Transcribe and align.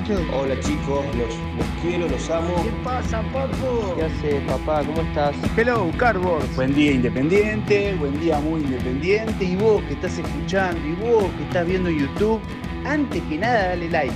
Muchachos. 0.00 0.26
Hola 0.32 0.60
chicos, 0.60 1.04
los, 1.16 1.34
los 1.56 1.66
quiero, 1.82 2.08
los 2.08 2.30
amo. 2.30 2.62
¿Qué 2.62 2.70
pasa, 2.84 3.22
papo? 3.32 3.94
¿Qué 3.96 4.04
hace 4.04 4.40
papá? 4.46 4.82
¿Cómo 4.84 5.00
estás? 5.02 5.34
Hello, 5.56 5.90
Cardboard. 5.98 6.44
Buen 6.56 6.74
día 6.74 6.92
independiente, 6.92 7.94
buen 7.96 8.18
día 8.20 8.38
muy 8.40 8.60
independiente. 8.60 9.44
Y 9.44 9.56
vos 9.56 9.82
que 9.84 9.94
estás 9.94 10.18
escuchando, 10.18 10.80
y 10.86 10.92
vos 10.94 11.24
que 11.36 11.44
estás 11.44 11.66
viendo 11.66 11.90
YouTube, 11.90 12.40
antes 12.84 13.22
que 13.22 13.38
nada 13.38 13.68
dale 13.68 13.90
like. 13.90 14.14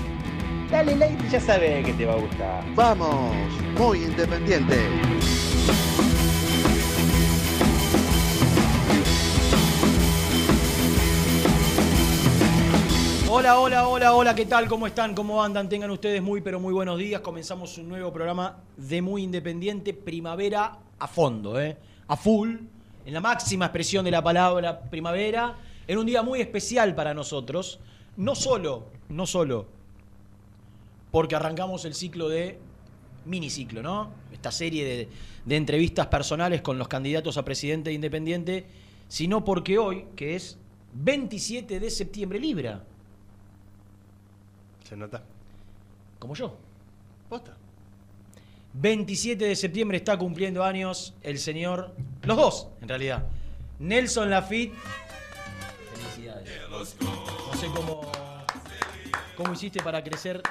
Dale 0.71 0.97
like 0.97 1.27
y 1.27 1.31
ya 1.31 1.41
sabes 1.41 1.85
que 1.85 1.93
te 1.93 2.07
va 2.07 2.15
a 2.15 2.17
gustar. 2.17 2.65
Vamos, 2.75 3.33
muy 3.79 3.99
independiente. 3.99 4.77
Hola, 13.37 13.59
hola, 13.59 13.89
hola, 13.89 14.15
hola, 14.15 14.33
¿qué 14.33 14.47
tal? 14.47 14.69
¿Cómo 14.69 14.87
están? 14.87 15.13
¿Cómo 15.13 15.43
andan? 15.43 15.69
Tengan 15.69 15.91
ustedes 15.91 16.23
muy, 16.23 16.41
pero 16.41 16.61
muy 16.61 16.73
buenos 16.73 16.97
días. 16.97 17.21
Comenzamos 17.21 17.77
un 17.79 17.89
nuevo 17.89 18.13
programa 18.13 18.63
de 18.77 19.03
Muy 19.03 19.25
Independiente, 19.25 19.93
primavera 19.93 20.79
a 21.01 21.09
fondo, 21.09 21.61
¿eh? 21.61 21.77
A 22.07 22.17
full, 22.17 22.55
en 23.05 23.13
la 23.13 23.21
máxima 23.21 23.65
expresión 23.65 24.05
de 24.05 24.13
la 24.13 24.23
palabra 24.23 24.83
primavera, 24.83 25.57
en 25.89 25.99
un 25.99 26.07
día 26.07 26.23
muy 26.23 26.41
especial 26.41 26.95
para 26.95 27.13
nosotros. 27.13 27.81
No 28.17 28.37
solo, 28.37 28.85
no 29.09 29.27
solo, 29.27 29.67
porque 31.11 31.35
arrancamos 31.35 31.85
el 31.87 31.95
ciclo 31.95 32.29
de 32.29 32.61
miniciclo, 33.25 33.83
¿no? 33.83 34.11
Esta 34.33 34.53
serie 34.53 35.09
de, 35.45 35.57
entrevistas 35.57 36.07
personales 36.07 36.63
con 36.63 36.79
los 36.79 36.87
candidatos 36.87 37.37
a 37.37 37.45
presidente 37.45 37.91
de 37.91 37.95
Independiente, 37.95 38.67
sino 39.09 39.45
porque 39.45 39.77
hoy, 39.77 40.05
que 40.15 40.37
es 40.37 40.57
27 40.93 41.81
de 41.81 41.91
septiembre, 41.91 42.39
Libra, 42.39 42.85
Se 44.85 44.97
nota. 44.97 45.23
como 46.19 46.35
yo. 46.35 46.57
Posta. 47.29 47.57
27 48.75 49.45
de 49.45 49.57
septiembre 49.57 49.99
está 49.99 50.17
cumpliendo 50.19 50.65
años 50.65 51.15
el 51.23 51.39
señor, 51.39 51.95
los 52.23 52.37
dos 52.37 52.69
en 52.83 52.89
realidad, 52.89 53.25
Nelson 53.79 54.31
Lafitte. 54.31 54.75
Felicidades. 55.95 56.49
No 56.71 56.85
sé 56.85 57.67
cómo, 57.75 58.01
cómo 59.37 59.53
hiciste 59.53 59.81
para 59.83 60.03
crecer 60.03 60.43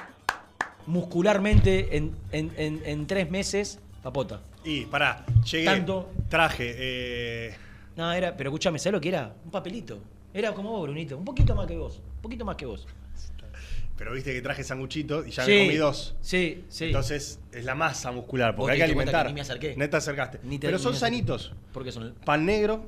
muscularmente 0.86 1.96
en, 1.96 2.16
en- 2.32 2.52
en- 2.56 2.82
en 2.84 3.06
tres 3.06 3.30
meses, 3.30 3.78
papota. 4.02 4.40
Y 4.64 4.86
pará, 4.86 5.24
llegué. 5.50 5.64
Tanto. 5.66 6.10
Traje. 6.28 6.74
Eh, 6.76 7.56
No, 7.96 8.10
era, 8.12 8.36
pero 8.36 8.50
escúchame, 8.50 8.78
¿sabes 8.78 8.94
lo 8.94 9.00
que 9.00 9.08
era? 9.10 9.34
Un 9.44 9.50
papelito. 9.50 9.98
Era 10.32 10.52
como 10.52 10.70
vos, 10.72 10.82
Brunito, 10.82 11.16
un 11.18 11.24
poquito 11.24 11.54
más 11.54 11.66
que 11.66 11.76
vos, 11.76 11.98
un 12.16 12.22
poquito 12.22 12.44
más 12.44 12.56
que 12.56 12.66
vos. 12.66 12.86
Pero 13.96 14.12
viste 14.12 14.32
que 14.32 14.42
traje 14.42 14.64
sanguchito 14.64 15.24
y 15.24 15.30
ya 15.30 15.44
Sí, 15.44 15.50
me 15.52 15.58
comí 15.66 15.76
dos. 15.76 16.16
Sí, 16.20 16.64
sí. 16.68 16.86
Entonces 16.86 17.38
es 17.52 17.64
la 17.64 17.74
masa 17.74 18.10
muscular, 18.12 18.54
porque 18.56 18.72
hay 18.72 18.78
que 18.78 18.84
alimentar. 18.84 19.26
que 19.26 19.28
ni 19.32 19.34
me 19.34 19.40
acerqué. 19.42 19.76
Neta 19.76 19.98
acercaste. 19.98 20.40
Ni 20.42 20.58
te- 20.58 20.66
pero 20.68 20.78
ni 20.78 20.82
son 20.82 20.94
sanitos. 20.96 21.52
Porque 21.72 21.92
son. 21.92 22.14
Pan 22.24 22.44
negro. 22.44 22.84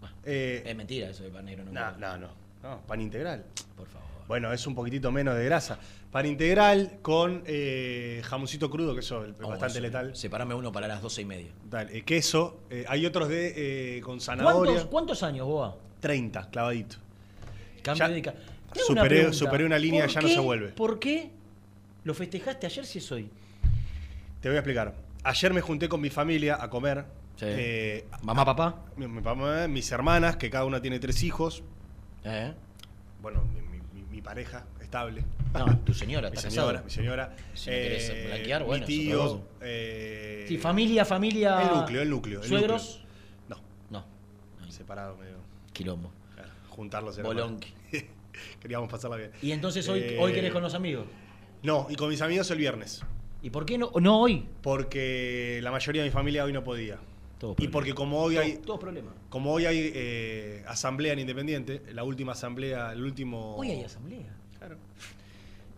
Bah, 0.00 0.12
Eh, 0.24 0.62
es 0.64 0.76
mentira 0.76 1.08
eso 1.10 1.22
de 1.24 1.30
pan 1.30 1.44
negro, 1.44 1.64
no. 1.64 1.72
no, 1.72 1.92
me- 1.92 1.98
no, 1.98 2.18
no, 2.18 2.28
no. 2.62 2.80
Pan 2.86 3.00
integral. 3.00 3.44
Por 3.76 3.88
favor. 3.88 4.04
Bueno, 4.28 4.52
es 4.52 4.66
un 4.66 4.74
poquitito 4.74 5.12
menos 5.12 5.36
de 5.36 5.44
grasa. 5.44 5.78
Pan 6.10 6.24
integral 6.24 6.98
con 7.02 7.42
eh, 7.46 8.22
jamoncito 8.24 8.70
crudo, 8.70 8.94
que 8.94 9.00
eso 9.00 9.24
es 9.24 9.34
Oh, 9.42 9.48
bastante 9.48 9.80
letal. 9.80 10.14
Separame 10.16 10.54
uno 10.54 10.70
para 10.72 10.86
las 10.88 11.02
doce 11.02 11.22
y 11.22 11.24
media. 11.26 11.50
Dale, 11.68 11.98
eh, 11.98 12.02
queso. 12.04 12.60
eh, 12.70 12.84
hay 12.88 13.04
otros 13.04 13.28
de 13.28 14.00
con 14.04 14.20
zanahoria. 14.20 14.72
¿Cuántos, 14.72 14.86
cuántos 14.86 15.22
años, 15.24 15.46
Boa? 15.46 15.76
30, 16.00 16.48
clavadito. 16.50 16.96
Cambio 17.82 18.06
Ya 18.06 18.08
de 18.14 18.22
hago 18.80 18.92
una 18.92 19.02
superé- 19.02 19.32
superé 19.32 19.64
una 19.64 19.78
línea, 19.78 20.04
¿Por 20.04 20.14
ya 20.14 20.20
no 20.22 20.28
se 20.28 20.40
vuelve. 20.40 20.68
¿Por 20.68 20.98
qué 20.98 21.30
lo 22.04 22.14
festejaste 22.14 22.66
ayer 22.66 22.84
si 22.86 22.98
es 22.98 23.12
hoy? 23.12 23.28
Te 24.40 24.48
voy 24.48 24.56
a 24.56 24.60
explicar. 24.60 24.94
Ayer 25.22 25.52
me 25.54 25.60
junté 25.60 25.88
con 25.88 26.00
mi 26.00 26.10
familia 26.10 26.58
a 26.60 26.68
comer. 26.68 27.04
Sí. 27.36 27.46
Eh, 27.48 28.04
Mamá, 28.22 28.44
papá. 28.44 28.84
mi- 28.96 29.08
mi 29.08 29.20
mamá, 29.20 29.66
mis 29.68 29.90
hermanas, 29.90 30.36
que 30.36 30.50
cada 30.50 30.64
una 30.66 30.80
tiene 30.80 30.98
tres 30.98 31.22
hijos. 31.22 31.62
¿Eh? 32.24 32.52
Bueno, 33.22 33.42
mi, 33.54 33.60
mi- 33.62 33.82
mi- 33.92 34.06
mi 34.08 34.20
pareja 34.22 34.64
estable. 34.80 35.24
No, 35.54 35.78
tu 35.80 35.94
señora, 35.94 36.30
mi 36.30 36.36
¿estás 36.36 36.52
señora, 36.52 36.82
casado? 36.82 36.84
mi 36.84 36.90
señora. 36.90 37.36
Si 37.54 38.26
blanquear, 38.28 38.64
bueno, 38.64 38.86
mi 38.86 38.92
tío. 38.94 39.42
eh, 39.62 40.44
Sí, 40.46 40.58
familia, 40.58 41.04
familia. 41.04 41.62
El 41.62 41.68
núcleo, 41.80 42.02
el 42.02 42.10
núcleo. 42.10 42.42
el 42.42 42.48
¿Suegros? 42.48 43.04
núcleo. 43.48 43.64
No. 43.90 44.04
No, 44.60 44.70
separado 44.70 45.16
medio. 45.16 45.36
Quilombo. 45.72 46.12
Claro, 46.34 46.50
juntarlos 46.68 47.16
era 47.18 47.26
Bolonqui. 47.26 47.72
Queríamos 48.60 48.88
pasarla 48.90 49.16
bien. 49.16 49.30
Y 49.42 49.52
entonces 49.52 49.88
hoy, 49.88 50.00
Eh, 50.00 50.18
hoy 50.20 50.32
querés 50.32 50.52
con 50.52 50.62
los 50.62 50.74
amigos. 50.74 51.06
No, 51.62 51.86
y 51.90 51.94
con 51.96 52.08
mis 52.10 52.20
amigos 52.20 52.50
el 52.50 52.58
viernes. 52.58 53.02
¿Y 53.42 53.50
por 53.50 53.64
qué 53.66 53.76
no, 53.78 53.90
no 54.00 54.20
hoy? 54.20 54.46
Porque 54.62 55.60
la 55.62 55.70
mayoría 55.70 56.02
de 56.02 56.08
mi 56.08 56.12
familia 56.12 56.44
hoy 56.44 56.52
no 56.52 56.64
podía. 56.64 56.98
Todo 57.38 57.56
Y 57.58 57.68
porque 57.68 57.94
como 57.94 58.20
hoy 58.22 58.36
hay, 58.38 58.56
Todos 58.58 58.78
problemas. 58.80 59.12
como 59.28 59.52
hoy 59.52 59.66
hay 59.66 59.90
eh, 59.94 60.64
asamblea 60.66 61.12
en 61.14 61.18
Independiente, 61.18 61.82
la 61.92 62.04
última 62.04 62.32
asamblea, 62.32 62.92
el 62.92 63.02
último. 63.02 63.56
Hoy 63.56 63.70
hay 63.70 63.82
asamblea. 63.84 64.34
Claro. 64.58 64.76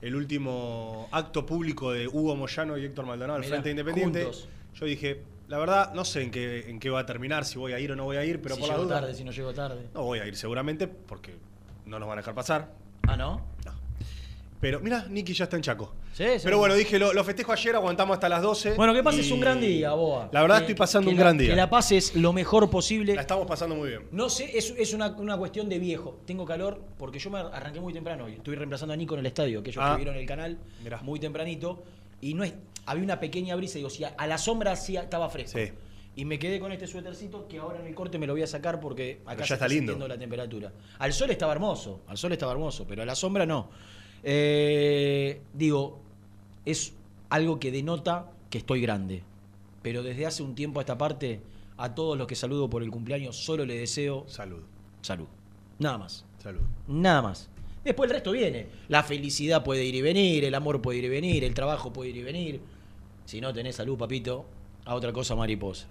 El 0.02 0.14
último 0.14 1.08
acto 1.10 1.46
público 1.46 1.90
de 1.92 2.06
Hugo 2.06 2.36
Moyano 2.36 2.76
y 2.78 2.84
Héctor 2.84 3.06
Maldonado 3.06 3.38
al 3.38 3.44
Frente 3.44 3.70
Independiente. 3.70 4.22
juntos. 4.24 4.48
Yo 4.74 4.84
dije, 4.86 5.22
la 5.48 5.58
verdad, 5.58 5.94
no 5.94 6.04
sé 6.04 6.22
en 6.22 6.30
qué, 6.30 6.68
en 6.68 6.78
qué 6.78 6.90
va 6.90 7.00
a 7.00 7.06
terminar, 7.06 7.44
si 7.46 7.58
voy 7.58 7.72
a 7.72 7.80
ir 7.80 7.90
o 7.92 7.96
no 7.96 8.04
voy 8.04 8.18
a 8.18 8.24
ir, 8.24 8.40
pero 8.42 8.54
si 8.56 8.60
por 8.60 8.70
la 8.70 8.76
duda. 8.76 9.00
tarde, 9.00 9.14
si 9.14 9.24
no 9.24 9.32
llego 9.32 9.54
tarde. 9.54 9.86
No 9.94 10.02
voy 10.04 10.18
a 10.18 10.26
ir 10.26 10.36
seguramente, 10.36 10.86
porque 10.86 11.34
no 11.86 11.98
nos 11.98 12.08
van 12.08 12.18
a 12.18 12.20
dejar 12.22 12.34
pasar. 12.34 12.68
Ah, 13.06 13.16
¿no? 13.16 13.36
No. 13.64 13.72
Pero 14.60 14.80
mira, 14.80 15.06
Nicky 15.08 15.34
ya 15.34 15.44
está 15.44 15.56
en 15.56 15.62
Chaco. 15.62 15.92
Sí, 16.12 16.24
sí. 16.24 16.40
Pero 16.44 16.58
bueno, 16.58 16.74
dije, 16.74 16.98
lo, 16.98 17.12
lo 17.12 17.22
festejo 17.24 17.52
ayer, 17.52 17.74
aguantamos 17.76 18.14
hasta 18.14 18.28
las 18.28 18.40
12. 18.42 18.72
Bueno, 18.74 18.94
que 18.94 19.02
pases 19.02 19.28
y 19.28 19.32
un 19.32 19.40
gran 19.40 19.60
día, 19.60 19.92
Boa. 19.92 20.30
La 20.32 20.40
verdad 20.40 20.56
Que- 20.56 20.62
estoy 20.62 20.74
pasando 20.76 21.08
que 21.10 21.12
un 21.12 21.18
la- 21.18 21.24
gran 21.24 21.38
día. 21.38 21.50
Que 21.50 21.56
la 21.56 21.68
pases 21.68 22.16
lo 22.16 22.32
mejor 22.32 22.68
posible. 22.70 23.14
La 23.14 23.20
estamos 23.20 23.46
pasando 23.46 23.74
muy 23.76 23.90
bien. 23.90 24.02
No 24.12 24.30
sé, 24.30 24.56
es, 24.56 24.72
es 24.78 24.94
una, 24.94 25.08
una 25.08 25.36
cuestión 25.36 25.68
de 25.68 25.78
viejo. 25.78 26.18
Tengo 26.26 26.46
calor 26.46 26.80
porque 26.98 27.18
yo 27.18 27.30
me 27.30 27.38
arranqué 27.38 27.80
muy 27.80 27.92
temprano 27.92 28.24
hoy. 28.24 28.32
Estuve 28.32 28.56
reemplazando 28.56 28.94
a 28.94 28.96
Nico 28.96 29.14
en 29.14 29.20
el 29.20 29.26
estadio, 29.26 29.62
que 29.62 29.70
ellos 29.70 29.84
Ah. 29.86 29.90
que 29.92 29.96
vieron 29.98 30.16
el 30.16 30.26
canal 30.26 30.58
Mirá. 30.82 31.02
muy 31.02 31.20
tempranito. 31.20 31.82
Y 32.22 32.32
no 32.32 32.42
es, 32.42 32.54
había 32.86 33.04
una 33.04 33.20
pequeña 33.20 33.54
brisa. 33.56 33.76
Digo, 33.76 33.90
si 33.90 34.04
a, 34.04 34.14
a 34.16 34.26
la 34.26 34.38
sombra 34.38 34.74
sí 34.74 34.96
estaba 34.96 35.28
fresco. 35.28 35.58
Sí. 35.58 35.70
Y 36.16 36.24
me 36.24 36.38
quedé 36.38 36.58
con 36.58 36.72
este 36.72 36.86
suétercito 36.86 37.46
que 37.46 37.58
ahora 37.58 37.78
en 37.78 37.86
el 37.86 37.94
corte 37.94 38.18
me 38.18 38.26
lo 38.26 38.32
voy 38.32 38.42
a 38.42 38.46
sacar 38.46 38.80
porque 38.80 39.20
acá 39.26 39.42
ya 39.42 39.46
se 39.48 39.54
está 39.54 39.68
lindo. 39.68 39.92
sintiendo 39.92 40.08
la 40.08 40.18
temperatura. 40.18 40.72
Al 40.98 41.12
sol 41.12 41.30
estaba 41.30 41.52
hermoso, 41.52 42.00
al 42.08 42.16
sol 42.16 42.32
estaba 42.32 42.52
hermoso, 42.52 42.86
pero 42.88 43.02
a 43.02 43.06
la 43.06 43.14
sombra 43.14 43.44
no. 43.44 43.68
Eh, 44.22 45.42
digo, 45.52 46.00
es 46.64 46.94
algo 47.28 47.60
que 47.60 47.70
denota 47.70 48.30
que 48.48 48.58
estoy 48.58 48.80
grande. 48.80 49.22
Pero 49.82 50.02
desde 50.02 50.24
hace 50.26 50.42
un 50.42 50.54
tiempo 50.54 50.80
a 50.80 50.82
esta 50.82 50.96
parte, 50.96 51.40
a 51.76 51.94
todos 51.94 52.16
los 52.16 52.26
que 52.26 52.34
saludo 52.34 52.70
por 52.70 52.82
el 52.82 52.90
cumpleaños, 52.90 53.36
solo 53.36 53.66
le 53.66 53.78
deseo 53.78 54.24
Salud. 54.26 54.62
salud. 55.02 55.26
Nada 55.78 55.98
más. 55.98 56.24
Salud. 56.42 56.62
Nada 56.88 57.20
más. 57.22 57.50
Después 57.84 58.08
el 58.10 58.14
resto 58.14 58.32
viene. 58.32 58.66
La 58.88 59.02
felicidad 59.02 59.62
puede 59.62 59.84
ir 59.84 59.94
y 59.94 60.02
venir, 60.02 60.44
el 60.44 60.54
amor 60.54 60.80
puede 60.80 60.98
ir 60.98 61.04
y 61.04 61.08
venir, 61.08 61.44
el 61.44 61.54
trabajo 61.54 61.92
puede 61.92 62.10
ir 62.10 62.16
y 62.16 62.22
venir. 62.22 62.60
Si 63.26 63.40
no 63.40 63.52
tenés 63.52 63.76
salud, 63.76 63.98
papito, 63.98 64.46
a 64.86 64.94
otra 64.94 65.12
cosa 65.12 65.36
mariposa. 65.36 65.86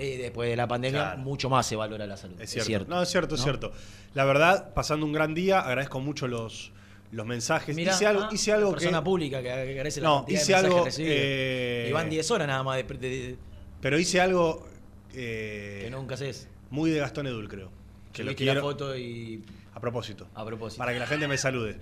Eh, 0.00 0.16
después 0.18 0.48
de 0.48 0.56
la 0.56 0.66
pandemia, 0.66 1.00
Claro. 1.00 1.18
mucho 1.18 1.50
más 1.50 1.66
se 1.66 1.76
valora 1.76 2.06
la 2.06 2.16
salud. 2.16 2.40
Es 2.40 2.50
cierto. 2.50 2.88
No, 2.88 3.02
es 3.02 3.08
cierto, 3.10 3.34
es 3.34 3.42
cierto. 3.42 3.72
La 4.14 4.24
verdad, 4.24 4.72
pasando 4.72 5.04
un 5.04 5.12
gran 5.12 5.34
día, 5.34 5.60
agradezco 5.60 6.00
mucho 6.00 6.26
los, 6.26 6.72
los 7.12 7.26
mensajes. 7.26 7.76
Mirá, 7.76 7.92
hice 7.94 8.06
algo, 8.06 8.22
ah, 8.22 8.28
hice 8.32 8.52
algo 8.52 8.70
persona 8.72 8.98
que. 9.00 9.04
pública 9.04 9.42
que 9.42 9.50
agradece 9.52 10.00
la 10.00 10.08
No, 10.08 10.24
de 10.26 10.32
hice 10.34 10.54
algo, 10.54 10.86
eh, 10.98 11.86
Y 11.88 11.92
van 11.92 12.08
10 12.08 12.30
horas 12.30 12.48
nada 12.48 12.62
más 12.62 12.76
de, 12.78 12.82
de- 12.84 12.98
de- 13.08 13.36
Pero 13.82 13.98
hice 13.98 14.20
algo 14.20 14.66
eh, 15.14 15.82
que 15.84 15.90
nunca 15.90 16.14
haces. 16.14 16.48
muy 16.70 16.90
de 16.90 16.98
Gastón 17.00 17.26
Edul, 17.26 17.48
creo. 17.48 17.70
Que 18.12 18.24
lo 18.24 18.30
Subiste 18.30 18.44
la 18.46 18.52
quiero. 18.52 18.62
foto 18.66 18.96
y. 18.96 19.42
A 19.74 19.80
propósito. 19.80 20.26
A 20.34 20.44
propósito. 20.44 20.78
Para 20.78 20.92
que 20.92 20.98
la 20.98 21.06
gente 21.06 21.28
me 21.28 21.38
salude. 21.38 21.78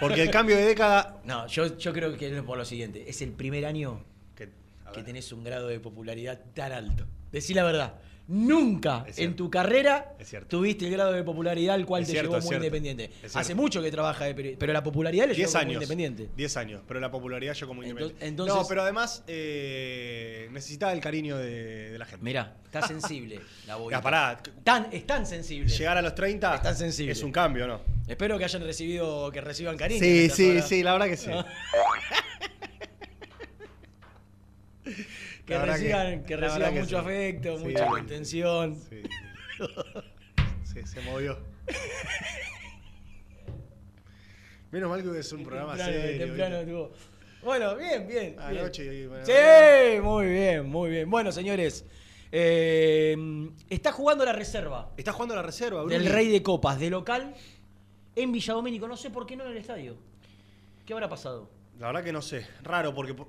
Porque 0.00 0.22
el 0.22 0.30
cambio 0.30 0.56
de 0.56 0.64
década. 0.64 1.18
No, 1.24 1.46
yo, 1.46 1.76
yo 1.78 1.92
creo 1.92 2.16
que 2.16 2.34
es 2.36 2.42
por 2.42 2.58
lo 2.58 2.64
siguiente. 2.64 3.04
Es 3.08 3.22
el 3.22 3.30
primer 3.32 3.64
año 3.66 4.02
Que, 4.92 5.02
tenés 5.02 5.32
un 5.32 5.44
grado 5.44 5.68
de 5.68 5.80
popularidad 5.80 6.40
tan 6.54 6.72
alto. 6.72 7.06
Decí 7.32 7.54
la 7.54 7.64
verdad. 7.64 7.94
Nunca 8.30 9.06
en 9.16 9.36
tu 9.36 9.48
carrera 9.50 10.12
tuviste 10.48 10.84
el 10.84 10.92
grado 10.92 11.12
de 11.12 11.22
popularidad 11.22 11.76
al 11.76 11.86
cual 11.86 12.02
Es 12.02 12.08
te 12.08 12.12
cierto, 12.12 12.32
llevó 12.34 12.44
muy 12.44 12.56
independiente. 12.56 13.10
Hace 13.32 13.54
mucho 13.54 13.80
que 13.82 13.90
trabaja 13.90 14.26
de 14.26 14.36
peri- 14.36 14.56
pero 14.58 14.74
la 14.74 14.82
popularidad 14.82 15.26
le 15.28 15.32
llevó 15.32 15.46
10 15.46 15.50
como 15.52 15.60
años. 15.62 15.72
independiente. 15.74 16.28
10 16.36 16.56
años. 16.58 16.82
Pero 16.86 17.00
la 17.00 17.10
popularidad 17.10 17.54
yo 17.54 17.66
como 17.66 17.82
independiente. 17.82 18.26
entonces- 18.26 18.54
no, 18.54 18.66
pero 18.68 18.82
además 18.82 19.24
eh, 19.28 20.48
necesitaba 20.52 20.92
el 20.92 21.00
cariño 21.00 21.38
de, 21.38 21.90
de 21.92 21.98
la 21.98 22.04
gente. 22.04 22.22
Mirá, 22.22 22.54
está 22.66 22.86
sensible 22.86 23.40
la 23.66 24.02
pará. 24.02 24.42
Tan, 24.62 24.88
es 24.92 25.06
tan 25.06 25.24
sensible. 25.26 25.70
Llegar 25.74 25.96
a 25.96 26.02
los 26.02 26.14
30 26.14 26.54
Es 26.56 26.62
tan 26.62 26.76
sensible. 26.76 27.12
es 27.12 27.22
un 27.22 27.32
cambio, 27.32 27.66
¿no? 27.66 27.80
Espero 28.06 28.36
que 28.36 28.44
hayan 28.44 28.62
recibido, 28.62 29.30
que 29.32 29.40
reciban 29.40 29.78
cariño. 29.78 30.00
Sí, 30.00 30.28
sí, 30.28 30.60
sí, 30.60 30.82
la 30.82 30.92
verdad 30.92 31.06
que 31.06 31.16
sí. 31.16 31.30
Que 35.48 35.58
reciban, 35.58 36.24
que, 36.24 36.36
reciban 36.36 36.74
que 36.74 36.80
mucho 36.80 36.90
sí. 36.90 37.04
afecto, 37.04 37.58
Sí. 37.58 37.64
mucha 37.64 37.86
contención. 37.86 38.76
Sí. 38.88 39.02
Sí, 40.64 40.86
se 40.86 41.00
movió. 41.00 41.38
Menos 44.70 44.90
mal 44.90 45.02
que 45.02 45.18
es 45.18 45.32
un 45.32 45.42
programa 45.44 45.74
Temprano, 45.76 45.92
serio. 46.02 46.26
temprano 46.26 46.60
tuvo. 46.64 46.92
Bueno, 47.42 47.76
bien, 47.76 48.06
bien. 48.06 48.36
bien. 48.36 48.40
Anoche 48.40 49.06
bueno, 49.08 49.24
Sí, 49.24 50.00
muy 50.02 50.26
bien, 50.26 50.66
muy 50.66 50.90
bien. 50.90 51.08
Bueno, 51.10 51.32
señores, 51.32 51.84
eh, 52.30 53.16
está 53.70 53.90
jugando 53.92 54.24
la 54.26 54.32
reserva 54.34 54.92
Está 54.98 55.12
jugando 55.12 55.34
la 55.34 55.42
reserva, 55.42 55.82
Bruni. 55.82 55.96
del 56.04 56.12
Rey 56.12 56.28
de 56.28 56.42
Copas 56.42 56.78
de 56.78 56.90
local 56.90 57.34
en 58.16 58.32
Villadomínico. 58.32 58.86
No 58.86 58.96
sé 58.98 59.08
por 59.10 59.24
qué 59.26 59.36
no 59.36 59.44
en 59.44 59.52
el 59.52 59.56
estadio. 59.56 59.96
¿Qué 60.84 60.92
habrá 60.92 61.08
pasado? 61.08 61.48
La 61.78 61.86
verdad 61.86 62.04
que 62.04 62.12
no 62.12 62.20
sé. 62.20 62.46
Raro 62.62 62.92
porque 62.94 63.14
po- 63.14 63.28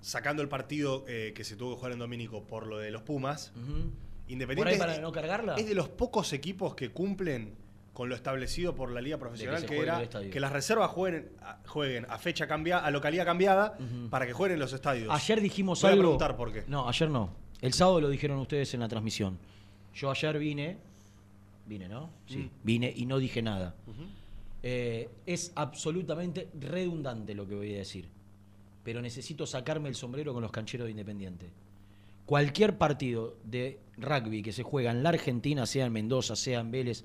sacando 0.00 0.42
el 0.42 0.48
partido 0.48 1.04
eh, 1.08 1.32
que 1.34 1.44
se 1.44 1.56
tuvo 1.56 1.70
que 1.72 1.76
jugar 1.78 1.92
en 1.92 1.98
Domínico 1.98 2.44
por 2.44 2.66
lo 2.66 2.78
de 2.78 2.90
los 2.90 3.02
Pumas, 3.02 3.52
Ujú. 3.56 3.90
Independiente 4.28 4.56
¿Por 4.56 4.68
ahí 4.68 4.74
es- 4.74 4.78
para 4.80 4.98
no 5.00 5.10
cargarla? 5.10 5.54
es 5.56 5.66
de 5.66 5.74
los 5.74 5.88
pocos 5.88 6.32
equipos 6.34 6.74
que 6.74 6.90
cumplen 6.90 7.54
con 7.94 8.08
lo 8.10 8.14
establecido 8.14 8.74
por 8.74 8.90
la 8.92 9.00
liga 9.00 9.16
profesional, 9.18 9.64
que, 9.66 9.78
era 9.78 10.06
que 10.08 10.38
las 10.38 10.52
reservas 10.52 10.90
jueguen, 10.90 11.30
a- 11.42 11.58
jueguen 11.66 12.06
a 12.10 12.18
fecha 12.18 12.46
cambiada, 12.46 12.84
a 12.84 12.90
localidad 12.90 13.24
cambiada, 13.24 13.76
para 14.10 14.26
que 14.26 14.32
jueguen 14.34 14.54
en 14.54 14.60
los 14.60 14.72
estadios. 14.72 15.08
Ayer 15.10 15.40
dijimos 15.40 15.80
Voy 15.82 15.88
a 15.88 15.92
algo. 15.94 16.02
preguntar 16.04 16.36
por 16.36 16.52
qué. 16.52 16.64
No, 16.68 16.88
ayer 16.88 17.08
no. 17.10 17.30
El 17.60 17.72
sábado 17.72 18.00
lo 18.02 18.08
dijeron 18.10 18.38
ustedes 18.38 18.72
en 18.74 18.80
la 18.80 18.88
transmisión. 18.88 19.38
Yo 19.94 20.10
ayer 20.12 20.38
vine. 20.38 20.76
Vine, 21.66 21.88
¿no? 21.88 22.10
Sí. 22.26 22.36
Mm. 22.38 22.50
Vine 22.62 22.92
y 22.94 23.04
no 23.06 23.18
dije 23.18 23.42
nada. 23.42 23.74
Eh, 24.62 25.08
es 25.26 25.52
absolutamente 25.54 26.48
redundante 26.60 27.34
lo 27.34 27.48
que 27.48 27.54
voy 27.54 27.74
a 27.74 27.78
decir. 27.78 28.08
Pero 28.88 29.02
necesito 29.02 29.44
sacarme 29.44 29.90
el 29.90 29.94
sombrero 29.94 30.32
con 30.32 30.42
los 30.42 30.50
cancheros 30.50 30.86
de 30.86 30.92
Independiente. 30.92 31.50
Cualquier 32.24 32.78
partido 32.78 33.36
de 33.44 33.80
rugby 33.98 34.40
que 34.40 34.50
se 34.50 34.62
juega 34.62 34.90
en 34.90 35.02
la 35.02 35.10
Argentina, 35.10 35.66
sea 35.66 35.84
en 35.84 35.92
Mendoza, 35.92 36.34
sea 36.36 36.60
en 36.60 36.70
Vélez, 36.70 37.04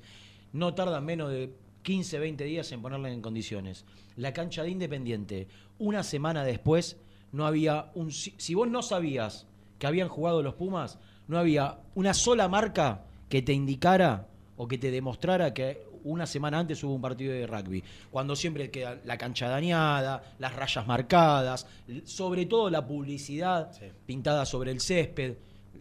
no 0.53 0.74
tardan 0.75 1.03
menos 1.03 1.30
de 1.30 1.53
15, 1.81 2.19
20 2.19 2.45
días 2.45 2.71
en 2.71 2.81
ponerla 2.81 3.12
en 3.12 3.21
condiciones. 3.21 3.83
La 4.15 4.31
cancha 4.31 4.63
de 4.63 4.69
Independiente, 4.69 5.50
una 5.77 6.03
semana 6.03 6.45
después, 6.45 6.95
no 7.33 7.45
había 7.45 7.91
un... 7.95 8.13
Si 8.13 8.53
vos 8.53 8.69
no 8.69 8.81
sabías 8.81 9.45
que 9.77 9.86
habían 9.86 10.07
jugado 10.07 10.41
los 10.41 10.53
Pumas, 10.53 11.00
no 11.27 11.38
había 11.38 11.79
una 11.95 12.13
sola 12.13 12.47
marca 12.47 13.03
que 13.27 13.41
te 13.41 13.51
indicara 13.51 14.29
o 14.56 14.69
que 14.69 14.77
te 14.77 14.89
demostrara 14.89 15.53
que 15.53 15.83
una 16.03 16.25
semana 16.25 16.59
antes 16.59 16.83
hubo 16.83 16.94
un 16.95 17.01
partido 17.01 17.33
de 17.33 17.45
rugby. 17.47 17.83
Cuando 18.11 18.35
siempre 18.35 18.69
queda 18.71 19.00
la 19.05 19.17
cancha 19.17 19.47
dañada, 19.50 20.23
las 20.39 20.55
rayas 20.55 20.85
marcadas, 20.88 21.65
sobre 22.05 22.45
todo 22.45 22.69
la 22.69 22.85
publicidad 22.85 23.71
Sí. 23.71 23.85
pintada 24.05 24.45
sobre 24.45 24.71
el 24.71 24.79
césped. 24.81 25.35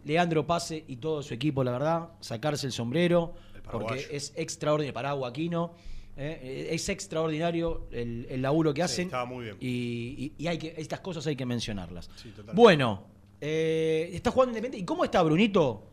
Leandro 0.05 0.45
Pase 0.45 0.83
y 0.87 0.97
todo 0.97 1.23
su 1.23 1.33
equipo, 1.33 1.63
la 1.63 1.71
verdad, 1.71 2.09
sacarse 2.19 2.65
el 2.67 2.73
sombrero, 2.73 3.33
El 3.55 3.61
porque 3.61 4.05
es 4.11 4.33
extraordinario. 4.35 4.93
Para 4.93 5.11
Aquino, 5.11 5.73
eh, 6.17 6.67
es 6.71 6.89
extraordinario 6.89 7.87
el, 7.91 8.27
el 8.29 8.41
laburo 8.41 8.73
que 8.73 8.81
Sí, 8.81 8.85
hacen. 8.85 9.05
estaba 9.05 9.25
muy 9.25 9.45
bien. 9.45 9.57
Y, 9.61 9.67
y- 9.67 10.33
y 10.43 10.47
hay 10.47 10.57
que, 10.57 10.73
estas 10.77 10.99
cosas 10.99 11.25
hay 11.27 11.35
que 11.37 11.45
mencionarlas. 11.45 12.09
Sí, 12.17 12.29
totalmente. 12.29 12.61
bueno, 12.61 13.03
eh, 13.39 14.09
¿está 14.13 14.29
jugando 14.31 14.51
Independiente? 14.51 14.83
¿Y 14.83 14.85
cómo 14.85 15.05
está 15.05 15.21
Brunito? 15.23 15.83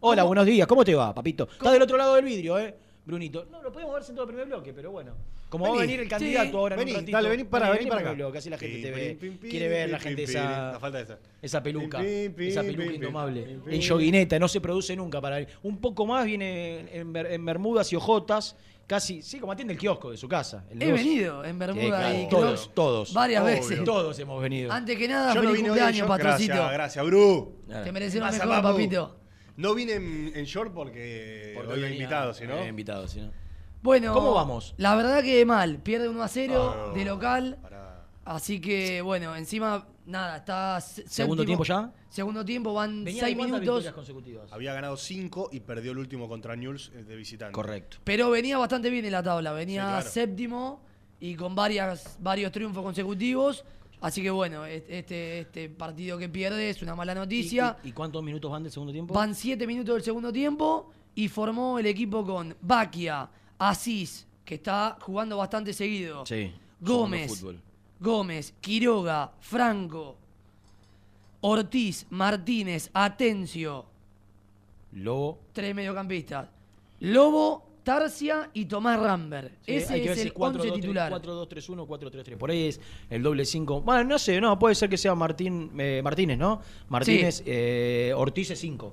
Hola, 0.00 0.22
buenos 0.22 0.46
días. 0.46 0.66
¿Cómo 0.68 0.84
te 0.84 0.94
va, 0.94 1.12
papito? 1.14 1.48
Está 1.50 1.72
del 1.72 1.82
otro 1.82 1.96
lado 1.96 2.14
del 2.14 2.24
vidrio, 2.24 2.58
¿eh? 2.58 2.74
Brunito. 3.10 3.46
No, 3.50 3.62
lo 3.62 3.72
podemos 3.72 3.94
ver 3.94 4.02
sentado 4.04 4.24
en 4.24 4.30
el 4.30 4.34
primer 4.36 4.48
bloque, 4.48 4.72
pero 4.72 4.90
bueno. 4.90 5.12
Como 5.48 5.68
va 5.68 5.74
a 5.78 5.80
venir 5.80 5.98
el 6.00 6.08
candidato 6.08 6.50
Sí. 6.50 6.56
ahora 6.56 6.74
en 6.76 6.78
Vení, 6.80 6.90
un 6.92 6.96
ratito. 6.98 7.16
dale, 7.16 7.28
vení 7.28 7.44
para, 7.44 7.70
vení 7.70 7.86
para 7.86 7.96
primer 7.98 8.06
acá. 8.06 8.14
bloque, 8.14 8.38
así 8.38 8.50
la 8.50 8.58
gente 8.58 8.74
Pim, 8.76 8.82
te 8.84 8.90
ve. 8.92 9.16
pim, 9.20 9.36
pim, 9.38 9.50
Quiere 9.50 9.68
ver 9.68 9.84
pim, 9.86 9.92
la 9.92 9.98
gente 9.98 10.22
pim, 10.22 10.30
esa, 10.30 10.72
la 10.72 10.78
falta 10.80 11.00
esa. 11.00 11.18
esa 11.42 11.62
peluca. 11.62 11.98
Pim, 11.98 12.32
pim, 12.34 12.48
esa 12.48 12.62
peluca 12.62 12.84
pim, 12.84 12.94
indomable. 12.94 13.42
pim, 13.42 13.60
pim. 13.62 13.74
En 13.74 13.80
yoguineta, 13.80 14.38
no 14.38 14.46
se 14.48 14.60
produce 14.60 14.94
nunca 14.94 15.20
para 15.20 15.38
él. 15.38 15.48
Un 15.64 15.78
poco 15.80 16.06
más 16.06 16.24
viene 16.24 16.86
en, 16.92 17.14
en 17.16 17.44
bermudas 17.44 17.92
y 17.92 17.96
ojotas. 17.96 18.56
Casi, 18.86 19.22
sí, 19.22 19.38
como 19.38 19.52
atiende 19.52 19.74
el 19.74 19.78
kiosco 19.78 20.10
de 20.10 20.16
su 20.16 20.26
casa. 20.28 20.64
el 20.68 20.82
He 20.82 20.90
venido 20.90 21.44
en 21.44 21.60
Bermuda 21.60 21.82
Sí, 21.84 21.88
claro, 21.88 22.18
y 22.18 22.28
todos, 22.28 22.44
Crocs 22.62 22.74
todos. 22.74 23.12
varias 23.14 23.44
Obvio. 23.44 23.54
veces. 23.54 23.84
Todos 23.84 24.18
hemos 24.18 24.42
venido. 24.42 24.72
Antes 24.72 24.98
que 24.98 25.06
nada, 25.06 25.32
Yo 25.32 25.42
no 25.42 25.50
feliz 25.50 25.60
en 25.60 25.66
cumpleaños, 25.66 25.96
short. 25.98 26.08
patroncito. 26.08 26.54
Gracias, 26.54 26.72
gracias, 26.72 27.06
Bru. 27.06 27.54
Te 27.84 27.92
mereces 27.92 28.20
Pasa, 28.20 28.44
mejor, 28.46 28.62
papu. 28.62 28.74
papito. 28.76 29.16
No 29.60 29.74
vine 29.74 29.92
en, 29.94 30.32
en 30.34 30.44
short 30.46 30.72
porque, 30.72 31.52
Porque 31.54 31.72
hoy 31.74 31.84
invitado, 31.92 32.32
si 32.32 32.46
no. 32.46 32.66
invitado, 32.66 33.06
si 33.06 33.20
no. 33.20 33.30
Bueno, 33.82 34.12
¿Cómo 34.14 34.32
vamos? 34.34 34.74
La 34.78 34.94
verdad 34.94 35.22
que 35.22 35.44
mal. 35.44 35.78
Pierde 35.78 36.08
1 36.08 36.22
a 36.22 36.28
0 36.28 36.54
Ah, 36.74 36.84
no. 36.88 36.92
de 36.94 37.04
local. 37.04 37.58
Pará. 37.62 38.06
Así 38.24 38.60
que, 38.60 39.02
bueno, 39.02 39.34
encima, 39.36 39.86
nada, 40.06 40.38
está. 40.38 40.80
¿Segundo 40.80 41.42
séptimo. 41.42 41.44
tiempo 41.44 41.64
ya? 41.64 41.92
Segundo 42.08 42.44
tiempo, 42.44 42.72
van 42.74 43.04
Venía 43.04 43.20
6 43.22 43.32
de 43.32 43.38
cuántas 43.38 43.60
minutos. 43.60 43.92
consecutivas. 43.92 44.52
Había 44.52 44.72
ganado 44.74 44.96
5 44.96 45.50
y 45.52 45.60
perdió 45.60 45.92
el 45.92 45.98
último 45.98 46.28
contra 46.28 46.56
Newell's 46.56 46.90
eh, 46.94 47.04
de 47.04 47.16
visitante. 47.16 47.52
Correcto. 47.52 47.98
Pero 48.04 48.30
venía 48.30 48.56
bastante 48.58 48.88
bien 48.90 49.04
en 49.04 49.12
la 49.12 49.22
tabla. 49.22 49.52
Venía 49.52 49.82
Sí, 49.84 49.88
claro. 49.90 50.10
séptimo 50.10 50.82
y 51.20 51.34
con 51.34 51.54
varias, 51.54 52.16
varios 52.20 52.50
triunfos 52.52 52.82
consecutivos. 52.82 53.64
Así 54.00 54.22
que, 54.22 54.30
bueno, 54.30 54.64
este, 54.64 55.40
este 55.40 55.68
partido 55.68 56.16
que 56.16 56.28
pierde 56.28 56.70
es 56.70 56.80
una 56.82 56.94
mala 56.94 57.12
¿Y, 57.12 57.16
noticia. 57.16 57.76
y- 57.84 57.88
y 57.88 57.92
cuántos 57.92 58.22
minutos 58.22 58.50
van 58.50 58.62
del 58.62 58.72
segundo 58.72 58.92
tiempo? 58.92 59.12
Van 59.14 59.34
7 59.34 59.66
minutos 59.66 59.94
del 59.96 60.02
segundo 60.02 60.32
tiempo 60.32 60.90
y 61.14 61.28
formó 61.28 61.78
el 61.78 61.86
equipo 61.86 62.24
con 62.24 62.56
Baquia, 62.62 63.28
Asís, 63.58 64.26
que 64.44 64.54
está 64.54 64.96
jugando 65.02 65.36
bastante 65.36 65.72
seguido. 65.74 66.24
Sí. 66.24 66.52
Gómez. 66.80 67.44
Gómez, 68.00 68.54
Quiroga, 68.62 69.32
Franco, 69.40 70.16
Ortiz, 71.42 72.06
Martínez, 72.10 72.90
Atencio, 72.92 73.84
Lobo. 74.92 75.38
tres 75.52 75.74
mediocampistas. 75.74 76.48
Lobo, 77.00 77.66
Tarcia 77.82 78.50
y 78.52 78.66
Tomás 78.66 78.98
Rambert. 79.00 79.52
Sí, 79.62 79.74
Ese 79.74 79.94
hay 79.94 80.02
que 80.02 80.12
es 80.12 80.16
ver 80.16 80.26
el 80.26 80.32
11 80.34 80.58
4-2-3-1, 80.58 80.74
titular. 80.74 81.12
4-2-3-1, 81.12 81.86
4-3-3. 81.86 82.36
Por 82.36 82.50
ahí 82.50 82.68
es 82.68 82.80
el 83.08 83.22
doble 83.22 83.44
5. 83.44 83.82
Bueno, 83.82 84.04
no 84.04 84.18
sé, 84.18 84.40
no, 84.40 84.58
puede 84.58 84.74
ser 84.74 84.88
que 84.88 84.96
sea 84.96 85.14
Martín, 85.14 85.70
eh, 85.78 86.00
Martínez, 86.02 86.38
¿no? 86.38 86.60
Martínez, 86.88 87.42
eh, 87.46 88.12
Ortiz 88.16 88.50
es 88.50 88.58
5. 88.60 88.92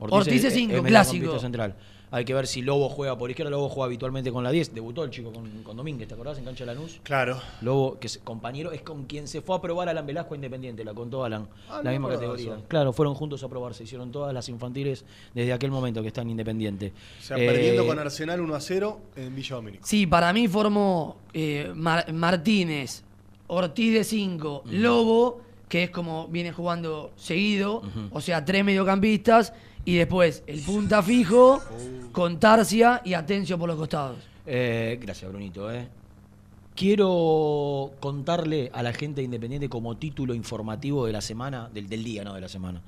Ortiz 0.00 0.44
es 0.44 0.54
cinco, 0.54 0.82
clásico. 0.82 1.38
central. 1.38 1.76
Hay 2.12 2.24
que 2.24 2.34
ver 2.34 2.48
si 2.48 2.60
Lobo 2.60 2.88
juega 2.88 3.16
por 3.16 3.30
izquierda. 3.30 3.50
Lobo 3.50 3.68
juega 3.68 3.86
habitualmente 3.86 4.32
con 4.32 4.42
la 4.42 4.50
10. 4.50 4.74
Debutó 4.74 5.04
el 5.04 5.10
chico 5.10 5.32
con, 5.32 5.48
con 5.62 5.76
Domínguez, 5.76 6.08
¿te 6.08 6.14
acordás? 6.14 6.38
En 6.38 6.44
cancha 6.44 6.64
de 6.66 6.74
Lanús. 6.74 6.98
Claro. 7.04 7.40
Lobo, 7.60 7.98
que 8.00 8.08
es 8.08 8.18
compañero, 8.18 8.72
es 8.72 8.82
con 8.82 9.04
quien 9.04 9.28
se 9.28 9.42
fue 9.42 9.54
a 9.56 9.60
probar 9.60 9.88
Alan 9.88 10.04
Velasco 10.04 10.34
a 10.34 10.36
Independiente, 10.36 10.84
la 10.84 10.92
contó 10.92 11.24
Alan, 11.24 11.46
Ah, 11.68 11.76
la 11.78 11.82
no 11.84 11.90
misma 11.92 12.08
categoría. 12.08 12.54
eso. 12.54 12.64
Claro, 12.66 12.92
fueron 12.92 13.14
juntos 13.14 13.44
a 13.44 13.48
probar, 13.48 13.74
se 13.74 13.84
hicieron 13.84 14.10
todas 14.10 14.34
las 14.34 14.48
infantiles 14.48 15.04
desde 15.34 15.52
aquel 15.52 15.70
momento 15.70 16.02
que 16.02 16.08
está 16.08 16.22
en 16.22 16.30
Independiente. 16.30 16.92
O 17.20 17.22
sea, 17.22 17.36
Eh, 17.38 17.46
perdiendo 17.46 17.86
con 17.86 17.96
Arsenal 17.98 18.40
1 18.40 18.54
a 18.56 18.60
0 18.60 19.00
en 19.14 19.36
Villa 19.36 19.54
Domínico. 19.54 19.86
Sí, 19.86 20.06
para 20.08 20.32
mí 20.32 20.48
formó 20.48 21.16
eh, 21.32 21.70
Mar- 21.76 22.12
Martínez, 22.12 23.04
Ortiz 23.46 23.94
de 23.94 24.02
5, 24.04 24.64
Lobo, 24.66 25.42
que 25.68 25.84
es 25.84 25.90
como 25.90 26.26
viene 26.26 26.50
jugando 26.52 27.12
seguido, 27.14 27.82
o 28.10 28.20
sea, 28.20 28.44
tres 28.44 28.64
mediocampistas, 28.64 29.52
y 29.84 29.96
después 29.96 30.42
el 30.46 30.60
punta 30.60 31.02
fijo 31.02 31.60
con 32.12 32.38
Tarsia 32.38 33.02
y 33.04 33.14
Atencio 33.14 33.58
por 33.58 33.68
los 33.68 33.78
costados. 33.78 34.18
Eh, 34.46 34.98
gracias, 35.00 35.30
Brunito. 35.30 35.70
eh. 35.72 35.88
Quiero 36.74 37.92
contarle 38.00 38.70
a 38.72 38.82
la 38.82 38.92
gente 38.92 39.20
de 39.20 39.26
Independiente 39.26 39.68
como 39.68 39.96
título 39.96 40.34
informativo 40.34 41.04
de 41.06 41.12
la 41.12 41.20
semana, 41.20 41.68
del, 41.74 41.88
del 41.88 42.02
día, 42.04 42.24
no 42.24 42.34
de 42.34 42.40
la 42.40 42.48
semana. 42.48 42.80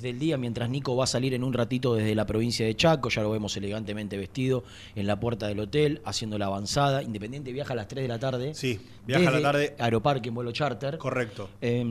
Del 0.00 0.18
día, 0.18 0.36
mientras 0.36 0.68
Nico 0.68 0.96
va 0.96 1.04
a 1.04 1.06
salir 1.06 1.32
en 1.34 1.44
un 1.44 1.52
ratito 1.52 1.94
desde 1.94 2.14
la 2.14 2.26
provincia 2.26 2.66
de 2.66 2.74
Chaco, 2.74 3.08
ya 3.08 3.22
lo 3.22 3.30
vemos 3.30 3.56
elegantemente 3.56 4.16
vestido 4.16 4.64
en 4.94 5.06
la 5.06 5.20
puerta 5.20 5.46
del 5.46 5.60
hotel, 5.60 6.00
haciendo 6.04 6.38
la 6.38 6.46
avanzada. 6.46 7.02
Independiente 7.02 7.52
viaja 7.52 7.72
a 7.72 7.76
las 7.76 7.88
3 7.88 8.04
de 8.04 8.08
la 8.08 8.18
tarde. 8.18 8.54
Sí, 8.54 8.80
viaja 9.06 9.28
a 9.28 9.32
la 9.32 9.42
tarde. 9.42 9.74
Aeroparque 9.78 10.28
en 10.28 10.34
vuelo 10.34 10.52
charter. 10.52 10.98
Correcto. 10.98 11.48
Eh, 11.60 11.84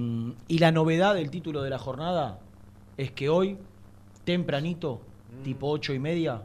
y 0.47 0.57
la 0.59 0.71
novedad 0.71 1.15
del 1.15 1.29
título 1.29 1.61
de 1.61 1.69
la 1.69 1.77
jornada 1.79 2.39
es 2.97 3.11
que 3.11 3.29
hoy, 3.29 3.57
tempranito, 4.29 5.01
tipo 5.43 5.71
ocho 5.71 5.91
y 5.91 5.97
media, 5.97 6.43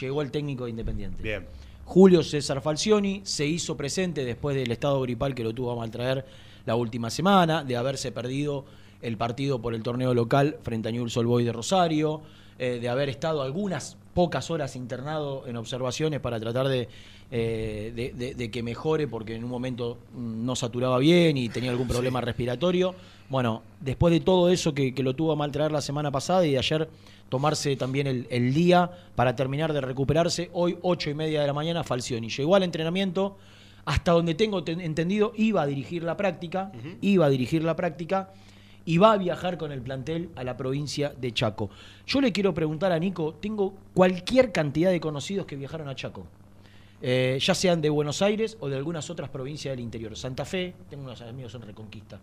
llegó 0.00 0.22
el 0.22 0.32
técnico 0.32 0.64
de 0.64 0.70
Independiente. 0.70 1.22
Bien. 1.22 1.46
Julio 1.84 2.24
César 2.24 2.60
Falcioni 2.60 3.20
se 3.22 3.46
hizo 3.46 3.76
presente 3.76 4.24
después 4.24 4.56
del 4.56 4.72
estado 4.72 5.00
gripal 5.02 5.32
que 5.32 5.44
lo 5.44 5.54
tuvo 5.54 5.70
a 5.70 5.76
maltraer 5.76 6.26
la 6.66 6.74
última 6.74 7.10
semana, 7.10 7.62
de 7.62 7.76
haberse 7.76 8.10
perdido 8.10 8.64
el 9.02 9.16
partido 9.16 9.62
por 9.62 9.72
el 9.72 9.84
torneo 9.84 10.14
local 10.14 10.56
frente 10.62 10.88
a 10.88 10.90
Newell's 10.90 11.16
Old 11.16 11.44
de 11.44 11.52
Rosario, 11.52 12.22
eh, 12.58 12.80
de 12.80 12.88
haber 12.88 13.08
estado 13.08 13.42
algunas 13.42 13.96
pocas 14.14 14.50
horas 14.50 14.74
internado 14.74 15.46
en 15.46 15.56
observaciones 15.56 16.18
para 16.18 16.40
tratar 16.40 16.66
de, 16.66 16.88
eh, 17.34 17.92
de- 17.96 18.12
de- 18.12 18.34
de 18.34 18.50
que 18.50 18.62
mejore 18.62 19.08
porque 19.08 19.34
en 19.34 19.42
un 19.42 19.48
momento 19.50 19.96
mm, 20.14 20.44
no 20.44 20.54
saturaba 20.54 20.98
bien 20.98 21.38
y 21.38 21.48
tenía 21.48 21.70
algún 21.70 21.88
problema 21.88 22.20
respiratorio. 22.20 22.94
Bueno, 23.30 23.62
después 23.80 24.12
de 24.12 24.20
todo 24.20 24.50
eso 24.50 24.74
que, 24.74 24.94
que 24.94 25.02
lo 25.02 25.14
tuvo 25.16 25.32
a 25.32 25.36
maltraer 25.36 25.72
la 25.72 25.80
semana 25.80 26.10
pasada 26.10 26.46
y 26.46 26.52
de 26.52 26.58
ayer 26.58 26.88
tomarse 27.30 27.74
también 27.76 28.06
el, 28.06 28.26
el 28.30 28.52
día 28.52 28.90
para 29.16 29.34
terminar 29.34 29.72
de 29.72 29.80
recuperarse, 29.80 30.50
hoy 30.52 30.76
ocho 30.82 31.08
y 31.08 31.14
media 31.14 31.40
de 31.40 31.46
la 31.46 31.54
mañana 31.54 31.82
Falcioni 31.82 32.28
llegó 32.28 32.54
al 32.54 32.62
entrenamiento, 32.64 33.38
hasta 33.86 34.12
donde 34.12 34.34
tengo 34.34 34.62
ten- 34.62 34.82
entendido 34.82 35.32
iba 35.36 35.62
a 35.62 35.66
dirigir 35.66 36.02
la 36.04 36.18
práctica, 36.18 36.70
iba 37.00 37.24
a 37.24 37.30
dirigir 37.30 37.64
la 37.64 37.74
práctica 37.74 38.30
y 38.84 38.98
va 38.98 39.12
a 39.12 39.16
viajar 39.16 39.56
con 39.56 39.72
el 39.72 39.80
plantel 39.80 40.28
a 40.36 40.44
la 40.44 40.58
provincia 40.58 41.14
de 41.18 41.32
Chaco. 41.32 41.70
Yo 42.06 42.20
le 42.20 42.32
quiero 42.32 42.52
preguntar 42.52 42.92
a 42.92 42.98
Nico, 42.98 43.34
tengo 43.40 43.72
cualquier 43.94 44.52
cantidad 44.52 44.90
de 44.90 45.00
conocidos 45.00 45.46
que 45.46 45.56
viajaron 45.56 45.88
a 45.88 45.94
Chaco. 45.94 46.26
Eh, 47.04 47.36
ya 47.40 47.52
sean 47.54 47.80
de 47.80 47.90
Buenos 47.90 48.22
Aires 48.22 48.56
o 48.60 48.68
de 48.68 48.76
algunas 48.76 49.10
otras 49.10 49.28
provincias 49.28 49.72
del 49.72 49.80
interior. 49.80 50.16
Santa 50.16 50.44
Fe, 50.44 50.72
tengo 50.88 51.02
unos 51.04 51.20
amigos 51.22 51.52
en 51.56 51.62
Reconquista. 51.62 52.20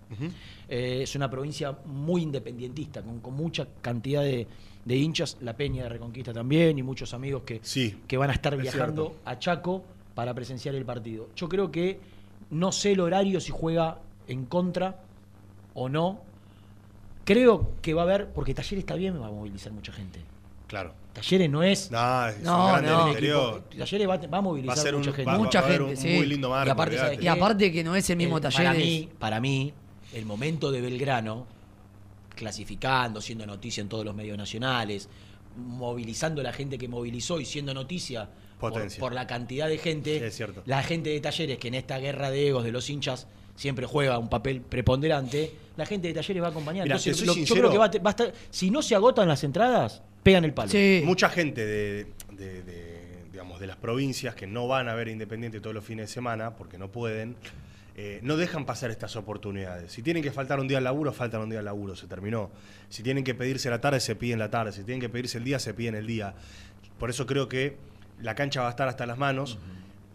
Eh, 0.70 1.02
es 1.04 1.16
una 1.16 1.30
provincia 1.30 1.78
muy 1.86 2.22
independientista, 2.24 3.02
con, 3.02 3.20
con 3.20 3.34
mucha 3.34 3.68
cantidad 3.82 4.24
de, 4.24 4.48
de 4.86 4.96
hinchas. 4.96 5.36
La 5.42 5.56
Peña 5.58 5.84
de 5.84 5.90
Reconquista 5.90 6.32
también 6.32 6.78
y 6.80 6.84
muchos 6.84 7.14
amigos 7.14 7.44
que, 7.44 7.60
Sí, 7.62 7.98
que 8.08 8.16
van 8.16 8.30
a 8.30 8.34
estar 8.34 8.54
es 8.54 8.62
viajando 8.62 9.08
cierto. 9.08 9.22
a 9.26 9.38
Chaco 9.38 9.84
para 10.16 10.34
presenciar 10.34 10.76
el 10.76 10.86
partido. 10.86 11.28
Yo 11.36 11.50
creo 11.50 11.70
que 11.72 12.00
no 12.52 12.72
sé 12.72 12.94
el 12.94 13.02
horario 13.02 13.42
si 13.42 13.52
juega 13.52 14.00
en 14.30 14.46
contra 14.46 15.02
o 15.74 15.90
no. 15.90 16.22
Creo 17.26 17.74
que 17.82 17.94
va 17.94 18.02
a 18.02 18.06
haber, 18.06 18.30
porque 18.32 18.54
Talleres 18.54 18.80
está 18.80 18.96
bien, 18.96 19.22
va 19.22 19.28
a 19.28 19.32
movilizar 19.32 19.72
mucha 19.72 19.92
gente. 19.92 20.20
Claro. 20.70 20.94
Talleres 21.12 21.50
no 21.50 21.62
es. 21.64 21.92
No, 21.92 22.28
es 22.28 22.40
No, 22.40 22.66
un 22.66 22.72
grande 22.72 22.90
no. 22.90 22.96
del 22.98 23.04
un 23.04 23.10
interior. 23.10 23.64
equipo- 23.68 23.78
Talleres 23.80 24.08
va, 24.10 24.18
va 24.28 24.38
a 24.38 24.42
movilizar 24.42 24.78
Va 24.78 24.82
a 24.82 24.84
ser 24.86 24.96
un, 24.96 25.02
mucha 25.02 25.12
gente. 25.12 25.26
va- 25.26 25.32
va 25.34 25.38
Mucha 25.44 25.62
gente, 25.64 25.84
un 25.84 25.98
sí. 25.98 26.08
muy 26.10 26.26
lindo 26.28 26.50
marco. 26.50 26.68
Y 26.68 26.72
aparte, 26.72 26.96
¿sabes 26.98 27.10
olvidate. 27.18 27.26
Y 27.26 27.28
aparte 27.28 27.72
que 27.74 27.84
no 27.84 27.96
es 27.96 28.10
el 28.10 28.16
mismo 28.18 28.38
Eh, 28.38 28.42
Talleres. 28.42 28.66
Para 28.70 28.78
mí, 28.80 29.10
para 29.20 29.40
mí, 29.42 29.74
el 30.14 30.26
momento 30.26 30.72
de 30.72 30.80
Belgrano, 30.80 31.46
clasificando, 32.36 33.22
siendo 33.22 33.46
noticia 33.46 33.82
en 33.82 33.90
todos 33.90 34.06
los 34.06 34.16
medios 34.16 34.38
nacionales, 34.38 35.10
movilizando 35.58 36.42
a 36.42 36.44
la 36.44 36.54
gente 36.54 36.78
que 36.78 36.88
movilizó 36.88 37.40
y 37.40 37.46
siendo 37.46 37.74
noticia 37.74 38.30
por, 38.60 39.14
la 39.14 39.26
cantidad 39.28 39.68
de 39.68 39.78
gente, 39.78 40.20
Sí, 40.20 40.26
es 40.26 40.36
cierto. 40.36 40.62
la 40.66 40.84
gente 40.84 41.10
de 41.10 41.20
Talleres, 41.20 41.58
que 41.58 41.68
en 41.70 41.76
esta 41.76 41.98
guerra 41.98 42.30
de 42.30 42.48
egos 42.50 42.64
de 42.64 42.72
los 42.72 42.90
hinchas 42.90 43.28
siempre 43.56 43.86
juega 43.86 44.18
un 44.18 44.30
papel 44.30 44.62
preponderante, 44.62 45.52
la 45.76 45.86
gente 45.86 46.08
de 46.10 46.14
Talleres 46.14 46.44
va 46.44 46.48
a 46.48 46.52
acompañar. 46.52 46.86
Entonces, 46.86 47.26
lo- 47.26 47.34
yo 47.36 47.56
creo 47.56 47.72
que 47.72 47.78
va 47.78 47.86
a, 47.86 47.92
te- 47.92 48.00
va 48.00 48.10
a 48.10 48.12
estar, 48.12 48.34
si 48.50 48.70
no 48.70 48.82
se 48.82 48.96
agotan 48.96 49.28
las 49.28 49.44
entradas, 49.44 50.02
pegan 50.24 50.44
el 50.46 50.54
palo. 50.54 50.70
Sí. 50.70 51.02
Mucha 51.06 51.30
gente 51.30 51.66
de, 51.66 52.08
de- 52.32 52.64
de, 52.64 53.00
digamos, 53.32 53.60
de 53.60 53.68
las 53.68 53.78
provincias 53.78 54.36
que 54.36 54.48
no 54.48 54.68
van 54.68 54.90
a 54.90 54.96
ver 54.96 55.08
Independiente 55.08 55.60
todos 55.62 55.74
los 55.74 55.84
fines 55.86 56.10
de 56.10 56.14
semana 56.14 56.56
porque 56.56 56.78
no 56.78 56.90
pueden, 56.92 57.36
eh, 57.96 58.20
no 58.24 58.38
dejan 58.38 58.66
pasar 58.66 58.92
estas 58.92 59.16
oportunidades. 59.16 59.92
Si 59.92 60.02
tienen 60.02 60.24
que 60.24 60.32
faltar 60.32 60.60
un 60.60 60.68
día 60.68 60.78
al 60.80 60.84
laburo, 60.84 61.12
faltan 61.14 61.42
un 61.42 61.50
día 61.50 61.60
al 61.60 61.66
laburo, 61.66 61.96
se 61.96 62.08
terminó. 62.08 62.50
Si 62.90 63.04
tienen 63.04 63.24
que 63.24 63.36
pedirse 63.36 63.70
la 63.70 63.80
tarde, 63.82 64.00
se 64.00 64.16
piden 64.16 64.40
la 64.40 64.50
tarde. 64.50 64.72
Si 64.72 64.84
tienen 64.84 65.00
que 65.02 65.10
pedirse 65.10 65.38
el 65.38 65.44
día, 65.44 65.60
se 65.60 65.74
piden 65.74 65.96
el 65.96 66.08
día. 66.08 66.34
Por 66.98 67.10
eso 67.10 67.26
creo 67.26 67.48
que 67.48 67.78
la 68.22 68.36
cancha 68.36 68.62
va 68.62 68.68
a 68.68 68.72
estar 68.72 68.88
hasta 68.88 69.06
las 69.06 69.18
manos. 69.18 69.58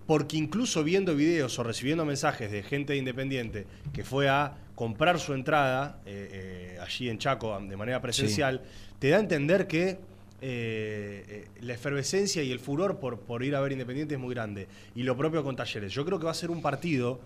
Porque 0.07 0.37
incluso 0.37 0.85
viendo 0.85 1.15
videos 1.17 1.59
o 1.59 1.63
recibiendo 1.63 2.05
mensajes 2.05 2.51
de 2.53 2.63
gente 2.63 2.93
de 2.93 2.99
Independiente 2.99 3.67
que 3.95 4.05
fue 4.05 4.29
a 4.29 4.53
comprar 4.75 5.19
su 5.19 5.33
entrada 5.33 5.99
eh, 6.05 6.75
eh, 6.77 6.79
allí 6.83 7.09
en 7.09 7.17
Chaco 7.19 7.59
de 7.59 7.75
manera 7.75 8.03
presencial, 8.03 8.61
te 9.05 9.11
da 9.11 9.19
a 9.19 9.21
entender 9.21 9.67
que 9.67 9.91
eh, 9.91 9.99
eh, 10.41 11.47
la 11.61 11.75
efervescencia 11.75 12.43
y 12.43 12.51
el 12.51 12.59
furor 12.59 13.01
por, 13.01 13.19
por 13.19 13.45
ir 13.45 13.55
a 13.55 13.61
ver 13.61 13.73
Independiente 13.73 14.15
es 14.15 14.19
muy 14.19 14.35
grande. 14.35 14.67
Y 14.95 15.03
lo 15.03 15.15
propio 15.15 15.45
con 15.45 15.57
Talleres. 15.57 15.93
Yo 15.93 16.07
creo 16.07 16.19
que 16.19 16.25
va 16.25 16.31
a 16.31 16.35
ser 16.35 16.51
un 16.51 16.63
partido 16.63 17.21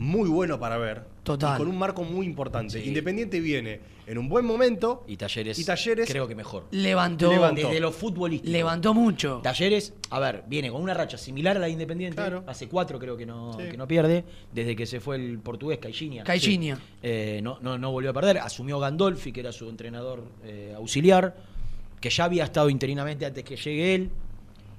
muy 0.00 0.28
bueno 0.30 0.58
para 0.58 0.78
ver. 0.78 1.02
Total. 1.22 1.54
Y 1.56 1.58
con 1.58 1.68
un 1.68 1.78
marco 1.78 2.02
muy 2.02 2.24
importante. 2.24 2.80
Sí. 2.80 2.88
Independiente 2.88 3.38
viene 3.38 3.80
en 4.06 4.16
un 4.16 4.30
buen 4.30 4.46
momento. 4.46 5.04
Y 5.06 5.16
Talleres, 5.18 5.58
Y 5.58 5.64
Talleres- 5.64 6.08
creo 6.08 6.26
que 6.26 6.34
mejor. 6.34 6.66
Levantó. 6.70 7.30
Levantó. 7.30 7.68
Desde 7.68 7.80
lo 7.80 7.92
futbolístico. 7.92 8.50
Levantó 8.50 8.94
mucho. 8.94 9.40
Talleres, 9.42 9.92
a 10.08 10.18
ver, 10.18 10.42
viene 10.48 10.70
con 10.70 10.80
una 10.80 10.94
racha 10.94 11.18
similar 11.18 11.58
a 11.58 11.60
la 11.60 11.66
de 11.66 11.72
Independiente. 11.72 12.16
Claro. 12.16 12.42
Hace 12.46 12.66
cuatro 12.66 12.98
creo 12.98 13.14
que 13.16 13.26
no, 13.26 13.52
Sí. 13.60 13.68
que 13.70 13.76
no 13.76 13.86
pierde, 13.86 14.24
desde 14.52 14.74
que 14.74 14.86
se 14.86 15.00
fue 15.00 15.16
el 15.16 15.38
portugués 15.38 15.78
Caixinha. 15.78 16.24
Caixinha. 16.24 16.76
Sí. 16.76 16.82
Eh, 17.02 17.40
no, 17.42 17.58
no, 17.60 17.76
no 17.76 17.92
volvió 17.92 18.10
a 18.10 18.14
perder. 18.14 18.38
Asumió 18.38 18.78
Gandolfi, 18.80 19.32
que 19.32 19.40
era 19.40 19.52
su 19.52 19.68
entrenador 19.68 20.24
eh, 20.44 20.72
auxiliar, 20.74 21.36
que 22.00 22.08
ya 22.08 22.24
había 22.24 22.44
estado 22.44 22.70
interinamente 22.70 23.26
antes 23.26 23.44
que 23.44 23.56
llegue 23.56 23.94
él. 23.94 24.10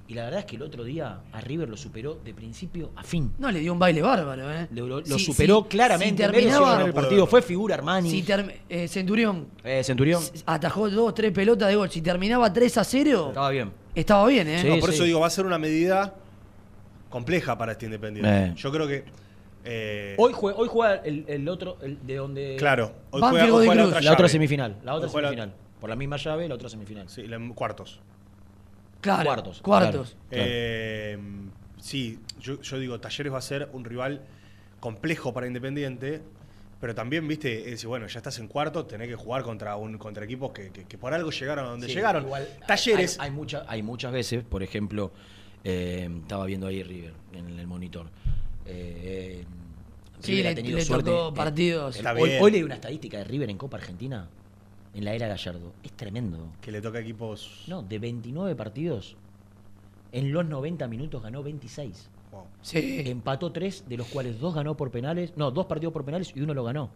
Y 0.08 0.14
la 0.14 0.24
verdad 0.24 0.40
es 0.40 0.46
que 0.46 0.56
el 0.56 0.62
otro 0.62 0.84
día 0.84 1.20
a 1.32 1.40
River 1.40 1.68
lo 1.68 1.76
superó 1.76 2.18
de 2.22 2.34
principio 2.34 2.90
a 2.96 3.02
fin. 3.02 3.32
No, 3.38 3.50
le 3.50 3.60
dio 3.60 3.72
un 3.72 3.78
baile 3.78 4.02
bárbaro, 4.02 4.50
¿eh? 4.52 4.66
Lo, 4.72 4.86
lo- 4.86 5.00
lo 5.00 5.18
Si- 5.18 5.24
superó 5.24 5.62
si- 5.62 5.68
claramente. 5.68 6.26
Si 6.26 6.30
terminaba, 6.32 6.82
el 6.82 6.92
partido. 6.92 7.26
Fue 7.26 7.40
figura 7.40 7.76
Armani. 7.76 8.10
si 8.10 8.22
term- 8.22 8.52
eh, 8.68 8.88
Centurión 8.88 9.46
Eh, 9.64 9.82
Centurión. 9.84 10.22
atajó 10.44 10.90
dos, 10.90 11.14
tres 11.14 11.32
pelotas 11.32 11.68
de 11.68 11.76
gol. 11.76 11.88
Si 11.90 12.02
terminaba 12.02 12.52
3 12.52 12.76
a 12.78 12.84
0, 12.84 13.26
Estaba 13.28 13.50
bien. 13.50 13.72
estaba 13.94 14.26
bien, 14.26 14.48
¿eh? 14.48 14.58
Sí. 14.60 14.68
No, 14.68 14.78
por 14.80 14.90
eso 14.90 15.04
digo, 15.04 15.20
va 15.20 15.28
a 15.28 15.30
ser 15.30 15.46
una 15.46 15.58
medida 15.58 16.14
compleja 17.08 17.56
para 17.56 17.72
este 17.72 17.86
Independiente. 17.86 18.46
Eh. 18.46 18.52
Yo 18.56 18.72
creo 18.72 18.86
que. 18.86 19.04
eh, 19.64 20.14
Hoy 20.18 20.32
juega, 20.34 20.58
hoy 20.58 20.68
juega 20.70 20.94
el, 20.96 21.24
el 21.28 21.48
otro, 21.48 21.78
el 21.80 22.04
de 22.04 22.16
donde. 22.16 22.56
Claro, 22.58 22.92
hoy 23.12 23.20
juega, 23.22 23.44
hoy 23.44 23.50
Godoy 23.50 23.66
juega 23.66 23.82
la 23.82 23.86
otra 23.88 24.00
La 24.00 24.10
otra 24.12 24.22
llave. 24.24 24.28
semifinal. 24.32 24.76
La 24.84 24.94
otra 24.94 25.06
la- 25.06 25.12
semifinal. 25.12 25.54
Por 25.80 25.90
la 25.90 25.96
misma 25.96 26.16
llave, 26.16 26.48
la 26.48 26.54
otra 26.54 26.68
semifinal. 26.68 27.08
Sí, 27.08 27.26
la- 27.26 27.38
cuartos. 27.54 28.00
Claro, 29.02 29.24
Cuartos, 29.24 29.60
Cuartos. 29.60 30.16
Claro. 30.30 30.44
Eh, 30.48 31.18
sí, 31.80 32.18
yo, 32.40 32.62
yo 32.62 32.78
digo, 32.78 32.98
Talleres 33.00 33.32
va 33.32 33.38
a 33.38 33.42
ser 33.42 33.68
un 33.74 33.84
rival 33.84 34.22
complejo 34.80 35.34
para 35.34 35.46
Independiente, 35.46 36.22
pero 36.80 36.94
también, 36.94 37.28
viste, 37.28 37.58
es 37.64 37.70
decir, 37.72 37.88
bueno, 37.88 38.06
ya 38.06 38.18
estás 38.18 38.38
en 38.38 38.48
cuarto, 38.48 38.86
tenés 38.86 39.08
que 39.08 39.14
jugar 39.16 39.42
contra 39.42 39.76
un 39.76 39.98
contra 39.98 40.24
equipos 40.24 40.52
que, 40.52 40.70
que- 40.70 40.84
que 40.84 40.96
por 40.98 41.12
algo 41.14 41.30
llegaron 41.30 41.66
a 41.66 41.68
donde 41.70 41.86
Sí, 41.88 41.94
llegaron. 41.94 42.24
igual 42.24 42.48
Talleres, 42.66 43.18
Hay, 43.20 43.26
hay, 43.28 43.30
mucha- 43.34 43.64
hay 43.68 43.82
muchas 43.82 44.12
veces, 44.12 44.42
por 44.44 44.62
ejemplo, 44.62 45.12
eh, 45.64 46.08
estaba 46.22 46.46
viendo 46.46 46.66
ahí 46.66 46.82
River 46.82 47.12
en 47.34 47.58
el 47.58 47.66
monitor. 47.66 48.06
Eh, 48.66 49.44
Sí, 50.20 50.32
River 50.32 50.46
ha 50.46 50.50
le- 50.50 50.54
tenido 50.56 50.78
le 50.78 50.84
suerte. 50.84 51.10
tocó 51.10 51.34
partidos. 51.34 52.00
Hoy, 52.16 52.30
hoy 52.40 52.50
leí 52.52 52.62
una 52.62 52.76
estadística 52.76 53.18
de 53.18 53.24
River 53.24 53.50
en 53.50 53.58
Copa 53.58 53.76
Argentina, 53.78 54.28
en 54.94 55.04
la 55.04 55.14
era 55.14 55.28
Gallardo. 55.28 55.72
Es 55.82 55.92
tremendo. 55.92 56.48
que 56.60 56.70
le 56.72 56.80
toca 56.80 56.98
a 56.98 57.00
equipos. 57.00 57.64
No, 57.66 57.82
de 57.82 57.98
29 57.98 58.54
partidos, 58.56 59.16
en 60.12 60.32
los 60.32 60.44
90 60.46 60.86
minutos 60.88 61.22
ganó 61.22 61.42
26. 61.42 62.08
wow. 62.30 62.44
Sí. 62.60 63.02
Empató 63.06 63.52
3, 63.52 63.84
de 63.88 63.96
los 63.96 64.06
cuales 64.08 64.38
dos 64.40 64.54
ganó 64.54 64.76
por 64.76 64.90
penales. 64.90 65.32
No, 65.36 65.50
dos 65.50 65.66
partidos 65.66 65.92
por 65.92 66.04
penales 66.04 66.32
y 66.34 66.40
uno 66.40 66.54
lo 66.54 66.64
ganó. 66.64 66.90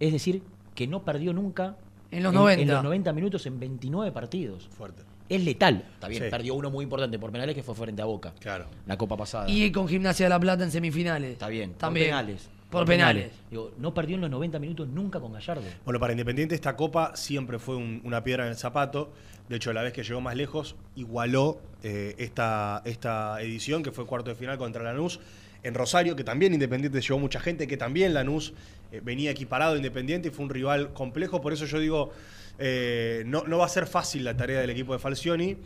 Es 0.00 0.12
decir, 0.12 0.42
que 0.74 0.86
no 0.86 1.04
perdió 1.04 1.32
nunca 1.32 1.76
En 2.10 2.22
los 2.22 2.32
90. 2.34 2.62
En 2.62 2.68
los 2.68 2.82
90 2.84 3.12
minutos 3.12 3.46
en 3.46 3.58
29 3.58 4.12
partidos. 4.12 4.68
Fuerte. 4.68 5.02
es 5.28 5.42
letal. 5.42 5.82
Está 5.94 6.08
bien, 6.08 6.24
Sí. 6.24 6.30
perdió 6.30 6.54
uno 6.54 6.70
muy 6.70 6.82
importante 6.82 7.18
por 7.18 7.32
penales 7.32 7.54
que 7.54 7.62
fue 7.62 7.74
frente 7.74 8.02
a 8.02 8.04
Boca. 8.04 8.34
Claro. 8.38 8.66
La 8.86 8.98
Copa 8.98 9.16
pasada. 9.16 9.48
Y 9.48 9.72
con 9.72 9.88
Gimnasia 9.88 10.26
de 10.26 10.30
la 10.30 10.38
Plata 10.38 10.62
en 10.64 10.70
semifinales. 10.70 11.32
Está 11.32 11.48
bien. 11.48 11.72
También. 11.74 12.06
Por 12.06 12.10
penales. 12.10 12.50
Por 12.72 12.86
penales. 12.86 13.30
Digo, 13.50 13.72
no 13.78 13.94
perdió 13.94 14.16
en 14.16 14.22
los 14.22 14.30
90 14.30 14.58
minutos 14.58 14.88
nunca 14.88 15.20
con 15.20 15.32
Gallardo. 15.32 15.62
Bueno, 15.84 16.00
para 16.00 16.12
Independiente 16.12 16.54
esta 16.54 16.74
copa 16.74 17.14
siempre 17.14 17.58
fue 17.58 17.76
un- 17.76 18.00
una 18.04 18.24
piedra 18.24 18.44
en 18.44 18.50
el 18.50 18.56
zapato. 18.56 19.12
De 19.48 19.56
hecho, 19.56 19.72
la 19.72 19.82
vez 19.82 19.92
que 19.92 20.02
llegó 20.02 20.20
más 20.20 20.34
lejos, 20.36 20.74
igualó 20.96 21.60
eh, 21.84 22.14
esta, 22.18 22.80
esta 22.84 23.40
edición, 23.42 23.82
que 23.82 23.90
fue 23.92 24.06
cuarto 24.06 24.30
de 24.30 24.36
final 24.36 24.56
contra 24.56 24.82
Lanús, 24.84 25.20
en 25.64 25.74
Rosario, 25.74 26.16
que 26.16 26.24
también 26.24 26.54
Independiente 26.54 27.00
llevó 27.00 27.18
mucha 27.20 27.38
gente, 27.40 27.66
que 27.68 27.76
también 27.76 28.14
Lanús 28.14 28.54
eh, 28.90 29.00
venía 29.04 29.30
equiparado 29.30 29.74
a 29.74 29.76
Independiente 29.76 30.28
y 30.28 30.30
fue 30.30 30.44
un 30.44 30.50
rival 30.50 30.92
complejo. 30.92 31.40
Por 31.40 31.52
eso 31.52 31.66
yo 31.66 31.78
digo, 31.78 32.10
eh, 32.58 33.22
no, 33.26 33.44
no 33.44 33.58
va 33.58 33.66
a 33.66 33.68
ser 33.68 33.86
fácil 33.86 34.24
la 34.24 34.36
tarea 34.36 34.60
del 34.60 34.70
equipo 34.70 34.92
de 34.92 34.98
Falcioni. 34.98 35.56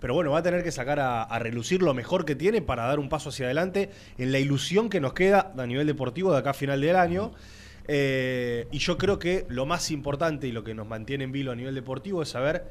Pero 0.00 0.14
bueno, 0.14 0.30
va 0.30 0.38
a 0.38 0.42
tener 0.42 0.62
que 0.62 0.70
sacar 0.70 1.00
a, 1.00 1.22
a 1.22 1.38
relucir 1.38 1.82
lo 1.82 1.92
mejor 1.94 2.24
que 2.24 2.36
tiene 2.36 2.62
para 2.62 2.84
dar 2.86 2.98
un 2.98 3.08
paso 3.08 3.30
hacia 3.30 3.46
adelante 3.46 3.90
en 4.16 4.30
la 4.32 4.38
ilusión 4.38 4.88
que 4.90 5.00
nos 5.00 5.12
queda 5.12 5.52
a 5.56 5.66
nivel 5.66 5.86
deportivo 5.86 6.32
de 6.32 6.38
acá 6.38 6.50
a 6.50 6.54
final 6.54 6.80
del 6.80 6.96
año. 6.96 7.32
Eh, 7.90 8.68
y 8.70 8.78
yo 8.78 8.98
creo 8.98 9.18
que 9.18 9.46
lo 9.48 9.64
más 9.64 9.90
importante 9.90 10.46
y 10.46 10.52
lo 10.52 10.62
que 10.62 10.74
nos 10.74 10.86
mantiene 10.86 11.24
en 11.24 11.32
vilo 11.32 11.52
a 11.52 11.56
nivel 11.56 11.74
deportivo 11.74 12.22
es 12.22 12.28
saber 12.28 12.68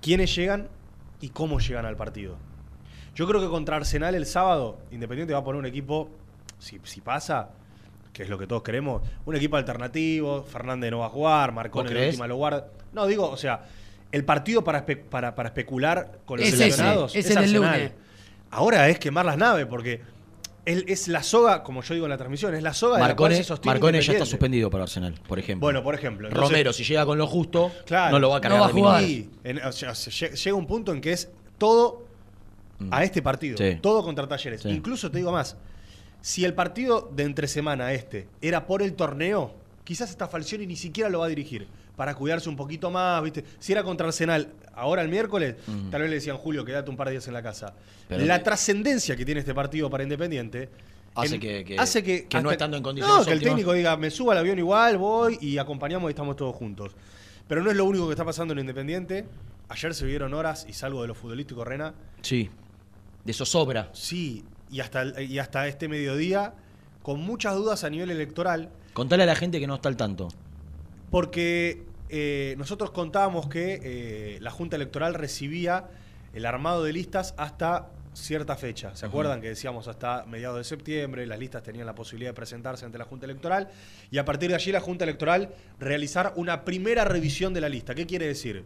quiénes 0.00 0.34
llegan 0.34 0.68
y 1.20 1.28
cómo 1.28 1.60
llegan 1.60 1.84
al 1.84 1.96
partido. 1.96 2.36
Yo 3.14 3.26
creo 3.28 3.40
que 3.40 3.48
contra 3.48 3.76
Arsenal 3.76 4.14
el 4.14 4.26
sábado, 4.26 4.78
Independiente 4.90 5.34
va 5.34 5.40
a 5.40 5.44
poner 5.44 5.60
un 5.60 5.66
equipo, 5.66 6.08
si, 6.58 6.80
si 6.84 7.02
pasa, 7.02 7.50
que 8.14 8.22
es 8.22 8.30
lo 8.30 8.38
que 8.38 8.46
todos 8.46 8.62
queremos, 8.62 9.02
un 9.26 9.36
equipo 9.36 9.56
alternativo, 9.56 10.42
Fernández 10.42 10.90
no 10.90 11.00
va 11.00 11.06
a 11.06 11.10
jugar, 11.10 11.52
Marcón 11.52 11.84
¿Vos 11.84 11.92
en 11.92 11.98
la 11.98 12.06
última 12.06 12.26
lo 12.26 12.36
guarda. 12.36 12.68
No, 12.94 13.06
digo, 13.06 13.28
o 13.28 13.36
sea, 13.36 13.62
el 14.16 14.24
partido 14.24 14.64
para, 14.64 14.84
espe- 14.86 15.02
para, 15.04 15.34
para 15.34 15.50
especular 15.50 16.20
con 16.24 16.38
los 16.38 16.46
Es 16.48 16.54
ese, 16.54 16.62
seleccionados 16.64 17.14
es 17.14 17.28
es, 17.30 17.36
el 17.36 17.52
lunes. 17.52 17.92
Ahora 18.50 18.88
es 18.88 18.98
quemar 18.98 19.26
las 19.26 19.36
naves, 19.36 19.66
porque 19.66 20.00
él 20.64 20.84
es 20.88 21.06
la 21.08 21.22
soga, 21.22 21.62
como 21.62 21.82
yo 21.82 21.92
digo 21.94 22.06
en 22.06 22.10
la 22.10 22.16
transmisión, 22.16 22.54
es 22.54 22.62
la 22.62 22.72
soga 22.72 22.96
de 22.96 23.02
la 23.08 23.14
cual 23.14 23.32
Marcone, 23.32 23.44
se 23.44 23.66
Marcone 23.66 24.00
ya 24.00 24.12
está 24.14 24.24
suspendido 24.26 24.70
para 24.70 24.84
Arsenal, 24.84 25.14
por 25.28 25.38
ejemplo. 25.38 25.66
Bueno, 25.66 25.82
por 25.82 25.94
ejemplo. 25.94 26.28
entonces- 26.28 26.50
Romero, 26.50 26.72
si 26.72 26.82
llega 26.84 27.04
con 27.04 27.18
lo 27.18 27.26
justo, 27.26 27.70
Claro. 27.84 28.12
no 28.12 28.18
lo 28.18 28.30
va 28.30 28.38
a 28.38 28.40
cargar 28.40 28.58
No 28.58 28.64
va 28.64 28.70
a 28.70 28.72
de 28.72 28.80
jugar. 28.80 29.02
minutos. 29.02 29.32
Sí, 29.34 29.40
en- 29.44 29.58
o 29.64 29.72
sea, 29.72 29.94
se- 29.94 30.10
lle- 30.10 30.34
llega 30.34 30.56
un 30.56 30.66
punto 30.66 30.92
en 30.92 31.00
que 31.00 31.12
es 31.12 31.28
todo 31.58 32.04
a 32.90 33.04
este 33.04 33.20
partido. 33.22 33.58
Sí. 33.58 33.78
Todo 33.82 34.02
contra 34.02 34.26
Talleres. 34.26 34.62
Sí. 34.62 34.70
Incluso 34.70 35.10
te 35.10 35.18
digo 35.18 35.30
más. 35.30 35.56
Si 36.22 36.44
el 36.44 36.54
partido 36.54 37.10
de 37.14 37.22
entre 37.24 37.46
semana 37.48 37.92
este 37.92 38.26
era 38.40 38.66
por 38.66 38.82
el 38.82 38.94
torneo, 38.94 39.54
quizás 39.86 40.10
esta 40.10 40.28
Falcioni 40.28 40.66
ni 40.66 40.76
siquiera 40.76 41.08
lo 41.08 41.20
va 41.20 41.26
a 41.26 41.28
dirigir. 41.28 41.66
Para 41.96 42.14
cuidarse 42.14 42.50
un 42.50 42.56
poquito 42.56 42.90
más, 42.90 43.22
¿viste? 43.22 43.42
Si 43.58 43.72
era 43.72 43.82
contra 43.82 44.06
Arsenal 44.08 44.52
ahora 44.74 45.00
el 45.00 45.08
miércoles, 45.08 45.54
tal 45.90 46.02
vez 46.02 46.10
le 46.10 46.16
decían 46.16 46.36
Julio, 46.36 46.62
quédate 46.62 46.90
un 46.90 46.96
par 46.96 47.06
de 47.06 47.12
días 47.12 47.26
en 47.28 47.32
la 47.32 47.42
casa. 47.42 47.72
Pero- 48.06 48.26
la 48.26 48.42
trascendencia 48.42 49.16
que 49.16 49.24
tiene 49.24 49.40
este 49.40 49.54
partido 49.54 49.88
para 49.88 50.02
Independiente 50.02 50.68
Hace 51.14 51.36
en- 51.36 51.40
que- 51.40 51.64
que- 51.64 51.78
hace 51.78 52.02
que, 52.02 52.26
que 52.26 52.36
no 52.36 52.50
hasta- 52.50 52.52
estando 52.52 52.76
en 52.76 52.82
condiciones 52.82 53.18
No, 53.20 53.24
que 53.24 53.30
el 53.32 53.38
óptimas- 53.38 53.50
técnico 53.54 53.72
diga, 53.72 53.96
me 53.96 54.10
subo 54.10 54.32
al 54.32 54.38
avión 54.38 54.58
igual, 54.58 54.98
voy 54.98 55.38
y 55.40 55.56
acompañamos 55.56 56.10
y 56.10 56.12
estamos 56.12 56.36
todos 56.36 56.54
juntos. 56.54 56.92
Pero 57.48 57.62
no 57.62 57.70
es 57.70 57.76
lo 57.78 57.86
único 57.86 58.06
que 58.06 58.12
está 58.12 58.24
pasando 58.26 58.52
en 58.52 58.58
Independiente. 58.58 59.24
Ayer 59.70 59.94
se 59.94 60.04
vieron 60.04 60.34
horas 60.34 60.66
y 60.68 60.74
salvo 60.74 61.00
de 61.00 61.08
lo 61.08 61.14
futbolístico, 61.14 61.64
Rena. 61.64 61.94
Sí. 62.20 62.50
De 63.24 63.32
zozobra. 63.32 63.88
Sí, 63.94 64.44
y 64.70 64.80
hasta, 64.80 65.22
y 65.22 65.38
hasta 65.38 65.66
este 65.66 65.88
mediodía, 65.88 66.52
con 67.02 67.20
muchas 67.20 67.54
dudas 67.54 67.82
a 67.84 67.88
nivel 67.90 68.10
electoral, 68.10 68.68
Contale 68.96 69.24
a 69.24 69.26
la 69.26 69.36
gente 69.36 69.60
que 69.60 69.66
no 69.66 69.74
está 69.74 69.90
al 69.90 69.96
tanto. 69.98 70.28
porque 71.10 71.82
eh, 72.08 72.54
nosotros 72.56 72.90
contábamos 72.92 73.46
que 73.48 73.80
eh, 73.82 74.38
la 74.40 74.50
Junta 74.50 74.76
Electoral 74.76 75.12
recibía 75.14 75.84
el 76.32 76.46
armado 76.46 76.82
de 76.82 76.92
listas 76.94 77.34
hasta 77.36 77.88
cierta 78.14 78.56
fecha. 78.56 78.96
¿Se 78.96 79.04
acuerdan 79.04 79.40
que 79.42 79.48
decíamos 79.48 79.86
hasta 79.88 80.24
mediados 80.26 80.56
de 80.56 80.64
septiembre 80.64 81.26
las 81.26 81.38
listas 81.38 81.62
tenían 81.62 81.84
la 81.84 81.94
posibilidad 81.94 82.30
de 82.30 82.34
presentarse 82.34 82.86
ante 82.86 82.96
la 82.96 83.04
Junta 83.04 83.26
Electoral 83.26 83.68
y 84.10 84.16
a 84.18 84.24
partir 84.24 84.48
de 84.48 84.54
allí 84.54 84.72
la 84.72 84.80
Junta 84.80 85.04
Electoral 85.04 85.50
realizar 85.78 86.32
una 86.36 86.64
primera 86.64 87.04
revisión 87.04 87.52
de 87.52 87.60
la 87.60 87.68
lista? 87.68 87.94
¿Qué 87.94 88.06
quiere 88.06 88.26
decir? 88.26 88.64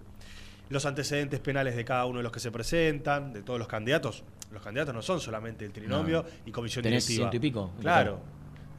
Los 0.69 0.87
antecedentes 0.87 1.41
penales 1.41 1.75
de 1.75 1.85
cada 1.85 2.05
uno 2.07 2.19
de 2.19 2.23
los 2.23 2.31
que 2.31 2.39
se 2.39 2.53
presentan, 2.53 3.33
de 3.33 3.43
todos 3.43 3.59
los 3.59 3.67
candidatos. 3.67 4.23
Los 4.53 4.63
candidatos 4.63 4.95
no 4.95 5.03
son 5.03 5.19
solamente 5.21 5.65
el 5.65 5.73
trinomio 5.73 6.23
No. 6.23 6.29
y 6.47 6.53
comisión 6.53 6.85
Tenés 6.85 7.05
directiva. 7.09 7.31
ciento 7.31 7.37
y 7.37 7.51
pico. 7.51 7.71
Claro. 7.81 8.21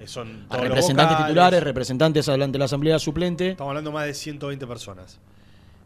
Eh, 0.01 0.07
Son 0.07 0.47
todos 0.49 0.61
representantes 0.61 1.17
titulares, 1.17 1.63
representantes 1.63 2.27
adelante 2.29 2.53
de 2.53 2.59
la 2.59 2.65
asamblea 2.65 2.97
suplente. 2.99 3.51
Estamos 3.51 3.69
hablando 3.71 3.91
más 3.91 4.05
de 4.05 4.13
120 4.13 4.65
personas. 4.67 5.19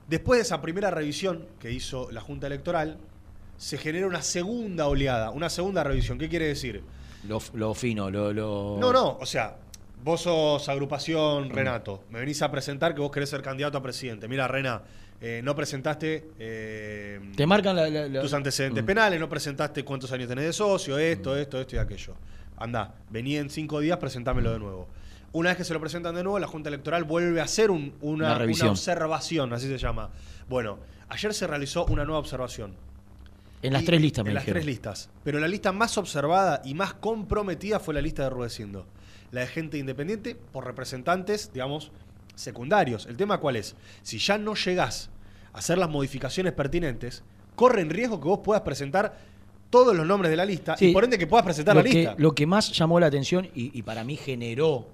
Después 0.07 0.37
de 0.37 0.43
esa 0.43 0.61
primera 0.61 0.91
revisión 0.91 1.45
que 1.59 1.71
hizo 1.71 2.09
la 2.11 2.21
Junta 2.21 2.47
Electoral, 2.47 2.97
se 3.57 3.77
genera 3.77 4.07
una 4.07 4.21
segunda 4.21 4.87
oleada, 4.87 5.31
una 5.31 5.49
segunda 5.49 5.83
revisión. 5.83 6.17
¿Qué 6.17 6.29
quiere 6.29 6.47
decir? 6.47 6.83
Lo, 7.27 7.41
lo 7.53 7.73
fino, 7.73 8.09
lo, 8.09 8.31
lo- 8.31 8.77
No, 8.79 8.93
no, 8.93 9.17
o 9.19 9.25
sea, 9.25 9.55
vos 10.03 10.21
sos 10.21 10.69
agrupación 10.69 11.47
Mm. 11.49 11.51
Renato, 11.51 12.03
me 12.11 12.19
venís 12.19 12.41
a 12.41 12.51
presentar 12.51 12.93
que 12.93 13.01
vos 13.01 13.11
querés 13.11 13.29
ser 13.29 13.41
candidato 13.41 13.77
a 13.77 13.81
presidente. 13.81 14.27
Mira, 14.27 14.47
Rena, 14.47 14.81
eh, 15.19 15.41
no 15.43 15.55
presentaste 15.55 16.29
eh, 16.37 17.19
Te 17.35 17.47
marcan 17.47 17.75
la, 17.75 17.89
la- 17.89 18.07
la- 18.07 18.21
tus 18.21 18.33
antecedentes 18.33 18.83
Mm. 18.83 18.85
penales, 18.85 19.19
no 19.19 19.27
presentaste 19.27 19.83
cuántos 19.83 20.11
años 20.11 20.27
tenés 20.27 20.45
de 20.45 20.53
socio, 20.53 20.97
esto, 20.99 21.35
esto, 21.35 21.59
esto 21.59 21.75
y 21.75 21.79
aquello. 21.79 22.13
Andá, 22.57 22.95
vení 23.09 23.37
en 23.37 23.49
cinco 23.49 23.79
días, 23.79 23.97
presentámelo 23.97 24.51
de 24.53 24.59
nuevo. 24.59 24.87
Una 25.33 25.49
vez 25.49 25.57
que 25.57 25.63
se 25.65 25.73
lo 25.73 25.81
presentan 25.81 26.15
de 26.15 26.23
nuevo, 26.23 26.39
la 26.39 26.47
Junta 26.47 26.69
Electoral 26.69 27.03
vuelve 27.03 27.41
a 27.41 27.43
hacer 27.43 27.69
un- 27.69 27.93
una, 28.01 28.27
Una 28.27 28.37
revisión. 28.37 28.67
una 28.67 28.71
observación, 28.71 29.51
así 29.53 29.67
se 29.67 29.77
llama. 29.77 30.09
Bueno, 30.47 30.79
ayer 31.09 31.33
se 31.33 31.45
realizó 31.47 31.85
una 31.85 32.05
nueva 32.05 32.19
observación. 32.19 32.73
En 33.61 33.73
las 33.73 33.81
Y- 33.81 33.85
tres 33.85 34.01
listas, 34.01 34.23
me 34.23 34.29
En 34.31 34.35
las 34.35 34.45
tres 34.45 34.65
listas. 34.65 35.09
Pero 35.23 35.39
la 35.39 35.47
lista 35.47 35.71
más 35.73 35.97
observada 35.97 36.61
y 36.63 36.73
más 36.73 36.93
comprometida 36.93 37.79
fue 37.79 37.93
la 37.93 38.01
lista 38.01 38.23
de 38.23 38.29
Rudecindo. 38.29 38.85
La 39.31 39.41
de 39.41 39.47
gente 39.47 39.77
independiente 39.77 40.35
por 40.35 40.65
representantes, 40.65 41.51
digamos, 41.51 41.91
secundarios. 42.35 43.05
¿El 43.07 43.17
tema 43.17 43.39
cuál 43.39 43.55
es? 43.57 43.75
Si 44.03 44.17
ya 44.19 44.37
no 44.37 44.53
llegás 44.55 45.09
a 45.51 45.57
hacer 45.57 45.77
las 45.77 45.89
modificaciones 45.89 46.53
pertinentes, 46.53 47.23
corre 47.55 47.81
en 47.81 47.89
riesgo 47.89 48.19
que 48.21 48.27
vos 48.27 48.39
puedas 48.43 48.61
presentar 48.61 49.17
todos 49.75 49.95
los 49.95 50.05
nombres 50.07 50.29
de 50.31 50.37
la 50.37 50.45
lista 50.45 50.77
Sí. 50.77 50.87
y 50.87 50.93
por 50.93 51.03
ende 51.03 51.17
que 51.17 51.27
puedas 51.27 51.43
presentar 51.45 51.75
la 51.75 51.83
que, 51.83 51.89
lista. 51.89 52.15
lo 52.17 52.33
que 52.33 52.45
más 52.47 52.71
llamó 52.71 52.97
la 52.99 53.07
atención 53.07 53.45
y, 53.53 53.77
y 53.77 53.81
para 53.83 54.03
mí 54.05 54.15
generó 54.15 54.87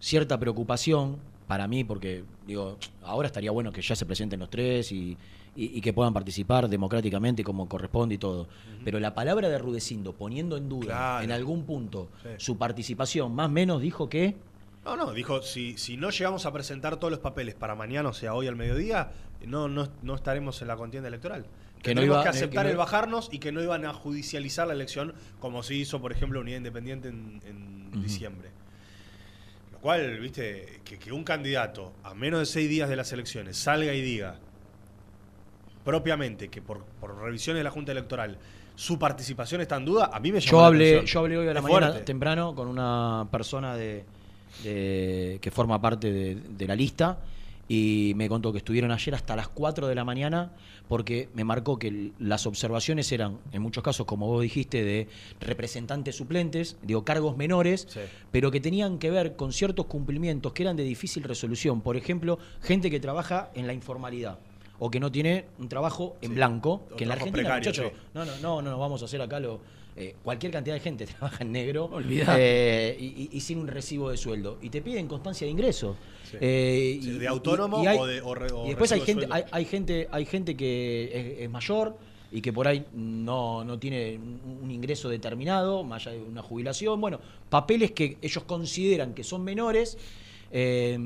cierta 0.00 0.38
preocupación, 0.38 1.16
para 1.46 1.66
mí, 1.68 1.84
porque 1.84 2.24
digo, 2.46 2.76
ahora 3.02 3.26
estaría 3.26 3.50
bueno 3.50 3.72
que 3.72 3.82
ya 3.82 3.96
se 3.96 4.06
presenten 4.06 4.40
los 4.40 4.50
tres 4.50 4.92
y, 4.92 5.16
y- 5.56 5.78
y 5.78 5.80
que 5.80 5.92
puedan 5.92 6.12
participar 6.14 6.68
democráticamente 6.68 7.42
como 7.44 7.68
corresponde 7.68 8.14
y 8.14 8.18
todo. 8.18 8.48
Pero 8.84 8.98
la 9.00 9.14
palabra 9.14 9.48
de 9.48 9.58
Rudecindo, 9.58 10.12
poniendo 10.12 10.56
en 10.56 10.68
duda 10.68 10.86
Claro. 10.86 11.24
en 11.24 11.32
algún 11.32 11.64
punto 11.64 12.08
Sí. 12.22 12.28
su 12.38 12.56
participación, 12.56 13.34
más 13.34 13.46
o 13.46 13.50
menos 13.52 13.80
dijo 13.82 14.08
que 14.08 14.36
No, 14.84 14.96
no, 14.96 15.12
dijo, 15.12 15.40
si, 15.40 15.78
si 15.78 15.96
no 15.96 16.10
llegamos 16.10 16.44
a 16.44 16.52
presentar 16.52 16.96
todos 16.98 17.10
los 17.10 17.20
papeles 17.20 17.54
para 17.54 17.74
mañana, 17.74 18.10
o 18.10 18.12
sea, 18.12 18.34
hoy 18.34 18.46
al 18.48 18.56
mediodía, 18.56 19.12
no, 19.46 19.66
no, 19.68 19.88
no 20.02 20.14
estaremos 20.14 20.60
en 20.60 20.68
la 20.68 20.76
contienda 20.76 21.08
electoral. 21.08 21.46
Que 21.84 21.94
no 21.94 22.02
iba- 22.02 22.22
que 22.22 22.28
aceptar 22.30 22.64
que 22.64 22.68
no- 22.68 22.70
el 22.72 22.76
bajarnos 22.76 23.28
y 23.30 23.38
que 23.38 23.52
no 23.52 23.62
iban 23.62 23.84
a 23.84 23.92
judicializar 23.92 24.66
la 24.66 24.72
elección 24.74 25.14
como 25.38 25.62
se 25.62 25.74
hizo, 25.74 26.00
por 26.00 26.10
ejemplo, 26.12 26.40
Unidad 26.40 26.56
Independiente 26.58 27.08
en, 27.08 27.90
diciembre. 28.02 28.48
Lo 29.72 29.78
cual, 29.78 30.18
viste, 30.18 30.80
que, 30.84 30.98
que 30.98 31.12
un 31.12 31.22
candidato 31.24 31.92
a 32.02 32.12
menos 32.14 32.40
de 32.40 32.46
seis 32.46 32.68
días 32.68 32.88
de 32.88 32.96
las 32.96 33.12
elecciones 33.12 33.56
salga 33.56 33.94
y 33.94 34.00
diga 34.02 34.38
propiamente 35.84 36.48
que 36.48 36.62
por, 36.62 36.84
por 37.00 37.16
revisiones 37.22 37.60
de 37.60 37.64
la 37.64 37.70
Junta 37.70 37.92
Electoral 37.92 38.38
su 38.74 38.98
participación 38.98 39.60
está 39.60 39.76
en 39.76 39.84
duda, 39.84 40.10
a 40.12 40.18
mí 40.18 40.32
me 40.32 40.40
llama 40.40 40.50
Yo 40.50 40.60
la 40.62 40.66
hablé, 40.66 40.88
atención. 40.96 41.06
yo 41.06 41.20
hablé 41.20 41.36
hoy 41.38 41.48
a 41.48 41.52
la 41.52 41.58
Es 41.60 41.62
mañana 41.62 41.86
fuerte. 41.88 42.04
temprano 42.04 42.54
con 42.54 42.66
una 42.68 43.28
persona 43.30 43.76
de, 43.76 44.04
de- 44.64 45.38
que 45.40 45.50
forma 45.50 45.80
parte 45.80 46.10
de, 46.12 46.34
de 46.36 46.66
la 46.66 46.74
lista 46.74 47.18
y 47.68 48.12
me 48.16 48.28
contó 48.28 48.50
que 48.52 48.58
estuvieron 48.58 48.90
ayer 48.90 49.14
hasta 49.14 49.36
las 49.36 49.48
4 49.48 49.86
de 49.86 49.94
la 49.94 50.04
mañana 50.04 50.50
porque 50.88 51.28
me 51.34 51.44
marcó 51.44 51.78
que 51.78 52.12
las 52.18 52.46
observaciones 52.46 53.10
eran, 53.12 53.38
en 53.52 53.62
muchos 53.62 53.82
casos, 53.82 54.06
como 54.06 54.26
vos 54.26 54.42
dijiste, 54.42 54.84
de 54.84 55.08
representantes 55.40 56.16
suplentes, 56.16 56.76
digo, 56.82 57.04
cargos 57.04 57.36
menores, 57.36 57.86
Sí. 57.88 58.00
pero 58.30 58.50
que 58.50 58.60
tenían 58.60 58.98
que 58.98 59.10
ver 59.10 59.36
con 59.36 59.52
ciertos 59.52 59.86
cumplimientos 59.86 60.52
que 60.52 60.62
eran 60.62 60.76
de 60.76 60.84
difícil 60.84 61.22
resolución. 61.22 61.80
Por 61.80 61.96
ejemplo, 61.96 62.38
gente 62.62 62.90
que 62.90 63.00
trabaja 63.00 63.50
en 63.54 63.66
la 63.66 63.72
informalidad 63.72 64.38
o 64.78 64.90
que 64.90 65.00
no 65.00 65.10
tiene 65.10 65.46
un 65.58 65.68
trabajo 65.68 66.16
en 66.20 66.30
Sí. 66.30 66.34
blanco, 66.36 66.86
que 66.96 67.04
en 67.04 67.08
la 67.08 67.14
Argentina, 67.14 67.54
muchachos, 67.56 67.86
sí. 67.92 67.96
no, 68.12 68.24
no, 68.24 68.36
no, 68.40 68.62
no, 68.62 68.78
vamos 68.78 69.00
a 69.02 69.04
hacer 69.06 69.22
acá 69.22 69.40
lo. 69.40 69.60
Eh, 69.96 70.16
cualquier 70.24 70.52
cantidad 70.52 70.74
de 70.74 70.80
gente 70.80 71.06
trabaja 71.18 71.44
en 71.44 71.52
negro 71.52 71.88
eh, 72.38 72.96
y, 72.98 73.04
y- 73.04 73.28
y 73.32 73.40
sin 73.40 73.58
un 73.58 73.68
recibo 73.68 74.10
de 74.10 74.16
sueldo. 74.16 74.58
Y 74.62 74.70
te 74.70 74.82
piden 74.82 75.06
constancia 75.06 75.46
de 75.46 75.50
ingreso. 75.52 75.96
Sí. 76.30 76.36
Eh, 76.40 76.98
Sí, 77.02 77.10
y- 77.10 77.18
de 77.18 77.28
autónomo 77.28 77.82
y 77.82 77.86
hay- 77.86 77.98
o 77.98 78.06
de- 78.06 78.20
o 78.20 78.34
re- 78.34 78.52
o 78.52 78.64
y 78.64 78.68
después 78.70 78.90
hay 78.92 79.00
gente, 79.00 79.26
hay, 79.30 79.44
hay 79.50 79.64
gente, 79.64 80.08
hay 80.10 80.24
gente 80.24 80.56
que 80.56 81.04
es, 81.36 81.40
es 81.42 81.50
mayor 81.50 81.96
y 82.32 82.40
que 82.40 82.52
por 82.52 82.66
ahí 82.66 82.84
no, 82.92 83.64
no 83.64 83.78
tiene 83.78 84.16
un, 84.18 84.60
un 84.64 84.70
ingreso 84.70 85.08
determinado, 85.08 85.84
más 85.84 86.06
allá 86.06 86.16
de 86.16 86.22
una 86.24 86.42
jubilación. 86.42 87.00
Bueno, 87.00 87.20
papeles 87.48 87.92
que 87.92 88.16
ellos 88.22 88.42
consideran 88.44 89.14
que 89.14 89.22
son 89.22 89.44
menores. 89.44 89.96
eh, 90.50 90.98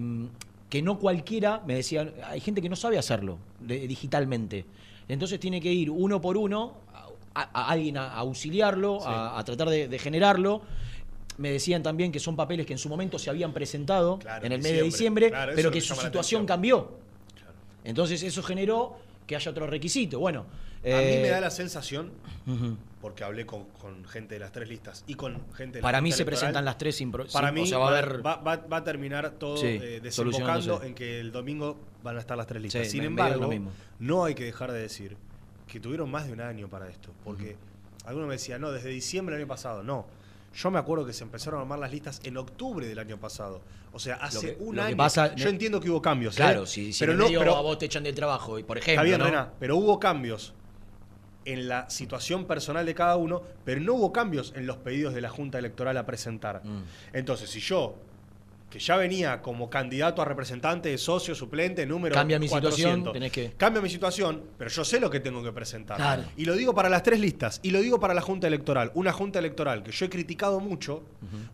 que 0.70 0.83
no 0.83 0.98
cualquiera, 0.98 1.62
me 1.66 1.74
decían, 1.77 2.12
hay 2.27 2.40
gente 2.40 2.61
que 2.61 2.68
no 2.68 2.77
sabe 2.77 2.98
hacerlo 2.98 3.38
de- 3.61 3.88
digitalmente. 3.88 4.66
Entonces 5.09 5.40
tiene 5.40 5.62
que 5.62 5.72
ir 5.72 5.88
uno 5.88 6.20
por 6.20 6.37
uno, 6.37 6.74
a, 7.42 7.61
a 7.62 7.70
alguien 7.70 7.96
a, 7.96 8.09
a 8.09 8.18
auxiliarlo, 8.18 9.07
a, 9.07 9.38
a 9.38 9.44
tratar 9.44 9.68
de, 9.68 9.88
de 9.88 9.98
generarlo. 9.98 10.62
Me 11.38 11.53
decían 11.53 11.83
también 11.83 12.11
que 12.11 12.18
son 12.18 12.35
papeles 12.35 12.66
que 12.66 12.72
en 12.72 12.79
su 12.81 12.88
momento 12.88 13.18
se 13.18 13.31
habían 13.31 13.53
presentado 13.53 14.18
Claro, 14.18 14.44
en 14.44 14.53
el 14.53 14.61
mes 14.61 14.72
de 14.72 14.83
diciembre. 14.83 15.29
Claro, 15.31 15.53
pero 15.55 15.70
que 15.70 15.81
su 15.81 15.94
situación 15.94 16.46
cambió. 16.46 16.90
Entonces 17.85 18.22
eso 18.22 18.42
generó 18.42 18.96
que 19.27 19.37
haya 19.37 19.51
otro 19.51 19.66
requisito. 19.66 20.18
Bueno, 20.18 20.40
A 20.40 21.01
mí 21.01 21.14
eh, 21.14 21.18
me 21.22 21.29
da 21.29 21.40
la 21.40 21.51
sensación, 21.51 22.11
porque 23.01 23.22
hablé 23.24 23.46
con, 23.46 23.64
con 23.81 24.05
gente 24.07 24.35
de 24.35 24.40
las 24.40 24.51
tres 24.53 24.68
listas 24.68 25.05
y 25.07 25.14
con 25.14 25.35
gente 25.55 25.79
de 25.79 25.83
la 25.83 25.87
Para 25.87 26.01
mí 26.01 26.11
se 26.11 26.24
presentan 26.24 26.64
las 26.64 26.77
tres 26.77 26.96
sin 26.96 27.12
Para 27.12 27.53
mí 27.53 27.62
o 27.62 27.66
sea, 27.66 27.79
va 27.79 27.87
a 27.87 27.98
haber 27.98 28.27
va, 28.27 28.37
va- 28.37 28.57
va 28.66 28.77
a 28.79 28.85
terminar 28.85 29.31
todo 29.38 29.57
Sí, 29.59 29.66
eh, 29.81 30.01
desembocando 30.03 30.83
en 30.83 30.94
que 30.94 31.20
el 31.20 31.31
domingo 31.31 31.77
van 32.03 32.16
a 32.16 32.20
estar 32.20 32.37
las 32.37 32.46
tres 32.46 32.62
listas. 32.62 32.85
Sí, 32.87 32.92
Sin 32.92 33.05
embargo, 33.05 33.48
no 34.01 34.24
hay 34.24 34.35
que 34.35 34.44
dejar 34.44 34.72
de 34.72 34.81
decir 34.81 35.16
que 35.69 35.79
tuvieron 35.79 36.11
más 36.11 36.27
de 36.27 36.33
un 36.33 36.41
año 36.41 36.69
para 36.69 36.89
esto. 36.89 37.11
Porque 37.25 37.57
alguno 38.05 38.27
me 38.27 38.33
decía, 38.35 38.59
no, 38.59 38.73
desde 38.73 38.89
diciembre 38.89 39.37
del 39.37 39.43
año 39.45 39.49
pasado. 39.49 39.83
No. 39.85 40.07
Yo 40.55 40.71
me 40.71 40.79
acuerdo 40.79 41.05
que 41.07 41.13
se 41.13 41.23
empezaron 41.25 41.59
a 41.61 41.63
armar 41.63 41.79
las 41.79 41.93
listas 41.93 42.21
en 42.25 42.37
octubre 42.39 42.87
del 42.87 42.99
año 42.99 43.19
pasado. 43.19 43.61
O 43.93 43.99
sea, 43.99 44.17
hace 44.17 44.57
que- 44.57 44.63
un 44.65 44.79
año. 44.81 44.97
pasa- 44.97 45.35
yo 45.35 45.49
entiendo 45.49 45.79
que 45.81 45.91
hubo 45.91 46.01
cambios. 46.03 46.35
¿eh? 46.35 46.39
Claro, 46.39 46.67
si, 46.67 46.93
si 46.93 47.01
pero 47.01 47.15
no, 47.15 47.27
pero- 47.29 47.55
a 47.57 47.61
vos 47.61 47.79
te 47.79 47.87
echan 47.87 48.03
del 48.03 48.15
trabajo, 48.15 48.59
y 48.59 48.65
por 48.65 48.79
Está 48.79 48.93
ejemplo. 48.93 49.05
bien, 49.09 49.19
¿no? 49.19 49.25
Rená, 49.27 49.53
pero 49.61 49.77
hubo 49.77 49.99
cambios 50.01 50.55
en 51.45 51.69
la 51.69 51.89
situación 51.89 52.47
personal 52.47 52.85
de 52.85 52.95
cada 52.95 53.17
uno, 53.17 53.43
pero 53.65 53.81
no 53.81 53.95
hubo 53.95 54.13
cambios 54.13 54.53
en 54.57 54.67
los 54.67 54.77
pedidos 54.79 55.15
de 55.15 55.21
la 55.21 55.29
Junta 55.31 55.59
Electoral 55.59 55.97
a 55.97 56.05
presentar. 56.05 56.63
Mm. 56.65 56.83
Entonces, 57.13 57.49
si 57.51 57.61
yo, 57.61 57.97
que 58.71 58.79
ya 58.79 58.97
venía 58.97 59.41
como 59.41 59.71
candidato 59.71 60.21
a 60.21 60.25
representante, 60.27 60.97
socio, 60.99 61.35
suplente, 61.35 61.87
número 61.87 62.15
Cambia 62.15 62.39
mi 62.39 62.49
situación, 62.49 63.03
400, 63.03 63.13
tenés 63.15 63.33
que- 63.33 63.53
Cambia 63.57 63.81
mi 63.81 63.89
situación, 63.89 64.43
pero 64.59 64.69
yo 64.71 64.85
sé 64.85 65.01
lo 65.01 65.09
que 65.09 65.21
tengo 65.21 65.43
que 65.43 65.53
presentar. 65.53 65.97
Claro. 65.97 66.25
Y 66.37 66.45
lo 66.45 66.55
digo 66.55 66.75
para 66.75 66.89
las 66.91 67.03
tres 67.03 67.19
listas, 67.19 67.61
y 67.63 67.71
lo 67.71 67.81
digo 67.81 67.99
para 67.99 68.13
la 68.13 68.21
Junta 68.21 68.47
Electoral. 68.47 68.91
Una 68.95 69.13
Junta 69.13 69.39
Electoral 69.39 69.83
que 69.83 69.91
yo 69.93 70.05
he 70.07 70.11
criticado 70.11 70.61
mucho, 70.61 71.03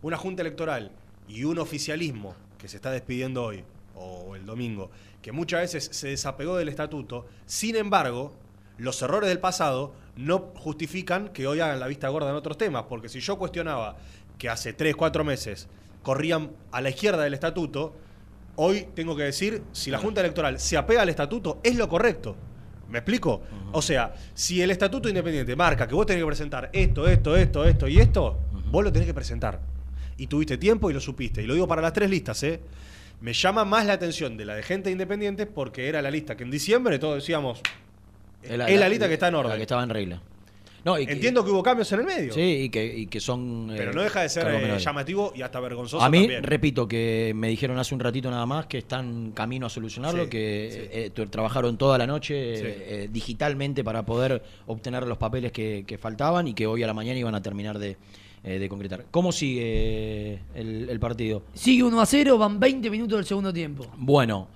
una 0.01 0.17
Junta 0.17 0.41
Electoral 0.41 0.91
y 1.27 1.45
un 1.45 1.57
oficialismo 1.59 2.35
que 2.57 2.67
se 2.67 2.75
está 2.77 2.91
despidiendo 2.91 3.43
hoy, 3.43 3.63
o 3.95 4.35
el 4.35 4.45
domingo, 4.45 4.91
que 5.21 5.31
muchas 5.31 5.61
veces 5.61 5.89
se 5.91 6.09
desapegó 6.09 6.57
del 6.57 6.67
estatuto, 6.67 7.27
sin 7.45 7.77
embargo, 7.77 8.33
los 8.77 9.01
errores 9.01 9.29
del 9.29 9.39
pasado 9.39 9.93
no 10.17 10.51
justifican 10.55 11.29
que 11.29 11.47
hoy 11.47 11.61
hagan 11.61 11.79
la 11.79 11.87
vista 11.87 12.09
gorda 12.09 12.29
en 12.29 12.35
otros 12.35 12.57
temas, 12.57 12.83
porque 12.89 13.07
si 13.07 13.21
yo 13.21 13.37
cuestionaba 13.37 13.95
que 14.37 14.49
hace 14.49 14.73
3, 14.73 14.95
4 14.97 15.23
meses 15.23 15.69
corrían 16.05 16.51
a 16.71 16.81
la 16.81 16.91
izquierda 16.91 17.23
del 17.23 17.33
estatuto, 17.33 17.95
hoy 18.57 18.89
tengo 18.93 19.15
que 19.15 19.23
decir, 19.23 19.63
si 19.71 19.89
la 19.89 19.97
Junta 19.97 20.21
Electoral 20.21 20.59
se 20.59 20.77
apega 20.77 21.01
al 21.01 21.09
estatuto, 21.09 21.59
es 21.63 21.75
lo 21.75 21.89
correcto. 21.89 22.35
¿Me 22.87 22.99
explico? 22.99 23.41
O 23.71 23.81
sea, 23.81 24.13
si 24.35 24.61
el 24.61 24.69
estatuto 24.69 25.09
independiente 25.09 25.55
marca 25.55 25.87
que 25.87 25.95
vos 25.95 26.05
tenés 26.05 26.21
que 26.21 26.27
presentar 26.27 26.69
esto, 26.71 27.07
esto, 27.07 27.35
esto, 27.35 27.65
esto 27.65 27.87
y 27.87 27.97
esto, 27.97 28.37
vos 28.69 28.83
lo 28.83 28.91
tenés 28.91 29.07
que 29.07 29.15
presentar. 29.15 29.59
Y 30.17 30.27
tuviste 30.27 30.59
tiempo 30.59 30.91
y 30.91 30.93
lo 30.93 31.01
supiste. 31.01 31.41
Y 31.41 31.47
lo 31.47 31.55
digo 31.55 31.67
para 31.67 31.81
las 31.81 31.91
tres 31.91 32.07
listas, 32.07 32.43
¿eh? 32.43 32.61
Me 33.19 33.33
llama 33.33 33.65
más 33.65 33.87
la 33.87 33.93
atención 33.93 34.37
de 34.37 34.45
la 34.45 34.53
de 34.53 34.61
gente 34.61 34.91
independiente 34.91 35.47
porque 35.47 35.89
era 35.89 36.03
la 36.03 36.11
lista 36.11 36.37
que 36.37 36.43
en 36.43 36.51
diciembre 36.51 36.99
todos 36.99 37.15
decíamos, 37.15 37.61
es 38.43 38.55
la, 38.55 38.89
lista 38.89 39.07
que 39.07 39.15
está 39.15 39.29
en 39.29 39.33
La 39.33 39.39
orden. 39.39 39.55
que 39.55 39.63
estaba 39.63 39.81
en 39.81 39.89
regla. 39.89 40.21
No, 40.85 40.99
y 40.99 41.05
que- 41.07 41.13
Entiendo 41.13 41.43
que 41.43 41.49
hubo 41.49 41.63
cambios 41.63 41.91
en 41.93 42.01
el 42.01 42.05
medio. 42.05 42.31
Sí, 42.33 42.41
y 42.41 42.69
que, 42.69 42.85
y 42.85 43.07
que 43.07 43.19
son. 43.19 43.73
Pero 43.75 43.89
eh, 43.91 43.93
no 43.95 44.03
deja 44.03 44.21
de 44.21 44.29
ser 44.29 44.47
eh, 44.47 44.77
llamativo 44.79 45.33
y 45.35 45.41
hasta 45.41 45.59
vergonzoso 45.59 46.03
A 46.03 46.09
mí, 46.11 46.19
también. 46.19 46.43
repito, 46.43 46.87
que 46.87 47.33
me 47.35 47.47
dijeron 47.49 47.79
hace 47.79 47.95
un 47.95 47.99
ratito 48.01 48.29
nada 48.29 48.45
más 48.45 48.67
que 48.67 48.77
están 48.77 49.31
camino 49.31 49.65
a 49.65 49.69
solucionarlo, 49.69 50.25
Sí, 50.25 50.29
que 50.29 50.69
sí. 50.71 50.79
eh, 51.23 51.27
trabajaron 51.29 51.75
toda 51.77 51.97
la 51.97 52.05
noche 52.05 52.55
Sí. 52.57 52.63
eh, 52.65 53.09
digitalmente 53.11 53.83
para 53.83 54.05
poder 54.05 54.43
obtener 54.67 55.07
los 55.07 55.17
papeles 55.17 55.51
que, 55.51 55.83
que 55.87 55.97
faltaban 55.97 56.47
y 56.47 56.53
que 56.53 56.67
hoy 56.67 56.83
a 56.83 56.87
la 56.87 56.93
mañana 56.93 57.17
iban 57.19 57.33
a 57.33 57.41
terminar 57.41 57.79
de, 57.79 57.97
de 58.43 58.69
concretar. 58.69 59.05
¿Cómo 59.09 59.31
sigue 59.31 60.39
el, 60.53 60.87
el 60.87 60.99
partido? 60.99 61.41
Sigue 61.55 61.81
1 61.83 61.99
a 61.99 62.05
0, 62.05 62.37
van 62.37 62.59
20 62.59 62.91
minutos 62.91 63.17
del 63.17 63.25
segundo 63.25 63.51
tiempo. 63.51 63.87
Bueno, 63.97 64.47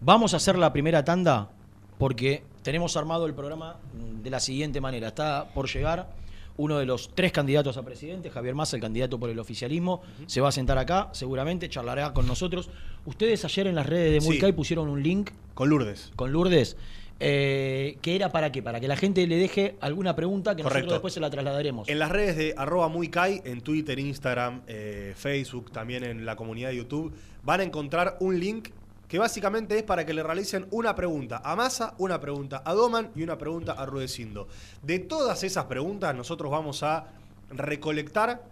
vamos 0.00 0.34
a 0.34 0.36
hacer 0.36 0.56
la 0.56 0.72
primera 0.72 1.04
tanda 1.04 1.50
porque 1.98 2.44
tenemos 2.64 2.96
armado 2.96 3.26
el 3.26 3.34
programa 3.34 3.76
de 3.92 4.30
la 4.30 4.40
siguiente 4.40 4.80
manera. 4.80 5.06
Está 5.08 5.46
por 5.54 5.68
llegar 5.72 6.08
uno 6.56 6.78
de 6.78 6.86
los 6.86 7.10
tres 7.14 7.30
candidatos 7.32 7.76
a 7.76 7.82
presidente, 7.84 8.30
Javier 8.30 8.54
Massa, 8.54 8.76
el 8.76 8.82
candidato 8.82 9.18
por 9.18 9.28
el 9.28 9.38
oficialismo, 9.38 10.02
se 10.26 10.40
va 10.40 10.48
a 10.48 10.52
sentar 10.52 10.78
acá, 10.78 11.08
seguramente 11.12 11.68
charlará 11.68 12.12
con 12.12 12.26
nosotros. 12.26 12.70
Ustedes 13.06 13.44
ayer 13.44 13.66
en 13.66 13.74
las 13.74 13.86
redes 13.86 14.12
de 14.14 14.20
Sí. 14.20 14.28
Mulcay 14.28 14.52
pusieron 14.52 14.88
un 14.88 15.02
link 15.02 15.30
Con 15.54 15.68
Lourdes. 15.68 16.10
con 16.16 16.32
Lourdes. 16.32 16.76
eh, 17.20 17.96
que 18.02 18.16
era 18.16 18.30
para 18.32 18.50
qué? 18.50 18.62
Para 18.62 18.80
que 18.80 18.88
la 18.88 18.96
gente 18.96 19.24
le 19.26 19.36
deje 19.36 19.76
alguna 19.80 20.14
pregunta 20.16 20.56
que 20.56 20.62
Correcto. 20.62 20.78
nosotros 20.86 20.94
después 20.98 21.14
se 21.14 21.20
la 21.20 21.30
trasladaremos. 21.30 21.88
En 21.88 21.98
las 21.98 22.10
redes 22.10 22.36
de 22.36 22.54
arroba 22.56 22.88
muy 22.88 23.08
Kai, 23.08 23.40
en 23.44 23.60
Twitter, 23.60 23.98
Instagram, 23.98 24.62
eh, 24.66 25.12
Facebook, 25.16 25.70
también 25.70 26.02
en 26.04 26.24
la 26.26 26.34
comunidad 26.36 26.70
de 26.70 26.76
YouTube, 26.76 27.12
van 27.44 27.60
a 27.60 27.62
encontrar 27.64 28.16
un 28.20 28.38
link 28.40 28.68
que 29.14 29.18
básicamente 29.20 29.76
es 29.78 29.84
para 29.84 30.04
que 30.04 30.12
le 30.12 30.24
realicen 30.24 30.66
una 30.72 30.92
pregunta 30.96 31.40
a 31.44 31.54
Massa, 31.54 31.94
una 31.98 32.18
pregunta 32.18 32.62
a 32.64 32.74
Doman 32.74 33.12
y 33.14 33.22
una 33.22 33.38
pregunta 33.38 33.70
a 33.70 33.86
Rudecindo. 33.86 34.48
De 34.82 34.98
todas 34.98 35.44
esas 35.44 35.66
preguntas 35.66 36.12
nosotros 36.16 36.50
vamos 36.50 36.82
a 36.82 37.06
recolectar, 37.48 38.42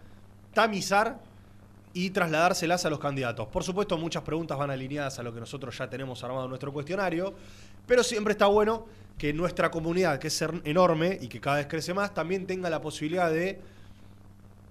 tamizar 0.55 1.19
y 1.93 2.11
trasladárselas 2.11 2.87
a 2.87 2.91
los 2.91 3.01
candidatos. 3.01 3.49
Por 3.49 3.65
supuesto, 3.65 3.99
muchas 3.99 4.23
preguntas 4.23 4.57
van 4.57 4.71
alineadas 4.71 5.19
a 5.19 5.25
lo 5.25 5.35
que 5.35 5.41
nosotros 5.41 5.77
ya 5.77 5.91
tenemos 5.91 6.23
armado 6.23 6.45
en 6.45 6.51
nuestro 6.51 6.73
cuestionario, 6.73 7.35
pero 7.85 8.05
siempre 8.05 8.31
está 8.31 8.47
bueno 8.47 8.87
que 9.19 9.33
nuestra 9.33 9.69
comunidad, 9.69 10.21
que 10.21 10.29
es 10.29 10.43
enorme 10.63 11.19
y 11.21 11.27
que 11.27 11.41
cada 11.41 11.57
vez 11.57 11.67
crece 11.67 11.93
más, 11.93 12.15
también 12.15 12.47
tenga 12.47 12.71
la 12.71 12.81
posibilidad 12.81 13.33
de 13.33 13.61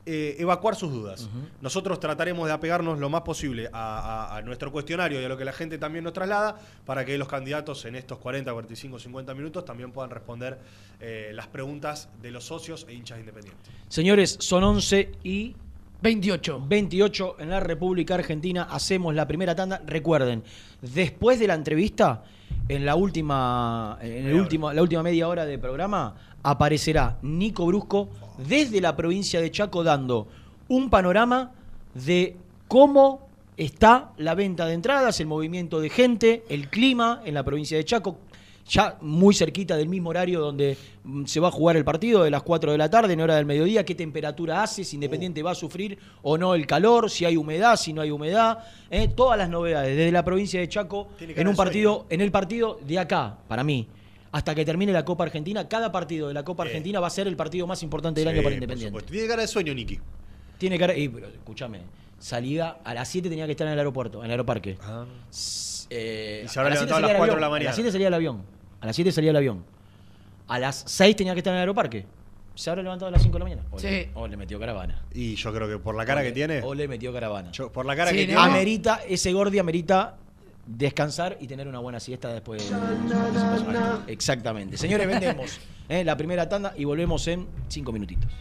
eh, 0.06 0.36
evacuar 0.40 0.76
sus 0.76 0.92
dudas. 0.92 1.30
Nosotros 1.62 2.00
trataremos 2.00 2.48
de 2.48 2.54
apegarnos 2.54 2.98
lo 3.00 3.10
más 3.10 3.22
posible 3.22 3.70
a, 3.72 4.30
a- 4.32 4.38
a 4.38 4.42
nuestro 4.42 4.72
cuestionario 4.72 5.22
y 5.22 5.26
a 5.26 5.30
lo 5.30 5.38
que 5.38 5.46
la 5.46 5.54
gente 5.54 5.78
también 5.78 6.04
nos 6.04 6.14
traslada 6.14 6.58
para 6.86 7.06
que 7.06 7.18
los 7.18 7.28
candidatos 7.28 7.86
en 7.86 7.96
estos 7.96 8.18
40, 8.18 8.52
45, 8.52 9.00
50 9.00 9.34
minutos 9.36 9.64
también 9.66 9.92
puedan 9.92 10.10
responder 10.10 10.60
eh, 11.00 11.32
las 11.34 11.48
preguntas 11.48 12.10
de 12.22 12.32
los 12.32 12.44
socios 12.46 12.86
e 12.90 12.94
hinchas 12.94 13.20
independientes. 13.20 13.70
Señores, 13.90 14.38
son 14.40 14.64
11 14.64 15.12
y 15.24 15.56
28. 16.02 16.64
28 16.68 17.36
en 17.40 17.50
la 17.52 17.60
República 17.60 18.16
Argentina. 18.16 18.64
Hacemos 18.72 19.14
la 19.14 19.28
primera 19.28 19.56
tanda. 19.56 19.82
Recuerden, 19.86 20.44
después 20.82 21.40
de 21.40 21.46
la 21.48 21.54
entrevista, 21.54 22.24
en 22.68 22.86
la 22.86 22.96
última, 22.96 23.98
en 24.02 24.12
el 24.14 24.24
Media 24.26 24.42
último, 24.42 24.74
la 24.74 24.82
última 24.82 25.04
media 25.04 25.28
hora 25.28 25.46
del 25.46 25.60
programa, 25.60 26.16
aparecerá 26.44 27.18
Nico 27.22 27.66
Brusco 27.66 28.10
desde 28.38 28.82
la 28.82 28.96
provincia 28.96 29.42
de 29.42 29.52
Chaco 29.52 29.84
dando 29.84 30.28
un 30.68 30.90
panorama 30.90 31.52
de 31.94 32.38
cómo 32.68 33.28
está 33.58 34.12
la 34.18 34.34
venta 34.34 34.66
de 34.66 34.74
entradas, 34.74 35.20
el 35.20 35.28
movimiento 35.28 35.80
de 35.80 35.90
gente, 35.90 36.44
el 36.50 36.70
clima 36.70 37.22
en 37.26 37.34
la 37.34 37.44
provincia 37.44 37.78
de 37.78 37.86
Chaco, 37.86 38.18
ya 38.68 38.98
muy 39.02 39.34
cerquita 39.34 39.76
del 39.76 39.90
mismo 39.90 40.10
horario 40.10 40.40
donde 40.40 40.78
mm, 41.04 41.26
se 41.26 41.40
va 41.40 41.50
a 41.50 41.52
jugar 41.52 41.76
el 41.76 41.84
partido, 41.84 42.24
de 42.24 42.32
las 42.32 42.44
4 42.44 42.72
de 42.72 42.78
la 42.78 42.90
tarde, 42.90 43.14
en 43.14 43.22
hora 43.22 43.36
del 43.36 43.46
mediodía, 43.46 43.84
qué 43.84 43.96
temperatura 43.96 44.64
hace, 44.64 44.84
si 44.84 44.96
Independiente 44.96 45.44
va 45.44 45.52
a 45.52 45.56
sufrir 45.56 45.98
o 46.22 46.38
no 46.38 46.56
el 46.56 46.66
calor, 46.66 47.10
si 47.10 47.26
hay 47.26 47.38
humedad, 47.38 47.76
si 47.76 47.92
no 47.92 48.02
hay 48.02 48.12
humedad, 48.12 48.60
eh, 48.90 49.10
todas 49.10 49.38
las 49.38 49.50
novedades 49.50 49.96
desde 49.96 50.12
la 50.12 50.24
provincia 50.24 50.60
de 50.60 50.70
Chaco 50.70 51.10
en 51.20 51.48
un 51.48 51.56
partido, 51.56 52.06
en 52.10 52.22
el 52.22 52.32
partido 52.32 52.80
de 52.86 53.00
acá, 53.00 53.38
para 53.48 53.64
mí. 53.64 53.88
Hasta 54.34 54.56
que 54.56 54.64
termine 54.64 54.94
la 54.94 55.04
Copa 55.04 55.26
Argentina, 55.26 55.68
cada 55.68 55.92
partido 55.92 56.30
de 56.30 56.34
la 56.34 56.44
Copa 56.44 56.64
Eh. 56.64 56.68
Argentina 56.68 57.00
va 57.00 57.08
a 57.08 57.10
ser 57.10 57.28
el 57.28 57.36
partido 57.36 57.68
más 57.68 57.84
importante 57.84 58.22
del 58.22 58.30
Sí, 58.30 58.34
año 58.36 58.44
para 58.44 58.56
Independiente. 58.56 59.02
Tiene 59.04 59.28
cara 59.28 59.42
de 59.42 59.48
sueño, 59.48 59.74
Niki. 59.74 60.00
Tiene 60.58 60.80
cara. 60.80 60.96
Y, 60.96 61.10
pero, 61.10 61.28
escúchame, 61.28 61.82
salida 62.18 62.80
a 62.84 62.94
las 62.94 63.08
7 63.10 63.30
tenía 63.30 63.46
que 63.46 63.52
estar 63.52 63.68
en 63.68 63.74
el 63.74 63.80
aeropuerto, 63.80 64.20
en 64.20 64.26
el 64.26 64.32
aeroparque. 64.32 64.78
S- 65.30 65.88
eh, 65.90 66.44
Y 66.46 66.48
se 66.48 66.60
habrá 66.60 66.68
a 66.68 66.70
las 66.76 66.80
7 66.80 66.86
levantado 66.86 66.96
a 66.96 67.02
salía 67.02 67.08
las 67.08 67.12
el 67.12 67.18
4 67.18 67.26
de 67.26 67.32
avión, 67.32 67.42
la 67.42 67.48
A 67.48 67.50
mañana. 67.50 67.70
las 67.70 67.76
7 67.76 67.92
salía 67.92 68.08
el 68.08 68.14
avión. 68.14 68.44
A 68.80 68.86
las 68.86 68.96
7 68.96 69.12
salía 69.12 69.30
el 69.32 69.36
avión. 69.36 69.66
A 70.48 70.60
las 70.60 70.84
6 70.88 71.16
tenía 71.16 71.34
que 71.34 71.40
estar 71.40 71.52
en 71.52 71.56
el 71.58 71.62
aeroparque. 71.62 72.06
Se 72.56 72.70
habrá 72.70 72.84
levantado 72.84 73.08
a 73.10 73.12
las 73.12 73.22
5 73.22 73.34
de 73.34 73.40
la 73.40 73.46
mañana. 73.46 73.64
O, 73.72 73.80
Sí. 73.80 73.88
le, 73.88 74.12
o 74.14 74.28
le 74.28 74.38
metió 74.38 74.60
caravana. 74.60 75.04
Y 75.14 75.36
yo 75.36 75.54
creo 75.54 75.68
que 75.68 75.78
por 75.78 75.96
la 75.96 76.06
cara 76.06 76.22
O 76.22 76.24
que 76.24 76.30
le- 76.30 76.36
tiene. 76.36 76.62
O 76.62 76.74
le 76.74 76.88
metió 76.88 77.12
caravana. 77.12 77.52
yo- 77.52 77.72
por 77.72 77.86
la 77.86 77.96
cara 77.98 78.12
Sí, 78.12 78.18
que 78.18 78.22
¿no? 78.28 78.28
tiene. 78.40 78.42
Amerita, 78.42 79.02
ese 79.08 79.34
Gordi 79.34 79.60
amerita 79.60 80.18
descansar 80.78 81.38
y 81.40 81.48
tener 81.48 81.68
una 81.68 81.80
buena 81.80 82.00
siesta 82.00 82.34
después 82.34 82.70
de, 82.70 82.76
Exactamente. 84.08 84.78
Señores, 84.78 85.08
vendemos 85.08 85.60
eh, 85.90 86.04
la 86.04 86.16
primera 86.18 86.48
tanda 86.48 86.74
y 86.78 86.86
volvemos 86.86 87.28
en 87.28 87.48
5 87.68 87.92
minutitos. 87.92 88.32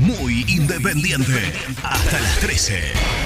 Muy 0.00 0.44
independiente. 0.48 1.52
Hasta 1.82 2.20
las 2.20 2.38
13. 2.40 3.25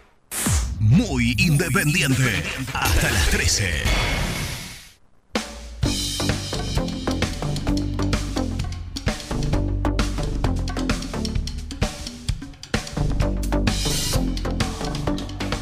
Muy 0.83 1.35
independiente. 1.37 2.41
Hasta 2.73 3.11
las 3.11 3.29
13. 3.29 3.83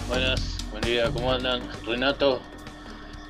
Buenas, 0.07 0.57
buen 0.71 0.81
día, 0.83 1.11
¿cómo 1.11 1.33
andan? 1.33 1.63
Renato, 1.85 2.41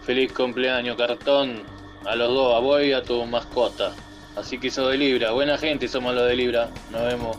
feliz 0.03 0.31
cumpleaños, 0.31 0.95
cartón. 0.95 1.63
A 2.05 2.15
los 2.15 2.27
dos, 2.27 2.55
a 2.55 2.59
vos 2.59 2.83
y 2.83 2.93
a 2.93 3.01
tu 3.01 3.25
mascota. 3.25 3.95
Así 4.35 4.59
que 4.59 4.69
sos 4.69 4.91
de 4.91 4.97
Libra, 4.97 5.31
buena 5.31 5.57
gente 5.57 5.87
somos 5.87 6.13
los 6.13 6.27
de 6.27 6.35
Libra. 6.35 6.69
Nos 6.91 7.01
vemos. 7.01 7.35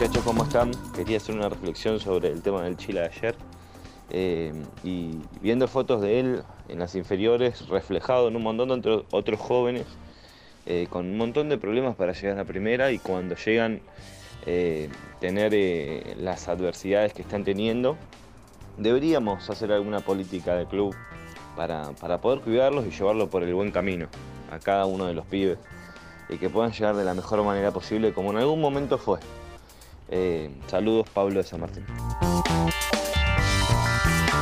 Muchachos, 0.00 0.24
¿cómo 0.24 0.44
están? 0.44 0.70
Quería 0.96 1.18
hacer 1.18 1.34
una 1.34 1.50
reflexión 1.50 2.00
sobre 2.00 2.28
el 2.28 2.40
tema 2.40 2.62
del 2.62 2.78
Chile 2.78 3.00
de 3.00 3.06
ayer. 3.06 3.34
Eh, 4.08 4.50
y 4.82 5.18
viendo 5.42 5.68
fotos 5.68 6.00
de 6.00 6.20
él 6.20 6.42
en 6.70 6.78
las 6.78 6.94
inferiores, 6.94 7.68
reflejado 7.68 8.28
en 8.28 8.36
un 8.36 8.42
montón 8.42 8.68
de 8.68 8.74
otro- 8.76 9.04
otros 9.10 9.38
jóvenes, 9.38 9.84
eh, 10.64 10.86
con 10.88 11.04
un 11.04 11.18
montón 11.18 11.50
de 11.50 11.58
problemas 11.58 11.96
para 11.96 12.14
llegar 12.14 12.32
a 12.32 12.36
la 12.36 12.44
primera 12.46 12.90
y 12.92 12.98
cuando 12.98 13.36
llegan 13.36 13.82
eh, 14.46 14.88
tener 15.20 15.52
eh, 15.52 16.16
las 16.18 16.48
adversidades 16.48 17.12
que 17.12 17.20
están 17.20 17.44
teniendo, 17.44 17.98
deberíamos 18.78 19.50
hacer 19.50 19.70
alguna 19.70 20.00
política 20.00 20.54
de 20.54 20.64
club 20.64 20.96
para, 21.56 21.90
para 21.92 22.22
poder 22.22 22.40
cuidarlos 22.40 22.86
y 22.86 22.90
llevarlos 22.90 23.28
por 23.28 23.42
el 23.42 23.52
buen 23.52 23.70
camino 23.70 24.06
a 24.50 24.60
cada 24.60 24.86
uno 24.86 25.04
de 25.04 25.12
los 25.12 25.26
pibes 25.26 25.58
y 26.30 26.38
que 26.38 26.48
puedan 26.48 26.72
llegar 26.72 26.96
de 26.96 27.04
la 27.04 27.12
mejor 27.12 27.44
manera 27.44 27.70
posible 27.70 28.14
como 28.14 28.30
en 28.30 28.38
algún 28.38 28.62
momento 28.62 28.96
fue. 28.96 29.18
Eh, 30.10 30.50
saludos, 30.66 31.08
Pablo 31.12 31.36
de 31.40 31.44
San 31.44 31.60
Martín. 31.60 31.84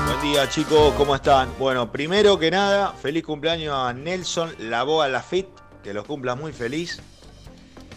Buen 0.07 0.23
día 0.23 0.49
chicos, 0.49 0.95
¿cómo 0.95 1.15
están? 1.15 1.51
Bueno, 1.59 1.93
primero 1.93 2.39
que 2.39 2.51
nada, 2.51 2.93
feliz 2.93 3.23
cumpleaños 3.25 3.75
a 3.75 3.93
Nelson 3.93 4.55
Laboa 4.59 5.09
Lafitte, 5.09 5.51
que 5.83 5.93
los 5.93 6.05
cumpla 6.07 6.35
muy 6.35 6.53
feliz. 6.53 7.01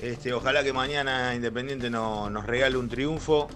Este, 0.02 0.34
ojalá 0.34 0.64
que 0.64 0.74
mañana 0.74 1.34
Independiente 1.36 1.90
no- 1.90 2.30
nos 2.30 2.46
regale 2.46 2.76
un 2.78 2.90
triunfo 2.90 3.48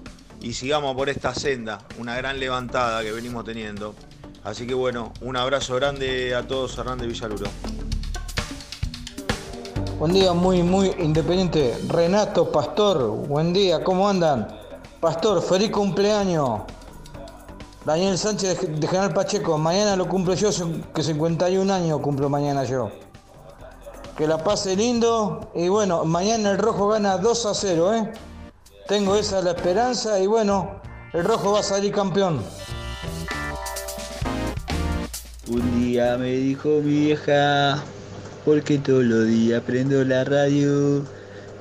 y 0.41 0.53
sigamos 0.53 0.95
por 0.95 1.09
esta 1.09 1.33
senda, 1.33 1.79
una 1.97 2.15
gran 2.15 2.39
levantada 2.39 3.01
que 3.03 3.11
venimos 3.11 3.43
teniendo. 3.43 3.95
Así 4.43 4.67
que 4.67 4.75
bueno, 4.75 5.11
un 5.21 5.35
abrazo 5.37 5.75
grande 5.75 6.35
a 6.35 6.47
todos, 6.47 6.77
Hernández 6.77 7.07
Villaluro. 7.07 7.49
Buen 9.97 10.11
día, 10.11 10.33
muy, 10.33 10.61
muy 10.61 10.93
independiente. 10.99 11.77
Renato, 11.87 12.51
Pastor, 12.51 13.07
buen 13.07 13.53
día, 13.53 13.81
¿cómo 13.81 14.09
andan? 14.09 14.45
Pastor, 14.99 15.41
feliz 15.41 15.71
cumpleaños. 15.71 16.63
Daniel 17.85 18.17
Sánchez 18.17 18.59
de 18.77 18.87
General 18.87 19.13
Pacheco, 19.13 19.57
mañana 19.57 19.95
lo 19.95 20.09
cumplo 20.09 20.33
yo, 20.33 20.49
que 20.93 21.01
51 21.01 21.73
años 21.73 22.01
cumplo 22.01 22.29
mañana 22.29 22.65
yo. 22.65 22.91
Que 24.17 24.27
la 24.27 24.43
pase 24.43 24.75
lindo 24.75 25.49
y 25.55 25.69
bueno, 25.69 26.03
mañana 26.03 26.51
el 26.51 26.57
rojo 26.57 26.89
gana 26.89 27.17
2 27.17 27.45
a 27.45 27.53
0, 27.53 27.93
¿eh? 27.93 28.13
Tengo 28.89 29.15
esa 29.15 29.41
la 29.41 29.51
esperanza 29.51 30.19
y 30.19 30.27
bueno, 30.27 30.81
el 31.13 31.23
rojo 31.23 31.53
va 31.53 31.61
a 31.61 31.63
salir 31.63 31.93
campeón. 31.93 32.43
Un 35.47 35.79
día 35.79 36.17
me 36.17 36.31
dijo 36.31 36.67
mi 36.67 37.05
vieja, 37.05 37.81
porque 38.45 38.77
todos 38.77 39.03
los 39.03 39.27
días 39.27 39.61
prendo 39.65 40.03
la 40.05 40.23
radio. 40.23 41.03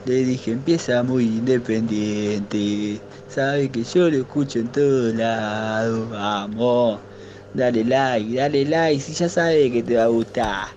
Le 0.05 0.17
dije, 0.17 0.53
empieza 0.53 1.03
muy 1.03 1.25
independiente. 1.25 3.01
Sabe 3.27 3.71
que 3.71 3.83
yo 3.83 4.11
lo 4.11 4.19
escucho 4.19 4.59
en 4.59 4.69
todos 4.69 5.15
lados. 5.15 6.11
Vamos, 6.11 7.01
dale 7.55 7.85
like, 7.85 8.37
dale 8.37 8.67
like, 8.67 9.01
si 9.01 9.15
ya 9.15 9.29
sabe 9.31 9.73
que 9.73 9.83
te 9.83 9.97
va 9.97 10.05
a 10.05 10.09
gustar. 10.09 10.69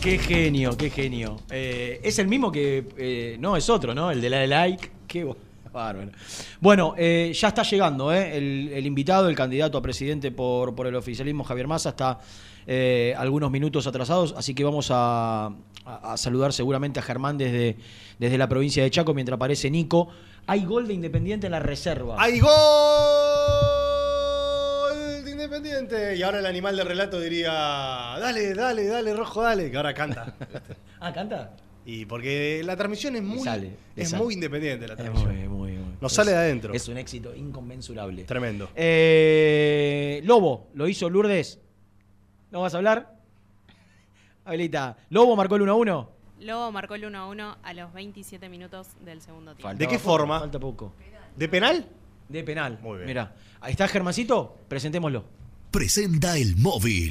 Qué 0.00 0.16
genio, 0.16 0.74
qué 0.78 0.88
genio. 0.88 1.36
Eh, 1.50 2.00
es 2.02 2.18
el 2.18 2.26
mismo 2.26 2.50
que. 2.50 2.86
eh, 2.96 3.36
no, 3.38 3.58
es 3.58 3.68
otro, 3.68 3.94
¿no? 3.94 4.10
El 4.10 4.22
de 4.22 4.30
la 4.30 4.38
de 4.38 4.46
like. 4.46 4.90
Qué 5.06 5.24
bárbaro. 5.72 6.10
Bueno, 6.60 6.94
eh, 6.96 7.32
ya 7.34 7.48
está 7.48 7.62
llegando, 7.62 8.12
¿eh? 8.12 8.36
El, 8.36 8.70
el 8.72 8.86
invitado, 8.86 9.28
el 9.28 9.36
candidato 9.36 9.78
a 9.78 9.82
presidente 9.82 10.30
por, 10.30 10.74
por 10.74 10.86
el 10.86 10.94
oficialismo, 10.96 11.44
Javier 11.44 11.66
Massa, 11.68 11.90
está 11.90 12.18
eh, 12.66 13.14
algunos 13.16 13.50
minutos 13.50 13.86
atrasados, 13.86 14.34
así 14.36 14.54
que 14.54 14.64
vamos 14.64 14.90
a, 14.90 15.46
a- 15.46 15.52
a 16.12 16.16
saludar 16.16 16.52
seguramente 16.52 17.00
a 17.00 17.02
Germán 17.02 17.38
desde, 17.38 17.76
desde 18.18 18.38
la 18.38 18.48
provincia 18.48 18.82
de 18.82 18.90
Chaco 18.90 19.14
mientras 19.14 19.36
aparece 19.36 19.70
Nico. 19.70 20.08
Hay 20.46 20.64
gol 20.64 20.86
de 20.88 20.94
Independiente 20.94 21.46
en 21.46 21.52
la 21.52 21.60
reserva. 21.60 22.16
¡Hay 22.18 22.40
gol 22.40 22.50
de 25.24 25.30
Independiente! 25.30 26.16
Y 26.16 26.22
ahora 26.22 26.38
el 26.40 26.46
animal 26.46 26.76
de 26.76 26.84
relato 26.84 27.20
diría, 27.20 27.52
dale, 27.52 28.54
dale, 28.54 28.86
dale, 28.86 29.14
rojo, 29.14 29.42
dale, 29.42 29.70
que 29.70 29.76
ahora 29.76 29.94
canta. 29.94 30.34
ah, 31.00 31.12
¿canta? 31.12 31.50
Y 31.92 32.06
porque 32.06 32.62
la 32.64 32.76
transmisión 32.76 33.16
es 33.16 33.22
muy, 33.24 33.40
sale, 33.40 33.72
es 33.96 34.10
sale. 34.10 34.22
muy 34.22 34.34
independiente 34.34 34.86
la 34.86 34.92
Es 34.94 34.98
transmisión. 34.98 35.34
muy, 35.36 35.48
muy, 35.48 35.72
muy. 35.72 35.94
Nos 36.00 36.12
Es- 36.12 36.16
sale 36.16 36.30
de 36.30 36.36
adentro. 36.36 36.72
Es 36.72 36.86
un 36.86 36.98
éxito 36.98 37.34
inconmensurable. 37.34 38.22
Tremendo. 38.24 38.70
Eh, 38.76 40.20
Lobo, 40.24 40.68
lo 40.74 40.86
hizo 40.86 41.10
Lourdes. 41.10 41.58
¿No 42.52 42.60
vas 42.60 42.74
a 42.74 42.76
hablar? 42.76 43.16
Habilita. 44.44 44.98
Lobo 45.08 45.34
marcó 45.34 45.56
el 45.56 45.62
1-1. 45.62 46.08
Lobo 46.40 46.70
marcó 46.72 46.94
el 46.94 47.04
1 47.06 47.18
a 47.18 47.26
1 47.28 47.56
a 47.60 47.74
los 47.74 47.92
27 47.92 48.48
minutos 48.48 48.88
del 49.04 49.20
segundo 49.20 49.54
tiempo. 49.56 49.74
¿De 49.76 49.88
qué 49.88 49.98
forma? 49.98 50.38
Falta 50.38 50.60
poco. 50.60 50.94
¿De 51.36 51.48
penal? 51.48 51.86
De 52.28 52.44
penal. 52.44 52.78
Muy 52.82 52.98
bien. 52.98 53.06
Mira, 53.08 53.34
ahí 53.60 53.72
está 53.72 53.88
Germancito, 53.88 54.58
presentémoslo. 54.68 55.24
Presenta 55.72 56.36
el 56.38 56.56
móvil. 56.56 57.10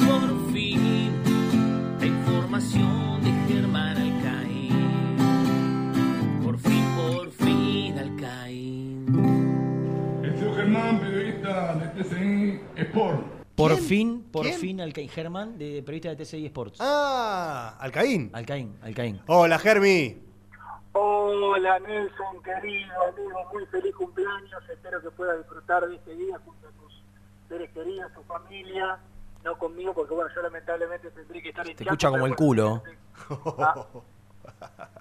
Alcaín 14.81 15.09
Germán, 15.09 15.57
de 15.57 15.81
periodista 15.83 16.09
de 16.09 16.15
TCI 16.17 16.45
Sports. 16.47 16.77
Ah, 16.81 17.75
Alcaín. 17.79 18.29
Alcaín, 18.33 18.77
Alcaín. 18.81 19.21
Hola, 19.27 19.57
Germi. 19.59 20.21
Hola 20.93 21.79
Nelson, 21.79 22.43
querido 22.43 22.91
amigo, 23.07 23.39
muy 23.53 23.65
feliz 23.67 23.95
cumpleaños. 23.95 24.61
Espero 24.69 25.01
que 25.01 25.09
puedas 25.11 25.37
disfrutar 25.37 25.87
de 25.87 25.95
este 25.95 26.15
día 26.15 26.37
junto 26.43 26.67
a 26.67 26.71
tus 26.71 27.01
seres 27.47 27.69
queridos, 27.71 28.11
tu 28.13 28.21
familia. 28.23 28.99
No 29.43 29.57
conmigo, 29.57 29.93
porque 29.93 30.13
bueno, 30.13 30.29
yo 30.35 30.41
lamentablemente 30.41 31.09
tendré 31.11 31.41
que 31.41 31.49
estar 31.49 31.67
en 31.67 31.75
Te 31.75 31.83
escucha 31.83 32.09
como 32.09 32.25
el 32.25 32.33
bueno, 32.33 32.35
culo. 32.35 32.83
Ah, 33.57 33.85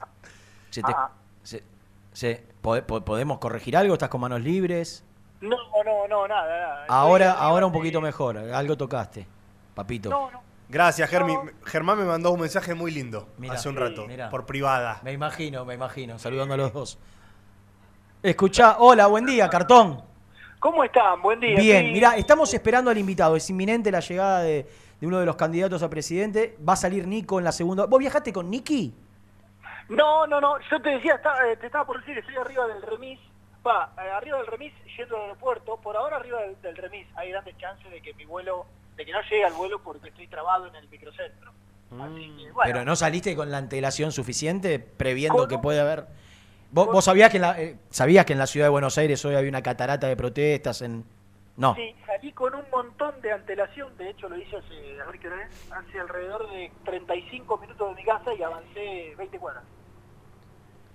Se 0.70 0.83
te- 0.83 0.93
Ah. 0.95 1.11
se- 1.43 1.64
se- 2.12 2.47
¿pode- 2.62 2.83
po- 2.83 3.01
¿Podemos 3.05 3.39
corregir 3.39 3.76
algo? 3.76 3.95
¿Estás 3.95 4.09
con 4.09 4.20
manos 4.20 4.41
libres? 4.41 5.05
no, 5.41 5.57
no, 5.85 6.07
no, 6.09 6.28
nada, 6.28 6.47
nada. 6.49 6.87
Ahora, 6.89 7.33
ahora 7.33 7.66
un 7.66 7.72
poquito 7.72 8.01
mejor. 8.01 8.39
Algo 8.39 8.76
tocaste, 8.76 9.26
papito. 9.83 10.11
No, 10.11 10.31
no. 10.31 10.43
Gracias, 10.68 11.11
Germi. 11.11 11.37
Germán 11.64 11.99
me 11.99 12.05
mandó 12.05 12.31
un 12.31 12.41
mensaje 12.41 12.74
muy 12.74 12.91
lindo 12.93 13.28
Mirá. 13.39 13.55
hace 13.55 13.68
un 13.68 13.76
rato, 13.76 14.07
mirá. 14.07 14.31
por 14.31 14.47
privada. 14.47 15.01
Me 15.03 15.12
imagino, 15.12 15.64
me 15.64 15.74
imagino. 15.74 16.18
Saludando 16.18 16.55
a 16.55 16.57
los 16.57 16.72
dos. 16.72 16.99
Escuchá, 18.22 18.76
hola, 18.78 19.07
buen 19.07 19.24
día, 19.26 19.49
cartón. 19.49 20.03
¿Cómo 20.59 20.85
están? 20.85 21.22
Buen 21.22 21.41
día. 21.41 21.59
Bien, 21.59 21.87
Sí. 21.87 21.93
mira, 21.93 22.16
estamos 22.16 22.53
esperando 22.53 22.91
al 22.91 22.99
invitado. 22.99 23.35
Es 23.35 23.49
inminente 23.49 23.91
la 23.91 24.01
llegada 24.01 24.41
de, 24.43 24.68
de 25.01 25.07
uno 25.07 25.18
de 25.18 25.26
los 25.26 25.37
candidatos 25.37 25.83
a 25.83 25.89
presidente. 25.89 26.57
Va 26.68 26.74
a 26.74 26.76
salir 26.76 27.07
Nico 27.09 27.39
en 27.39 27.45
la 27.45 27.53
segunda. 27.53 27.87
¿Vos 27.87 27.99
viajaste 27.99 28.33
con 28.33 28.51
Niki? 28.51 28.95
No, 29.89 30.26
no, 30.26 30.41
no, 30.41 30.55
yo 30.70 30.81
te 30.83 30.91
decía, 30.91 31.14
está- 31.14 31.49
eh, 31.51 31.57
te 31.57 31.66
estaba 31.66 31.85
por 31.85 31.99
decir, 31.99 32.16
estoy 32.16 32.37
arriba 32.37 32.64
del 32.68 32.81
remis, 32.83 33.18
va, 33.66 33.93
eh, 33.99 34.09
arriba 34.11 34.37
del 34.39 34.47
remis 34.47 34.72
yendo 34.97 35.16
al 35.16 35.22
aeropuerto, 35.22 35.78
por 35.78 35.97
ahora 35.97 36.18
arriba 36.18 36.41
del, 36.43 36.61
del 36.62 36.76
remis 36.76 37.09
hay 37.16 37.31
grandes 37.31 37.57
chances 37.59 37.91
de 37.91 38.01
que 38.01 38.14
mi 38.14 38.24
vuelo, 38.24 38.66
de 39.01 39.07
que 39.07 39.12
no 39.12 39.22
llegue 39.22 39.44
al 39.44 39.55
vuelo 39.55 39.82
porque 39.82 40.11
estoy 40.11 40.26
trabado 40.26 40.66
en 40.66 40.74
el 40.76 40.86
microcentro. 40.88 41.53
Así 42.03 42.36
que, 42.36 42.53
bueno, 42.53 42.61
Pero 42.64 42.84
no 42.84 42.94
saliste 42.94 43.34
con 43.34 43.51
la 43.51 43.57
antelación 43.57 44.12
suficiente 44.12 44.78
previendo 44.78 45.48
que 45.48 45.59
puede 45.59 45.80
haber. 45.80 46.07
¿Vos, 46.70 46.86
vos 46.86 47.05
sabías, 47.05 47.30
que 47.30 47.38
en 47.38 47.42
la, 47.42 47.59
eh, 47.59 47.78
sabías 47.88 48.26
que 48.26 48.34
en 48.34 48.38
la 48.38 48.46
ciudad 48.46 48.66
de 48.66 48.70
Buenos 48.70 48.98
Aires 48.98 49.24
hoy 49.24 49.34
había 49.34 49.48
una 49.48 49.62
catarata 49.62 50.07
de 50.07 50.16
protestas? 50.16 50.82
en 50.82 51.05
No. 51.57 51.74
sí, 51.74 51.96
salí 52.05 52.30
con 52.32 52.55
un 52.55 52.64
montón 52.70 53.18
de 53.22 53.32
antelación, 53.32 53.96
de 53.96 54.11
hecho 54.11 54.28
lo 54.28 54.36
hice 54.36 54.59
hace, 54.59 55.01
a 55.01 55.07
ver 55.07 55.18
qué 55.18 55.28
hora 55.28 55.42
es, 55.46 55.72
hace 55.72 55.98
alrededor 55.98 56.48
de 56.51 56.70
35 56.84 57.57
minutos 57.57 57.88
de 57.88 57.94
mi 57.94 58.05
casa 58.05 58.34
y 58.34 58.42
avancé 58.42 59.14
20 59.16 59.38
cuadras. 59.38 59.64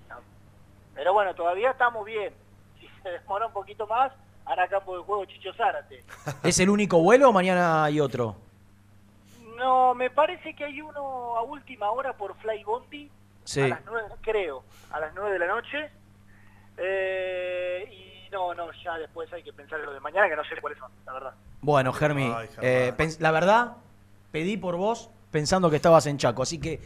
No. 0.10 0.18
Pero 0.94 1.12
bueno, 1.12 1.34
todavía 1.34 1.72
estamos 1.72 2.06
bien. 2.06 2.34
Si 2.80 2.88
se 3.02 3.10
demora 3.10 3.48
un 3.48 3.54
poquito 3.54 3.88
más, 3.88 4.12
hará 4.46 4.68
campo 4.68 4.98
de 4.98 5.04
juego 5.04 5.26
Chicho 5.26 5.54
Zárate. 5.54 6.04
¿Es 6.44 6.60
el 6.60 6.70
único 6.70 7.00
vuelo 7.00 7.30
o 7.30 7.34
mañana 7.34 7.84
hay 7.86 8.00
otro? 8.00 8.36
No, 9.58 9.94
me 9.96 10.10
parece 10.10 10.54
que 10.56 10.66
hay 10.66 10.82
uno 10.82 11.36
a 11.38 11.42
última 11.44 11.90
hora 11.92 12.14
por 12.14 12.36
Fly 12.38 12.64
Bondi, 12.64 13.10
Sí. 13.46 13.62
a 13.62 13.68
las 13.68 13.82
nueve, 13.86 14.08
creo, 14.22 14.64
a 14.92 15.00
las 15.00 15.14
9 15.14 15.32
de 15.34 15.40
la 15.40 15.48
noche. 15.48 15.90
Eh, 16.78 18.26
y 18.28 18.30
no, 18.32 18.54
no, 18.54 18.72
ya 18.84 18.98
después 18.98 19.32
hay 19.34 19.44
que 19.44 19.54
pensar 19.54 19.80
en 19.80 19.86
lo 19.86 19.94
de 19.94 20.00
mañana, 20.00 20.28
que 20.28 20.36
no 20.36 20.44
sé 20.44 20.60
cuáles 20.60 20.78
son, 20.80 20.92
la 21.06 21.14
verdad. 21.14 21.34
Bueno, 21.62 21.94
Germi, 21.94 22.34
eh, 22.62 22.94
la 23.20 23.32
verdad, 23.32 23.74
pedí 24.32 24.58
por 24.58 24.76
vos 24.76 25.10
pensando 25.32 25.70
que 25.70 25.78
estabas 25.78 26.06
en 26.08 26.18
Chaco. 26.18 26.44
Así 26.44 26.60
que 26.60 26.80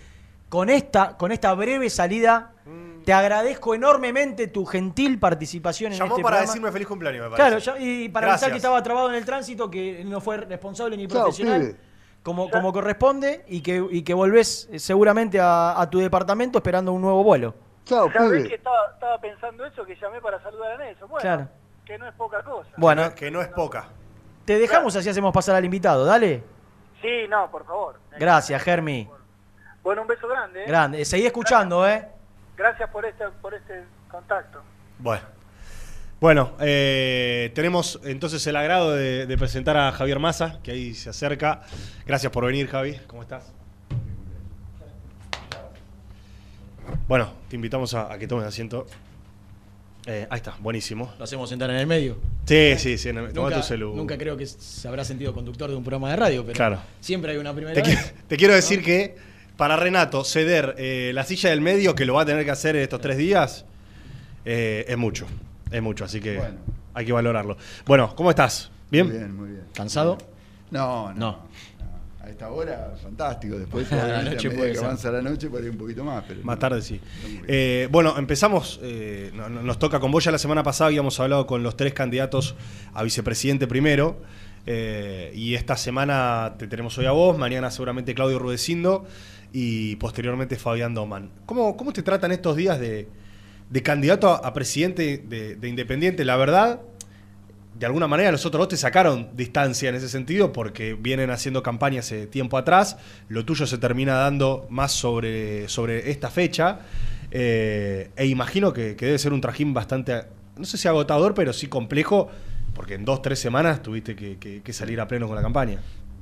con 0.49 0.69
esta, 0.69 1.17
con 1.17 1.31
esta 1.31 1.53
breve 1.53 1.89
salida, 1.89 2.51
Mm. 2.65 2.88
Te 3.03 3.13
agradezco 3.13 3.73
enormemente 3.75 4.47
tu 4.47 4.65
gentil 4.65 5.19
participación 5.19 5.91
en 5.93 5.99
Llamó 5.99 6.11
este 6.15 6.23
para 6.23 6.35
programa. 6.37 6.51
decirme 6.51 6.71
feliz 6.71 6.87
cumpleaños, 6.87 7.23
me 7.29 7.29
parece. 7.37 7.49
Claro, 7.63 7.77
ya- 7.79 7.83
y 7.83 8.09
para 8.09 8.27
avisar 8.27 8.39
Gracias. 8.49 8.51
que 8.51 8.57
estaba 8.57 8.83
trabado 8.83 9.09
en 9.09 9.15
el 9.15 9.25
tránsito, 9.25 9.69
que 9.69 10.03
no 10.05 10.21
fue 10.21 10.37
responsable 10.37 10.95
ni 10.97 11.07
Chao, 11.07 11.23
profesional. 11.23 11.61
pibe. 11.61 11.75
Como, 12.23 12.49
como 12.49 12.73
corresponde 12.73 13.45
y 13.47 13.61
que, 13.61 13.83
y 13.91 14.01
que 14.03 14.13
volvés 14.13 14.67
eh, 14.71 14.77
seguramente 14.79 15.39
a, 15.39 15.79
a 15.79 15.89
tu 15.89 15.99
departamento 15.99 16.57
esperando 16.59 16.91
un 16.91 17.01
nuevo 17.01 17.23
vuelo. 17.23 17.55
¿Sabés 17.85 18.47
que 18.47 18.55
estaba, 18.55 18.77
estaba 18.93 19.19
pensando 19.21 19.65
eso, 19.65 19.83
que 19.85 19.95
llamé 19.95 20.21
para 20.21 20.39
saludar 20.43 20.73
a 20.73 20.77
Nelson? 20.77 21.09
Bueno, 21.09 21.21
Claro. 21.21 21.47
que 21.85 21.97
no 21.97 22.07
es 22.07 22.13
poca 22.15 22.43
cosa. 22.43 22.69
Bueno, 22.77 23.15
Que 23.15 23.31
no 23.31 23.41
es 23.41 23.47
poca. 23.47 23.87
te 24.45 24.59
dejamos 24.59 24.95
así 24.95 25.09
hacemos 25.09 25.33
pasar 25.33 25.55
al 25.55 25.65
invitado, 25.65 26.05
dale. 26.05 26.43
Sí, 27.01 27.27
no, 27.29 27.49
por 27.49 27.65
favor. 27.65 27.99
Gracias, 28.19 28.61
Germi. 28.61 29.09
Bueno, 29.81 30.01
un 30.03 30.07
beso 30.09 30.27
grande. 30.27 30.63
¿eh? 30.65 30.67
Grande. 30.67 31.05
Seguí 31.05 31.25
escuchando, 31.25 31.87
¿eh? 31.87 32.05
Gracias 32.59 32.89
por 32.89 33.05
este, 33.05 33.23
por 33.41 33.53
este 33.53 33.85
contacto. 34.11 34.61
Bueno. 34.99 35.23
Bueno, 36.19 36.51
eh, 36.59 37.51
tenemos 37.55 38.01
entonces 38.03 38.45
el 38.47 38.57
agrado 38.57 38.91
de, 38.93 39.25
de 39.25 39.37
presentar 39.37 39.77
a 39.77 39.93
Javier 39.93 40.19
Massa, 40.19 40.59
que 40.61 40.71
ahí 40.71 40.93
se 40.93 41.09
acerca. 41.09 41.61
Gracias 42.05 42.29
por 42.33 42.45
venir, 42.45 42.67
Javi. 42.67 42.99
¿Cómo 43.07 43.21
estás? 43.21 43.53
Bueno, 47.07 47.31
te 47.47 47.55
invitamos 47.55 47.93
a, 47.93 48.11
a 48.11 48.17
que 48.19 48.27
tomes 48.27 48.45
asiento. 48.45 48.85
Eh, 50.05 50.27
ahí 50.29 50.37
está, 50.37 50.55
buenísimo. 50.59 51.13
Lo 51.17 51.23
hacemos 51.23 51.47
sentar 51.49 51.69
en 51.69 51.77
el 51.77 51.87
medio. 51.87 52.17
Sí, 52.45 52.73
sí, 52.77 52.97
sí. 52.97 53.09
Toma 53.13 53.29
Nunca, 53.31 53.55
tu 53.55 53.63
celu. 53.63 53.95
nunca 53.95 54.17
creo 54.17 54.35
que 54.35 54.45
se 54.45 54.87
habrá 54.87 55.05
sentido 55.05 55.33
conductor 55.33 55.69
de 55.69 55.75
un 55.77 55.83
programa 55.83 56.09
de 56.09 56.15
radio, 56.17 56.41
pero 56.43 56.55
Claro. 56.57 56.79
siempre 56.99 57.31
hay 57.31 57.37
una 57.37 57.53
primera 57.53 57.73
Te, 57.81 57.81
vez. 57.89 58.13
qui- 58.13 58.27
te 58.27 58.35
quiero 58.35 58.53
decir 58.55 58.83
que 58.83 59.15
para 59.59 59.75
Renato 59.75 60.23
ceder 60.23 60.73
eh, 60.77 61.11
la 61.13 61.25
silla 61.25 61.49
del 61.49 61.59
medio, 61.59 61.93
que 61.93 62.05
lo 62.05 62.13
va 62.13 62.21
a 62.21 62.25
tener 62.25 62.45
que 62.45 62.51
hacer 62.51 62.77
estos 62.77 63.01
tres 63.01 63.17
días, 63.17 63.65
eh, 64.45 64.85
es 64.87 64.97
mucho. 64.97 65.27
Es 65.69 65.81
mucho, 65.83 66.05
así 66.05 66.21
que 66.21 66.39
hay 66.93 67.05
que 67.05 67.11
valorarlo. 67.11 67.57
Bueno, 67.85 68.15
¿cómo 68.15 68.29
estás? 68.29 68.71
¿Bien? 68.89 69.07
Muy 69.07 69.17
bien, 69.17 69.35
muy 69.35 69.49
bien. 69.49 69.63
¿Cansado? 69.75 70.17
No, 70.71 71.13
no. 71.13 71.19
No. 71.19 71.49
a 72.25 72.29
esta 72.29 72.49
hora, 72.49 72.93
fantástico. 73.03 73.59
Después, 73.59 73.91
A 73.91 74.07
la 74.07 74.21
noche 74.23 74.49
puede 74.49 74.71
que 74.71 74.77
avanza 74.79 75.11
la 75.11 75.21
noche, 75.21 75.49
para 75.49 75.65
ir 75.65 75.71
un 75.71 75.77
poquito 75.77 76.03
más. 76.05 76.23
Pero 76.27 76.41
Más 76.43 76.57
tarde 76.57 76.81
sí. 76.81 76.99
Eh, 77.47 77.87
bueno, 77.91 78.15
empezamos. 78.17 78.79
eh, 78.81 79.31
no- 79.35 79.49
no- 79.49 79.61
nos 79.61 79.77
toca 79.77 79.99
con 79.99 80.09
vos. 80.11 80.23
Ya 80.23 80.31
la 80.31 80.37
semana 80.39 80.63
pasada 80.63 80.87
habíamos 80.87 81.19
hablado 81.19 81.45
con 81.45 81.63
los 81.63 81.75
tres 81.75 81.93
candidatos 81.93 82.55
a 82.93 83.03
vicepresidente 83.03 83.67
primero. 83.67 84.21
eh, 84.65 85.31
y 85.33 85.55
esta 85.55 85.75
semana 85.77 86.53
te 86.59 86.67
tenemos 86.67 86.95
hoy 86.97 87.05
a 87.07 87.11
vos. 87.11 87.37
Mañana 87.37 87.71
seguramente 87.71 88.13
Claudio 88.13 88.39
Rudecindo. 88.39 89.05
Y 89.51 89.95
posteriormente 89.95 90.55
Fabián 90.57 90.93
Doman. 90.93 91.31
¿Cómo, 91.45 91.75
cómo 91.75 91.91
te 91.93 92.03
tratan 92.03 92.31
estos 92.31 92.55
días 92.55 92.79
de, 92.79 93.07
de 93.69 93.83
candidato 93.83 94.29
a, 94.29 94.53
presidente 94.53 95.17
de, 95.17 95.55
de 95.55 95.67
Independiente? 95.67 96.23
La 96.23 96.37
verdad, 96.37 96.81
de 97.79 97.85
alguna 97.85 98.07
manera 98.07 98.31
los 98.31 98.45
otros 98.45 98.59
dos 98.59 98.67
te 98.67 98.77
sacaron 98.77 99.29
distancia 99.35 99.89
en 99.89 99.95
ese 99.95 100.09
sentido 100.09 100.51
porque 100.51 100.93
vienen 100.93 101.29
haciendo 101.31 101.63
campaña 101.63 102.01
hace 102.01 102.27
tiempo 102.27 102.57
atrás. 102.57 102.97
Lo 103.29 103.45
tuyo 103.45 103.65
se 103.65 103.77
termina 103.77 104.15
dando 104.15 104.67
más 104.69 104.91
sobre, 104.91 105.69
sobre 105.69 106.11
esta 106.11 106.29
fecha. 106.29 106.79
Eh, 107.31 108.11
e 108.15 108.25
imagino 108.25 108.73
que, 108.73 108.95
debe 108.95 109.17
ser 109.17 109.31
un 109.33 109.39
trajín 109.39 109.73
bastante, 109.73 110.23
no 110.57 110.65
sé 110.65 110.77
si 110.77 110.87
agotador, 110.87 111.33
pero 111.33 111.53
sí 111.53 111.67
complejo, 111.67 112.29
porque 112.75 112.95
en 112.95 113.05
dos, 113.05 113.21
tres 113.21 113.39
semanas 113.39 113.81
tuviste 113.81 114.15
que 114.15 114.73
salir 114.73 114.99
a 114.99 115.07
pleno 115.07 115.27
con 115.27 115.35
la 115.35 115.41
campaña. 115.41 115.79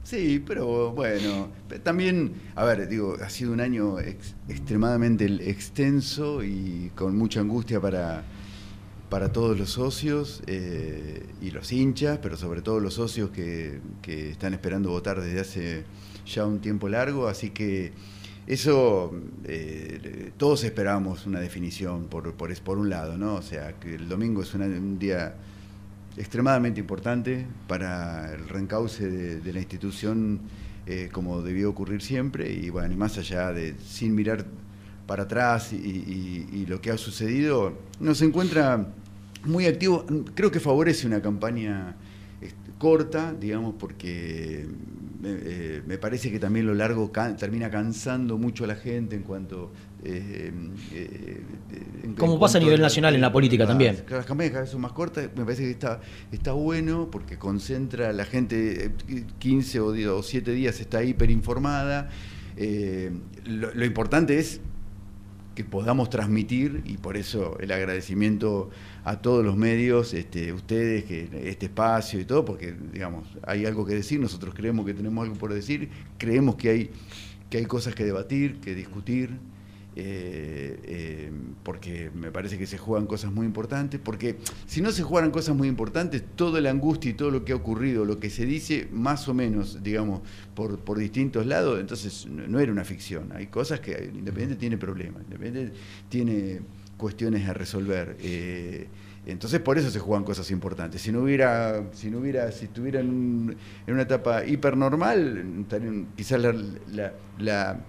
Sí, 0.10 0.42
pero 0.48 0.94
bueno, 0.94 1.50
también, 1.84 2.32
a 2.56 2.64
ver, 2.64 2.88
digo, 2.88 3.18
ha 3.22 3.30
sido 3.30 3.52
un 3.52 3.60
año 3.60 4.00
ex- 4.00 4.36
extremadamente 4.48 5.26
extenso 5.50 6.42
y 6.46 6.94
con 6.96 7.18
mucha 7.18 7.42
angustia 7.42 7.82
para, 7.82 8.24
para 9.10 9.34
todos 9.34 9.60
los 9.60 9.72
socios 9.72 10.44
eh, 10.48 11.26
y 11.42 11.52
los 11.52 11.74
hinchas, 11.74 12.20
pero 12.22 12.38
sobre 12.38 12.62
todo 12.62 12.80
los 12.80 12.94
socios 12.94 13.32
que, 13.32 13.82
que 14.02 14.30
están 14.30 14.54
esperando 14.54 14.92
votar 14.92 15.20
desde 15.20 15.42
hace 15.42 15.84
ya 16.26 16.46
un 16.46 16.60
tiempo 16.62 16.88
largo, 16.88 17.28
así 17.28 17.50
que 17.50 17.92
eso, 18.48 19.12
eh, 19.44 20.32
todos 20.38 20.64
esperábamos 20.64 21.26
una 21.26 21.42
definición 21.42 22.06
por, 22.06 22.32
por, 22.36 22.56
por 22.62 22.78
un 22.78 22.90
lado, 22.90 23.18
¿no? 23.18 23.36
O 23.36 23.42
sea, 23.42 23.74
que 23.78 23.96
el 23.96 24.08
domingo 24.08 24.42
es 24.42 24.54
una- 24.54 24.68
un 24.68 25.00
día 25.00 25.36
extremadamente 26.18 26.80
importante 26.80 27.46
para 27.68 28.34
el 28.34 28.48
reencauce 28.50 29.08
de, 29.08 29.54
la 29.54 29.60
institución 29.60 30.40
eh, 30.86 31.10
como 31.12 31.42
debió 31.42 31.70
ocurrir 31.70 32.02
siempre. 32.02 32.52
Y 32.52 32.70
bueno, 32.70 32.94
y 32.94 32.98
más 32.98 33.18
allá 33.18 33.52
de 33.54 33.76
sin 33.86 34.16
mirar 34.16 34.46
para 35.06 35.24
atrás 35.24 35.72
y, 35.74 35.78
y- 35.78 36.50
y 36.52 36.66
lo 36.66 36.82
que 36.82 36.92
ha 36.92 36.98
sucedido, 36.98 37.74
nos 38.00 38.22
encuentra 38.22 38.88
muy 39.46 39.66
activo, 39.66 40.06
creo 40.36 40.52
que 40.52 40.60
favorece 40.60 41.08
una 41.08 41.22
campaña 41.22 41.96
este, 42.42 42.72
corta, 42.78 43.34
digamos, 43.40 43.76
porque 43.80 44.66
me, 45.20 45.30
eh, 45.32 45.82
me 45.86 45.98
parece 45.98 46.32
que 46.32 46.40
también 46.40 46.66
lo 46.68 46.74
largo 46.76 47.12
can- 47.12 47.36
termina 47.38 47.70
cansando 47.72 48.38
mucho 48.38 48.64
a 48.66 48.68
la 48.68 48.76
gente 48.76 49.16
en 49.16 49.24
cuanto... 49.24 49.72
eh, 50.04 50.52
eh, 50.94 51.42
en- 52.04 52.14
Como 52.16 52.36
en 52.36 52.40
pasa 52.40 52.58
a 52.58 52.62
nivel 52.62 52.80
nacional 52.82 53.16
en 53.16 53.22
la 53.22 53.32
política 53.32 53.66
también. 53.66 53.98
Las 54.10 54.26
campañas 54.26 54.52
cada 54.52 54.62
vez 54.64 54.72
son 54.72 54.82
más 54.82 54.92
cortas, 54.94 55.30
me 55.36 55.44
parece 55.44 55.64
que 55.64 55.72
está, 55.72 56.00
está 56.32 56.52
bueno 56.54 57.10
porque 57.12 57.38
concentra 57.38 58.10
a 58.10 58.14
la 58.14 58.26
gente, 58.26 58.86
eh, 59.08 59.26
15 59.40 59.80
o, 59.80 59.92
die- 59.92 60.08
o 60.08 60.22
7 60.24 60.52
días 60.52 60.80
está 60.80 61.04
hiperinformada. 61.04 62.10
Eh, 62.56 63.12
lo, 63.46 63.74
lo 63.74 63.86
importante 63.86 64.40
es 64.40 64.62
que 65.58 65.64
podamos 65.64 66.12
transmitir 66.12 66.84
y 66.86 66.98
por 66.98 67.18
eso 67.18 67.58
el 67.60 67.72
agradecimiento 67.72 68.70
a 69.04 69.24
todos 69.24 69.44
los 69.44 69.58
medios, 69.58 70.14
este, 70.14 70.54
ustedes, 70.54 71.04
que 71.06 71.30
este 71.50 71.66
espacio 71.66 72.20
y 72.20 72.26
todo, 72.26 72.46
porque 72.46 72.76
digamos, 72.94 73.28
hay 73.42 73.66
algo 73.66 73.84
que 73.84 73.96
decir, 73.96 74.20
nosotros 74.20 74.54
creemos 74.54 74.86
que 74.86 74.94
tenemos 74.94 75.24
algo 75.24 75.36
por 75.36 75.52
decir, 75.52 75.90
creemos 76.20 76.58
que 76.58 76.70
hay, 76.70 76.92
que 77.50 77.58
hay 77.58 77.66
cosas 77.66 77.96
que 77.96 78.06
debatir, 78.06 78.60
que 78.60 78.76
discutir, 78.76 79.32
eh, 80.00 80.80
eh, 80.84 81.32
porque 81.64 82.12
me 82.14 82.32
parece 82.32 82.58
que 82.60 82.68
se 82.68 82.78
juegan 82.78 83.08
cosas 83.08 83.32
muy 83.32 83.46
importantes, 83.48 84.00
porque 84.04 84.38
si 84.68 84.82
no 84.82 84.92
se 84.92 85.02
jugaran 85.02 85.32
cosas 85.32 85.56
muy 85.56 85.68
importantes, 85.68 86.24
toda 86.36 86.62
la 86.62 86.70
angustia 86.70 87.10
y 87.12 87.14
todo 87.16 87.32
lo 87.32 87.44
que 87.44 87.54
ha 87.54 87.56
ocurrido, 87.56 88.06
lo 88.06 88.20
que 88.20 88.30
se 88.30 88.46
dice 88.46 88.88
más 88.92 89.28
o 89.28 89.34
menos, 89.34 89.82
digamos, 89.84 90.22
por, 90.56 90.80
por 90.80 91.00
distintos 91.00 91.46
lados, 91.48 91.80
entonces 91.80 92.28
no, 92.28 92.48
no 92.48 92.60
era 92.60 92.72
una 92.72 92.84
ficción, 92.86 93.32
hay 93.34 93.48
cosas 93.48 93.80
que 93.80 93.94
el 93.94 94.16
Independiente 94.16 94.56
tiene 94.56 94.78
problemas, 94.78 95.22
el 95.22 95.26
Independiente 95.34 95.74
tiene 96.10 96.60
cuestiones 96.98 97.48
a 97.50 97.54
resolver. 97.54 98.18
eh, 98.20 98.88
entonces 99.26 99.60
por 99.60 99.78
eso 99.78 99.92
se 99.92 100.00
juegan 100.00 100.24
cosas 100.24 100.50
importantes. 100.52 101.02
Si 101.02 101.12
no 101.12 101.20
hubiera, 101.22 101.84
si 101.92 102.10
no 102.10 102.20
hubiera, 102.20 102.50
si 102.54 102.64
estuviera 102.66 103.02
en, 103.02 103.10
un- 103.10 103.56
en 103.86 103.94
una 103.94 104.04
etapa 104.04 104.46
hipernormal, 104.46 105.44
estarían- 105.64 106.08
quizás 106.16 106.40
la, 106.42 106.54
la- 106.94 107.14
la 107.38 107.80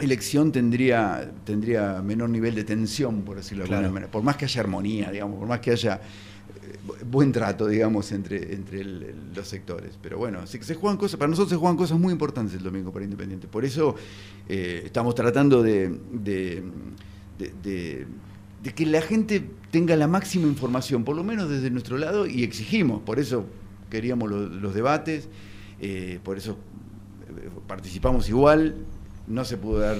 elección 0.00 0.52
tendría, 0.52 1.30
tendría 1.44 2.00
menor 2.02 2.30
nivel 2.30 2.54
de 2.54 2.64
tensión, 2.64 3.22
por 3.22 3.36
decirlo 3.36 3.64
de 3.64 3.68
alguna 3.68 3.78
Claro. 3.80 3.92
manera. 3.94 4.10
Por 4.10 4.22
más 4.22 4.36
que 4.36 4.44
haya 4.44 4.60
armonía, 4.60 5.10
digamos, 5.10 5.38
por 5.38 5.48
más 5.48 5.60
que 5.60 5.70
haya 5.72 5.96
eh, 5.96 6.76
bu- 6.86 6.96
buen 7.10 7.32
trato, 7.32 7.66
digamos, 7.66 8.10
entre, 8.12 8.54
entre 8.54 8.80
el- 8.80 9.14
los 9.34 9.46
sectores. 9.48 9.98
Pero 10.02 10.18
bueno, 10.18 10.46
se, 10.46 10.62
se 10.62 10.74
juegan 10.74 10.96
cosas, 10.98 11.18
para 11.18 11.28
nosotros 11.28 11.50
se 11.50 11.56
juegan 11.56 11.76
cosas 11.76 11.98
muy 11.98 12.12
importantes 12.12 12.54
el 12.54 12.62
domingo 12.62 12.92
para 12.92 13.04
Independiente. 13.04 13.46
Por 13.48 13.64
eso 13.64 13.94
eh, 14.48 14.82
estamos 14.84 15.14
tratando 15.14 15.62
de, 15.62 15.88
de- 16.12 16.62
de- 17.38 17.52
de- 17.62 18.06
de 18.62 18.74
que 18.74 18.86
la 18.86 19.00
gente 19.02 19.44
tenga 19.70 19.94
la 19.96 20.08
máxima 20.08 20.46
información, 20.48 21.04
por 21.04 21.14
lo 21.16 21.22
menos 21.22 21.48
desde 21.48 21.70
nuestro 21.70 21.96
lado, 21.98 22.26
y 22.26 22.42
exigimos. 22.42 23.02
Por 23.02 23.18
eso 23.18 23.46
queríamos 23.90 24.28
lo- 24.30 24.48
los 24.48 24.74
debates, 24.74 25.28
eh, 25.80 26.18
por 26.24 26.36
eso 26.38 26.58
participamos 27.66 28.28
igual, 28.28 28.74
no 29.28 29.44
se 29.44 29.56
pudo 29.56 29.78
dar 29.80 29.96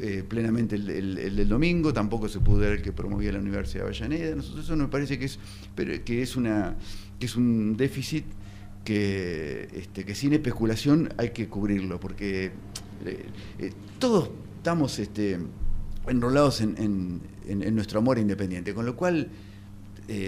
eh, 0.00 0.24
plenamente 0.28 0.76
el, 0.76 0.88
el- 0.90 1.18
el 1.18 1.36
del 1.36 1.48
domingo, 1.48 1.92
tampoco 1.92 2.28
se 2.28 2.38
pudo 2.40 2.60
dar 2.60 2.72
el 2.72 2.82
que 2.82 2.92
promovía 2.92 3.32
la 3.32 3.40
Universidad 3.40 3.82
de 3.84 3.88
Avellaneda. 3.88 4.36
Nosotros 4.36 4.64
eso 4.64 4.76
nos 4.76 4.90
parece 4.90 5.18
que 5.18 5.24
es, 5.24 5.38
pero 5.74 5.92
que 6.04 6.22
es 6.22 6.36
una 6.36 6.76
que 7.18 7.26
es 7.26 7.34
un 7.36 7.76
déficit 7.76 8.24
que, 8.84 9.68
este, 9.74 10.04
que 10.04 10.14
sin 10.14 10.32
especulación 10.32 11.12
hay 11.18 11.30
que 11.30 11.48
cubrirlo, 11.48 11.98
porque 12.00 12.52
eh, 13.04 13.26
eh, 13.58 13.72
todos 13.98 14.30
estamos 14.56 14.98
este, 14.98 15.38
enrolados 16.06 16.60
en, 16.60 16.76
en- 16.78 17.74
nuestro 17.74 17.98
amor 17.98 18.18
independiente, 18.18 18.72
con 18.74 18.84
lo 18.86 18.94
cual 18.94 19.28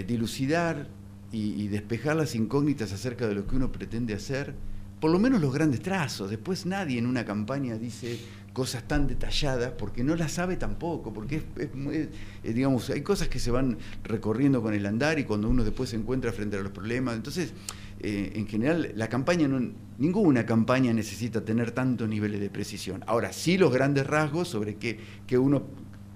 dilucidar 0.07 0.89
y 1.31 1.67
despejar 1.69 2.15
las 2.15 2.35
incógnitas 2.35 2.91
acerca 2.93 3.27
de 3.27 3.35
lo 3.35 3.47
que 3.47 3.55
uno 3.55 3.71
pretende 3.71 4.13
hacer, 4.13 4.53
por 5.01 5.11
lo 5.11 5.19
menos 5.19 5.41
los 5.41 5.53
grandes 5.53 5.81
trazos. 5.81 6.29
Después 6.29 6.65
nadie 6.65 6.97
en 6.99 7.07
una 7.07 7.25
campaña 7.25 7.75
dice 7.77 8.17
cosas 8.53 8.87
tan 8.87 9.07
detalladas 9.07 9.71
porque 9.77 10.03
no 10.03 10.15
las 10.15 10.33
sabe 10.33 10.57
tampoco, 10.57 11.11
porque 11.13 11.41
es, 11.57 11.73
muy- 11.75 12.09
digamos, 12.43 12.89
hay 12.89 13.01
cosas 13.01 13.27
que 13.27 13.39
se 13.39 13.49
van 13.49 13.77
recorriendo 14.03 14.61
con 14.61 14.73
el 14.73 14.85
andar 14.85 15.19
y 15.19 15.23
cuando 15.25 15.49
uno 15.49 15.63
después 15.63 15.89
se 15.89 15.95
encuentra 15.95 16.31
frente 16.31 16.55
a 16.57 16.61
los 16.61 16.71
problemas. 16.71 17.15
Entonces, 17.15 17.53
eh, 18.01 18.33
en 18.35 18.47
general, 18.47 18.91
la 18.95 19.07
campaña, 19.09 19.47
no, 19.47 19.71
ninguna 19.97 20.45
campaña 20.45 20.93
necesita 20.93 21.43
tener 21.43 21.71
tantos 21.71 22.07
niveles 22.07 22.39
de 22.41 22.49
precisión. 22.49 23.03
Ahora, 23.07 23.33
sí 23.33 23.57
los 23.57 23.71
grandes 23.73 24.05
rasgos 24.05 24.47
sobre 24.49 24.75
qué, 24.75 24.99
qué 25.27 25.37
uno 25.37 25.63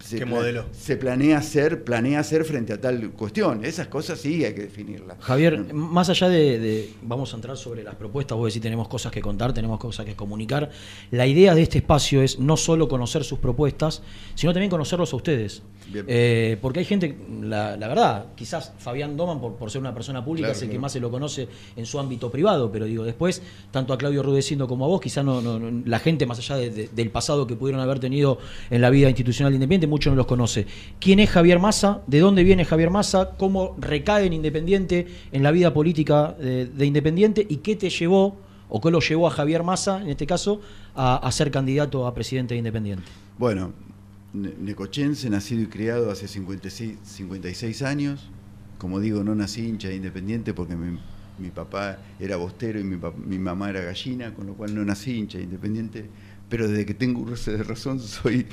se, 0.06 0.20
¿Qué 0.20 0.26
modelo? 0.26 0.66
se 0.72 0.98
planea 0.98 1.40
hacer, 1.40 1.84
planea 1.84 2.20
hacer 2.20 2.46
frente 2.46 2.74
a 2.74 2.80
tal 2.80 3.10
cuestión. 3.12 3.66
Esas 3.66 3.88
cosas 3.88 4.20
sí 4.20 4.46
hay 4.46 4.54
que 4.54 4.62
definirlas. 4.62 5.18
Javier, 5.20 5.74
más 5.74 6.10
allá 6.10 6.30
de, 6.30 6.60
de- 6.60 6.94
Vamos 7.02 7.34
a 7.34 7.38
entrar 7.38 7.58
sobre 7.58 7.84
las 7.84 7.96
propuestas, 7.96 8.38
vos 8.38 8.48
decís 8.48 8.62
tenemos 8.62 8.88
cosas 8.88 9.12
que 9.12 9.22
contar, 9.22 9.54
tenemos 9.54 9.80
cosas 9.80 10.06
que 10.06 10.16
comunicar. 10.16 10.70
La 11.12 11.26
idea 11.26 11.56
de 11.56 11.64
este 11.64 11.80
espacio 11.80 12.22
es 12.22 12.38
no 12.40 12.56
solo 12.58 12.88
conocer 12.88 13.24
sus 13.24 13.40
propuestas, 13.40 14.04
sino 14.36 14.54
también 14.54 14.70
conocerlos 14.70 15.12
a 15.12 15.16
ustedes. 15.16 15.64
Bien. 15.92 16.06
Eh, 16.08 16.58
porque 16.62 16.80
hay 16.80 16.86
gente, 16.86 17.16
la, 17.42 17.78
la 17.78 17.88
verdad, 17.88 18.26
quizás 18.36 18.74
Fabián 18.80 19.16
Doman, 19.18 19.40
por, 19.40 19.56
por 19.56 19.70
ser 19.72 19.82
una 19.82 19.94
persona 19.94 20.24
pública, 20.26 20.48
Claro, 20.48 20.58
es 20.58 20.64
el 20.64 20.70
que 20.70 20.80
más 20.80 20.92
se 20.92 21.00
lo 21.00 21.10
conoce 21.12 21.48
en 21.76 21.86
su 21.86 22.00
ámbito 22.00 22.32
privado, 22.32 22.72
pero 22.72 22.86
digo, 22.86 23.04
después, 23.04 23.42
tanto 23.72 23.94
a 23.94 23.98
Claudio 23.98 24.22
Rudecindo 24.24 24.68
como 24.68 24.86
a 24.86 24.88
vos, 24.88 25.00
quizás 25.02 25.24
no, 25.26 25.42
no- 25.42 25.60
no- 25.60 25.84
la 25.86 26.00
gente, 26.00 26.26
más 26.26 26.40
allá 26.40 26.56
de- 26.58 26.70
de- 26.70 26.90
del 26.90 27.10
pasado 27.12 27.46
que 27.48 27.56
pudieron 27.56 27.82
haber 27.82 28.00
tenido 28.00 28.40
en 28.70 28.82
la 28.82 28.90
vida 28.90 29.10
institucional 29.10 29.52
de 29.52 29.56
Independiente, 29.56 29.88
mucho 29.96 30.10
no 30.10 30.18
los 30.18 30.26
conoce. 30.26 30.68
¿Quién 31.00 31.20
es 31.22 31.30
Javier 31.30 31.58
Massa? 31.58 32.02
¿De 32.06 32.20
dónde 32.20 32.44
viene 32.44 32.66
Javier 32.66 32.90
Massa? 32.90 33.32
¿Cómo 33.38 33.78
recae 33.80 34.26
en 34.26 34.34
Independiente, 34.34 35.08
en 35.32 35.42
la 35.42 35.52
vida 35.52 35.74
política 35.74 36.36
de, 36.38 36.66
de 36.66 36.86
Independiente? 36.86 37.48
¿Y 37.48 37.58
qué 37.58 37.78
te 37.78 37.90
llevó, 37.90 38.36
o 38.68 38.82
qué 38.82 38.92
lo 38.92 39.00
llevó 39.00 39.26
a 39.26 39.32
Javier 39.32 39.64
Massa, 39.64 40.02
en 40.02 40.10
este 40.10 40.28
caso, 40.28 40.60
a, 40.96 41.32
ser 41.32 41.50
candidato 41.50 42.06
a 42.08 42.14
presidente 42.14 42.56
de 42.56 42.58
Independiente? 42.58 43.06
Bueno, 43.38 43.72
ne- 44.34 44.52
necochense, 44.60 45.30
nacido 45.30 45.62
y 45.62 45.68
criado 45.68 46.12
hace 46.12 46.28
56, 46.28 46.98
56 47.02 47.82
años. 47.84 48.30
Como 48.78 49.00
digo, 49.00 49.24
no 49.24 49.34
nací 49.34 49.66
hincha 49.66 49.88
de 49.88 49.96
independiente 49.96 50.54
porque 50.54 50.76
mi, 50.76 51.50
papá 51.52 52.00
era 52.20 52.36
bostero 52.36 52.82
y 52.82 52.84
mi, 52.84 52.98
mi 53.26 53.40
mamá 53.40 53.70
era 53.70 53.80
gallina, 53.80 54.34
con 54.34 54.46
lo 54.46 54.56
cual 54.56 54.76
no 54.76 54.84
nací 54.84 55.16
hincha 55.16 55.38
de 55.38 55.46
independiente. 55.46 56.10
Pero 56.50 56.68
desde 56.68 56.86
que 56.86 56.94
tengo 56.94 57.22
uso 57.22 57.52
de 57.52 57.64
razón 57.64 58.00
soy 58.00 58.46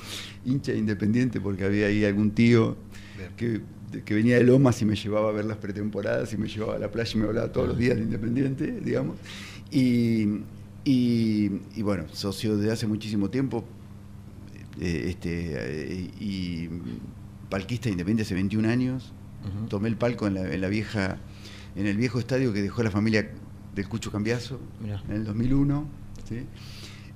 hincha 0.44 0.72
de 0.72 0.78
independiente 0.78 1.40
porque 1.40 1.64
había 1.64 1.86
ahí 1.86 2.04
algún 2.04 2.30
tío 2.30 2.76
que, 3.36 3.62
venía 4.14 4.36
de 4.36 4.44
Lomas 4.44 4.80
y 4.82 4.84
me 4.84 4.96
llevaba 4.96 5.28
a 5.28 5.32
ver 5.32 5.44
las 5.44 5.58
pretemporadas 5.58 6.32
y 6.32 6.36
me 6.38 6.48
llevaba 6.48 6.76
a 6.76 6.78
la 6.78 6.90
playa 6.90 7.12
y 7.14 7.18
me 7.18 7.26
hablaba 7.26 7.52
todos 7.52 7.68
los 7.68 7.78
días 7.78 7.96
de 7.96 8.02
independiente, 8.02 8.80
digamos. 8.80 9.16
Y, 9.70 10.40
Y, 10.84 11.60
y 11.76 11.82
bueno, 11.82 12.06
socio 12.12 12.56
de 12.56 12.72
hace 12.72 12.88
muchísimo 12.88 13.30
tiempo, 13.30 13.64
eh, 14.80 15.06
este, 15.10 15.52
eh, 15.54 16.10
y 16.18 16.68
palquista 17.48 17.88
independiente 17.88 18.22
hace 18.22 18.34
21 18.34 18.68
años. 18.68 19.12
Tomé 19.68 19.88
el 19.88 19.96
palco 19.96 20.26
en 20.28 20.34
la, 20.34 20.52
en 20.52 20.60
la 20.60 20.68
vieja, 20.68 21.18
en 21.74 21.86
el 21.86 21.96
viejo 21.96 22.18
estadio 22.20 22.52
que 22.52 22.62
dejó 22.62 22.82
la 22.82 22.90
familia 22.92 23.30
del 23.74 23.88
Cucho 23.88 24.12
Cambiazo 24.12 24.60
Mirá. 24.80 25.02
en 25.08 25.16
el 25.16 25.24
2001. 25.24 25.86
¿sí? 26.28 26.46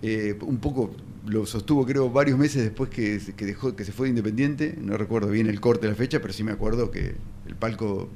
Eh, 0.02 0.36
un 0.42 0.58
poco 0.58 0.94
lo 1.26 1.44
sostuvo 1.46 1.84
creo 1.84 2.10
varios 2.10 2.38
meses 2.38 2.62
después 2.62 2.88
que, 2.90 3.18
se- 3.18 3.34
que 3.34 3.44
dejó 3.46 3.74
que 3.74 3.84
se 3.84 3.92
fue 3.92 4.06
de 4.06 4.10
Independiente. 4.10 4.76
No 4.80 4.96
recuerdo 4.96 5.30
bien 5.30 5.48
el 5.48 5.60
corte 5.60 5.86
de 5.86 5.92
la 5.92 5.96
fecha, 5.96 6.20
pero 6.20 6.32
sí 6.32 6.44
me 6.44 6.52
acuerdo 6.52 6.90
que 6.90 7.14
el 7.46 7.54
palco 7.56 8.08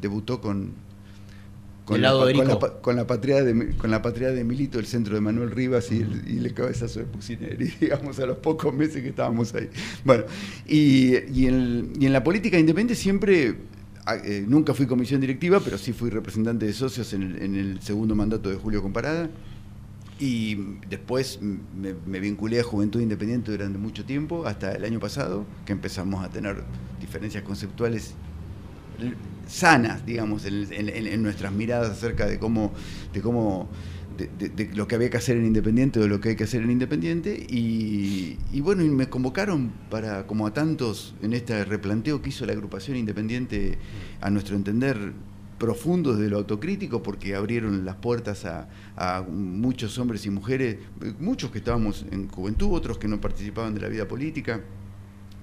debutó 0.00 0.40
con 0.40 0.72
Del 1.96 2.02
la, 2.02 2.12
con, 2.38 2.48
la, 2.48 2.54
con 2.80 2.96
la 2.96 3.06
patria 3.06 3.44
de 3.44 3.70
con 3.76 3.90
la 3.90 4.00
patria 4.00 4.30
de 4.32 4.42
Milito, 4.42 4.78
el 4.78 4.86
centro 4.86 5.14
de 5.14 5.20
Manuel 5.20 5.50
Rivas 5.50 5.92
y, 5.92 6.00
el, 6.00 6.22
y 6.26 6.38
el 6.38 6.54
cabezazo 6.54 7.00
de 7.00 7.04
Pusineri, 7.06 7.72
digamos, 7.80 8.18
a 8.18 8.26
los 8.26 8.38
pocos 8.38 8.72
meses 8.74 9.02
que 9.02 9.10
estábamos 9.10 9.54
ahí. 9.54 9.68
Bueno, 10.04 10.24
y, 10.66 11.14
y 11.32 11.46
en, 11.46 11.92
y 12.00 12.06
en 12.06 12.12
la 12.14 12.24
política 12.24 12.58
independiente 12.58 12.94
siempre, 12.94 13.56
a- 14.06 14.16
eh, 14.16 14.44
nunca 14.48 14.72
fui 14.72 14.86
comisión 14.86 15.20
directiva, 15.20 15.60
pero 15.60 15.76
sí 15.76 15.92
fui 15.92 16.08
representante 16.10 16.64
de 16.66 16.72
socios 16.72 17.12
en 17.12 17.22
el, 17.22 17.42
en 17.42 17.54
el 17.54 17.80
segundo 17.82 18.14
mandato 18.14 18.48
de 18.50 18.56
Julio 18.56 18.80
Comparada. 18.82 19.28
Y 20.18 20.78
después 20.88 21.40
me, 21.40 22.20
vinculé 22.20 22.60
a 22.60 22.62
Juventud 22.62 23.00
Independiente 23.00 23.50
durante 23.50 23.78
mucho 23.78 24.04
tiempo, 24.04 24.46
hasta 24.46 24.72
el 24.72 24.84
año 24.84 25.00
pasado, 25.00 25.44
que 25.66 25.72
empezamos 25.72 26.24
a 26.24 26.30
tener 26.30 26.62
diferencias 27.00 27.42
conceptuales 27.42 28.14
sanas, 29.48 30.06
digamos, 30.06 30.44
en, 30.46 31.22
nuestras 31.22 31.52
miradas 31.52 31.90
acerca 31.90 32.26
de 32.26 32.38
cómo, 32.38 32.72
de 33.12 33.20
cómo, 33.22 33.68
de, 34.16 34.70
lo 34.74 34.86
que 34.86 34.94
había 34.94 35.10
que 35.10 35.16
hacer 35.16 35.36
en 35.36 35.46
Independiente 35.46 35.98
o 35.98 36.06
lo 36.06 36.20
que 36.20 36.30
hay 36.30 36.36
que 36.36 36.44
hacer 36.44 36.62
en 36.62 36.70
Independiente. 36.70 37.34
Y, 37.50 38.38
y 38.52 38.60
bueno, 38.60 38.84
y 38.84 38.88
me 38.90 39.08
convocaron 39.08 39.72
para, 39.90 40.28
como 40.28 40.46
a 40.46 40.54
tantos, 40.54 41.16
en 41.22 41.32
este 41.32 41.64
replanteo 41.64 42.22
que 42.22 42.28
hizo 42.28 42.46
la 42.46 42.52
agrupación 42.52 42.96
Independiente, 42.96 43.78
a 44.20 44.30
nuestro 44.30 44.54
entender, 44.54 45.12
profundos 45.64 46.18
de 46.18 46.28
lo 46.28 46.36
autocrítico, 46.36 47.02
porque 47.02 47.34
abrieron 47.34 47.86
las 47.86 47.96
puertas 47.96 48.44
a, 48.44 48.68
muchos 49.26 49.98
hombres 49.98 50.26
y 50.26 50.30
mujeres, 50.30 50.76
muchos 51.18 51.50
que 51.50 51.58
estábamos 51.58 52.04
en 52.10 52.28
juventud, 52.28 52.68
otros 52.72 52.98
que 52.98 53.08
no 53.08 53.18
participaban 53.18 53.74
de 53.74 53.80
la 53.80 53.88
vida 53.88 54.06
política. 54.06 54.60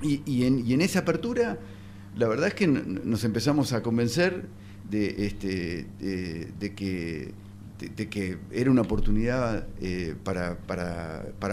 Y, 0.04 0.44
en, 0.44 0.64
y 0.66 0.74
en 0.74 0.82
esa 0.82 1.00
apertura, 1.00 1.58
la 2.16 2.28
verdad 2.28 2.50
es 2.50 2.54
que 2.54 2.68
nos 2.68 3.24
empezamos 3.24 3.74
a 3.74 3.82
convencer 3.82 4.46
de, 4.90 5.26
este, 5.26 5.88
que, 6.76 7.34
era 8.52 8.70
una 8.70 8.82
oportunidad 8.82 9.66
eh, 9.82 10.14
para, 10.24 10.60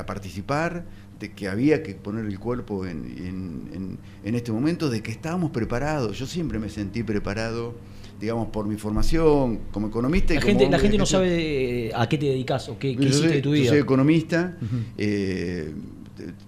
participar, 0.07 0.85
de 1.19 1.33
que 1.33 1.49
había 1.49 1.83
que 1.83 1.95
poner 1.95 2.27
el 2.27 2.39
cuerpo 2.39 2.87
en- 2.87 3.99
en 4.25 4.35
este 4.35 4.53
momento, 4.53 4.91
de 4.91 5.03
que 5.03 5.11
estábamos 5.11 5.53
preparados. 5.53 6.19
Yo 6.19 6.27
siempre 6.27 6.59
me 6.59 6.69
sentí 6.69 7.03
preparado, 7.03 7.75
digamos, 8.21 8.49
por 8.49 8.67
mi 8.67 8.77
formación 8.77 9.61
como 9.71 9.89
economista. 9.89 10.33
y 10.35 10.37
La 10.37 10.43
como 10.43 10.51
gente, 10.59 10.71
la 10.71 10.79
gente 10.79 10.99
no 10.99 11.07
sabe 11.07 11.93
a 11.95 12.09
qué 12.09 12.19
te 12.19 12.27
dedicas 12.27 12.69
o 12.69 12.79
qué, 12.79 12.97
qué 12.97 13.03
Yo 13.03 13.09
hiciste 13.09 13.29
soy, 13.29 13.37
de 13.37 13.43
tu 13.43 13.49
yo 13.51 13.61
vida. 13.63 13.71
soy 13.71 13.79
economista, 13.79 14.57
eh, 14.97 15.73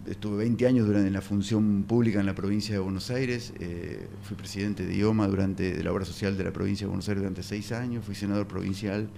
estuve 0.09 0.39
20 0.39 0.66
años 0.66 0.87
durante 0.87 1.07
en 1.07 1.12
la 1.12 1.21
función 1.21 1.85
pública 1.87 2.18
en 2.21 2.27
la 2.27 2.35
provincia 2.35 2.75
de 2.75 2.81
Buenos 2.81 3.11
Aires, 3.11 3.53
eh, 3.61 4.07
fui 4.23 4.37
presidente 4.37 4.85
de 4.85 4.97
IOMA 4.97 5.29
durante, 5.29 5.73
de 5.75 5.85
la 5.85 5.93
obra 5.93 6.05
social 6.05 6.37
de 6.37 6.45
la 6.45 6.53
provincia 6.53 6.87
de 6.87 6.89
Buenos 6.89 7.09
Aires 7.09 7.23
durante 7.23 7.43
seis 7.43 7.71
años, 7.73 8.05
fui 8.05 8.14
senador 8.14 8.47
provincial, 8.49 9.09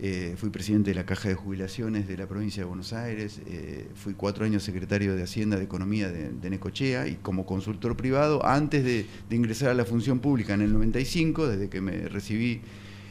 eh, 0.00 0.34
fui 0.36 0.50
presidente 0.50 0.90
de 0.90 0.96
la 0.96 1.06
Caja 1.06 1.28
de 1.28 1.34
Jubilaciones 1.34 2.08
de 2.08 2.16
la 2.16 2.26
provincia 2.26 2.62
de 2.62 2.66
Buenos 2.66 2.92
Aires, 2.92 3.40
eh, 3.46 3.88
fui 3.94 4.14
cuatro 4.14 4.44
años 4.44 4.62
secretario 4.62 5.14
de 5.14 5.22
Hacienda 5.22 5.56
de 5.56 5.64
Economía 5.64 6.10
de, 6.10 6.50
Necochea 6.50 7.06
y 7.06 7.14
como 7.16 7.46
consultor 7.46 7.96
privado, 7.96 8.44
antes 8.44 8.84
de, 8.84 9.06
ingresar 9.30 9.70
a 9.70 9.74
la 9.74 9.84
función 9.84 10.18
pública 10.18 10.54
en 10.54 10.62
el 10.62 10.72
95, 10.72 11.46
desde 11.48 11.68
que 11.68 11.80
me 11.80 12.08
recibí 12.08 12.60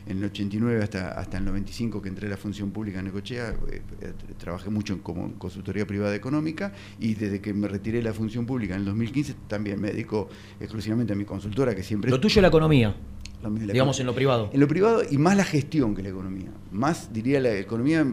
en 0.07 0.17
el 0.17 0.25
89 0.25 0.83
hasta, 0.83 1.17
hasta 1.17 1.37
el 1.37 1.45
95 1.45 2.01
que 2.01 2.09
entré 2.09 2.27
a 2.27 2.31
la 2.31 2.37
función 2.37 2.71
pública 2.71 2.99
en 2.99 3.05
Necochea, 3.05 3.51
eh, 3.51 3.81
eh, 4.01 4.13
trabajé 4.37 4.69
mucho 4.69 4.93
en, 4.93 4.99
como 4.99 5.33
consultoría 5.39 5.87
privada 5.87 6.13
económica 6.13 6.73
y 6.99 7.13
desde 7.13 7.39
que 7.39 7.53
me 7.53 7.67
retiré 7.69 7.99
de 7.99 8.03
la 8.03 8.13
función 8.13 8.45
pública 8.45 8.73
en 8.73 8.81
el 8.81 8.85
2015 8.87 9.35
también 9.47 9.79
me 9.79 9.89
dedico 9.89 10.27
exclusivamente 10.59 11.13
a 11.13 11.15
mi 11.15 11.25
consultora 11.25 11.73
que 11.73 11.83
siempre... 11.83 12.11
Lo 12.11 12.19
tuyo 12.19 12.39
es 12.39 12.41
la 12.41 12.49
economía. 12.49 12.95
La 13.43 13.49
Digamos 13.73 13.99
economía. 13.99 14.01
en 14.01 14.05
lo 14.07 14.15
privado. 14.15 14.49
En 14.53 14.59
lo 14.59 14.67
privado 14.67 15.01
y 15.09 15.17
más 15.17 15.35
la 15.37 15.43
gestión 15.43 15.93
que 15.95 16.01
la 16.03 16.09
economía. 16.09 16.49
Más, 16.71 17.11
diría, 17.13 17.39
la 17.39 17.53
economía. 17.57 18.05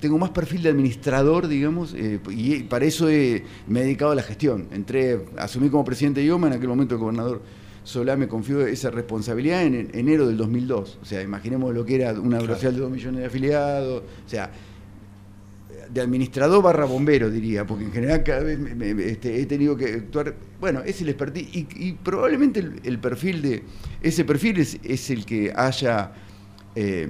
Tengo 0.00 0.16
más 0.18 0.30
perfil 0.30 0.62
de 0.62 0.70
administrador, 0.70 1.46
digamos, 1.46 1.92
eh, 1.94 2.20
y 2.30 2.62
para 2.62 2.86
eso 2.86 3.10
he- 3.10 3.44
me 3.68 3.80
he 3.80 3.82
dedicado 3.82 4.12
a 4.12 4.14
la 4.14 4.22
gestión. 4.22 4.66
Entré, 4.72 5.26
asumí 5.36 5.68
como 5.68 5.84
presidente 5.84 6.20
de 6.20 6.26
IOMA, 6.26 6.46
en 6.46 6.54
aquel 6.54 6.68
momento 6.68 6.94
el 6.94 7.00
gobernador 7.00 7.42
Solá 7.82 8.14
me 8.14 8.28
confió 8.28 8.60
esa 8.66 8.90
responsabilidad 8.90 9.62
en, 9.64 9.74
en 9.74 9.90
enero 9.94 10.26
del 10.28 10.36
2002. 10.36 10.98
O 11.00 11.04
sea, 11.04 11.22
imaginemos 11.22 11.74
lo 11.74 11.84
que 11.86 11.94
era 11.96 12.12
una 12.12 12.38
social 12.40 12.74
de 12.74 12.80
2 12.80 12.90
millones 12.90 13.20
de 13.20 13.26
afiliados. 13.26 14.02
O 14.26 14.28
sea, 14.28 14.50
de 15.92 16.00
administrador 16.00 16.62
barra 16.62 16.84
bombero, 16.84 17.30
diría, 17.30 17.66
porque 17.66 17.84
en 17.84 17.92
general 17.92 18.22
cada 18.22 18.40
vez 18.44 18.58
me- 18.58 18.90
este, 19.04 19.40
he 19.40 19.46
tenido 19.46 19.76
que 19.76 19.86
actuar. 19.86 20.34
Bueno, 20.60 20.80
es 20.84 21.00
el 21.00 21.08
expertise. 21.08 21.48
Y, 21.52 21.92
probablemente 21.92 22.60
el, 22.84 22.98
perfil 22.98 23.42
de. 23.42 23.62
Ese 24.02 24.24
perfil 24.24 24.58
es, 24.58 25.10
el 25.10 25.24
que 25.24 25.52
haya. 25.54 26.12
eh, 26.74 27.08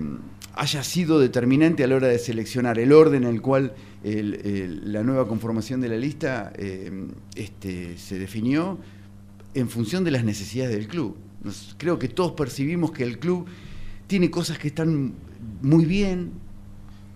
haya 0.55 0.83
sido 0.83 1.21
determinante 1.21 1.85
a 1.85 1.87
la 1.87 1.95
hora 1.97 2.09
de 2.09 2.19
seleccionar 2.19 2.79
el 2.79 2.93
orden 2.93 3.23
en 3.23 3.31
el 3.31 3.41
cual 3.41 3.73
la 4.03 5.03
nueva 5.05 5.27
conformación 5.29 5.81
de 5.81 5.89
la 5.89 5.97
lista 5.97 6.53
eh, 6.57 6.91
este, 7.37 7.97
se 7.97 8.19
definió 8.19 8.79
en 9.55 9.69
función 9.69 10.03
de 10.05 10.11
las 10.11 10.25
necesidades 10.25 10.75
del 10.75 10.89
club. 10.89 11.17
Creo 11.79 11.99
que 11.99 12.09
todos 12.09 12.33
percibimos 12.33 12.91
que 12.91 13.05
el 13.05 13.19
club 13.19 13.47
tiene 14.07 14.31
cosas 14.31 14.59
que 14.59 14.69
están 14.69 15.15
muy 15.63 15.85
bien, 15.87 16.33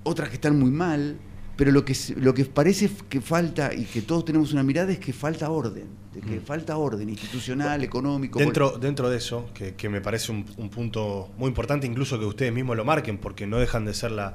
otras 0.04 0.28
que 0.28 0.36
están 0.36 0.58
muy 0.58 0.70
mal, 0.70 1.16
pero 1.56 1.70
lo 1.70 1.84
que, 1.84 1.96
lo 2.16 2.34
que 2.34 2.44
parece 2.44 2.90
que 3.08 3.20
falta 3.20 3.72
y 3.72 3.84
que 3.84 4.02
todos 4.02 4.24
tenemos 4.24 4.52
una 4.52 4.62
mirada 4.62 4.92
es 4.92 4.98
que 4.98 5.12
falta 5.12 5.50
orden, 5.50 5.86
de 6.12 6.20
que 6.20 6.40
falta 6.40 6.76
orden 6.76 7.08
institucional, 7.08 7.82
económico. 7.84 8.38
Dentro, 8.38 8.78
dentro 8.78 9.10
de 9.10 9.18
eso, 9.18 9.50
que, 9.54 9.74
que 9.74 9.88
me 9.88 10.00
parece 10.00 10.32
un, 10.32 10.44
un 10.56 10.68
punto 10.68 11.30
muy 11.36 11.48
importante, 11.48 11.86
incluso 11.86 12.18
que 12.18 12.24
ustedes 12.24 12.52
mismos 12.52 12.76
lo 12.76 12.84
marquen, 12.84 13.18
porque 13.18 13.46
no 13.46 13.58
dejan 13.58 13.84
de 13.84 13.94
ser 13.94 14.10
la, 14.10 14.34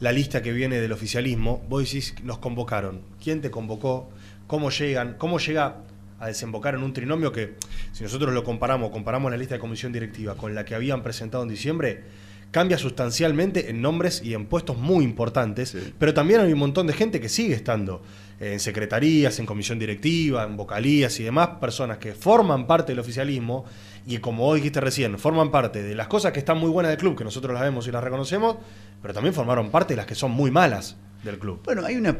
la 0.00 0.12
lista 0.12 0.42
que 0.42 0.52
viene 0.52 0.80
del 0.80 0.92
oficialismo, 0.92 1.62
vos 1.68 1.84
decís, 1.84 2.14
nos 2.22 2.38
convocaron. 2.38 3.02
¿Quién 3.22 3.40
te 3.40 3.50
convocó? 3.50 4.08
¿Cómo 4.46 4.70
llegan? 4.70 5.16
¿Cómo 5.18 5.38
llega 5.38 5.82
a 6.18 6.26
desembocar 6.26 6.74
en 6.74 6.82
un 6.82 6.92
trinomio 6.92 7.32
que, 7.32 7.54
si 7.92 8.02
nosotros 8.02 8.32
lo 8.34 8.44
comparamos, 8.44 8.90
comparamos 8.90 9.30
la 9.30 9.36
lista 9.36 9.54
de 9.54 9.60
comisión 9.60 9.92
directiva 9.92 10.36
con 10.36 10.54
la 10.54 10.64
que 10.64 10.74
habían 10.74 11.02
presentado 11.02 11.42
en 11.42 11.48
diciembre, 11.48 12.04
cambia 12.50 12.78
sustancialmente 12.78 13.70
en 13.70 13.80
nombres 13.80 14.22
y 14.24 14.34
en 14.34 14.46
puestos 14.46 14.76
muy 14.76 15.04
importantes, 15.04 15.76
pero 15.98 16.12
también 16.14 16.40
hay 16.40 16.52
un 16.52 16.58
montón 16.58 16.86
de 16.86 16.92
gente 16.92 17.20
que 17.20 17.28
sigue 17.28 17.54
estando 17.54 18.02
en 18.40 18.58
secretarías, 18.58 19.38
en 19.38 19.46
comisión 19.46 19.78
directiva, 19.78 20.44
en 20.44 20.56
vocalías 20.56 21.20
y 21.20 21.24
demás, 21.24 21.48
personas 21.60 21.98
que 21.98 22.14
forman 22.14 22.66
parte 22.66 22.92
del 22.92 22.98
oficialismo 22.98 23.64
y 24.06 24.18
como 24.18 24.46
hoy 24.46 24.60
dijiste 24.60 24.80
recién, 24.80 25.18
forman 25.18 25.50
parte 25.50 25.82
de 25.82 25.94
las 25.94 26.08
cosas 26.08 26.32
que 26.32 26.38
están 26.38 26.58
muy 26.58 26.70
buenas 26.70 26.90
del 26.90 26.98
club, 26.98 27.16
que 27.16 27.24
nosotros 27.24 27.52
las 27.52 27.62
vemos 27.62 27.86
y 27.86 27.92
las 27.92 28.02
reconocemos, 28.02 28.56
pero 29.02 29.14
también 29.14 29.34
formaron 29.34 29.70
parte 29.70 29.92
de 29.92 29.98
las 29.98 30.06
que 30.06 30.14
son 30.14 30.30
muy 30.32 30.50
malas 30.50 30.96
del 31.22 31.38
club. 31.38 31.60
Bueno, 31.64 31.84
hay 31.84 31.96
una, 31.96 32.16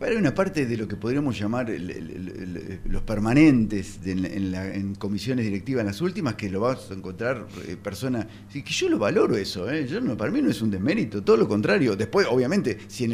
hay 0.00 0.16
una 0.16 0.34
parte 0.34 0.64
de 0.66 0.76
lo 0.76 0.88
que 0.88 0.96
podríamos 0.96 1.38
llamar 1.38 1.68
los 2.84 3.02
permanentes 3.02 4.00
en, 4.04 4.94
comisiones 4.94 5.44
directivas, 5.44 5.80
en 5.82 5.86
las 5.88 6.00
últimas, 6.00 6.34
que 6.34 6.48
lo 6.50 6.60
vas 6.60 6.90
a 6.90 6.94
encontrar 6.94 7.46
eh, 7.66 7.76
personas. 7.76 8.26
que 8.62 8.62
yo 8.72 8.88
lo 8.88 8.98
valoro 8.98 9.36
eso, 9.36 9.70
¿eh? 9.70 9.86
yo 9.86 10.00
no, 10.00 10.16
para 10.16 10.30
mí 10.30 10.40
no 10.42 10.50
es 10.50 10.62
un 10.62 10.70
desmérito, 10.70 11.22
todo 11.22 11.36
lo 11.36 11.46
contrario. 11.48 11.96
Después, 11.96 12.26
obviamente, 12.30 12.78
si 12.88 13.04
en, 13.04 13.12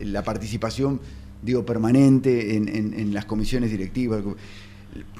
en 0.00 0.12
la 0.12 0.22
participación, 0.22 1.00
digo, 1.42 1.66
permanente 1.66 2.54
en, 2.56 2.68
en- 2.68 2.94
en 2.94 3.12
las 3.12 3.24
comisiones 3.24 3.70
directivas. 3.70 4.22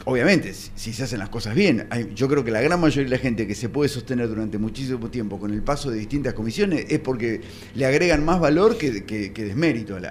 Obviamente, 0.04 0.52
si 0.52 0.92
se 0.92 1.04
hacen 1.04 1.18
las 1.18 1.28
cosas 1.30 1.54
bien, 1.54 1.86
yo 2.14 2.28
creo 2.28 2.44
que 2.44 2.50
la 2.50 2.60
gran 2.60 2.78
mayoría 2.80 3.04
de 3.04 3.16
la 3.16 3.22
gente 3.22 3.46
que 3.46 3.54
se 3.54 3.68
puede 3.68 3.88
sostener 3.88 4.28
durante 4.28 4.58
muchísimo 4.58 5.08
tiempo 5.08 5.38
con 5.38 5.52
el 5.54 5.62
paso 5.62 5.90
de 5.90 5.96
distintas 5.98 6.34
comisiones 6.34 6.86
es 6.90 6.98
porque 6.98 7.40
le 7.74 7.86
agregan 7.86 8.24
más 8.24 8.38
valor 8.38 8.76
que, 8.76 9.04
que- 9.04 9.30
desmérito 9.32 9.96
al- 9.96 10.04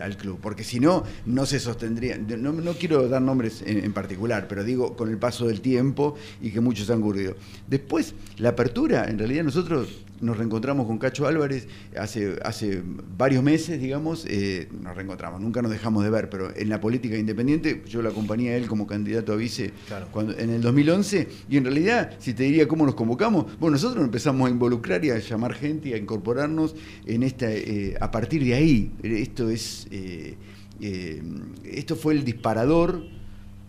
al 0.00 0.16
club, 0.16 0.38
porque 0.42 0.64
si 0.64 0.80
no, 0.80 1.04
no 1.26 1.46
se 1.46 1.60
sostendría. 1.60 2.18
No, 2.18 2.52
no 2.52 2.72
quiero 2.74 3.08
dar 3.08 3.22
nombres 3.22 3.62
en, 3.64 3.84
en 3.84 3.92
particular, 3.92 4.48
pero 4.48 4.64
digo 4.64 4.96
con 4.96 5.08
el 5.10 5.18
paso 5.18 5.46
del 5.46 5.60
tiempo 5.60 6.16
y 6.42 6.50
que 6.50 6.60
muchos 6.60 6.90
han 6.90 6.98
ocurrido. 7.00 7.36
Después, 7.68 8.14
la 8.38 8.50
apertura, 8.50 9.04
en 9.08 9.18
realidad 9.18 9.44
nosotros 9.44 10.04
nos 10.20 10.36
reencontramos 10.36 10.86
con 10.86 10.98
Cacho 10.98 11.26
Álvarez 11.26 11.66
hace, 11.98 12.38
hace 12.44 12.82
varios 13.16 13.42
meses, 13.42 13.80
digamos, 13.80 14.26
eh, 14.28 14.68
nos 14.82 14.94
reencontramos, 14.94 15.40
nunca 15.40 15.62
nos 15.62 15.70
dejamos 15.70 16.04
de 16.04 16.10
ver, 16.10 16.28
pero 16.28 16.54
en 16.54 16.68
la 16.68 16.80
política 16.80 17.16
independiente 17.16 17.82
yo 17.88 18.02
lo 18.02 18.10
acompañé 18.10 18.50
a 18.50 18.56
él 18.56 18.66
como 18.66 18.86
candidato 18.86 19.32
a 19.32 19.36
vice 19.36 19.72
cuando, 20.12 20.36
en 20.38 20.50
el 20.50 20.60
2011 20.60 21.28
y 21.48 21.56
en 21.56 21.64
realidad, 21.64 22.12
si 22.18 22.34
te 22.34 22.42
diría 22.44 22.68
cómo 22.68 22.84
nos 22.86 22.94
convocamos, 22.94 23.46
bueno, 23.58 23.72
nosotros 23.72 23.96
nos 23.96 24.04
empezamos 24.04 24.48
a 24.48 24.50
involucrar 24.50 25.04
y 25.04 25.10
a 25.10 25.18
llamar 25.18 25.54
gente 25.54 25.88
y 25.88 25.92
a 25.94 25.96
incorporarnos 25.96 26.74
en 27.06 27.22
esta, 27.22 27.50
eh, 27.50 27.96
a 28.00 28.10
partir 28.10 28.44
de 28.44 28.54
ahí, 28.54 28.92
esto 29.02 29.48
es, 29.50 29.86
eh, 29.90 30.34
eh, 30.80 31.22
esto 31.64 31.96
fue 31.96 32.14
el 32.14 32.24
disparador 32.24 33.02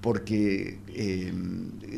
porque 0.02 0.80
eh, 0.96 1.32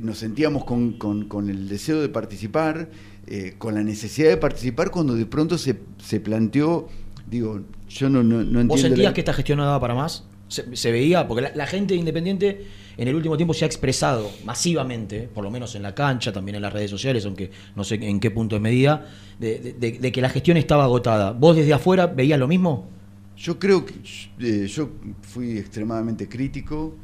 nos 0.01 0.17
sentíamos 0.17 0.65
con, 0.65 0.93
con- 0.97 1.25
con 1.27 1.49
el 1.49 1.69
deseo 1.69 2.01
de 2.01 2.09
participar, 2.09 2.89
eh, 3.27 3.55
con 3.57 3.73
la 3.75 3.83
necesidad 3.83 4.29
de 4.29 4.37
participar 4.37 4.91
cuando 4.91 5.15
de 5.15 5.25
pronto 5.25 5.57
se, 5.57 5.77
se 6.03 6.19
planteó, 6.19 6.87
digo, 7.29 7.61
yo 7.89 8.09
no, 8.09 8.21
no, 8.23 8.37
no 8.37 8.41
entiendo... 8.43 8.67
¿Vos 8.67 8.81
sentías 8.81 9.05
la- 9.05 9.13
que 9.13 9.21
esta 9.21 9.33
gestión 9.33 9.57
no 9.57 9.65
daba 9.65 9.79
para 9.79 9.95
más? 9.95 10.25
Se, 10.49 10.75
se 10.75 10.91
veía, 10.91 11.27
porque 11.27 11.41
la, 11.43 11.55
la 11.55 11.65
gente 11.65 11.95
independiente 11.95 12.65
en 12.97 13.07
el 13.07 13.15
último 13.15 13.37
tiempo 13.37 13.53
se 13.55 13.65
ha 13.65 13.67
expresado 13.67 14.29
masivamente, 14.45 15.27
por 15.33 15.43
lo 15.43 15.49
menos 15.49 15.73
en 15.75 15.81
la 15.81 15.95
cancha, 15.95 16.31
también 16.31 16.55
en 16.57 16.61
las 16.61 16.71
redes 16.73 16.91
sociales, 16.91 17.25
aunque 17.25 17.49
no 17.75 17.83
sé 17.83 17.95
en 17.95 18.19
qué 18.19 18.29
punto 18.29 18.55
de 18.55 18.59
medida, 18.59 19.07
de, 19.39 19.57
de- 19.59 19.73
de- 19.73 19.99
de 19.99 20.11
que 20.11 20.21
la 20.21 20.29
gestión 20.29 20.57
estaba 20.57 20.83
agotada. 20.83 21.31
¿Vos 21.31 21.55
desde 21.55 21.73
afuera 21.73 22.05
veías 22.07 22.37
lo 22.39 22.47
mismo? 22.47 22.87
Yo 23.35 23.57
creo 23.57 23.83
que 23.85 23.95
eh, 24.39 24.67
yo 24.67 24.89
fui 25.23 25.57
extremadamente 25.57 26.29
crítico. 26.29 26.95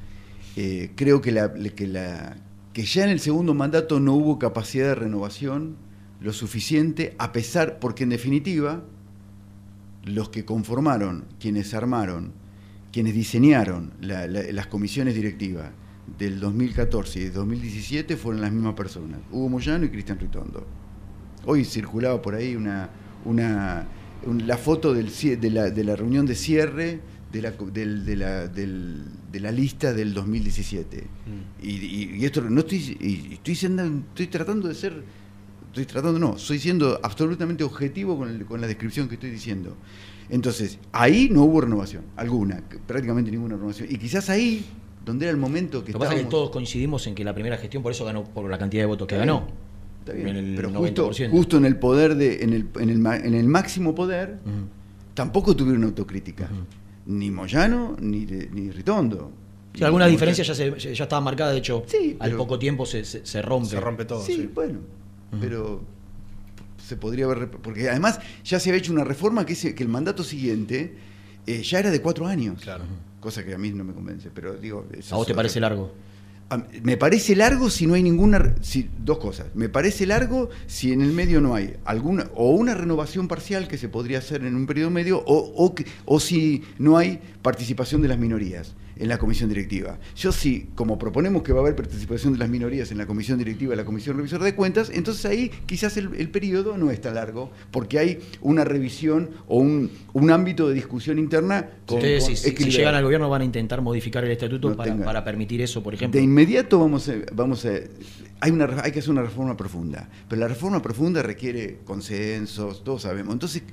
Eh, 0.56 0.92
creo 0.96 1.22
que, 1.22 1.32
la, 1.32 1.52
que, 1.76 1.88
la, 1.88 2.38
que 2.74 2.84
ya 2.84 3.04
en 3.06 3.10
el 3.10 3.20
segundo 3.20 3.54
mandato 3.56 4.00
no 4.00 4.14
hubo 4.14 4.38
capacidad 4.38 4.88
de 4.90 4.96
renovación 4.96 5.76
lo 6.22 6.34
suficiente, 6.34 7.16
a 7.18 7.32
pesar, 7.32 7.80
porque 7.80 8.04
en 8.04 8.10
definitiva, 8.10 8.84
los 10.06 10.30
que 10.30 10.46
conformaron, 10.46 11.26
quienes 11.40 11.74
armaron, 11.74 12.32
quienes 12.92 13.14
diseñaron 13.14 13.92
la- 14.02 14.28
la- 14.28 14.44
las 14.52 14.68
comisiones 14.68 15.16
directivas 15.16 15.72
del 16.18 16.40
2014 16.40 17.20
y 17.20 17.24
del 17.26 17.34
2017 17.34 18.18
fueron 18.18 18.42
las 18.42 18.52
mismas 18.52 18.74
personas, 18.74 19.20
Hugo 19.32 19.50
Moyano 19.50 19.86
y 19.86 19.90
Cristian 19.90 20.20
Ritondo. 20.20 20.66
Hoy 21.46 21.64
circulaba 21.66 22.22
por 22.22 22.36
ahí 22.36 22.56
una, 22.56 22.90
una, 23.26 23.88
un- 24.26 24.48
la 24.48 24.58
foto 24.58 24.94
del, 24.94 25.10
de, 25.40 25.50
la, 25.52 25.70
de 25.70 25.84
la 25.84 25.96
reunión 25.96 26.26
de 26.26 26.36
cierre 26.36 27.00
de 27.32 27.42
la, 27.44 27.52
del- 27.52 28.06
de, 28.06 28.16
la, 28.16 28.48
del- 28.48 29.04
de 29.32 29.40
la 29.40 29.52
lista 29.52 29.94
del 29.94 30.14
2017. 30.16 31.04
Y, 31.62 31.70
y- 31.70 32.16
y 32.20 32.26
esto 32.26 32.42
no 32.42 32.62
estoy, 32.62 32.98
y 33.00 33.34
estoy, 33.36 33.56
siendo, 33.56 33.84
estoy 33.86 34.28
tratando 34.28 34.68
de 34.68 34.74
ser, 34.74 35.04
estoy 35.70 35.86
tratando, 35.86 36.20
no, 36.20 36.36
estoy 36.36 36.60
siendo 36.60 37.00
absolutamente 37.04 37.64
objetivo 37.64 38.18
con, 38.18 38.30
el- 38.30 38.46
con 38.46 38.60
la 38.62 38.68
descripción 38.68 39.08
que 39.08 39.16
estoy 39.16 39.30
diciendo. 39.32 39.76
Entonces, 40.30 40.78
ahí 40.92 41.30
no 41.32 41.44
hubo 41.44 41.62
renovación, 41.62 42.04
alguna, 42.16 42.62
prácticamente 42.86 43.32
ninguna 43.32 43.56
renovación. 43.56 43.88
Y 43.90 43.98
quizás 43.98 44.30
ahí, 44.30 44.64
donde 45.04 45.26
era 45.26 45.32
el 45.32 45.38
momento 45.38 45.84
que 45.84 45.92
Lo 45.92 46.00
que 46.00 46.06
pasa 46.06 46.16
es 46.18 46.24
que 46.24 46.30
todos 46.30 46.52
coincidimos 46.52 47.08
en 47.08 47.16
que 47.16 47.24
la 47.24 47.34
primera 47.34 47.58
gestión 47.58 47.82
por 47.82 47.92
eso 47.92 48.06
ganó 48.06 48.24
por 48.24 48.50
la 48.50 48.58
cantidad 48.60 48.84
de 48.84 48.88
votos 48.88 49.08
que 49.08 49.18
ganó. 49.18 49.48
Está 50.02 50.14
bien, 50.14 50.28
En 50.30 50.36
el 50.38 50.56
pero 50.56 50.70
justo, 50.72 51.10
90%. 51.12 51.30
justo 51.32 51.58
en 51.58 51.66
el 51.66 51.78
poder 51.78 52.16
de, 52.16 52.44
en 52.44 52.54
el, 52.54 52.68
en 52.80 52.90
el, 52.90 53.06
en 53.26 53.34
el 53.34 53.48
máximo 53.48 53.96
poder, 53.96 54.38
tampoco 55.14 55.56
tuvieron 55.56 55.84
autocrítica. 55.84 56.50
Ni 57.08 57.32
Moyano 57.32 57.96
ni, 58.00 58.26
de- 58.26 58.50
ni 58.52 58.70
Ritondo. 58.72 59.32
Sí, 59.74 59.84
algunas 59.84 60.10
diferencias 60.10 60.46
ya, 60.48 60.54
se, 60.56 60.94
ya 60.94 61.04
estaban 61.04 61.24
marcadas, 61.24 61.54
de 61.54 61.60
hecho, 61.60 61.84
al 62.20 62.32
poco 62.36 62.60
tiempo 62.60 62.86
se, 62.86 63.04
se, 63.06 63.26
se 63.26 63.42
rompe. 63.42 63.70
Se 63.70 63.80
rompe 63.80 64.06
todo, 64.06 64.22
Sí, 64.24 64.34
sí. 64.36 64.50
bueno, 64.54 64.80
pero 65.40 65.84
se 66.86 66.96
podría 66.96 67.26
haber... 67.26 67.50
Porque 67.52 67.90
además 67.90 68.20
ya 68.44 68.60
se 68.60 68.70
había 68.70 68.80
hecho 68.80 68.92
una 68.92 69.04
reforma 69.04 69.46
que, 69.46 69.54
el 69.84 69.88
mandato 69.90 70.24
siguiente 70.24 70.96
eh, 71.46 71.62
ya 71.64 71.80
era 71.80 71.92
de 71.92 72.02
cuatro 72.02 72.26
años. 72.28 72.62
Cosa 73.20 73.44
que 73.44 73.54
a 73.54 73.58
mí 73.58 73.70
no 73.72 73.84
me 73.84 73.94
convence, 73.94 74.30
pero 74.34 74.56
digo... 74.56 74.86
¿A 74.92 74.96
vos 74.98 75.08
te 75.08 75.14
otra 75.16 75.36
parece 75.36 75.56
cosa. 75.56 75.60
largo? 75.70 75.94
A- 76.50 76.64
Me 76.82 76.98
parece 76.98 77.36
largo 77.36 77.70
si 77.70 77.86
no 77.86 77.94
hay 77.94 78.02
ninguna. 78.02 78.56
Si, 78.62 78.90
dos 79.06 79.20
cosas. 79.20 79.48
Me 79.54 79.70
parece 79.70 80.08
largo 80.08 80.50
si 80.66 80.92
en 80.94 81.02
el 81.02 81.12
medio 81.12 81.42
no 81.42 81.54
hay 81.54 81.76
alguna. 81.86 82.28
O 82.34 82.52
una 82.52 82.74
renovación 82.74 83.28
parcial 83.28 83.68
que 83.68 83.78
se 83.78 83.88
podría 83.90 84.18
hacer 84.18 84.44
en 84.44 84.56
un 84.56 84.66
periodo 84.66 84.90
medio, 84.90 85.20
o, 85.20 85.54
o, 85.56 85.76
que- 85.76 85.86
o 86.06 86.20
si 86.20 86.64
no 86.80 86.98
hay 86.98 87.20
participación 87.44 88.02
de 88.02 88.08
las 88.08 88.18
minorías 88.18 88.74
en 89.00 89.08
la 89.10 89.18
comisión 89.18 89.50
directiva. 89.50 89.98
Yo 90.16 90.32
sí, 90.32 90.70
como 90.76 91.00
proponemos 91.00 91.42
que 91.42 91.54
va 91.54 91.60
a 91.60 91.62
haber 91.64 91.76
participación 91.76 92.34
de 92.34 92.40
las 92.40 92.50
minorías 92.50 92.92
en 92.92 92.98
la 92.98 93.06
comisión 93.08 93.38
directiva 93.38 93.72
de 93.72 93.78
la 93.78 93.86
comisión 93.86 94.18
revisora 94.18 94.44
de 94.46 94.54
cuentas, 94.56 94.92
entonces 94.94 95.26
ahí 95.26 95.50
quizás 95.66 95.96
el, 95.98 96.14
el 96.16 96.30
periodo 96.30 96.78
no 96.78 96.92
es 96.92 97.00
tan 97.02 97.16
largo, 97.16 97.50
porque 97.72 97.98
hay 97.98 98.20
una 98.42 98.64
revisión 98.66 99.30
o 99.48 99.58
un, 99.60 99.90
un 100.14 100.32
ámbito 100.32 100.68
de 100.68 100.76
discusión 100.76 101.18
interna 101.18 101.70
con, 101.86 101.98
Ustedes, 101.98 102.26
con 102.26 102.36
si, 102.36 102.70
llegan 102.70 102.94
al 102.96 103.04
gobierno, 103.04 103.30
van 103.30 103.42
a 103.42 103.46
intentar 103.46 103.82
modificar 103.82 104.24
el 104.26 104.32
estatuto 104.32 104.70
No 104.70 104.76
para, 104.76 104.92
tenga- 104.94 105.06
para 105.06 105.24
permitir 105.24 105.62
eso, 105.62 105.82
por 105.82 105.94
ejemplo. 105.94 106.18
De 106.20 106.24
inmediato 106.24 106.78
vamos 106.80 107.08
a, 107.10 107.14
vamos 107.34 107.66
a 107.66 107.70
hay 108.42 108.52
una 108.52 108.68
hay 108.84 108.92
que 108.92 109.00
hacer 109.00 109.12
una 109.12 109.22
reforma 109.24 109.56
profunda, 109.58 110.10
pero 110.28 110.40
la 110.42 110.48
reforma 110.48 110.82
profunda 110.82 111.22
requiere 111.24 111.80
consensos, 111.86 112.84
todos 112.84 113.02
sabemos. 113.04 113.34
Entonces, 113.34 113.64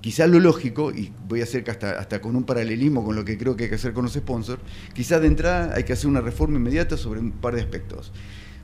quizás 0.00 0.28
lo 0.28 0.40
lógico 0.40 0.92
y 0.92 1.12
voy 1.28 1.40
a 1.40 1.44
hacer 1.44 1.68
hasta 1.70 1.98
hasta 1.98 2.20
con 2.20 2.36
un 2.36 2.44
paralelismo 2.44 3.04
con 3.04 3.16
lo 3.16 3.24
que 3.24 3.36
creo 3.36 3.56
que 3.56 3.64
hay 3.64 3.68
que 3.68 3.76
hacer 3.76 3.92
con 3.92 4.04
los 4.04 4.14
sponsors, 4.14 4.60
quizás 4.94 5.20
de 5.20 5.26
entrada 5.26 5.74
hay 5.74 5.84
que 5.84 5.92
hacer 5.92 6.08
una 6.08 6.20
reforma 6.20 6.56
inmediata 6.56 6.96
sobre 6.96 7.20
un 7.20 7.32
par 7.32 7.54
de 7.54 7.60
aspectos. 7.60 8.12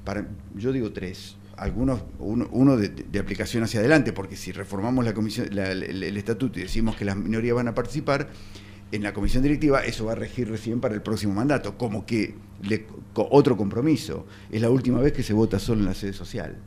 Para 0.04 0.26
yo 0.54 0.72
digo 0.72 0.92
tres. 0.92 1.36
Algunos, 1.56 2.02
uno, 2.18 2.76
de, 2.76 3.18
aplicación 3.18 3.64
hacia 3.64 3.80
adelante, 3.80 4.12
porque 4.12 4.36
si 4.36 4.52
reformamos 4.52 5.06
la 5.06 5.14
comisión, 5.14 5.48
el, 5.58 6.16
estatuto 6.18 6.58
y 6.58 6.62
decimos 6.62 6.96
que 6.96 7.06
las 7.06 7.16
minorías 7.16 7.56
van 7.56 7.68
a 7.68 7.74
participar, 7.74 8.28
en 8.92 9.02
la 9.02 9.14
comisión 9.14 9.42
directiva 9.42 9.82
eso 9.82 10.04
va 10.04 10.12
a 10.12 10.16
regir 10.16 10.50
recién 10.50 10.80
para 10.80 10.94
el 10.94 11.00
próximo 11.00 11.32
mandato, 11.32 11.78
como 11.78 12.04
que 12.04 12.34
otro 13.14 13.56
compromiso. 13.56 14.26
Es 14.50 14.60
la 14.60 14.68
última 14.68 15.00
vez 15.00 15.14
que 15.14 15.22
se 15.22 15.32
vota 15.32 15.58
solo 15.58 15.80
en 15.80 15.86
la 15.86 15.94
sede 15.94 16.12
social. 16.12 16.58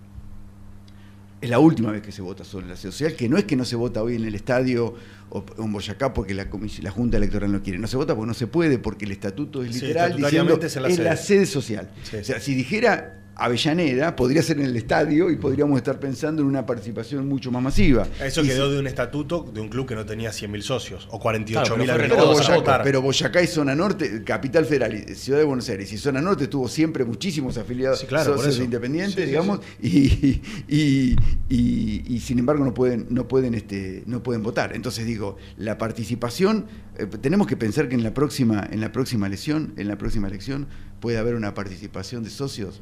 Es 1.41 1.49
la 1.49 1.59
última 1.59 1.91
vez 1.91 2.01
que 2.01 2.11
se 2.11 2.21
vota 2.21 2.43
solo 2.43 2.63
en 2.65 2.71
la 2.71 2.75
sede 2.75 2.91
social, 2.91 3.15
que 3.15 3.29
no 3.29 3.37
es 3.37 3.45
que 3.45 3.55
no 3.55 3.63
se 3.63 3.75
vota 3.77 4.03
hoy 4.03 4.15
en 4.15 4.25
el 4.25 4.35
estadio 4.35 4.93
o 5.29 5.45
en 5.57 5.71
Boyacá 5.71 6.13
porque 6.13 6.33
la, 6.33 6.47
la 6.81 6.91
Junta 6.91 7.17
Electoral 7.17 7.51
no 7.51 7.61
quiere. 7.63 7.79
No 7.79 7.87
se 7.87 7.95
vota 7.95 8.13
porque 8.13 8.27
no 8.27 8.33
se 8.33 8.47
puede, 8.47 8.77
porque 8.77 9.05
el 9.05 9.11
estatuto 9.11 9.63
es 9.63 9.73
Sí, 9.75 9.81
literal 9.81 10.17
diciendo 10.17 10.53
estatutariamente 10.55 10.67
es 10.67 10.75
en 10.75 10.83
la 10.83 10.89
sede. 10.89 11.03
la 11.05 11.15
sede 11.17 11.45
social. 11.45 11.89
O 12.19 12.23
sea, 12.23 12.39
si 12.41 12.55
dijera 12.55 13.21
Avellaneda, 13.39 14.15
podría 14.15 14.41
ser 14.43 14.59
en 14.59 14.65
el 14.65 14.75
estadio 14.75 15.29
y 15.29 15.35
podríamos 15.37 15.77
estar 15.77 15.99
pensando 15.99 16.41
en 16.41 16.47
una 16.47 16.65
participación 16.65 17.27
mucho 17.27 17.51
más 17.51 17.61
masiva. 17.63 18.07
Eso 18.23 18.43
Y 18.43 18.47
quedó 18.47 18.67
si- 18.67 18.73
de 18.73 18.79
un 18.79 18.87
estatuto 18.87 19.49
de 19.53 19.61
un 19.61 19.69
club 19.69 19.87
que 19.87 19.95
no 19.95 20.05
tenía 20.05 20.31
100.000 20.31 20.61
socios 20.61 21.07
o 21.11 21.19
48.000 21.19 21.85
Claro, 21.85 22.03
pero, 22.07 22.25
Boyacá, 22.27 22.83
pero 22.83 23.01
Boyacá 23.01 23.41
y 23.41 23.47
Zona 23.47 23.75
Norte, 23.75 24.23
Capital 24.23 24.65
Federal 24.65 24.93
y 24.93 25.15
Ciudad 25.15 25.39
de 25.39 25.45
Buenos 25.45 25.67
Aires 25.69 25.91
y 25.93 25.97
Zona 25.97 26.21
Norte 26.21 26.47
tuvo 26.47 26.67
siempre 26.67 27.05
muchísimos 27.05 27.57
afiliados 27.57 28.03
claro, 28.05 28.35
socios 28.37 28.59
independientes, 28.59 29.15
Sí, 29.15 29.21
sí, 29.21 29.27
digamos, 29.27 29.59
Y, 29.81 30.41
y- 30.67 31.15
y- 31.49 32.03
y 32.07 32.19
sin 32.19 32.39
embargo 32.39 32.63
no 32.65 32.73
pueden, 32.73 33.07
no 33.09 33.27
pueden, 33.27 33.53
este, 33.55 34.03
no 34.05 34.21
pueden 34.23 34.43
votar. 34.43 34.75
Entonces 34.75 35.05
digo, 35.05 35.37
la 35.57 35.77
participación, 35.77 36.65
eh, 36.97 37.05
tenemos 37.21 37.47
que 37.47 37.57
pensar 37.57 37.87
que 37.89 37.95
en 37.95 38.03
la 38.03 38.13
próxima, 38.13 38.67
en 38.71 38.81
la 38.81 38.91
próxima 38.91 39.27
elección, 39.27 39.73
en 39.77 39.87
la 39.87 39.97
próxima 39.97 40.27
elección, 40.27 40.67
puede 40.99 41.17
haber 41.17 41.35
una 41.35 41.53
participación 41.53 42.23
de 42.23 42.29
socios 42.29 42.81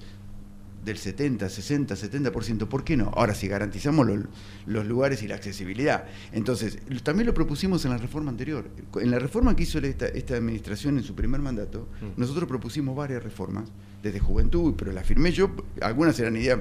del 0.88 0.98
70, 0.98 1.48
60, 1.50 1.96
70%, 1.96 2.68
¿por 2.68 2.84
qué 2.84 2.98
no? 2.98 3.12
Ahora, 3.16 3.36
si 3.36 3.48
garantizamos 3.48 4.08
lo- 4.08 4.24
los 4.66 4.86
lugares 4.88 5.22
y 5.22 5.28
la 5.28 5.36
accesibilidad. 5.36 6.06
Entonces, 6.32 6.80
también 7.04 7.28
lo 7.28 7.34
propusimos 7.34 7.86
en 7.86 7.92
la 7.92 7.98
reforma 7.98 8.32
anterior. 8.32 8.68
En 9.00 9.12
la 9.12 9.20
reforma 9.20 9.56
que 9.56 9.64
hizo 9.64 9.78
esta, 9.80 10.08
esta 10.08 10.36
administración 10.36 10.98
en 10.98 11.04
su 11.04 11.14
primer 11.14 11.42
mandato, 11.42 11.88
Mm. 12.02 12.20
nosotros 12.20 12.48
propusimos 12.48 12.96
varias 12.96 13.22
reformas, 13.24 13.70
desde 14.02 14.20
juventud, 14.20 14.74
pero 14.78 14.92
las 14.92 15.06
firmé 15.06 15.32
yo, 15.32 15.52
algunas 15.82 16.18
eran 16.20 16.36
ideas 16.38 16.60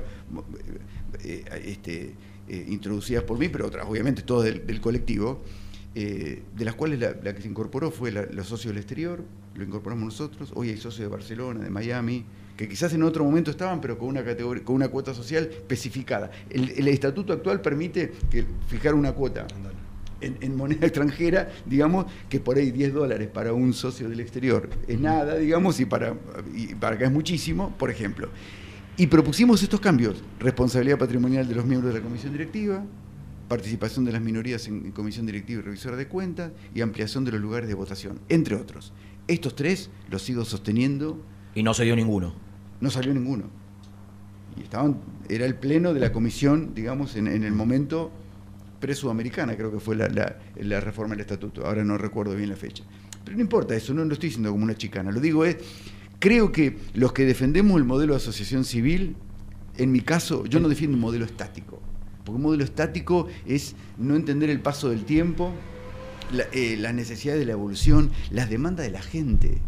eh, 1.24 1.44
este, 1.64 2.14
eh, 2.48 2.64
introducidas 2.68 3.22
por 3.24 3.38
mí, 3.38 3.48
pero 3.48 3.66
otras, 3.66 3.86
obviamente, 3.88 4.22
todas 4.22 4.44
del, 4.46 4.66
del 4.66 4.80
colectivo, 4.80 5.42
eh, 5.94 6.42
de 6.54 6.64
las 6.64 6.74
cuales 6.74 6.98
la, 7.00 7.14
la 7.22 7.34
que 7.34 7.42
se 7.42 7.48
incorporó 7.48 7.90
fue 7.90 8.12
la- 8.12 8.26
los 8.26 8.46
socios 8.46 8.74
del 8.74 8.78
exterior, 8.82 9.24
lo 9.54 9.64
incorporamos 9.64 10.04
nosotros, 10.04 10.52
hoy 10.54 10.70
hay 10.70 10.76
socios 10.76 11.00
de 11.00 11.08
Barcelona, 11.08 11.60
de 11.60 11.70
Miami, 11.70 12.24
que 12.56 12.68
quizás 12.68 12.92
en 12.94 13.02
otro 13.02 13.24
momento 13.24 13.50
estaban, 13.50 13.80
pero 13.80 13.98
con 13.98 14.08
una 14.08 14.24
categoría, 14.24 14.64
con 14.64 14.76
una 14.76 14.88
cuota 14.88 15.12
social 15.12 15.44
especificada. 15.44 16.30
El, 16.48 16.70
el 16.70 16.88
estatuto 16.88 17.32
actual 17.32 17.60
permite 17.60 18.12
que 18.30 18.44
fijar 18.68 18.94
una 18.94 19.12
cuota 19.12 19.46
en, 20.20 20.38
en 20.40 20.56
moneda 20.56 20.80
extranjera, 20.86 21.50
digamos, 21.66 22.06
que 22.28 22.40
por 22.40 22.56
ahí 22.56 22.70
10 22.70 22.94
dólares 22.94 23.28
para 23.28 23.52
un 23.52 23.72
socio 23.72 24.08
del 24.08 24.20
exterior 24.20 24.68
es 24.86 24.98
nada, 24.98 25.36
digamos, 25.36 25.78
y 25.80 25.84
para, 25.84 26.14
y 26.54 26.74
para 26.74 26.96
acá 26.96 27.06
es 27.06 27.12
muchísimo, 27.12 27.74
por 27.78 27.90
ejemplo. 27.90 28.28
Y 28.96 29.08
propusimos 29.08 29.62
estos 29.62 29.80
cambios, 29.80 30.22
responsabilidad 30.40 30.98
patrimonial 30.98 31.46
de 31.46 31.54
los 31.54 31.66
miembros 31.66 31.92
de 31.92 32.00
la 32.00 32.04
comisión 32.04 32.32
directiva, 32.32 32.82
participación 33.46 34.06
de 34.06 34.12
las 34.12 34.22
minorías 34.22 34.66
en, 34.68 34.86
en 34.86 34.92
comisión 34.92 35.26
directiva 35.26 35.60
y 35.60 35.64
revisora 35.64 35.96
de 35.96 36.08
cuentas 36.08 36.52
y 36.74 36.80
ampliación 36.80 37.24
de 37.24 37.32
los 37.32 37.40
lugares 37.40 37.68
de 37.68 37.74
votación, 37.74 38.18
entre 38.30 38.56
otros. 38.56 38.94
Estos 39.28 39.54
tres 39.54 39.90
los 40.10 40.22
sigo 40.22 40.44
sosteniendo. 40.44 41.22
Y 41.54 41.62
no 41.62 41.72
se 41.72 41.84
dio 41.84 41.96
ninguno. 41.96 42.45
No 42.80 42.90
salió 42.90 43.12
ninguno. 43.14 43.44
Y 44.58 44.62
estaban, 44.62 44.98
era 45.28 45.44
el 45.44 45.54
pleno 45.54 45.92
de 45.94 46.00
la 46.00 46.12
comisión, 46.12 46.72
digamos, 46.74 47.16
en, 47.16 47.26
en 47.28 47.44
el 47.44 47.52
momento 47.52 48.10
pre-sudamericana, 48.80 49.56
creo 49.56 49.72
que 49.72 49.80
fue 49.80 49.96
la, 49.96 50.08
la- 50.08 50.36
la 50.56 50.80
reforma 50.80 51.14
del 51.14 51.20
estatuto, 51.22 51.66
ahora 51.66 51.84
no 51.84 51.96
recuerdo 51.98 52.34
bien 52.34 52.50
la 52.50 52.56
fecha. 52.56 52.84
Pero 53.24 53.36
no 53.36 53.42
importa 53.42 53.74
eso, 53.74 53.92
no 53.94 54.04
lo 54.04 54.12
estoy 54.12 54.28
diciendo 54.28 54.50
como 54.52 54.64
una 54.64 54.74
chicana, 54.76 55.10
lo 55.10 55.20
digo 55.20 55.44
es, 55.44 55.56
creo 56.18 56.52
que 56.52 56.78
los 56.94 57.12
que 57.12 57.24
defendemos 57.24 57.76
el 57.78 57.84
modelo 57.84 58.12
de 58.12 58.18
asociación 58.18 58.64
civil, 58.64 59.16
en 59.76 59.92
mi 59.92 60.00
caso, 60.00 60.46
yo 60.46 60.60
no 60.60 60.68
defiendo 60.68 60.94
un 60.96 61.00
modelo 61.00 61.24
estático, 61.24 61.80
porque 62.24 62.36
un 62.36 62.42
modelo 62.42 62.64
estático 62.64 63.26
es 63.46 63.74
no 63.98 64.14
entender 64.14 64.48
el 64.50 64.60
paso 64.60 64.88
del 64.90 65.04
tiempo, 65.04 65.52
la- 66.32 66.44
eh, 66.52 66.76
las 66.78 66.94
necesidades 66.94 67.40
de 67.40 67.46
la 67.46 67.52
evolución, 67.52 68.10
las 68.30 68.48
demandas 68.50 68.86
de 68.86 68.92
la 68.92 69.02
gente. 69.02 69.58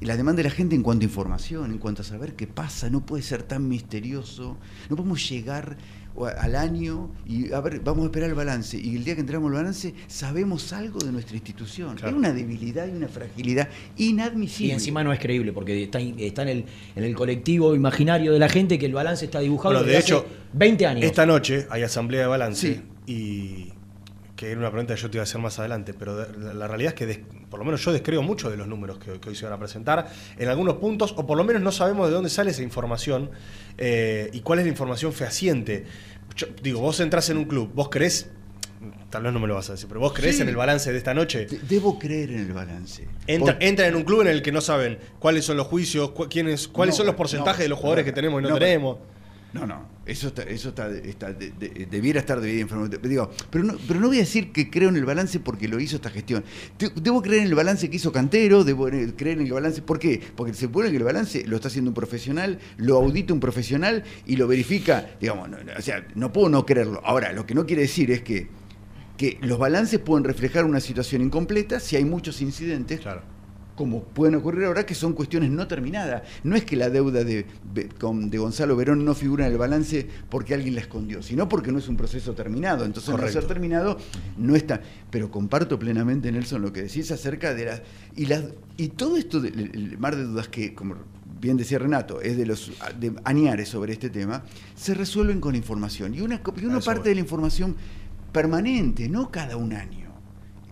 Y 0.00 0.06
la 0.06 0.16
demanda 0.16 0.42
de 0.42 0.48
la 0.48 0.54
gente 0.54 0.76
en 0.76 0.82
cuanto 0.82 1.04
a 1.04 1.08
información, 1.08 1.72
en 1.72 1.78
cuanto 1.78 2.02
a 2.02 2.04
saber 2.04 2.34
qué 2.34 2.46
pasa, 2.46 2.88
no 2.88 3.04
puede 3.04 3.22
ser 3.22 3.42
tan 3.42 3.68
misterioso. 3.68 4.56
No 4.88 4.96
podemos 4.96 5.28
llegar 5.28 5.76
al 6.26 6.56
año 6.56 7.10
y 7.26 7.52
a 7.52 7.60
ver, 7.60 7.80
vamos 7.80 8.04
a 8.04 8.06
esperar 8.06 8.28
el 8.28 8.34
balance. 8.34 8.78
Y 8.78 8.96
el 8.96 9.04
día 9.04 9.14
que 9.14 9.20
entramos 9.20 9.48
al 9.48 9.54
balance, 9.54 9.94
sabemos 10.06 10.72
algo 10.72 11.00
de 11.00 11.12
nuestra 11.12 11.36
institución. 11.36 11.96
Claro. 11.96 12.10
Es 12.10 12.16
una 12.16 12.32
debilidad 12.32 12.86
y 12.86 12.90
una 12.90 13.08
fragilidad 13.08 13.68
inadmisible. 13.96 14.68
Y 14.68 14.70
encima 14.72 15.02
no 15.02 15.12
es 15.12 15.18
creíble, 15.18 15.52
porque 15.52 15.82
está, 15.82 15.98
está 16.00 16.42
en, 16.42 16.48
el, 16.48 16.64
en 16.96 17.04
el 17.04 17.14
colectivo 17.14 17.74
imaginario 17.74 18.32
de 18.32 18.38
la 18.38 18.48
gente 18.48 18.78
que 18.78 18.86
el 18.86 18.94
balance 18.94 19.24
está 19.24 19.40
dibujado 19.40 19.74
Bueno, 19.74 19.86
de 19.86 19.94
desde 19.94 20.06
hecho, 20.06 20.18
hace 20.18 20.58
20 20.58 20.86
años. 20.86 21.04
Esta 21.04 21.26
noche 21.26 21.66
hay 21.70 21.82
asamblea 21.82 22.22
de 22.22 22.26
balance 22.26 22.80
y 23.06 23.72
que 24.38 24.52
era 24.52 24.60
una 24.60 24.70
pregunta 24.70 24.94
que 24.94 25.00
yo 25.00 25.10
te 25.10 25.16
iba 25.16 25.22
a 25.22 25.24
hacer 25.24 25.40
más 25.40 25.58
adelante, 25.58 25.92
pero 25.94 26.14
de- 26.16 26.54
la, 26.54 26.68
realidad 26.68 26.92
es 26.92 26.94
que 26.96 27.06
des- 27.06 27.18
por 27.50 27.58
lo 27.58 27.64
menos 27.64 27.84
yo 27.84 27.90
descreo 27.92 28.22
mucho 28.22 28.48
de 28.48 28.56
los 28.56 28.68
números 28.68 28.96
que, 28.98 29.18
que 29.18 29.30
hoy 29.30 29.34
se 29.34 29.44
van 29.44 29.54
a 29.54 29.58
presentar 29.58 30.08
en 30.38 30.48
algunos 30.48 30.76
puntos, 30.76 31.12
o 31.16 31.26
por 31.26 31.36
lo 31.36 31.42
menos 31.42 31.60
no 31.60 31.72
sabemos 31.72 32.06
de 32.06 32.14
dónde 32.14 32.30
sale 32.30 32.52
esa 32.52 32.62
información 32.62 33.30
eh, 33.78 34.30
y 34.32 34.38
cuál 34.42 34.60
es 34.60 34.64
la 34.64 34.70
información 34.70 35.12
fehaciente. 35.12 35.86
Yo- 36.36 36.46
digo, 36.62 36.78
vos 36.78 37.00
entras 37.00 37.28
en 37.30 37.36
un 37.38 37.46
club, 37.46 37.72
vos 37.74 37.88
creés, 37.88 38.30
tal 39.10 39.24
vez 39.24 39.32
no 39.32 39.40
me 39.40 39.48
lo 39.48 39.56
vas 39.56 39.70
a 39.70 39.72
decir, 39.72 39.88
pero 39.88 39.98
vos 39.98 40.12
creés 40.12 40.36
Sí. 40.36 40.42
en 40.42 40.48
el 40.50 40.56
balance 40.56 40.92
de 40.92 40.98
esta 40.98 41.14
noche. 41.14 41.46
De- 41.46 41.58
Debo 41.68 41.98
creer 41.98 42.30
en 42.30 42.38
el 42.38 42.52
balance. 42.52 43.08
Entra, 43.26 43.54
Por- 43.54 43.62
entran 43.64 43.88
en 43.88 43.96
un 43.96 44.04
club 44.04 44.20
en 44.20 44.28
el 44.28 44.40
que 44.42 44.52
no 44.52 44.60
saben 44.60 45.00
cuáles 45.18 45.46
son 45.46 45.56
los 45.56 45.66
juicios, 45.66 46.10
cu- 46.12 46.28
quiénes, 46.28 46.68
cuáles 46.68 46.92
No, 46.94 46.98
son 46.98 47.06
los 47.06 47.14
no, 47.14 47.18
porcentajes 47.18 47.64
de 47.64 47.68
los 47.70 47.78
jugadores 47.80 48.04
no, 48.04 48.06
que 48.06 48.12
tenemos 48.14 48.40
y 48.40 48.44
no, 48.44 48.50
no, 48.50 48.58
tenemos. 48.60 48.98
No, 49.54 49.66
no, 49.66 49.86
eso 50.04 50.28
está, 50.28 50.42
eso 50.42 50.68
está, 50.68 50.90
está- 50.90 51.32
de- 51.32 51.50
de- 51.52 51.86
debiera 51.90 52.20
estar 52.20 52.38
debido 52.38 52.60
informado. 52.60 52.98
Digo, 52.98 53.30
pero 53.50 53.64
no, 53.64 53.76
pero 53.88 53.98
no 53.98 54.08
voy 54.08 54.18
a 54.18 54.20
decir 54.20 54.52
que 54.52 54.68
creo 54.68 54.90
en 54.90 54.96
el 54.96 55.06
balance 55.06 55.40
porque 55.40 55.68
lo 55.68 55.80
hizo 55.80 55.96
esta 55.96 56.10
gestión. 56.10 56.44
Debo 56.96 57.22
creer 57.22 57.40
en 57.42 57.48
el 57.48 57.54
balance 57.54 57.88
que 57.88 57.96
hizo 57.96 58.12
Cantero, 58.12 58.62
debo 58.62 58.84
creer 58.86 59.38
en 59.38 59.46
el 59.46 59.52
balance. 59.52 59.80
¿Por 59.80 59.98
qué? 59.98 60.20
Porque 60.36 60.52
se 60.52 60.66
supone 60.66 60.90
que 60.90 60.98
el 60.98 61.02
balance 61.02 61.46
lo 61.46 61.56
está 61.56 61.68
haciendo 61.68 61.90
un 61.90 61.94
profesional, 61.94 62.58
lo 62.76 62.96
audita 62.96 63.32
un 63.32 63.40
profesional 63.40 64.04
y 64.26 64.36
lo 64.36 64.46
verifica. 64.48 65.12
Digamos, 65.18 65.48
o 65.78 65.82
sea, 65.82 66.06
no 66.14 66.30
puedo 66.30 66.50
no 66.50 66.66
creerlo. 66.66 67.00
Ahora, 67.02 67.32
lo 67.32 67.46
que 67.46 67.54
no 67.54 67.64
quiere 67.64 67.82
decir 67.82 68.10
es 68.10 68.20
que, 68.20 68.48
que 69.16 69.38
los 69.40 69.58
balances 69.58 69.98
pueden 69.98 70.24
reflejar 70.24 70.66
una 70.66 70.80
situación 70.80 71.22
incompleta 71.22 71.80
si 71.80 71.96
hay 71.96 72.04
muchos 72.04 72.42
incidentes. 72.42 73.00
Como 73.78 74.02
pueden 74.02 74.34
ocurrir 74.34 74.64
ahora, 74.64 74.84
que 74.84 74.96
son 74.96 75.12
cuestiones 75.12 75.50
no 75.52 75.68
terminadas. 75.68 76.22
No 76.42 76.56
es 76.56 76.64
que 76.64 76.74
la 76.74 76.90
deuda 76.90 77.22
de, 77.22 77.46
de- 77.72 77.88
de 77.88 78.38
Gonzalo 78.38 78.74
Verón 78.74 79.04
no 79.04 79.14
figura 79.14 79.46
en 79.46 79.52
el 79.52 79.58
balance 79.58 80.04
porque 80.28 80.52
alguien 80.52 80.74
la 80.74 80.80
escondió, 80.80 81.22
sino 81.22 81.48
porque 81.48 81.70
no 81.70 81.78
es 81.78 81.86
un 81.86 81.96
proceso 81.96 82.34
terminado. 82.34 82.84
Entonces, 82.84 83.10
al 83.10 83.20
no 83.20 83.20
ser 83.32 83.46
terminado, 83.46 83.96
no 84.36 84.56
está. 84.56 84.80
Pero 85.12 85.30
comparto 85.30 85.78
plenamente, 85.78 86.32
Nelson, 86.32 86.60
lo 86.60 86.72
que 86.72 86.82
decís 86.82 87.12
acerca 87.12 87.54
de 87.54 87.66
las. 87.66 87.82
Y, 88.16 88.26
las, 88.26 88.42
y 88.76 88.88
todo 88.88 89.16
esto, 89.16 89.40
del 89.40 89.58
el 89.72 89.96
mar 89.96 90.16
de 90.16 90.24
dudas 90.24 90.48
que, 90.48 90.74
como 90.74 90.96
bien 91.40 91.56
decía 91.56 91.78
Renato, 91.78 92.20
es 92.20 92.36
de 92.36 92.46
los 92.46 92.72
de 92.98 93.12
añares 93.22 93.68
sobre 93.68 93.92
este 93.92 94.10
tema, 94.10 94.42
se 94.74 94.92
resuelven 94.94 95.40
con 95.40 95.54
información. 95.54 96.14
Y 96.16 96.20
una, 96.20 96.42
y 96.56 96.64
una 96.64 96.80
parte 96.80 97.10
de 97.10 97.14
la 97.14 97.20
información 97.20 97.76
permanente, 98.32 99.08
no 99.08 99.30
cada 99.30 99.56
un 99.56 99.72
año. 99.72 100.07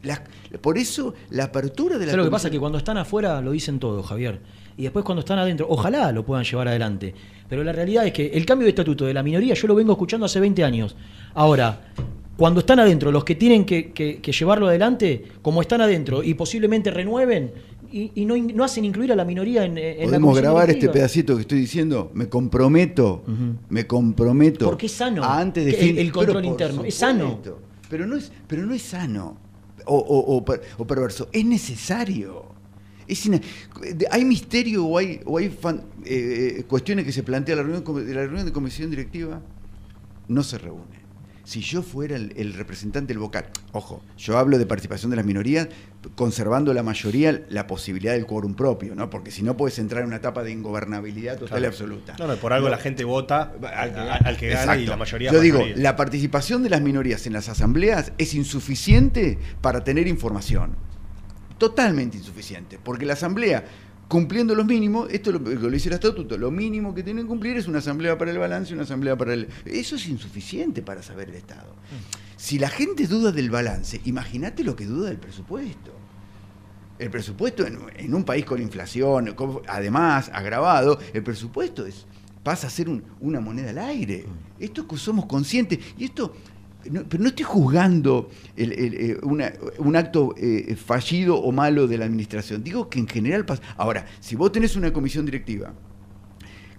La- 0.06 0.22
por 0.60 0.78
eso 0.78 1.14
la 1.30 1.44
apertura 1.44 1.98
de 1.98 2.06
la 2.06 2.12
¿Sabes 2.12 2.24
lo 2.24 2.24
que 2.24 2.30
pasa? 2.30 2.44
comisión- 2.48 2.52
Que 2.52 2.60
cuando 2.60 2.78
están 2.78 2.98
afuera 2.98 3.40
lo 3.40 3.50
dicen 3.52 3.78
todo, 3.78 4.02
Javier. 4.02 4.40
Y 4.78 4.82
después 4.84 5.04
cuando 5.04 5.20
están 5.20 5.38
adentro, 5.38 5.66
ojalá 5.68 6.12
lo 6.12 6.24
puedan 6.24 6.44
llevar 6.44 6.68
adelante. 6.68 7.14
Pero 7.48 7.64
la 7.64 7.72
realidad 7.72 8.06
es 8.06 8.12
que 8.12 8.26
el 8.28 8.44
cambio 8.46 8.64
de 8.66 8.70
estatuto 8.70 9.04
de 9.06 9.14
la 9.14 9.22
minoría 9.22 9.54
yo 9.54 9.66
lo 9.68 9.74
vengo 9.74 9.92
escuchando 9.92 10.26
hace 10.26 10.38
20 10.40 10.62
años. 10.64 10.96
Ahora, 11.34 11.92
cuando 12.36 12.60
están 12.60 12.78
adentro, 12.80 13.10
los 13.10 13.24
que 13.24 13.34
tienen 13.34 13.64
que, 13.64 13.92
que- 13.92 14.20
que 14.20 14.32
llevarlo 14.32 14.66
adelante, 14.68 15.24
como 15.42 15.60
están 15.62 15.80
adentro 15.80 16.22
y 16.22 16.34
posiblemente 16.34 16.90
renueven, 16.90 17.52
y, 17.90 18.10
y 18.14 18.24
no, 18.26 18.36
no 18.36 18.64
hacen 18.64 18.84
incluir 18.84 19.12
a 19.12 19.16
la 19.16 19.24
minoría 19.24 19.64
en, 19.64 19.78
en 19.78 19.98
la 20.00 20.04
¿Podemos 20.06 20.36
grabar 20.36 20.68
este 20.68 20.88
pedacito 20.88 21.36
que 21.36 21.42
estoy 21.42 21.58
diciendo? 21.60 22.10
Me 22.14 22.28
comprometo, 22.28 23.22
me 23.70 23.86
comprometo. 23.86 24.66
Porque 24.66 24.86
es 24.86 24.92
sano. 24.92 25.22
a 25.24 25.38
antes 25.38 25.64
de 25.64 25.90
el- 25.90 25.98
el 25.98 26.12
control 26.12 26.38
Pero 26.42 26.48
interno, 26.48 26.84
es 26.84 26.94
sano. 26.94 27.40
Pero 27.88 28.06
no 28.06 28.16
es, 28.16 28.32
pero 28.48 28.66
no 28.66 28.74
es 28.74 28.82
sano 28.82 29.38
o, 29.86 29.96
o- 29.96 30.36
o 30.36 30.44
per- 30.44 30.62
o 30.78 30.86
perverso, 30.86 31.28
es 31.32 31.44
necesario. 31.44 32.44
Es 33.08 33.28
hay 34.10 34.24
misterio 34.24 34.84
o 34.84 34.98
hay, 34.98 35.20
o 35.24 35.38
hay 35.38 35.46
eh, 35.46 36.56
eh, 36.58 36.64
cuestiones 36.64 37.04
que 37.04 37.12
se 37.12 37.22
plantean 37.22 37.58
en 37.60 37.66
la 37.68 37.72
reunión, 37.80 38.06
la 38.14 38.22
reunión 38.22 38.46
de 38.46 38.52
comisión 38.52 38.90
directiva, 38.90 39.40
no 40.28 40.42
se 40.42 40.58
reúne. 40.58 40.95
Si 41.46 41.60
yo 41.60 41.82
fuera 41.82 42.16
el, 42.16 42.32
el 42.36 42.54
representante 42.54 43.12
del 43.12 43.20
vocal, 43.20 43.46
ojo, 43.70 44.02
yo 44.18 44.36
hablo 44.36 44.58
de 44.58 44.66
participación 44.66 45.10
de 45.10 45.16
las 45.16 45.24
minorías, 45.24 45.68
conservando 46.16 46.74
la 46.74 46.82
mayoría 46.82 47.40
la 47.50 47.68
posibilidad 47.68 48.14
del 48.14 48.26
quórum 48.26 48.54
propio, 48.54 48.96
¿no? 48.96 49.10
Porque 49.10 49.30
si 49.30 49.44
no 49.44 49.56
puedes 49.56 49.78
entrar 49.78 50.02
en 50.02 50.08
una 50.08 50.16
etapa 50.16 50.42
de 50.42 50.50
ingobernabilidad 50.50 51.38
total 51.38 51.62
y 51.62 51.66
absoluta. 51.66 52.16
No, 52.18 52.26
no, 52.26 52.34
por 52.34 52.52
algo 52.52 52.66
No. 52.66 52.72
la 52.72 52.78
gente 52.78 53.04
vota 53.04 53.52
al, 53.62 53.96
al 53.96 54.36
que 54.36 54.48
gana 54.48 54.76
y 54.76 54.86
la 54.86 54.96
mayoría 54.96 55.30
Yo 55.30 55.38
digo, 55.40 55.62
la 55.76 55.94
participación 55.94 56.64
de 56.64 56.70
las 56.70 56.80
minorías 56.80 57.28
en 57.28 57.32
las 57.32 57.48
asambleas 57.48 58.10
es 58.18 58.34
insuficiente 58.34 59.38
para 59.60 59.84
tener 59.84 60.08
información. 60.08 60.74
Totalmente 61.58 62.16
insuficiente. 62.18 62.78
Porque 62.82 63.06
la 63.06 63.12
asamblea, 63.12 63.64
cumpliendo 64.08 64.54
los 64.54 64.64
mínimos, 64.66 65.08
esto 65.10 65.32
lo, 65.32 65.38
lo 65.38 65.70
dice 65.70 65.88
el 65.88 65.94
estatuto, 65.94 66.38
lo 66.38 66.50
mínimo 66.50 66.94
que 66.94 67.02
tienen 67.02 67.24
que 67.24 67.28
cumplir 67.28 67.56
es 67.56 67.66
una 67.66 67.78
asamblea 67.78 68.16
para 68.16 68.30
el 68.30 68.38
balance, 68.38 68.72
una 68.74 68.84
asamblea 68.84 69.16
para 69.16 69.34
el. 69.34 69.48
Eso 69.64 69.96
es 69.96 70.06
insuficiente 70.08 70.82
para 70.82 71.02
saber 71.02 71.28
el 71.30 71.34
Estado. 71.36 71.74
Si 72.36 72.58
la 72.58 72.68
gente 72.68 73.06
duda 73.06 73.32
del 73.32 73.50
balance, 73.50 74.00
imagínate 74.04 74.62
lo 74.62 74.76
que 74.76 74.84
duda 74.84 75.08
del 75.08 75.18
presupuesto. 75.18 75.92
El 76.98 77.10
presupuesto 77.10 77.66
en, 77.66 77.78
en 77.96 78.14
un 78.14 78.24
país 78.24 78.44
con 78.44 78.60
inflación, 78.62 79.34
con- 79.34 79.60
además 79.68 80.30
agravado, 80.32 80.98
el 81.12 81.22
presupuesto 81.22 81.84
es, 81.84 82.06
pasa 82.42 82.68
a 82.68 82.70
ser 82.70 82.88
un- 82.88 83.02
una 83.20 83.40
moneda 83.40 83.70
al 83.70 83.78
aire. 83.78 84.24
Esto 84.58 84.86
que 84.86 84.96
somos 84.96 85.26
conscientes, 85.26 85.78
y 85.98 86.04
esto, 86.04 86.34
pero 87.08 87.22
no 87.22 87.28
estoy 87.28 87.44
juzgando 87.44 88.30
eh, 88.56 89.18
un 89.22 89.96
acto 89.96 90.34
eh, 90.36 90.76
fallido 90.76 91.36
o 91.36 91.52
malo 91.52 91.86
de 91.86 91.98
la 91.98 92.04
administración, 92.04 92.62
digo 92.62 92.88
que 92.88 92.98
en 92.98 93.08
general 93.08 93.44
pasa. 93.44 93.62
Ahora, 93.76 94.06
si 94.20 94.36
vos 94.36 94.52
tenés 94.52 94.76
una 94.76 94.92
comisión 94.92 95.24
directiva, 95.24 95.72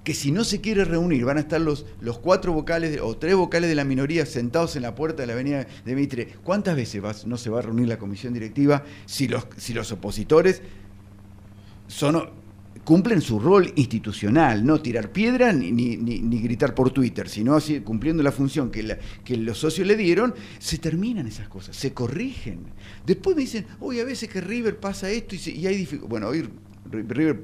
que 0.07 0.13
si 0.13 0.31
no 0.31 0.45
se 0.45 0.61
quiere 0.61 0.85
reunir 0.85 1.25
van 1.25 1.35
a 1.35 1.41
estar 1.41 1.59
los, 1.59 1.85
los 1.99 2.17
cuatro 2.17 2.53
vocales 2.53 2.97
o 3.01 3.17
tres 3.17 3.35
vocales 3.35 3.69
de 3.69 3.75
la 3.75 3.83
minoría 3.83 4.25
sentados 4.25 4.77
en 4.77 4.83
la 4.83 4.95
puerta 4.95 5.23
de 5.23 5.27
la 5.27 5.33
avenida 5.33 5.67
de 5.83 5.95
Mitre. 5.95 6.29
¿Cuántas 6.43 6.77
veces 6.77 7.25
no 7.25 7.37
se 7.37 7.49
va 7.49 7.59
a 7.59 7.63
reunir 7.63 7.89
la 7.89 7.99
comisión 7.99 8.33
directiva 8.33 8.85
si 9.05 9.27
los, 9.27 9.47
si 9.57 9.73
los 9.73 9.91
opositores 9.91 10.61
son, 11.87 12.29
cumplen 12.87 13.19
su 13.19 13.37
rol 13.37 13.73
institucional, 13.75 14.65
no 14.65 14.79
tirar 14.81 15.11
piedra 15.11 15.51
ni, 15.51 15.73
ni- 15.73 15.97
ni- 15.97 16.39
gritar 16.39 16.73
por 16.73 16.91
Twitter, 16.91 17.27
sino 17.27 17.53
así, 17.53 17.81
cumpliendo 17.81 18.23
la 18.23 18.31
función 18.31 18.71
que, 18.71 18.97
los 19.35 19.57
socios 19.57 19.85
le 19.85 19.97
dieron, 19.97 20.33
se 20.57 20.77
terminan 20.77 21.27
esas 21.27 21.49
cosas, 21.49 21.75
se 21.75 21.91
corrigen. 21.91 22.59
Después 23.05 23.35
me 23.35 23.41
dicen, 23.41 23.65
hoy 23.81 23.99
a 23.99 24.05
veces 24.05 24.29
que 24.29 24.39
River 24.39 24.79
pasa 24.79 25.09
esto 25.11 25.35
y, 25.35 25.37
se- 25.37 25.51
y 25.51 25.67
hay 25.67 25.75
dificultades. 25.75 26.09
Bueno, 26.09 26.27
hoy 26.29 26.47
River 26.89 27.43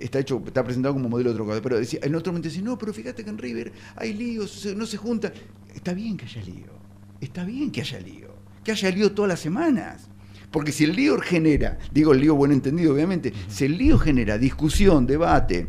está 0.00 0.20
hecho, 0.20 0.42
está 0.46 0.64
presentado 0.64 0.94
como 0.94 1.06
modelo 1.10 1.28
de 1.28 1.34
otro 1.34 1.44
cosa, 1.44 1.60
pero 1.60 1.78
decía, 1.78 2.00
en 2.02 2.14
otro 2.14 2.32
momento 2.32 2.48
dice, 2.48 2.62
no, 2.62 2.78
pero 2.78 2.94
fíjate 2.94 3.24
que 3.24 3.28
en 3.28 3.36
River 3.36 3.72
hay 3.96 4.14
líos, 4.14 4.66
no 4.74 4.86
se 4.86 4.96
junta. 4.96 5.34
Está 5.74 5.92
bien 5.92 6.16
que 6.16 6.24
haya 6.24 6.40
lío, 6.44 6.72
está 7.20 7.44
bien 7.44 7.70
que 7.70 7.82
haya 7.82 8.00
lío, 8.00 8.34
que 8.64 8.72
haya 8.72 8.90
lío 8.90 9.12
todas 9.12 9.28
las 9.28 9.40
semanas. 9.40 10.08
Porque 10.52 10.70
si 10.70 10.84
el 10.84 10.94
lío 10.94 11.18
genera, 11.18 11.78
digo 11.90 12.12
el 12.12 12.20
lío 12.20 12.34
buen 12.36 12.52
entendido 12.52 12.92
obviamente, 12.94 13.32
si 13.48 13.64
el 13.64 13.78
lío 13.78 13.98
genera 13.98 14.38
discusión, 14.38 15.06
debate, 15.06 15.66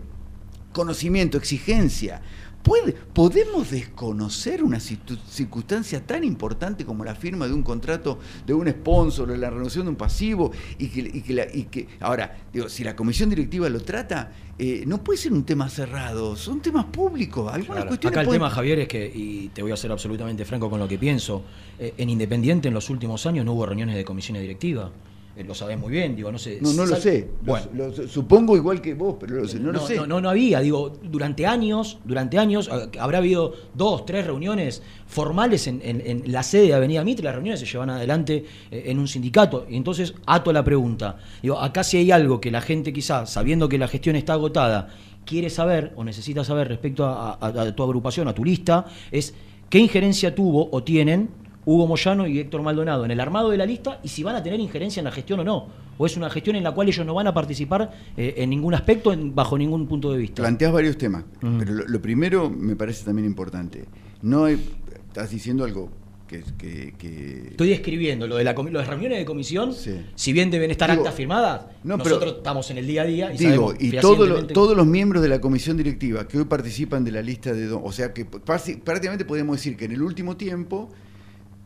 conocimiento, 0.73 1.37
exigencia, 1.37 2.21
¿puede, 2.63 2.93
¿podemos 2.93 3.69
desconocer 3.69 4.63
una 4.63 4.79
circunstancia 4.79 6.05
tan 6.05 6.23
importante 6.23 6.85
como 6.85 7.03
la 7.03 7.13
firma 7.15 7.47
de 7.47 7.53
un 7.53 7.61
contrato 7.63 8.19
de 8.45 8.53
un 8.53 8.67
sponsor 8.69 9.29
o 9.29 9.35
la 9.35 9.49
renovación 9.49 9.85
de 9.85 9.89
un 9.91 9.95
pasivo? 9.95 10.51
Y 10.77 10.87
que, 10.87 11.01
y 11.01 11.21
que 11.21 11.33
la- 11.33 11.47
y 11.53 11.63
que- 11.65 11.87
ahora, 11.99 12.37
digo, 12.51 12.69
si 12.69 12.83
la 12.83 12.95
comisión 12.95 13.29
directiva 13.29 13.69
lo 13.69 13.81
trata, 13.81 14.31
eh, 14.57 14.83
no 14.87 15.03
puede 15.03 15.17
ser 15.17 15.33
un 15.33 15.43
tema 15.43 15.67
cerrado, 15.69 16.35
son 16.35 16.61
temas 16.61 16.85
públicos. 16.85 17.47
Algunas 17.51 17.75
Claro. 17.83 17.87
cuestiones 17.89 18.13
Acá 18.15 18.21
el 18.21 18.27
pueden- 18.27 18.39
tema, 18.41 18.49
Javier, 18.49 18.79
es 18.79 18.87
que, 18.87 19.11
y 19.13 19.49
te 19.49 19.61
voy 19.61 19.71
a 19.71 19.77
ser 19.77 19.91
absolutamente 19.91 20.45
franco 20.45 20.69
con 20.69 20.79
lo 20.79 20.87
que 20.87 20.97
pienso, 20.97 21.43
eh, 21.79 21.93
en 21.97 22.09
Independiente 22.09 22.67
en 22.69 22.73
los 22.73 22.89
últimos 22.89 23.25
años 23.25 23.45
no 23.45 23.53
hubo 23.53 23.65
reuniones 23.65 23.95
de 23.95 24.05
comisiones 24.05 24.41
directivas. 24.41 24.89
Eh, 25.35 25.43
lo 25.43 25.53
sabés 25.55 25.79
muy 25.79 25.91
bien, 25.91 26.15
digo, 26.15 26.31
no 26.31 26.37
sé. 26.37 26.59
No, 26.61 26.71
no 26.73 26.85
lo 26.85 26.95
sé. 26.95 27.27
Bueno. 27.41 27.65
lo- 27.73 28.07
supongo 28.07 28.55
igual 28.55 28.81
que 28.81 28.93
vos, 28.93 29.15
pero 29.19 29.35
lo 29.41 29.47
sé, 29.47 29.59
no, 29.59 29.71
lo 29.71 29.79
sé. 29.85 29.95
No, 29.95 30.05
no, 30.05 30.21
no 30.21 30.29
había, 30.29 30.59
digo, 30.59 30.93
durante 31.03 31.45
años, 31.47 31.97
durante 32.05 32.37
años, 32.37 32.69
habrá 32.99 33.17
habido 33.17 33.53
dos, 33.73 34.05
tres 34.05 34.25
reuniones 34.27 34.83
formales 35.07 35.67
en, 35.67 35.81
en- 35.83 36.01
en 36.05 36.31
la 36.31 36.43
sede 36.43 36.67
de 36.67 36.73
Avenida 36.75 37.03
Mitre, 37.03 37.23
las 37.25 37.33
reuniones 37.35 37.59
se 37.59 37.65
llevan 37.65 37.89
adelante 37.89 38.45
eh, 38.71 38.83
en 38.87 38.99
un 38.99 39.07
sindicato. 39.07 39.65
Y 39.69 39.75
entonces 39.75 40.13
ato 40.25 40.53
la 40.53 40.63
pregunta. 40.63 41.17
Digo, 41.41 41.59
acá 41.59 41.83
si 41.83 41.97
hay 41.97 42.11
algo 42.11 42.39
que 42.39 42.51
la 42.51 42.61
gente 42.61 42.93
quizás, 42.93 43.31
sabiendo 43.31 43.67
que 43.69 43.77
la 43.77 43.87
gestión 43.87 44.15
está 44.15 44.33
agotada, 44.33 44.89
quiere 45.25 45.49
saber 45.49 45.93
o 45.95 46.03
necesita 46.03 46.43
saber 46.43 46.67
respecto 46.67 47.05
a, 47.05 47.33
a- 47.33 47.47
a 47.47 47.75
tu 47.75 47.81
agrupación, 47.83 48.27
a 48.27 48.33
tu 48.35 48.43
lista, 48.45 48.85
es 49.11 49.33
qué 49.69 49.79
injerencia 49.79 50.35
tuvo 50.35 50.69
o 50.71 50.83
tienen 50.83 51.29
Hugo 51.65 51.87
Moyano 51.87 52.27
y 52.27 52.39
Héctor 52.39 52.61
Maldonado 52.61 53.05
en 53.05 53.11
el 53.11 53.19
armado 53.19 53.49
de 53.49 53.57
la 53.57 53.65
lista 53.65 53.99
y 54.03 54.07
si 54.09 54.23
van 54.23 54.35
a 54.35 54.43
tener 54.43 54.59
injerencia 54.59 54.99
en 54.99 55.05
la 55.05 55.11
gestión 55.11 55.39
o 55.39 55.43
no. 55.43 55.67
O 55.97 56.05
es 56.05 56.17
una 56.17 56.29
gestión 56.29 56.55
en 56.55 56.63
la 56.63 56.71
cual 56.71 56.87
ellos 56.87 57.05
no 57.05 57.13
van 57.13 57.27
a 57.27 57.33
participar 57.33 57.91
eh, 58.17 58.33
en 58.37 58.49
ningún 58.49 58.73
aspecto, 58.73 59.13
en- 59.13 59.33
bajo 59.35 59.57
ningún 59.57 59.87
punto 59.87 60.11
de 60.11 60.17
vista. 60.17 60.41
Planteas 60.41 60.71
varios 60.73 60.97
temas, 60.97 61.23
pero 61.39 61.71
lo, 61.71 61.87
lo 61.87 62.01
primero 62.01 62.49
me 62.49 62.75
parece 62.75 63.05
también 63.05 63.27
importante. 63.27 63.85
No 64.21 64.45
hay- 64.45 64.59
estás 65.07 65.29
diciendo 65.29 65.63
algo 65.63 65.89
que, 66.27 66.43
que- 66.57 66.95
que- 66.97 67.47
Estoy 67.51 67.69
describiendo 67.69 68.25
lo 68.25 68.37
de, 68.37 68.43
la 68.43 68.55
comi- 68.55 68.71
lo 68.71 68.79
de 68.79 68.85
reuniones 68.85 69.19
de 69.19 69.25
comisión, 69.25 69.71
Sí. 69.73 69.91
si 70.15 70.33
bien 70.33 70.49
deben 70.49 70.71
estar 70.71 70.89
Digo, 70.89 71.03
actas 71.03 71.13
firmadas, 71.15 71.61
no, 71.83 71.97
pero- 71.99 72.15
nosotros 72.15 72.37
estamos 72.37 72.71
en 72.71 72.79
el 72.79 72.87
día 72.87 73.03
a 73.03 73.05
día 73.05 73.31
y 73.33 73.37
Digo, 73.37 73.51
sabemos 73.69 73.75
y 73.79 73.91
todo 73.91 74.13
lo- 74.13 74.17
fehacientemente- 74.25 74.53
todos 74.55 74.75
los 74.75 74.87
miembros 74.87 75.21
de 75.21 75.29
la 75.29 75.39
comisión 75.39 75.77
directiva 75.77 76.27
que 76.27 76.39
hoy 76.39 76.45
participan 76.45 77.03
de 77.03 77.11
la 77.11 77.21
lista 77.21 77.53
de... 77.53 77.71
O 77.71 77.91
sea 77.91 78.11
que 78.13 78.25
prácticamente 78.25 79.25
podemos 79.25 79.57
decir 79.57 79.77
que 79.77 79.85
en 79.85 79.91
el 79.91 80.01
último 80.01 80.35
tiempo 80.35 80.89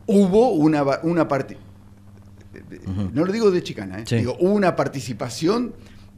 hubo 0.08 0.50
una, 0.50 0.82
una 1.04 1.28
parte... 1.28 1.56
No 3.14 3.24
lo 3.24 3.32
digo 3.32 3.50
de 3.52 3.62
chicana, 3.62 4.00
¿eh? 4.00 4.04
Sí. 4.06 4.16
digo, 4.16 4.36
hubo 4.40 4.52
una 4.52 4.74
participación 4.74 5.74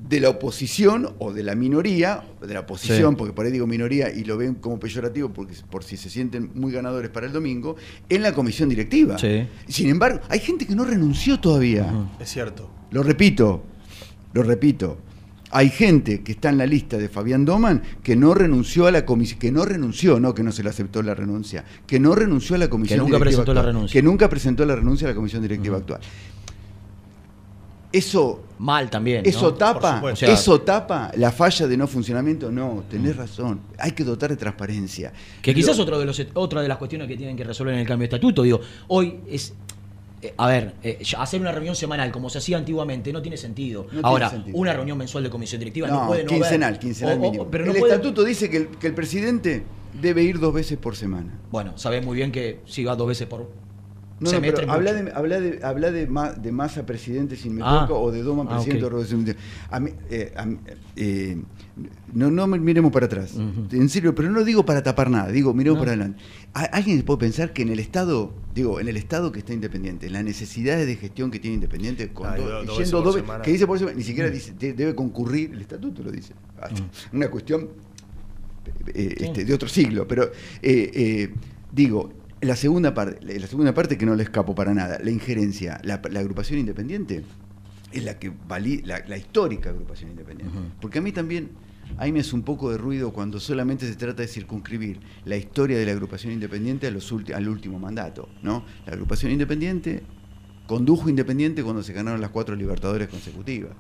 de 0.09 0.18
la 0.20 0.30
oposición 0.30 1.11
o 1.18 1.30
de 1.34 1.43
la 1.43 1.55
minoría, 1.55 2.22
de 2.41 2.55
la 2.55 2.61
oposición, 2.61 3.12
Sí. 3.12 3.16
porque 3.18 3.34
por 3.34 3.45
ahí 3.45 3.53
digo 3.53 3.66
minoría 3.66 4.11
y 4.11 4.24
lo 4.24 4.38
ven 4.38 4.55
como 4.55 4.80
peyorativo 4.80 5.28
porque, 5.28 5.55
por 5.70 5.84
si 5.84 5.99
se 5.99 6.09
sienten 6.09 6.51
muy 6.55 6.72
ganadores 6.72 7.11
para 7.11 7.26
el 7.26 7.32
domingo, 7.32 7.76
en 8.09 8.22
la 8.22 8.32
comisión 8.32 8.70
directiva. 8.70 9.18
Sí. 9.18 9.47
Sin 9.68 9.91
embargo, 9.91 10.20
hay 10.30 10.38
gente 10.41 10.66
que 10.66 10.74
no 10.74 10.84
renunció 10.84 11.38
todavía. 11.38 11.93
Es 12.18 12.30
cierto. 12.30 12.70
Lo 12.93 13.03
repito, 13.03 13.62
lo 14.32 14.43
repito. 14.43 14.97
Hay 15.53 15.70
gente 15.70 16.22
que 16.22 16.32
está 16.32 16.48
en 16.51 16.59
la 16.59 16.66
lista 16.66 16.96
de 16.96 17.09
Fabián 17.09 17.44
Doman 17.44 17.82
que 18.03 18.14
no 18.14 18.34
renunció 18.34 18.86
a 18.86 18.92
la 18.92 19.05
comisión, 19.05 19.40
que 19.40 19.51
no 19.51 19.64
renunció, 19.64 20.20
no 20.20 20.32
que 20.34 20.44
no 20.44 20.53
se 20.53 20.62
le 20.62 20.70
aceptó 20.70 21.03
la 21.03 21.14
renuncia, 21.14 21.64
que 21.86 21.98
no 21.98 22.14
renunció 22.14 22.55
a 22.55 22.59
la 22.59 22.68
comisión 22.70 23.01
nunca 23.01 23.16
directiva 23.16 23.42
presentó 23.44 23.55
la 23.55 23.62
renuncia. 23.62 23.92
Que 23.92 24.03
nunca 24.03 24.28
presentó 24.28 24.64
la 24.64 24.76
renuncia 24.76 25.09
a 25.09 25.11
la 25.11 25.16
comisión 25.16 25.42
directiva 25.42 25.78
actual. 25.78 26.01
Eso 27.92 28.44
Mal 28.59 28.88
también. 28.88 29.22
eso 29.26 29.51
¿no? 29.51 29.55
tapa, 29.55 30.12
eso 30.12 30.61
tapa 30.61 31.11
la 31.16 31.32
falla 31.32 31.66
de 31.66 31.76
no 31.76 31.88
funcionamiento, 31.88 32.53
no, 32.53 32.84
tenés 32.88 33.16
razón. 33.16 33.61
Hay 33.78 33.92
que 33.92 34.05
dotar 34.05 34.30
de 34.30 34.36
transparencia. 34.36 35.12
Que 35.42 35.53
quizás 35.53 35.76
Lo- 35.76 35.82
otro 35.82 35.98
de 35.98 36.05
los, 36.05 36.26
otra 36.34 36.62
de 36.62 36.68
las 36.68 36.78
cuestiones 36.78 37.09
que 37.09 37.16
tienen 37.16 37.36
que 37.36 37.42
resolver 37.42 37.74
en 37.74 37.80
el 37.80 37.86
cambio 37.88 38.07
de 38.07 38.14
estatuto, 38.14 38.42
digo, 38.42 38.61
hoy 38.88 39.18
es. 39.28 39.55
Eh, 40.22 40.34
a 40.36 40.46
ver, 40.48 40.74
eh, 40.82 40.98
hacer 41.18 41.40
una 41.40 41.50
reunión 41.52 41.74
semanal 41.74 42.10
como 42.12 42.28
se 42.30 42.38
hacía 42.38 42.56
antiguamente 42.58 43.12
no 43.12 43.22
tiene 43.22 43.36
sentido. 43.36 43.84
tiene 43.84 44.00
Ahora, 44.06 44.28
sentido. 44.30 44.56
una 44.56 44.72
reunión 44.72 44.98
mensual 44.98 45.24
de 45.24 45.30
comisión 45.30 45.58
directiva 45.58 45.88
no, 45.88 46.02
No, 46.02 46.06
puede 46.08 46.24
no 46.24 46.28
quincenal, 46.28 46.68
haber. 46.70 46.80
quincenal 46.80 47.14
O- 47.14 47.18
o- 47.18 47.22
mínimo. 47.22 47.50
pero 47.50 47.64
no 47.66 47.72
el 47.72 47.78
puede- 47.78 47.92
estatuto 47.94 48.24
dice 48.24 48.50
que 48.50 48.56
el, 48.58 48.68
que 48.68 48.86
el 48.86 48.94
presidente 48.94 49.62
debe 50.00 50.22
ir 50.22 50.38
dos 50.38 50.52
veces 50.54 50.76
por 50.78 50.94
semana. 50.96 51.38
Bueno, 51.50 51.76
sabés 51.78 52.04
muy 52.04 52.16
bien 52.16 52.30
que 52.32 52.60
si 52.66 52.84
va 52.84 52.96
dos 52.96 53.08
veces 53.08 53.26
por 53.26 53.48
No, 54.20 54.30
no, 54.32 54.40
pero 54.42 54.70
habla 54.70 54.92
de, 54.92 55.10
habla 55.12 55.40
de, 55.40 55.60
habla 55.64 55.90
de, 55.90 56.06
Ma- 56.06 56.32
de 56.32 56.52
Massa 56.52 56.84
presidente 56.84 57.36
sin 57.36 57.54
me 57.54 57.62
Ah. 57.64 57.88
o 57.90 58.10
de 58.12 58.22
Doman 58.22 58.46
Ah, 58.50 58.56
presidente 58.56 58.84
ok. 58.84 58.92
o 58.92 58.96
Rodríguez. 58.96 59.36
A 59.70 59.80
mí, 59.80 59.90
eh, 60.10 60.32
a 60.36 60.44
mí, 60.44 60.58
eh, 60.96 61.42
no, 62.12 62.30
no 62.30 62.46
miremos 62.46 62.92
para 62.92 63.06
atrás. 63.06 63.34
En 63.72 63.88
serio, 63.88 64.14
pero 64.14 64.30
no 64.30 64.44
digo 64.44 64.64
para 64.64 64.82
tapar 64.82 65.10
nada, 65.10 65.30
digo, 65.30 65.54
miremos 65.54 65.76
No. 65.78 65.80
para 65.80 65.92
adelante. 65.92 66.22
¿A- 66.54 66.64
¿Alguien 66.64 67.00
puede 67.02 67.18
pensar 67.20 67.52
que 67.52 67.62
en 67.62 67.68
el 67.70 67.78
Estado, 67.78 68.32
digo, 68.54 68.80
en 68.80 68.88
el 68.88 68.96
Estado 68.96 69.32
que 69.32 69.38
está 69.40 69.52
independiente, 69.52 70.06
en 70.06 70.12
las 70.14 70.24
necesidades 70.24 70.86
de 70.86 70.96
gestión 70.96 71.30
que 71.30 71.38
tiene 71.38 71.54
independiente, 71.54 72.08
con 72.10 72.26
Ah, 72.28 72.36
do- 72.36 72.42
do- 72.44 72.50
dos 72.50 72.60
yendo 72.60 72.76
veces 72.78 72.92
por 72.92 73.04
dos 73.04 73.14
ve- 73.14 73.20
semana. 73.22 73.42
que 73.44 73.52
dice 73.52 73.66
por 73.66 73.78
semana, 73.78 73.96
ni 73.96 74.04
siquiera 74.04 74.28
Mm. 74.28 74.32
dice, 74.32 74.52
de- 74.58 74.72
debe 74.72 74.94
concurrir, 74.94 75.52
el 75.52 75.60
estatuto 75.60 76.02
lo 76.02 76.10
dice. 76.10 76.34
Una 77.12 77.28
cuestión 77.28 77.68
eh, 78.94 79.14
este, 79.18 79.44
de 79.44 79.54
otro 79.54 79.68
siglo, 79.68 80.06
pero 80.06 80.24
eh, 80.24 80.30
eh, 80.94 81.34
digo, 81.72 82.12
la 82.40 82.56
segunda 82.56 82.94
parte, 82.94 83.38
la 83.38 83.46
segunda 83.46 83.74
parte 83.74 83.98
que 83.98 84.06
no 84.06 84.14
le 84.14 84.22
escapo 84.22 84.54
para 84.54 84.72
nada, 84.74 84.98
la 85.02 85.10
injerencia, 85.10 85.80
la, 85.84 86.00
la 86.10 86.20
agrupación 86.20 86.58
independiente 86.58 87.22
es 87.92 88.04
la 88.04 88.18
que 88.18 88.30
valí, 88.48 88.82
la, 88.82 89.02
la 89.08 89.16
histórica 89.16 89.70
agrupación 89.70 90.10
independiente. 90.10 90.56
Porque 90.80 90.98
a 91.00 91.02
mí 91.02 91.10
también, 91.12 91.48
ahí 91.99 92.12
me 92.12 92.20
hace 92.20 92.34
un 92.34 92.43
poco 92.43 92.70
de 92.70 92.78
ruido 92.78 93.12
cuando 93.12 93.41
solamente 93.41 93.86
se 93.86 93.97
trata 93.97 94.22
de 94.22 94.28
circunscribir 94.28 95.01
la 95.24 95.36
historia 95.36 95.78
de 95.78 95.86
la 95.86 95.93
agrupación 95.93 96.32
independiente 96.32 96.86
a 96.86 96.91
los 96.91 97.12
al 97.34 97.49
último 97.49 97.78
mandato, 97.78 98.28
¿no? 98.43 98.64
La 98.86 98.93
agrupación 98.93 99.32
independiente 99.32 100.03
condujo 100.66 101.09
independiente 101.09 101.62
cuando 101.62 101.82
se 101.82 101.93
ganaron 101.93 102.20
las 102.20 102.30
cuatro 102.30 102.55
libertadores 102.55 103.09
consecutivas. 103.09 103.72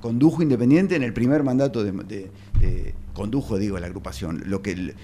Condujo 0.00 0.42
independiente 0.42 0.94
en 0.96 1.02
el 1.02 1.12
primer 1.12 1.42
mandato 1.42 1.82
de, 1.82 1.90
de- 1.92 2.30
de- 2.60 2.94
condujo, 3.14 3.58
digo, 3.58 3.78
la 3.80 3.86
agrupación, 3.86 4.44
lo 4.46 4.62
que 4.62 4.70
el- 4.70 4.94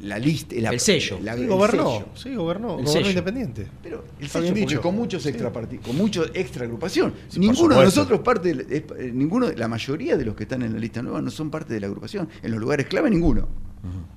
la 0.00 0.18
lista, 0.18 0.54
El 0.54 0.80
sello. 0.80 1.18
la- 1.22 1.34
Sí, 1.36 1.42
el 1.42 1.48
gobernó, 1.48 1.90
sello. 1.92 2.06
sí, 2.14 2.34
gobernó, 2.34 2.68
El 2.68 2.72
gobernó 2.76 2.90
sello. 2.92 3.08
independiente. 3.10 3.66
Pero 3.82 4.04
el 4.18 4.28
sello, 4.28 4.54
dicho. 4.54 4.80
con 4.80 4.94
muchos 4.96 5.22
Sí. 5.24 5.28
extra 5.28 5.52
parti- 5.52 5.76
con 5.78 5.94
mucho 5.96 6.24
extra 6.32 6.64
agrupación. 6.64 7.12
Sí, 7.28 7.38
por 7.38 7.40
ninguno 7.50 7.78
de 7.78 7.84
nosotros 7.84 8.20
parte, 8.20 8.54
de 8.54 8.76
eh, 8.78 9.10
ninguno, 9.12 9.48
de- 9.48 9.56
la 9.56 9.68
mayoría 9.68 10.16
de 10.16 10.24
los 10.24 10.34
que 10.34 10.44
están 10.44 10.62
en 10.62 10.72
la 10.72 10.78
lista 10.78 11.02
nueva 11.02 11.20
no 11.20 11.30
son 11.30 11.50
parte 11.50 11.74
de 11.74 11.80
la 11.80 11.86
agrupación. 11.88 12.28
En 12.42 12.50
los 12.50 12.60
lugares 12.60 12.86
clave 12.86 13.10
ninguno, 13.10 13.46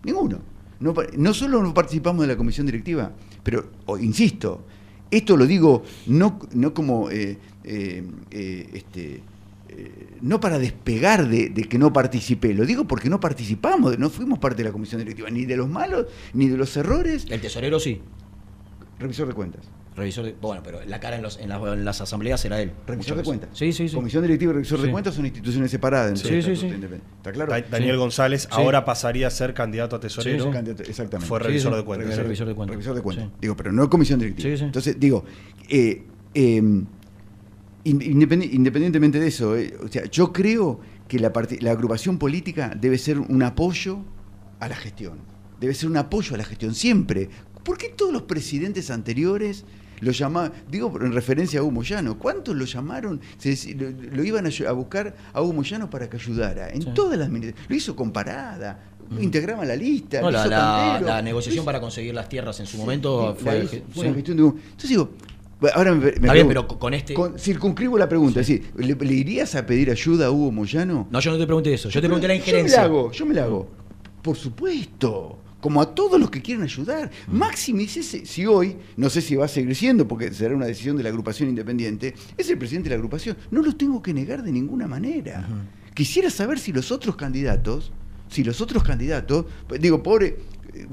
ninguno. 0.05 0.39
No, 0.79 1.33
solo 1.33 1.61
no 1.63 1.73
participamos 1.73 2.21
de 2.21 2.27
la 2.27 2.37
comisión 2.37 2.65
directiva, 2.65 3.11
pero 3.43 3.71
insisto, 3.99 4.65
esto 5.11 5.35
lo 5.37 5.45
digo 5.45 5.83
no, 6.07 6.39
no 6.53 6.73
como 6.73 7.09
eh, 7.09 7.37
eh, 7.63 8.03
eh, 8.31 8.69
este 8.73 9.21
no 10.21 10.39
para 10.39 10.57
despegar 10.59 11.27
de, 11.27 11.49
de 11.49 11.63
que 11.65 11.77
no 11.77 11.91
participé, 11.93 12.53
lo 12.53 12.65
digo 12.65 12.85
porque 12.85 13.09
no 13.09 13.19
participamos, 13.19 13.97
no 13.99 14.09
fuimos 14.09 14.39
parte 14.39 14.57
de 14.63 14.69
la 14.69 14.71
comisión 14.73 14.99
directiva, 14.99 15.29
ni 15.29 15.45
de 15.45 15.57
los 15.57 15.67
malos, 15.69 16.05
ni 16.33 16.47
de 16.47 16.57
los 16.57 16.75
errores. 16.77 17.25
El 17.29 17.41
tesorero 17.41 17.79
sí. 17.79 18.01
Revisor 18.99 19.27
de 19.27 19.33
cuentas. 19.33 19.61
Revisor 19.95 20.25
de, 20.25 20.35
bueno, 20.41 20.61
pero 20.63 20.79
la 20.85 20.99
cara 20.99 21.17
en, 21.17 21.21
los- 21.21 21.37
en 21.39 21.49
las, 21.49 21.61
en 21.61 21.85
las 21.85 22.01
asambleas 22.01 22.39
será 22.41 22.59
él. 22.61 22.71
Revisor 22.87 23.15
de 23.17 23.23
cuentas. 23.23 23.49
Sí, 23.53 23.71
sí, 23.73 23.87
sí. 23.89 23.95
Comisión 23.95 24.23
directiva 24.23 24.51
y 24.51 24.55
revisor 24.55 24.81
de 24.81 24.89
cuentas 24.89 25.13
son 25.13 25.25
instituciones 25.25 25.69
separadas. 25.69 26.19
Sí, 26.19 26.27
entonces, 26.29 26.59
sí, 26.59 26.67
sí. 26.67 26.73
independiente. 26.73 27.05
¿Está 27.17 27.31
claro? 27.31 27.51
Da- 27.51 27.61
Daniel 27.61 27.91
Sí. 27.95 27.97
González 27.99 28.41
Sí. 28.43 28.47
ahora 28.51 28.85
pasaría 28.85 29.27
a 29.27 29.29
ser 29.29 29.53
candidato 29.53 29.95
a 29.95 29.99
tesorero. 29.99 30.39
Sí, 30.39 30.49
sí. 30.49 30.51
Candidato- 30.53 30.83
Exactamente. 30.83 31.27
Fue 31.27 31.39
revisor 31.39 31.73
sí. 31.73 31.77
de 31.77 31.83
cuentas. 31.85 32.07
Revisor- 32.17 32.45
de 32.47 32.55
cuentas. 32.55 32.73
Revisor 32.75 32.95
de 32.95 33.01
cuentas. 33.01 33.25
Sí. 33.27 33.31
Digo, 33.41 33.55
pero 33.57 33.71
no 33.71 33.87
comisión 33.89 34.19
directiva. 34.19 34.49
Sí, 34.49 34.57
sí. 34.57 34.63
Entonces, 34.63 34.99
digo, 34.99 35.25
eh, 35.69 36.03
eh, 36.33 36.61
independi- 36.61 36.87
independientemente 37.85 39.19
de 39.19 39.27
eso, 39.27 39.57
eh, 39.57 39.75
o 39.83 39.87
sea, 39.87 40.05
yo 40.05 40.31
creo 40.31 40.79
que 41.07 41.19
la, 41.19 41.31
la 41.61 41.71
agrupación 41.71 42.17
política 42.17 42.73
debe 42.79 42.97
ser 42.97 43.19
un 43.19 43.43
apoyo 43.43 43.99
a 44.59 44.67
la 44.69 44.75
gestión. 44.75 45.19
Debe 45.59 45.73
ser 45.73 45.89
un 45.89 45.97
apoyo 45.97 46.35
a 46.35 46.37
la 46.37 46.43
gestión, 46.45 46.73
siempre. 46.75 47.29
¿Por 47.63 47.77
qué 47.77 47.89
todos 47.89 48.11
los 48.13 48.23
presidentes 48.23 48.89
anteriores 48.91 49.65
lo 50.01 50.11
llamaban, 50.11 50.51
digo 50.69 50.91
en 50.99 51.13
referencia 51.13 51.59
a 51.61 51.63
Hugo 51.63 51.71
Moyano, 51.71 52.17
¿cuántos 52.19 52.55
lo 52.55 52.65
llamaron? 52.65 53.21
Se 53.37 53.73
lo, 53.75 53.89
lo 53.91 54.23
iban 54.23 54.45
a, 54.45 54.71
buscar 54.73 55.15
a 55.31 55.41
Hugo 55.41 55.53
Moyano 55.53 55.89
para 55.89 56.09
que 56.09 56.17
ayudara. 56.17 56.69
En 56.69 56.81
Sí. 56.81 56.89
todas 56.93 57.17
las. 57.17 57.29
Lo 57.29 57.75
hizo 57.75 57.95
con 57.95 58.11
parada, 58.11 58.83
integraba 59.19 59.63
la 59.63 59.75
lista. 59.77 60.19
No, 60.19 60.27
lo 60.27 60.31
la, 60.31 60.39
hizo 60.41 60.49
la- 60.49 60.57
Cantero, 60.57 61.07
la 61.07 61.17
lo 61.17 61.23
negociación 61.23 61.61
hizo- 61.61 61.65
para 61.65 61.79
conseguir 61.79 62.13
las 62.13 62.27
tierras 62.27 62.59
en 62.59 62.65
su 62.65 62.73
Sí, 62.73 62.77
momento 62.79 63.35
sí, 63.37 63.43
fue. 63.45 63.59
hizo- 63.63 63.69
sí. 63.71 63.83
fue 63.93 64.03
una 64.05 64.13
cuestión 64.13 64.37
de- 64.37 64.43
Entonces 64.43 64.89
digo, 64.89 65.09
ahora 65.73 65.93
me, 65.93 65.99
me 66.05 66.09
Está 66.09 66.33
bien, 66.33 66.47
pero 66.47 66.67
con 66.67 66.93
este. 66.93 67.13
con- 67.13 67.37
circunscribo 67.39 67.97
la 67.97 68.09
pregunta, 68.09 68.41
es 68.41 68.47
decir, 68.47 68.71
¿le, 68.77 68.95
le 68.95 69.13
irías 69.13 69.55
a 69.55 69.65
pedir 69.65 69.89
ayuda 69.91 70.27
a 70.27 70.31
Hugo 70.31 70.51
Moyano? 70.51 71.07
No, 71.11 71.19
yo 71.19 71.31
no 71.31 71.37
te 71.37 71.45
pregunté 71.45 71.73
eso. 71.73 71.89
Yo 71.89 72.01
te 72.01 72.07
pregunté 72.07 72.27
la 72.27 72.33
Yo 72.35 72.39
injerencia. 72.39 72.77
me 72.77 72.81
la 72.81 72.85
hago, 72.89 73.11
yo 73.11 73.25
me 73.25 73.33
la 73.33 73.43
hago. 73.43 73.69
Por 74.21 74.35
supuesto. 74.37 75.39
Como 75.61 75.81
a 75.81 75.95
todos 75.95 76.19
los 76.19 76.29
que 76.29 76.41
quieren 76.41 76.63
ayudar. 76.63 77.09
Mm. 77.27 77.37
Máximice 77.37 78.03
si 78.25 78.45
hoy, 78.45 78.75
no 78.97 79.09
sé 79.09 79.21
si 79.21 79.35
va 79.35 79.45
a 79.45 79.47
seguir 79.47 79.73
siendo, 79.77 80.05
porque 80.07 80.33
será 80.33 80.53
una 80.55 80.65
decisión 80.65 80.97
de 80.97 81.03
la 81.03 81.09
agrupación 81.09 81.47
independiente, 81.47 82.13
es 82.37 82.49
el 82.49 82.57
presidente 82.57 82.89
de 82.89 82.95
la 82.95 82.99
agrupación. 82.99 83.37
No 83.49 83.61
lo 83.61 83.73
tengo 83.73 84.01
que 84.03 84.13
negar 84.13 84.43
de 84.43 84.51
ninguna 84.51 84.87
manera. 84.87 85.47
Quisiera 85.93 86.29
saber 86.29 86.59
si 86.59 86.73
los 86.73 86.91
otros 86.91 87.15
candidatos, 87.15 87.93
si 88.29 88.43
los 88.43 88.59
otros 88.59 88.83
candidatos, 88.83 89.45
digo, 89.79 90.03
pobre, 90.03 90.37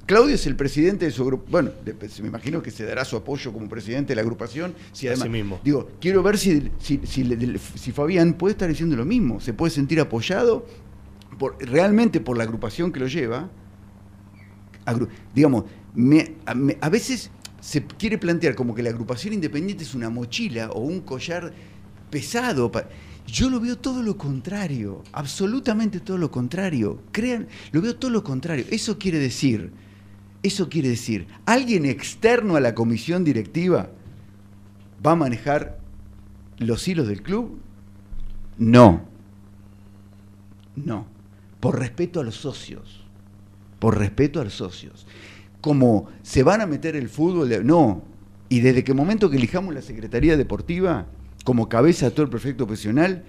Claudio 0.06 0.34
es 0.34 0.46
el 0.46 0.56
presidente 0.56 1.06
de 1.06 1.10
su 1.10 1.24
grupo, 1.24 1.46
bueno, 1.50 1.70
se 2.08 2.22
me 2.22 2.28
imagino 2.28 2.62
que 2.62 2.70
se 2.70 2.84
dará 2.84 3.04
su 3.04 3.16
apoyo 3.16 3.52
como 3.52 3.68
presidente 3.68 4.08
de 4.08 4.16
la 4.16 4.22
agrupación. 4.22 4.74
Si 4.92 5.06
además, 5.06 5.22
Así 5.22 5.30
mismo. 5.30 5.60
Digo, 5.64 5.88
quiero 6.00 6.22
ver 6.22 6.36
si, 6.38 6.70
si, 6.78 7.00
si 7.04 7.92
Fabián 7.92 8.34
puede 8.34 8.52
estar 8.52 8.68
diciendo 8.68 8.96
lo 8.96 9.04
mismo, 9.04 9.40
se 9.40 9.52
puede 9.54 9.70
sentir 9.70 10.00
apoyado 10.00 10.66
por, 11.38 11.56
realmente 11.60 12.20
por 12.20 12.36
la 12.36 12.44
agrupación 12.44 12.92
que 12.92 13.00
lo 13.00 13.06
lleva. 13.06 13.48
Agru- 14.86 15.08
digamos, 15.34 15.64
me- 15.94 16.36
a, 16.46 16.54
me- 16.54 16.76
a 16.80 16.88
veces 16.88 17.30
se 17.60 17.84
quiere 17.84 18.18
plantear 18.18 18.54
como 18.54 18.74
que 18.74 18.82
la 18.82 18.90
agrupación 18.90 19.34
independiente 19.34 19.84
es 19.84 19.94
una 19.94 20.10
mochila 20.10 20.70
o 20.72 20.80
un 20.80 21.00
collar 21.00 21.52
pesado. 22.10 22.70
Yo 23.26 23.48
lo 23.48 23.60
veo 23.60 23.78
todo 23.78 24.02
lo 24.02 24.16
contrario, 24.16 25.02
absolutamente 25.12 26.00
todo 26.00 26.18
lo 26.18 26.30
contrario. 26.30 27.00
Crean, 27.12 27.46
lo 27.70 27.80
veo 27.80 27.96
todo 27.96 28.10
lo 28.10 28.24
contrario. 28.24 28.64
Eso 28.70 28.98
quiere 28.98 29.18
decir, 29.18 29.72
eso 30.42 30.68
quiere 30.68 30.88
decir, 30.88 31.26
alguien 31.46 31.86
externo 31.86 32.56
a 32.56 32.60
la 32.60 32.74
comisión 32.74 33.24
directiva 33.24 33.90
va 35.04 35.12
a 35.12 35.16
manejar 35.16 35.78
los 36.58 36.86
hilos 36.88 37.06
del 37.06 37.22
club. 37.22 37.58
No, 38.58 39.02
no, 40.76 41.06
por 41.60 41.78
respeto 41.78 42.20
a 42.20 42.24
los 42.24 42.36
socios, 42.36 43.04
por 43.78 43.98
respeto 43.98 44.40
a 44.40 44.44
los 44.44 44.54
socios. 44.54 45.06
Como 45.60 46.08
se 46.22 46.42
van 46.42 46.62
a 46.62 46.66
meter 46.66 46.96
el 46.96 47.08
fútbol, 47.08 47.64
no. 47.66 48.02
Y 48.48 48.60
desde 48.60 48.82
que 48.82 48.94
momento 48.94 49.30
que 49.30 49.36
elijamos 49.36 49.74
la 49.74 49.82
Secretaría 49.82 50.36
Deportiva 50.36 51.06
como 51.44 51.68
cabeza 51.68 52.06
de 52.06 52.10
todo 52.12 52.24
el 52.24 52.30
proyecto 52.30 52.66
profesional, 52.66 53.24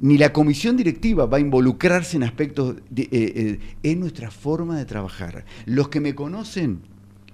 ni 0.00 0.18
la 0.18 0.32
comisión 0.32 0.76
directiva 0.76 1.26
va 1.26 1.38
a 1.38 1.40
involucrarse 1.40 2.16
en 2.16 2.24
aspectos, 2.24 2.76
de, 2.90 3.02
eh, 3.02 3.08
eh, 3.12 3.58
es 3.82 3.96
nuestra 3.96 4.30
forma 4.30 4.76
de 4.76 4.84
trabajar. 4.84 5.44
Los 5.66 5.88
que 5.88 6.00
me 6.00 6.14
conocen, 6.14 6.80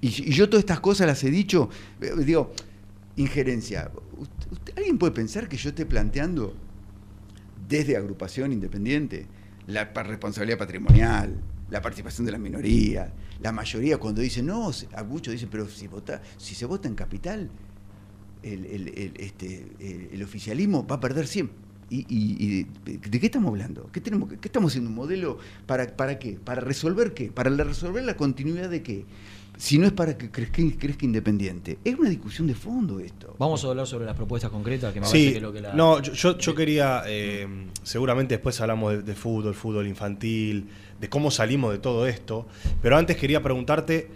y, 0.01 0.09
yo 0.09 0.49
todas 0.49 0.63
estas 0.63 0.81
cosas 0.81 1.07
las 1.07 1.25
he 1.25 1.31
dicho, 1.31 1.69
eh, 2.01 2.13
digo, 2.25 2.53
injerencia. 3.17 3.91
¿Usted- 4.51 4.75
¿Alguien 4.77 4.99
puede 4.99 5.13
pensar 5.13 5.49
que 5.49 5.57
yo 5.57 5.71
esté 5.71 5.87
planteando 5.87 6.55
desde 7.69 7.97
agrupación 7.97 8.53
independiente 8.53 9.27
la 9.67 9.85
responsabilidad 9.85 10.59
patrimonial, 10.59 11.35
la 11.71 11.81
participación 11.81 12.27
de 12.27 12.33
la 12.33 12.39
minoría, 12.39 13.13
la 13.41 13.53
mayoría 13.53 13.99
cuando 13.99 14.21
dicen, 14.21 14.47
no, 14.47 14.71
a 14.95 15.05
muchos 15.05 15.33
dicen, 15.33 15.49
pero 15.51 15.69
si, 15.69 15.87
vota, 15.87 16.21
si 16.37 16.55
se 16.55 16.67
vota 16.67 16.89
en 16.89 16.95
capital, 16.95 17.49
el, 18.43 18.65
el- 18.67 18.89
el- 18.89 19.13
este, 19.17 19.67
el- 19.81 20.09
el 20.13 20.23
oficialismo 20.23 20.87
va 20.87 20.97
a 20.97 21.01
perder 21.01 21.27
siempre. 21.27 21.57
¿Y, 21.93 22.01
y- 22.09 22.37
y 22.39 22.65
de, 22.85 22.99
de 22.99 23.19
qué 23.21 23.27
estamos 23.27 23.49
hablando? 23.51 23.91
¿Qué, 23.93 24.01
tenemos, 24.01 24.29
qué 24.29 24.37
estamos 24.49 24.71
haciendo? 24.71 24.91
¿Un 24.91 24.97
modelo 24.97 25.39
para, 25.67 25.97
para 25.97 26.19
qué? 26.21 26.39
¿Para 26.43 26.61
resolver 26.61 27.15
qué? 27.15 27.33
¿Para 27.33 27.51
resolver 27.51 28.05
la 28.05 28.17
continuidad 28.17 28.71
de 28.71 28.83
qué? 28.83 29.05
Si 29.59 29.77
no 29.77 29.87
es 29.87 29.93
para 29.93 30.17
que 30.17 30.31
crezca, 30.31 30.63
crezca 30.79 31.05
independiente. 31.05 31.79
Es 31.85 31.99
una 31.99 32.09
discusión 32.09 32.47
de 32.47 32.55
fondo 32.55 33.01
esto. 33.01 33.35
Vamos 33.39 33.63
a 33.65 33.69
hablar 33.69 33.87
sobre 33.89 34.07
las 34.07 34.15
propuestas 34.17 34.51
concretas 34.51 34.95
que 34.95 35.01
me 35.01 35.07
Sí, 35.07 35.13
parece 35.13 35.31
que 35.33 35.37
es 35.39 35.43
lo 35.43 35.53
que 35.53 35.61
la. 35.61 35.75
no, 35.75 36.01
yo, 36.01 36.13
yo, 36.13 36.39
yo 36.39 36.55
quería, 36.55 37.03
eh, 37.09 37.47
seguramente 37.83 38.35
después 38.37 38.59
hablamos 38.61 38.93
de, 38.93 39.03
de 39.03 39.15
fútbol, 39.17 39.55
fútbol 39.55 39.87
infantil, 39.89 40.69
de 41.01 41.09
cómo 41.11 41.31
salimos 41.33 41.73
de 41.73 41.79
todo 41.79 42.07
esto, 42.07 42.47
pero 42.81 42.97
antes 42.97 43.17
quería 43.17 43.43
preguntarte 43.43 44.09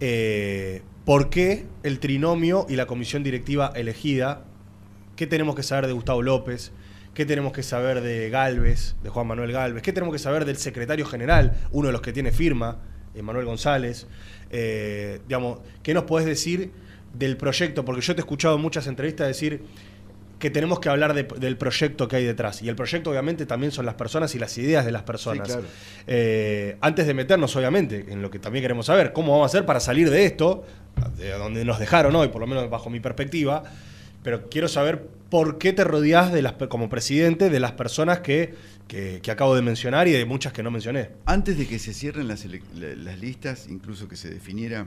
eh, 0.00 0.82
por 1.04 1.30
qué 1.30 1.66
el 1.82 1.98
trinomio 1.98 2.66
y 2.68 2.76
la 2.76 2.86
comisión 2.86 3.22
directiva 3.22 3.72
elegida, 3.74 4.44
qué 5.16 5.26
tenemos 5.26 5.54
que 5.54 5.62
saber 5.62 5.86
de 5.86 5.92
Gustavo 5.92 6.22
López, 6.22 6.72
qué 7.14 7.26
tenemos 7.26 7.52
que 7.52 7.62
saber 7.62 8.00
de 8.00 8.30
Galvez, 8.30 8.94
de 9.02 9.08
Juan 9.08 9.26
Manuel 9.26 9.52
Galvez, 9.52 9.82
qué 9.82 9.92
tenemos 9.92 10.12
que 10.12 10.18
saber 10.18 10.44
del 10.44 10.56
secretario 10.56 11.06
general, 11.06 11.58
uno 11.72 11.88
de 11.88 11.92
los 11.92 12.02
que 12.02 12.12
tiene 12.12 12.32
firma, 12.32 12.78
Manuel 13.22 13.46
González, 13.46 14.06
eh, 14.50 15.20
¿qué 15.82 15.94
nos 15.94 16.04
podés 16.04 16.26
decir 16.26 16.70
del 17.14 17.36
proyecto? 17.36 17.84
Porque 17.84 18.00
yo 18.00 18.14
te 18.14 18.20
he 18.20 18.22
escuchado 18.22 18.56
en 18.56 18.62
muchas 18.62 18.86
entrevistas 18.86 19.26
decir 19.26 19.62
que 20.38 20.50
tenemos 20.50 20.78
que 20.80 20.88
hablar 20.88 21.14
de- 21.14 21.24
del 21.24 21.56
proyecto 21.56 22.06
que 22.08 22.16
hay 22.16 22.24
detrás. 22.24 22.62
Y 22.62 22.68
el 22.68 22.76
proyecto 22.76 23.10
obviamente 23.10 23.44
también 23.46 23.72
son 23.72 23.84
las 23.86 23.94
personas 23.94 24.34
y 24.34 24.38
las 24.38 24.56
ideas 24.58 24.84
de 24.84 24.92
las 24.92 25.02
personas. 25.02 25.48
Sí, 25.48 25.52
claro. 25.54 25.66
Eh, 26.06 26.76
antes 26.80 27.06
de 27.06 27.14
meternos 27.14 27.54
obviamente 27.56 28.06
en 28.08 28.22
lo 28.22 28.30
que 28.30 28.38
también 28.38 28.62
queremos 28.62 28.86
saber, 28.86 29.12
cómo 29.12 29.32
vamos 29.32 29.44
a 29.44 29.56
hacer 29.56 29.66
para 29.66 29.80
salir 29.80 30.10
de 30.10 30.24
esto, 30.26 30.64
de 31.16 31.30
donde 31.32 31.64
nos 31.64 31.78
dejaron 31.78 32.14
hoy, 32.16 32.28
por 32.28 32.40
lo 32.40 32.46
menos 32.46 32.70
bajo 32.70 32.88
mi 32.90 33.00
perspectiva, 33.00 33.64
pero 34.22 34.48
quiero 34.48 34.68
saber 34.68 35.06
por 35.30 35.58
qué 35.58 35.72
te 35.72 35.84
rodeás 35.84 36.32
de 36.32 36.42
las, 36.42 36.52
como 36.68 36.88
presidente 36.88 37.50
de 37.50 37.60
las 37.60 37.72
personas 37.72 38.20
que, 38.20 38.54
que- 38.86 39.20
que 39.22 39.30
acabo 39.30 39.54
de 39.54 39.62
mencionar 39.62 40.08
y 40.08 40.12
de 40.12 40.24
muchas 40.24 40.52
que 40.52 40.62
no 40.62 40.70
mencioné. 40.70 41.10
Antes 41.26 41.58
de 41.58 41.66
que 41.66 41.78
se 41.78 41.92
cierren 41.94 42.28
las 42.28 42.44
listas, 43.20 43.66
incluso 43.68 44.08
que 44.08 44.16
se 44.16 44.30
definiera, 44.30 44.86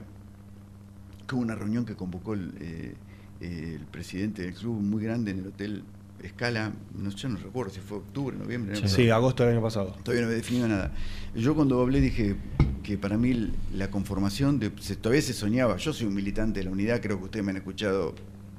que 1.28 1.34
hubo 1.34 1.42
una 1.42 1.54
reunión 1.54 1.84
que 1.84 1.94
convocó 1.94 2.34
el, 2.34 2.52
eh, 2.60 2.94
eh, 3.42 3.76
el 3.80 3.86
presidente 3.86 4.42
del 4.42 4.54
club 4.54 4.80
muy 4.80 5.02
grande 5.02 5.32
en 5.32 5.40
el 5.40 5.46
Hotel 5.48 5.82
Escala, 6.22 6.72
no, 6.96 7.10
yo 7.10 7.28
no 7.28 7.36
recuerdo 7.36 7.72
si 7.72 7.80
fue 7.80 7.98
octubre, 7.98 8.36
noviembre. 8.36 8.76
Sí, 8.76 8.82
no 8.82 8.88
sí, 8.88 9.10
agosto 9.10 9.42
del 9.42 9.54
año 9.54 9.62
pasado. 9.62 9.96
Todavía 10.04 10.22
no 10.22 10.28
me 10.28 10.34
he 10.34 10.36
definido 10.36 10.68
nada. 10.68 10.92
Yo 11.34 11.54
cuando 11.56 11.80
hablé 11.80 12.00
dije 12.00 12.36
que 12.84 12.96
para 12.96 13.18
mí 13.18 13.50
la 13.74 13.90
conformación, 13.90 14.60
de, 14.60 14.70
se- 14.80 14.94
todavía 14.96 15.20
se 15.22 15.32
soñaba, 15.32 15.76
yo 15.78 15.92
soy 15.92 16.06
un 16.06 16.14
militante 16.14 16.60
de 16.60 16.64
la 16.66 16.70
unidad, 16.70 17.00
creo 17.00 17.18
que 17.18 17.24
ustedes 17.24 17.44
me 17.44 17.50
han 17.50 17.56
escuchado 17.56 18.14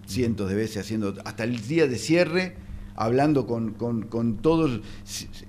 cientos 0.05 0.49
de 0.49 0.55
veces 0.55 0.77
haciendo, 0.83 1.15
hasta 1.23 1.45
el 1.45 1.65
día 1.65 1.87
de 1.87 1.97
cierre, 1.97 2.55
hablando 2.95 3.45
con, 3.47 3.73
con, 3.73 4.03
con 4.03 4.37
todos, 4.37 4.81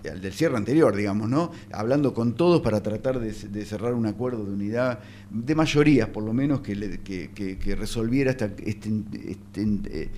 el 0.05 0.21
del 0.21 0.33
cierre 0.33 0.57
anterior, 0.57 0.95
digamos, 0.97 1.29
¿no? 1.29 1.51
Hablando 1.73 2.15
con 2.15 2.35
todos 2.35 2.61
para 2.61 2.83
tratar 2.83 3.21
de, 3.21 3.33
ce- 3.33 3.49
de 3.49 3.65
cerrar 3.65 3.95
un 3.95 4.07
acuerdo 4.07 4.45
de 4.45 4.53
unidad, 4.53 5.01
de 5.31 5.55
mayorías 5.55 6.09
por 6.09 6.23
lo 6.25 6.33
menos, 6.33 6.61
que, 6.61 6.75
le- 6.77 7.01
que, 7.01 7.31
que- 7.35 7.59
que 7.59 7.75
resolviera 7.77 8.31
esta, 8.31 8.47
este, 8.65 8.91
este, 9.29 9.63
eh, 9.91 10.11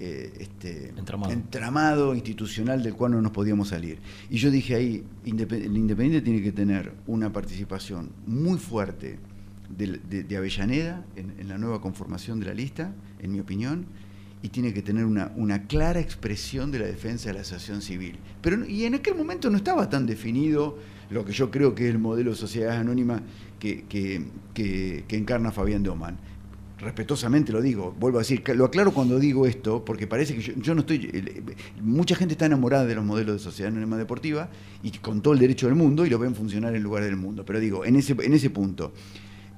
eh, 0.00 0.32
este 0.40 0.88
Entramado. 0.98 1.32
entramado 1.32 2.14
institucional 2.14 2.82
del 2.82 2.94
cual 2.94 3.12
no 3.12 3.22
nos 3.22 3.30
podíamos 3.32 3.68
salir. 3.68 3.98
Y 4.30 4.38
yo 4.38 4.50
dije 4.50 4.74
ahí, 4.74 5.04
el 5.24 5.76
Independiente 5.76 6.22
tiene 6.22 6.42
que 6.42 6.50
tener 6.52 6.92
una 7.06 7.32
participación 7.32 8.10
muy 8.26 8.58
fuerte 8.58 9.18
de, 9.76 10.00
de- 10.08 10.24
de 10.24 10.36
Avellaneda 10.36 11.04
en, 11.14 11.34
en 11.38 11.48
la 11.48 11.58
nueva 11.58 11.80
conformación 11.80 12.40
de 12.40 12.46
la 12.46 12.54
lista, 12.54 12.92
en 13.20 13.32
mi 13.32 13.40
opinión, 13.40 13.86
y 14.42 14.48
tiene 14.48 14.74
que 14.74 14.82
tener 14.82 15.04
una, 15.04 15.66
clara 15.66 16.00
expresión 16.00 16.72
de 16.72 16.80
la 16.80 16.86
defensa 16.86 17.28
de 17.28 17.34
la 17.34 17.40
asociación 17.40 17.80
civil. 17.80 18.18
Pero, 18.40 18.66
y 18.66 18.84
en 18.84 18.96
aquel 18.96 19.14
momento 19.14 19.48
no 19.48 19.56
estaba 19.56 19.88
tan 19.88 20.04
definido 20.04 20.78
lo 21.10 21.24
que 21.24 21.32
yo 21.32 21.50
creo 21.50 21.74
que 21.74 21.88
es 21.88 21.94
el 21.94 22.00
modelo 22.00 22.32
de 22.32 22.36
sociedad 22.36 22.76
anónima 22.76 23.22
que, 23.60 24.24
encarna 25.10 25.52
Fabián 25.52 25.82
Doman 25.82 26.18
respetuosamente 26.78 27.52
lo 27.52 27.62
digo, 27.62 27.94
vuelvo 27.96 28.18
a 28.18 28.22
decir, 28.22 28.42
lo 28.56 28.64
aclaro 28.64 28.92
cuando 28.92 29.20
digo 29.20 29.46
esto, 29.46 29.84
porque 29.84 30.08
parece 30.08 30.34
que 30.34 30.42
yo, 30.60 30.74
no 30.74 30.80
estoy. 30.80 31.08
eh, 31.12 31.42
Mucha 31.80 32.16
gente 32.16 32.32
está 32.32 32.46
enamorada 32.46 32.84
de 32.84 32.96
los 32.96 33.04
modelos 33.04 33.36
de 33.36 33.38
sociedad 33.38 33.70
anónima 33.70 33.96
deportiva 33.96 34.48
y 34.82 34.90
con 34.98 35.22
todo 35.22 35.32
el 35.32 35.38
derecho 35.38 35.66
del 35.66 35.76
mundo 35.76 36.04
y 36.04 36.10
lo 36.10 36.18
ven 36.18 36.34
funcionar 36.34 36.74
en 36.74 36.82
lugar 36.82 37.04
del 37.04 37.14
mundo. 37.14 37.44
Pero 37.44 37.60
digo, 37.60 37.84
en 37.84 37.94
ese 37.94 38.50
punto. 38.50 38.92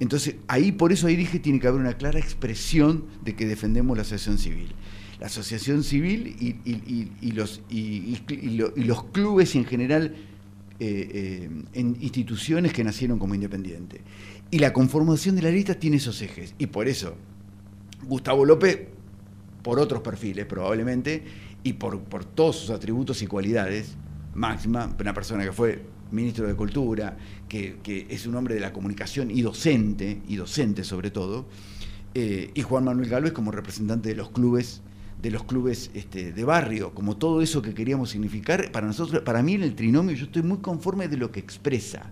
Entonces, 0.01 0.37
ahí 0.49 0.73
por 0.73 0.93
eso 0.93 1.07
ahí 1.07 1.17
dije 1.17 1.39
tiene 1.39 1.61
que 1.61 1.69
haber 1.69 1.81
una 1.81 1.95
clara 1.97 2.19
expresión 2.19 3.05
de 3.25 3.35
que 3.37 3.47
defendemos 3.47 3.97
la 3.97 4.03
asociación 4.03 4.39
civil. 4.39 4.75
La 5.21 5.27
asociación 5.27 5.85
civil 5.85 6.35
y, 6.41 6.57
y- 6.69 6.83
y- 6.87 7.13
y 7.21 7.33
los, 7.33 9.05
clubes 9.13 9.55
en 9.55 9.65
general 9.65 10.15
eh, 10.81 11.09
eh, 11.51 11.51
en 11.75 11.97
instituciones 12.01 12.73
que 12.73 12.83
nacieron 12.83 13.19
como 13.19 13.35
independientes. 13.35 14.01
Y 14.51 14.59
la 14.59 14.73
conformación 14.73 15.37
de 15.37 15.43
la 15.43 15.51
lista 15.51 15.75
tiene 15.75 15.97
esos 15.99 16.21
ejes. 16.21 16.55
Y 16.59 16.67
por 16.67 16.89
eso, 16.89 17.15
Gustavo 18.07 18.45
López, 18.45 18.81
por 19.63 19.79
otros 19.79 20.03
perfiles 20.03 20.45
probablemente, 20.47 21.23
y 21.63 21.75
por, 21.75 22.01
por 22.01 22.25
todos 22.25 22.57
sus 22.57 22.71
atributos 22.71 23.23
y 23.23 23.27
cualidades, 23.27 23.97
Máxima, 24.35 24.95
una 25.01 25.15
persona 25.15 25.45
que 25.45 25.53
fue 25.53 25.83
ministro 26.11 26.47
de 26.47 26.55
Cultura, 26.55 27.17
que, 27.83 28.07
es 28.11 28.27
un 28.27 28.35
hombre 28.35 28.55
de 28.55 28.61
la 28.61 28.73
comunicación 28.73 29.31
y 29.31 29.43
docente, 29.43 30.21
y 30.27 30.37
docente 30.37 30.85
sobre 30.85 31.11
todo, 31.11 31.47
eh, 32.15 32.51
y 32.55 32.63
Juan 32.63 32.85
Manuel 32.85 33.09
Galvez 33.09 33.33
como 33.33 33.51
representante 33.51 34.09
de 34.09 34.15
los 34.17 34.31
clubes 34.31 34.83
de 35.23 35.31
los 35.31 35.45
clubes 35.45 35.91
este, 35.95 36.35
de 36.35 36.45
barrio, 36.45 36.93
como 36.93 37.17
todo 37.17 37.41
eso 37.41 37.63
que 37.63 37.73
queríamos 37.73 38.11
significar, 38.11 38.71
para 38.73 38.87
nosotros, 38.87 39.23
para 39.23 39.43
mí 39.43 39.55
en 39.55 39.63
el 39.63 39.75
trinomio 39.75 40.15
yo 40.15 40.27
estoy 40.27 40.43
muy 40.43 40.59
conforme 40.59 41.09
de 41.09 41.17
lo 41.17 41.33
que 41.33 41.41
expresa, 41.41 42.11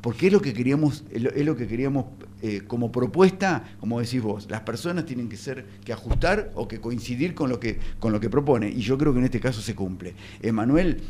porque 0.00 0.28
es 0.28 0.32
lo 0.32 0.40
que 0.40 0.54
queríamos, 0.54 1.04
es 1.10 1.20
lo, 1.20 1.30
es 1.30 1.44
lo 1.44 1.56
que 1.56 1.66
queríamos 1.66 2.06
eh, 2.40 2.62
como 2.66 2.90
propuesta, 2.90 3.76
como 3.80 4.00
decís 4.00 4.22
vos, 4.22 4.46
las 4.48 4.62
personas 4.62 5.04
tienen 5.04 5.28
que 5.28 5.36
ser, 5.36 5.66
que 5.84 5.92
ajustar 5.92 6.52
o 6.54 6.66
que 6.66 6.80
coincidir 6.80 7.34
con 7.34 7.50
lo 7.50 7.60
que, 7.60 7.78
con 7.98 8.12
lo 8.12 8.20
que 8.20 8.30
propone, 8.30 8.70
y 8.70 8.80
yo 8.80 8.96
creo 8.96 9.12
que 9.12 9.18
en 9.18 9.26
este 9.26 9.40
caso 9.40 9.60
se 9.60 9.74
cumple. 9.74 10.14
Emanuel, 10.40 11.02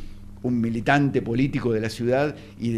un 0.45 0.61
militante 0.61 1.23
político 1.23 1.73
de 1.73 1.81
la 1.81 1.89
ciudad 1.89 2.37
y 2.61 2.71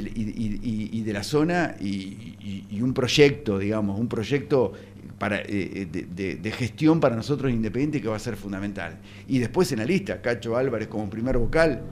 de, 1.02 1.12
la 1.12 1.22
zona, 1.22 1.76
y, 1.80 2.80
un 2.80 2.94
proyecto, 2.94 3.58
digamos, 3.58 3.98
un 3.98 4.08
proyecto 4.08 4.72
para, 5.18 5.40
eh, 5.40 5.86
de, 5.90 6.36
de- 6.36 6.50
gestión 6.52 7.00
para 7.00 7.16
nosotros 7.16 7.50
independiente 7.50 8.00
que 8.00 8.08
va 8.08 8.16
a 8.16 8.20
ser 8.20 8.36
fundamental. 8.36 8.98
Y 9.26 9.38
después 9.38 9.70
en 9.72 9.80
la 9.80 9.84
lista, 9.84 10.22
Cacho 10.22 10.56
Álvarez 10.56 10.88
como 10.88 11.10
primer 11.10 11.38
vocal, 11.38 11.82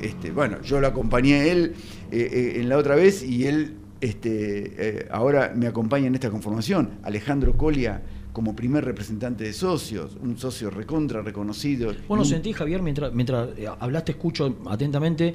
este, 0.00 0.30
bueno, 0.30 0.62
yo 0.62 0.80
lo 0.80 0.86
acompañé 0.86 1.34
a 1.34 1.46
él 1.46 1.74
eh, 2.12 2.28
eh, 2.32 2.60
en 2.60 2.68
la 2.68 2.76
otra 2.78 2.94
vez 2.94 3.24
y 3.24 3.46
él 3.46 3.74
este, 4.00 5.00
eh, 5.00 5.08
ahora 5.10 5.52
me 5.56 5.66
acompaña 5.66 6.06
en 6.06 6.14
esta 6.14 6.30
conformación. 6.30 6.90
Alejandro 7.02 7.56
Colia 7.56 8.02
como 8.32 8.54
primer 8.54 8.84
representante 8.84 9.44
de 9.44 9.52
socios, 9.52 10.16
un 10.20 10.38
socio 10.38 10.70
recontra 10.70 11.22
reconocido. 11.22 11.92
Bueno, 12.06 12.22
Un- 12.22 12.28
sentí, 12.28 12.52
Javier, 12.52 12.82
mientras, 12.82 13.12
mientras 13.12 13.50
eh, 13.56 13.66
hablaste, 13.80 14.12
escucho 14.12 14.56
atentamente 14.66 15.34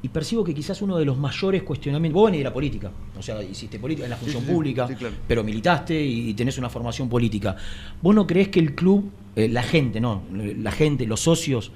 y 0.00 0.08
percibo 0.08 0.44
que 0.44 0.54
quizás 0.54 0.80
uno 0.82 0.96
de 0.96 1.04
los 1.04 1.18
mayores 1.18 1.62
cuestionamientos. 1.64 2.20
Vos 2.20 2.26
venís 2.30 2.40
de 2.40 2.44
la 2.44 2.52
política, 2.52 2.90
o 3.18 3.22
sea, 3.22 3.42
hiciste 3.42 3.78
política 3.78 4.04
en 4.06 4.10
la 4.10 4.16
función 4.16 4.42
sí, 4.42 4.48
sí, 4.48 4.54
pública, 4.54 4.86
sí, 4.86 4.94
claro. 4.94 5.14
pero 5.26 5.42
militaste 5.42 6.00
y, 6.00 6.34
tenés 6.34 6.56
una 6.58 6.68
formación 6.68 7.08
política. 7.08 7.56
¿Vos 8.00 8.14
no 8.14 8.26
creés 8.26 8.48
que 8.48 8.60
el 8.60 8.74
club, 8.74 9.10
eh, 9.34 9.48
la 9.48 9.62
gente, 9.62 10.00
no, 10.00 10.22
la 10.32 10.70
gente, 10.70 11.06
los 11.06 11.20
socios, 11.20 11.72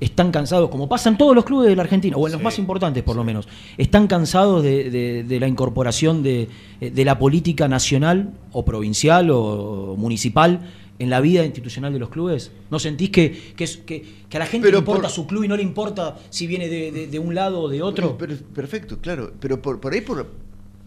están 0.00 0.30
cansados, 0.30 0.70
como 0.70 0.88
pasa 0.88 1.08
en 1.08 1.18
todos 1.18 1.34
los 1.34 1.44
clubes 1.44 1.68
de 1.68 1.76
la 1.76 1.82
Argentina, 1.82 2.16
o 2.16 2.26
en 2.26 2.32
los 2.34 2.42
más 2.42 2.58
importantes 2.58 3.02
por 3.02 3.16
lo 3.16 3.24
menos, 3.24 3.48
están 3.76 4.06
cansados 4.06 4.62
de, 4.62 4.90
de- 4.90 5.24
de 5.24 5.40
la 5.40 5.48
incorporación 5.48 6.22
de, 6.22 6.48
de 6.80 7.04
la 7.04 7.18
política 7.18 7.66
nacional 7.68 8.32
o 8.52 8.64
provincial 8.64 9.30
o 9.32 9.96
municipal 9.98 10.60
en 11.00 11.10
la 11.10 11.20
vida 11.20 11.44
institucional 11.44 11.92
de 11.92 11.98
los 11.98 12.08
clubes? 12.10 12.50
¿No 12.70 12.78
sentís 12.78 13.10
que, 13.10 13.54
que, 13.56 13.64
es- 13.64 13.76
que- 13.78 14.04
que 14.28 14.36
a 14.36 14.40
la 14.40 14.46
gente 14.46 14.66
Pero 14.68 14.78
le 14.78 14.80
importa 14.80 15.02
por- 15.02 15.10
su 15.10 15.26
club 15.26 15.44
y 15.44 15.48
no 15.48 15.56
le 15.56 15.62
importa 15.62 16.16
si 16.30 16.46
viene 16.46 16.68
de, 16.68 17.18
un 17.18 17.34
lado 17.34 17.60
o 17.62 17.68
de 17.68 17.82
otro? 17.82 18.16
Pero- 18.18 18.36
perfecto, 18.54 18.98
claro. 19.00 19.32
Pero 19.40 19.60
por, 19.60 19.80
por 19.80 19.92
ahí, 19.92 20.00
por, 20.00 20.26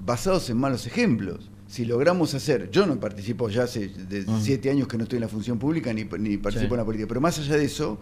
basados 0.06 0.50
en 0.50 0.58
malos 0.58 0.88
ejemplos. 0.88 1.50
Si 1.68 1.86
logramos 1.86 2.34
hacer, 2.34 2.70
yo 2.72 2.86
no 2.86 3.00
participo 3.00 3.48
ya 3.50 3.64
hace 3.64 3.88
de 3.88 4.26
siete 4.42 4.70
años 4.70 4.90
que 4.90 4.98
no 4.98 5.04
estoy 5.04 5.18
en 5.18 5.22
la 5.22 5.30
función 5.30 5.58
pública 5.58 5.94
ni, 5.94 6.04
ni 6.04 6.36
participo 6.38 6.70
Sí. 6.70 6.74
en 6.74 6.78
la 6.78 6.86
política, 6.86 7.08
pero 7.08 7.22
más 7.22 7.40
allá 7.40 7.56
de 7.56 7.64
eso, 7.64 7.98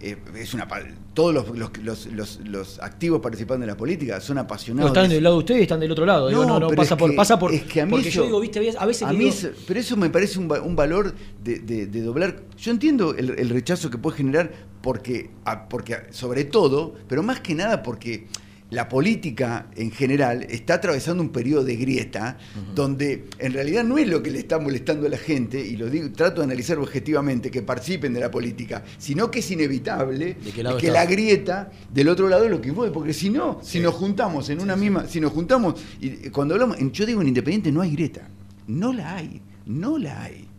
eh, 0.00 0.16
es 0.36 0.54
una 0.54 0.66
todos 1.14 1.34
los, 1.34 1.58
los, 1.58 2.06
los- 2.06 2.38
los- 2.44 2.78
activos 2.80 3.20
participando 3.20 3.64
en 3.64 3.68
la 3.70 3.76
política 3.76 4.20
son 4.20 4.36
No, 4.36 4.42
apasionados. 4.42 4.90
están 4.90 5.08
de- 5.08 5.16
del 5.16 5.24
lado 5.24 5.36
de 5.36 5.38
ustedes 5.40 5.60
y 5.60 5.62
están 5.62 5.80
del 5.80 5.92
otro 5.92 6.06
lado. 6.06 6.28
Digo, 6.28 6.44
no, 6.44 6.58
no, 6.60 6.68
pasa 6.70 6.94
es 6.94 6.98
por, 6.98 7.10
que- 7.10 7.16
pasa 7.16 7.38
por. 7.38 7.52
es 7.52 7.62
que 7.64 7.80
a 7.80 7.86
mí 7.86 7.92
porque 7.92 8.10
yo 8.10 8.24
digo, 8.24 8.40
viste, 8.40 8.58
a 8.78 8.86
veces 8.86 9.02
a 9.02 9.10
digo, 9.10 9.22
mí 9.22 9.28
eso- 9.28 9.48
pero 9.66 9.78
eso 9.80 9.96
me 9.96 10.08
parece 10.10 10.38
un, 10.38 10.50
un 10.50 10.76
valor 10.76 11.14
de, 11.42 11.58
de- 11.58 11.86
de 11.86 12.02
doblar. 12.02 12.36
Yo 12.58 12.70
entiendo 12.70 13.14
el, 13.14 13.30
el 13.38 13.48
rechazo 13.50 13.90
que 13.90 13.98
puede 13.98 14.16
generar 14.18 14.50
porque, 14.82 15.30
a- 15.44 15.68
porque 15.68 15.96
sobre 16.10 16.44
todo, 16.44 16.94
pero 17.08 17.22
más 17.22 17.40
que 17.40 17.54
nada 17.54 17.82
porque 17.82 18.26
la 18.70 18.88
política 18.88 19.66
en 19.76 19.90
general 19.90 20.46
está 20.48 20.74
atravesando 20.74 21.22
un 21.22 21.30
periodo 21.30 21.64
de 21.64 21.76
grieta 21.76 22.38
donde 22.74 23.26
en 23.38 23.52
realidad 23.52 23.84
no 23.84 23.98
es 23.98 24.08
lo 24.08 24.22
que 24.22 24.30
le 24.30 24.38
está 24.38 24.58
molestando 24.58 25.06
a 25.06 25.10
la 25.10 25.18
gente, 25.18 25.60
y 25.64 25.76
lo 25.76 25.88
digo, 25.88 26.10
trato 26.12 26.40
de 26.40 26.44
analizar 26.44 26.78
objetivamente, 26.78 27.50
que 27.50 27.62
participen 27.62 28.12
de 28.12 28.20
la 28.20 28.30
política, 28.30 28.82
sino 28.98 29.30
que 29.30 29.40
es 29.40 29.50
inevitable 29.50 30.36
que 30.78 30.90
la 30.90 31.04
grieta 31.06 31.70
del 31.92 32.08
otro 32.08 32.28
lado 32.28 32.44
es 32.44 32.50
lo 32.50 32.60
que 32.60 32.72
mueve, 32.72 32.92
porque 32.92 33.12
si 33.12 33.30
no, 33.30 33.60
si 33.62 33.80
nos 33.80 33.94
juntamos 33.94 34.48
en 34.50 34.60
una 34.60 34.76
misma, 34.76 35.06
si 35.06 35.20
nos 35.20 35.32
juntamos, 35.32 35.80
y 36.00 36.30
cuando 36.30 36.54
hablamos, 36.54 36.76
yo 36.92 37.06
digo 37.06 37.20
en 37.20 37.28
Independiente 37.28 37.72
no 37.72 37.80
hay 37.80 37.92
grieta, 37.92 38.28
no 38.66 38.92
la 38.92 39.16
hay, 39.16 39.40
no 39.66 39.98
la 39.98 40.22
hay, 40.22 40.49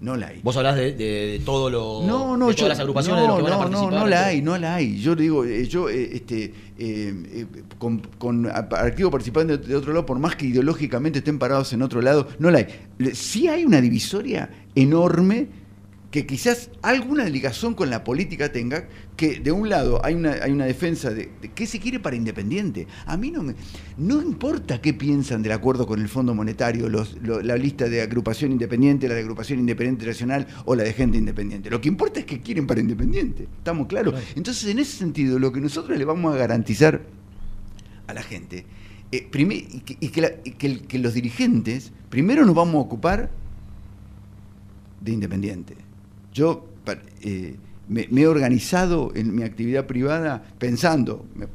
no 0.00 0.14
la 0.16 0.28
hay. 0.28 0.40
Vos 0.42 0.56
hablás 0.56 0.76
de, 0.76 0.92
de- 0.92 1.26
de 1.32 1.38
todo 1.44 1.70
lo. 1.70 2.02
No, 2.06 2.36
no, 2.36 2.48
de 2.48 2.52
yo, 2.52 2.56
todas 2.58 2.70
las 2.70 2.80
agrupaciones 2.80 3.22
de 3.22 3.28
los 3.28 3.36
que 3.38 3.42
van 3.44 3.52
a 3.52 3.54
no, 3.56 3.60
participar. 3.62 3.92
no, 3.92 3.98
no 4.00 4.06
la 4.06 4.26
hay, 4.26 4.42
no 4.42 4.58
la 4.58 4.74
hay. 4.74 5.00
Yo 5.00 5.16
digo, 5.16 5.44
eh, 5.44 5.66
yo, 5.66 5.88
eh, 5.88 6.10
este, 6.16 6.52
eh, 6.78 7.46
con, 7.78 8.00
con 8.18 8.46
activo 8.46 9.10
participante 9.10 9.56
de 9.56 9.74
otro 9.74 9.92
lado, 9.92 10.04
por 10.04 10.18
más 10.18 10.36
que 10.36 10.46
ideológicamente 10.46 11.20
estén 11.20 11.38
parados 11.38 11.72
en 11.72 11.80
otro 11.82 12.02
lado, 12.02 12.28
no 12.38 12.50
la 12.50 12.58
hay. 12.58 12.66
Sí 13.14 13.48
hay 13.48 13.64
una 13.64 13.80
divisoria 13.80 14.50
enorme 14.74 15.48
que 16.10 16.26
quizás 16.26 16.70
alguna 16.82 17.24
ligación 17.28 17.74
con 17.74 17.90
la 17.90 18.04
política 18.04 18.50
tenga, 18.52 18.88
que 19.16 19.40
de 19.40 19.50
un 19.50 19.68
lado 19.70 20.04
hay 20.04 20.14
una, 20.14 20.32
hay 20.42 20.52
una 20.52 20.66
defensa 20.66 21.08
de, 21.10 21.30
de 21.40 21.48
qué 21.54 21.66
se 21.66 21.80
quiere 21.80 21.98
para 22.00 22.16
Independiente. 22.16 22.86
A 23.06 23.16
mí 23.16 23.30
no 23.30 23.42
me 23.42 23.54
no 23.96 24.20
importa 24.20 24.80
qué 24.82 24.92
piensan 24.92 25.42
del 25.42 25.52
acuerdo 25.52 25.86
con 25.86 26.00
el 26.02 26.08
Fondo 26.08 26.34
Monetario, 26.34 26.88
los- 26.90 27.16
lo- 27.22 27.40
la 27.40 27.56
lista 27.56 27.88
de 27.88 28.02
agrupación 28.02 28.52
independiente, 28.52 29.08
la 29.08 29.14
de 29.14 29.20
agrupación 29.20 29.58
independiente 29.58 30.04
nacional 30.06 30.46
o 30.66 30.74
la 30.74 30.82
de 30.84 30.92
gente 30.92 31.16
independiente. 31.16 31.70
Lo 31.70 31.80
que 31.80 31.88
importa 31.88 32.20
es 32.20 32.26
que 32.26 32.40
quieren 32.42 32.66
para 32.66 32.80
Independiente. 32.80 33.48
¿Estamos 33.58 33.86
claros? 33.86 34.14
Entonces, 34.34 34.68
en 34.68 34.78
ese 34.78 34.98
sentido, 34.98 35.38
lo 35.38 35.50
que 35.50 35.60
nosotros 35.62 35.96
le 35.98 36.04
vamos 36.04 36.34
a 36.34 36.36
garantizar 36.36 37.00
a 38.06 38.12
la 38.12 38.22
gente, 38.22 38.66
eh, 39.12 39.28
y, 39.32 39.80
que, 39.80 39.96
y 39.98 40.08
que 40.08 40.20
la- 40.20 40.32
y 40.44 40.50
que 40.52 40.66
el- 40.66 40.80
que 40.82 40.98
los 40.98 41.14
dirigentes, 41.14 41.90
primero 42.10 42.44
nos 42.44 42.54
vamos 42.54 42.74
a 42.74 42.78
ocupar 42.80 43.30
de 45.00 45.12
Independiente. 45.12 45.74
Yo 46.34 46.68
eh, 47.22 47.56
me, 47.88 48.06
me 48.10 48.22
he 48.22 48.26
organizado 48.26 49.12
en 49.14 49.34
mi 49.34 49.42
actividad 49.42 49.86
privada 49.86 50.42
pensando, 50.58 51.26
me- 51.34 51.46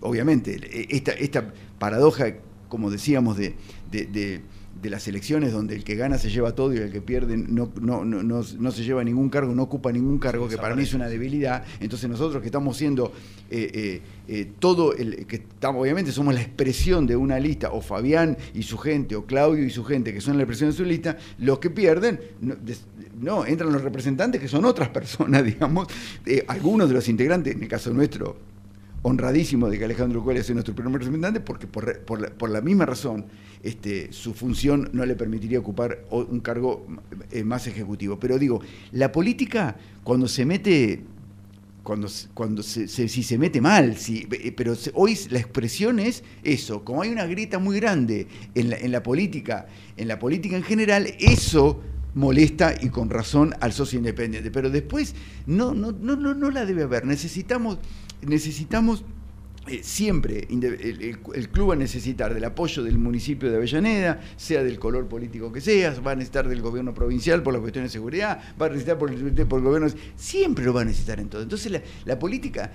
obviamente, 0.00 0.86
esta, 0.94 1.12
esta 1.12 1.52
paradoja, 1.78 2.26
como 2.68 2.90
decíamos, 2.90 3.36
de, 3.36 3.54
de- 3.90 4.06
de- 4.06 4.40
de 4.82 4.90
las 4.90 5.06
elecciones 5.06 5.52
donde 5.52 5.76
el 5.76 5.84
que 5.84 5.94
gana 5.94 6.18
se 6.18 6.28
lleva 6.28 6.56
todo 6.56 6.74
y 6.74 6.78
el 6.78 6.90
que 6.90 7.00
pierde 7.00 7.36
no, 7.36 7.70
no, 7.80 8.04
no, 8.04 8.20
no, 8.24 8.42
no 8.58 8.70
se 8.72 8.82
lleva 8.82 9.04
ningún 9.04 9.28
cargo, 9.28 9.54
no 9.54 9.62
ocupa 9.62 9.92
ningún 9.92 10.18
cargo, 10.18 10.48
que 10.48 10.56
para 10.56 10.74
mí 10.74 10.82
es 10.82 10.92
una 10.94 11.06
debilidad. 11.06 11.62
Entonces 11.78 12.10
nosotros 12.10 12.40
que 12.42 12.46
estamos 12.48 12.76
siendo 12.78 13.12
eh, 13.48 13.70
eh, 13.72 14.02
eh, 14.26 14.50
todo, 14.58 14.92
el 14.96 15.24
que 15.26 15.36
estamos, 15.36 15.80
obviamente 15.82 16.10
somos 16.10 16.34
la 16.34 16.40
expresión 16.40 17.06
de 17.06 17.14
una 17.14 17.38
lista, 17.38 17.70
o 17.70 17.80
Fabián 17.80 18.36
y 18.54 18.64
su 18.64 18.76
gente, 18.76 19.14
o 19.14 19.24
Claudio 19.24 19.64
y 19.64 19.70
su 19.70 19.84
gente, 19.84 20.12
que 20.12 20.20
son 20.20 20.36
la 20.36 20.42
expresión 20.42 20.70
de 20.70 20.76
su 20.76 20.84
lista, 20.84 21.16
los 21.38 21.60
que 21.60 21.70
pierden, 21.70 22.18
no, 23.22 23.46
entran 23.46 23.72
los 23.72 23.82
representantes 23.82 24.40
que 24.40 24.48
son 24.48 24.64
otras 24.64 24.88
personas, 24.90 25.44
digamos, 25.52 25.88
Eh, 26.26 26.44
algunos 26.48 26.88
de 26.88 26.94
los 26.94 27.08
integrantes, 27.08 27.54
en 27.54 27.62
el 27.62 27.68
caso 27.68 27.92
nuestro, 27.92 28.36
honradísimo 29.02 29.68
de 29.68 29.78
que 29.78 29.84
Alejandro 29.84 30.22
Cuéllar 30.22 30.44
sea 30.44 30.54
nuestro 30.54 30.74
primer 30.74 30.92
representante, 30.92 31.40
porque 31.40 31.66
por, 31.66 32.00
por 32.00 32.20
la, 32.20 32.30
por 32.30 32.50
la 32.50 32.60
misma 32.60 32.86
razón 32.86 33.24
este, 33.62 34.12
su 34.12 34.34
función 34.34 34.88
no 34.92 35.04
le 35.04 35.14
permitiría 35.14 35.58
ocupar 35.58 36.04
un 36.10 36.40
cargo 36.40 36.86
eh, 37.30 37.44
más 37.44 37.66
ejecutivo. 37.66 38.18
Pero 38.18 38.38
digo, 38.38 38.60
la 38.92 39.10
política, 39.10 39.76
cuando 40.04 40.28
se 40.28 40.44
mete, 40.44 41.02
cuando, 41.82 42.08
cuando 42.34 42.62
se, 42.62 42.86
si 42.86 43.22
se 43.22 43.38
mete 43.38 43.60
mal, 43.60 43.96
si, 43.96 44.26
eh, 44.30 44.52
pero 44.52 44.74
hoy 44.94 45.18
la 45.30 45.38
expresión 45.38 45.98
es 45.98 46.22
eso, 46.44 46.84
como 46.84 47.02
hay 47.02 47.10
una 47.10 47.26
grieta 47.26 47.58
muy 47.58 47.78
grande 47.80 48.26
en 48.54 48.70
la, 48.70 48.76
en 48.76 48.92
la 48.92 49.02
política, 49.02 49.66
en 49.96 50.08
la 50.08 50.18
política 50.18 50.56
en 50.56 50.62
general, 50.62 51.06
eso 51.18 51.82
molesta 52.14 52.74
y 52.80 52.88
con 52.90 53.10
razón 53.10 53.54
al 53.60 53.72
socio 53.72 53.98
independiente. 53.98 54.50
Pero 54.50 54.70
después 54.70 55.14
no, 55.46 55.74
no, 55.74 55.92
no, 55.92 56.16
no, 56.16 56.34
no 56.34 56.50
la 56.50 56.66
debe 56.66 56.82
haber. 56.82 57.04
Necesitamos, 57.06 57.78
necesitamos 58.26 59.04
eh, 59.68 59.80
siempre 59.84 60.48
el, 60.50 60.64
el- 60.64 61.18
el 61.34 61.48
club 61.50 61.70
va 61.70 61.74
a 61.74 61.76
necesitar 61.76 62.34
del 62.34 62.44
apoyo 62.44 62.82
del 62.82 62.98
municipio 62.98 63.48
de 63.48 63.56
Avellaneda, 63.56 64.20
sea 64.36 64.64
del 64.64 64.78
color 64.80 65.06
político 65.06 65.52
que 65.52 65.60
sea, 65.60 65.94
va 66.00 66.12
a 66.12 66.16
necesitar 66.16 66.48
del 66.48 66.60
gobierno 66.60 66.92
provincial 66.92 67.42
por 67.44 67.54
la 67.54 67.60
cuestión 67.60 67.84
de 67.84 67.90
seguridad, 67.90 68.40
va 68.60 68.66
a 68.66 68.68
necesitar 68.70 68.98
por 68.98 69.10
el, 69.12 69.32
por 69.46 69.60
el 69.60 69.64
gobierno, 69.64 69.88
siempre 70.16 70.64
lo 70.64 70.74
va 70.74 70.80
a 70.82 70.84
necesitar 70.84 71.20
en 71.20 71.28
todo. 71.28 71.42
Entonces 71.42 71.70
la, 71.70 71.80
la 72.04 72.18
política, 72.18 72.72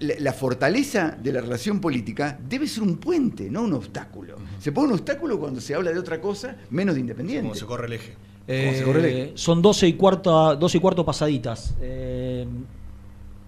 la, 0.00 0.14
la 0.18 0.32
fortaleza 0.32 1.16
de 1.22 1.32
la 1.32 1.40
relación 1.40 1.80
política 1.80 2.38
debe 2.48 2.66
ser 2.66 2.82
un 2.82 2.96
puente, 2.96 3.48
no 3.48 3.62
un 3.62 3.74
obstáculo. 3.74 4.36
Se 4.58 4.72
pone 4.72 4.88
un 4.88 4.94
obstáculo 4.94 5.38
cuando 5.38 5.60
se 5.60 5.74
habla 5.76 5.92
de 5.92 5.98
otra 6.00 6.20
cosa 6.20 6.56
menos 6.70 6.96
de 6.96 7.02
independiente. 7.02 7.42
Como 7.42 7.54
se 7.54 7.66
corre 7.66 7.86
el 7.86 7.92
eje. 7.92 8.14
Eh, 8.46 9.32
son 9.36 9.62
12 9.62 9.88
y, 9.88 9.92
cuarta, 9.94 10.54
12 10.56 10.76
y 10.78 10.80
cuarto 10.80 11.04
pasaditas. 11.04 11.74
Eh, 11.80 12.46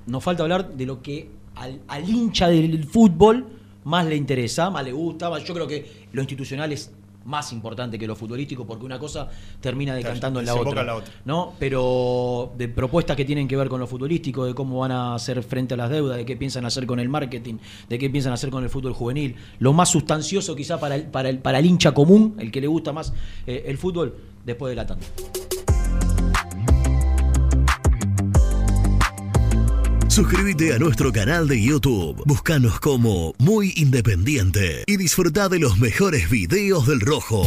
nos 0.07 0.23
falta 0.23 0.43
hablar 0.43 0.73
de 0.73 0.87
lo 0.87 1.03
que 1.03 1.29
al, 1.57 1.81
al 1.89 2.09
hincha 2.09 2.49
del 2.49 2.85
fútbol 2.85 3.47
más 3.85 4.07
le 4.07 4.17
interesa, 4.17 4.71
más 4.71 4.85
le 4.85 4.93
gusta. 4.93 5.29
más- 5.31 5.45
yo 5.45 5.55
creo 5.55 5.67
que 5.67 6.07
lo 6.13 6.21
institucional 6.23 6.73
es 6.73 6.93
más 7.25 7.53
importante 7.53 7.99
que 7.99 8.07
lo 8.07 8.15
futbolístico 8.15 8.65
porque 8.65 8.85
una 8.85 9.01
cosa 9.01 9.29
termina 9.61 9.97
decantando 9.97 10.39
en 10.39 10.47
la 10.47 10.53
desemboca 10.53 10.71
otra, 10.71 10.81
en 10.83 10.87
la 10.87 10.95
otra. 10.95 11.13
¿no? 11.25 11.55
Pero 11.59 12.53
de 12.57 12.69
propuestas 12.69 13.17
que 13.17 13.25
tienen 13.25 13.49
que 13.49 13.57
ver 13.57 13.69
con 13.69 13.81
lo 13.81 13.89
futbolístico, 13.89 14.45
de 14.45 14.55
cómo 14.55 14.79
van 14.79 14.93
a 14.93 15.15
hacer 15.17 15.43
frente 15.43 15.75
a 15.75 15.77
las 15.77 15.91
deudas, 15.91 16.19
de 16.19 16.25
qué 16.25 16.37
piensan 16.37 16.65
hacer 16.67 16.87
con 16.87 17.01
el 17.01 17.09
marketing, 17.09 17.55
de 17.89 17.99
qué 17.99 18.09
piensan 18.11 18.33
hacer 18.33 18.51
con 18.51 18.63
el 18.63 18.71
fútbol 18.71 18.93
juvenil, 18.93 19.35
lo 19.59 19.73
más 19.73 19.89
sustancioso 19.91 20.55
quizá 20.55 20.79
para 20.79 20.95
el, 20.95 21.03
para 21.03 21.29
el, 21.29 21.41
para 21.41 21.59
el 21.59 21.67
hincha 21.67 21.93
común, 21.93 22.37
el 22.39 22.53
que 22.53 22.61
le 22.61 22.69
gusta 22.69 22.93
más 22.93 23.13
eh, 23.49 23.65
el 23.67 23.77
fútbol, 23.77 24.15
después 24.47 24.71
de 24.71 24.77
la 24.77 24.87
tanda. 24.87 25.07
Suscríbete 30.09 30.73
a 30.73 30.79
nuestro 30.79 31.13
canal 31.13 31.47
de 31.47 31.61
YouTube. 31.61 32.23
Búscanos 32.25 32.81
como 32.81 33.35
Muy 33.37 33.75
Independiente 33.77 34.85
y 34.87 34.97
disfruta 34.97 35.51
de 35.51 35.59
los 35.59 35.79
mejores 35.79 36.31
videos 36.31 36.87
del 36.87 37.01
Rojo. 37.01 37.47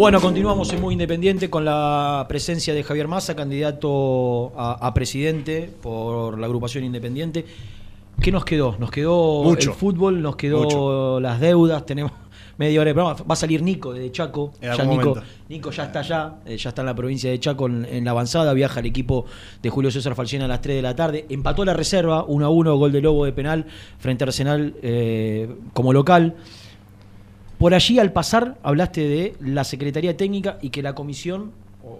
Bueno, 0.00 0.18
continuamos 0.18 0.72
en 0.72 0.80
Muy 0.80 0.94
Independiente 0.94 1.50
con 1.50 1.66
la 1.66 2.24
presencia 2.26 2.72
de 2.72 2.82
Javier 2.82 3.06
Massa, 3.06 3.36
candidato 3.36 4.50
a, 4.58 4.86
a 4.86 4.94
presidente 4.94 5.70
por 5.82 6.38
la 6.38 6.46
agrupación 6.46 6.84
independiente. 6.84 7.44
¿Qué 8.18 8.32
nos 8.32 8.46
quedó? 8.46 8.76
Nos 8.78 8.90
quedó 8.90 9.42
Mucho. 9.44 9.72
el 9.72 9.76
fútbol, 9.76 10.22
nos 10.22 10.36
quedó 10.36 10.62
Mucho. 10.62 11.20
las 11.20 11.38
deudas, 11.38 11.84
tenemos 11.84 12.12
media 12.56 12.80
hora 12.80 12.88
de 12.88 12.94
programa. 12.94 13.22
Va 13.28 13.34
a 13.34 13.36
salir 13.36 13.60
Nico 13.60 13.92
desde 13.92 14.10
Chaco. 14.10 14.54
En 14.62 14.74
Ya 14.74 14.84
Nico. 14.86 15.16
Nico 15.50 15.70
ya 15.70 15.84
está 15.84 15.98
allá, 15.98 16.34
eh, 16.46 16.56
ya 16.56 16.70
está 16.70 16.80
en 16.80 16.86
la 16.86 16.94
provincia 16.94 17.30
de 17.30 17.38
Chaco 17.38 17.66
en, 17.66 17.84
en 17.84 18.02
la 18.02 18.12
avanzada. 18.12 18.54
Viaja 18.54 18.80
el 18.80 18.86
equipo 18.86 19.26
de 19.62 19.68
Julio 19.68 19.90
César 19.90 20.14
Falciana 20.14 20.46
a 20.46 20.48
las 20.48 20.62
3 20.62 20.76
de 20.76 20.82
la 20.82 20.96
tarde. 20.96 21.26
Empató 21.28 21.62
la 21.66 21.74
reserva, 21.74 22.24
1 22.24 22.46
a 22.46 22.48
1, 22.48 22.74
gol 22.74 22.90
de 22.90 23.02
Lobo 23.02 23.26
de 23.26 23.34
penal 23.34 23.66
frente 23.98 24.24
a 24.24 24.28
Arsenal 24.28 24.72
eh, 24.82 25.46
como 25.74 25.92
local. 25.92 26.36
Por 27.60 27.74
allí, 27.74 27.98
al 27.98 28.10
pasar, 28.12 28.56
hablaste 28.62 29.02
de 29.06 29.34
la 29.40 29.64
Secretaría 29.64 30.16
Técnica 30.16 30.58
y 30.62 30.70
que 30.70 30.82
la 30.82 30.94
comisión, 30.94 31.52
o 31.84 31.98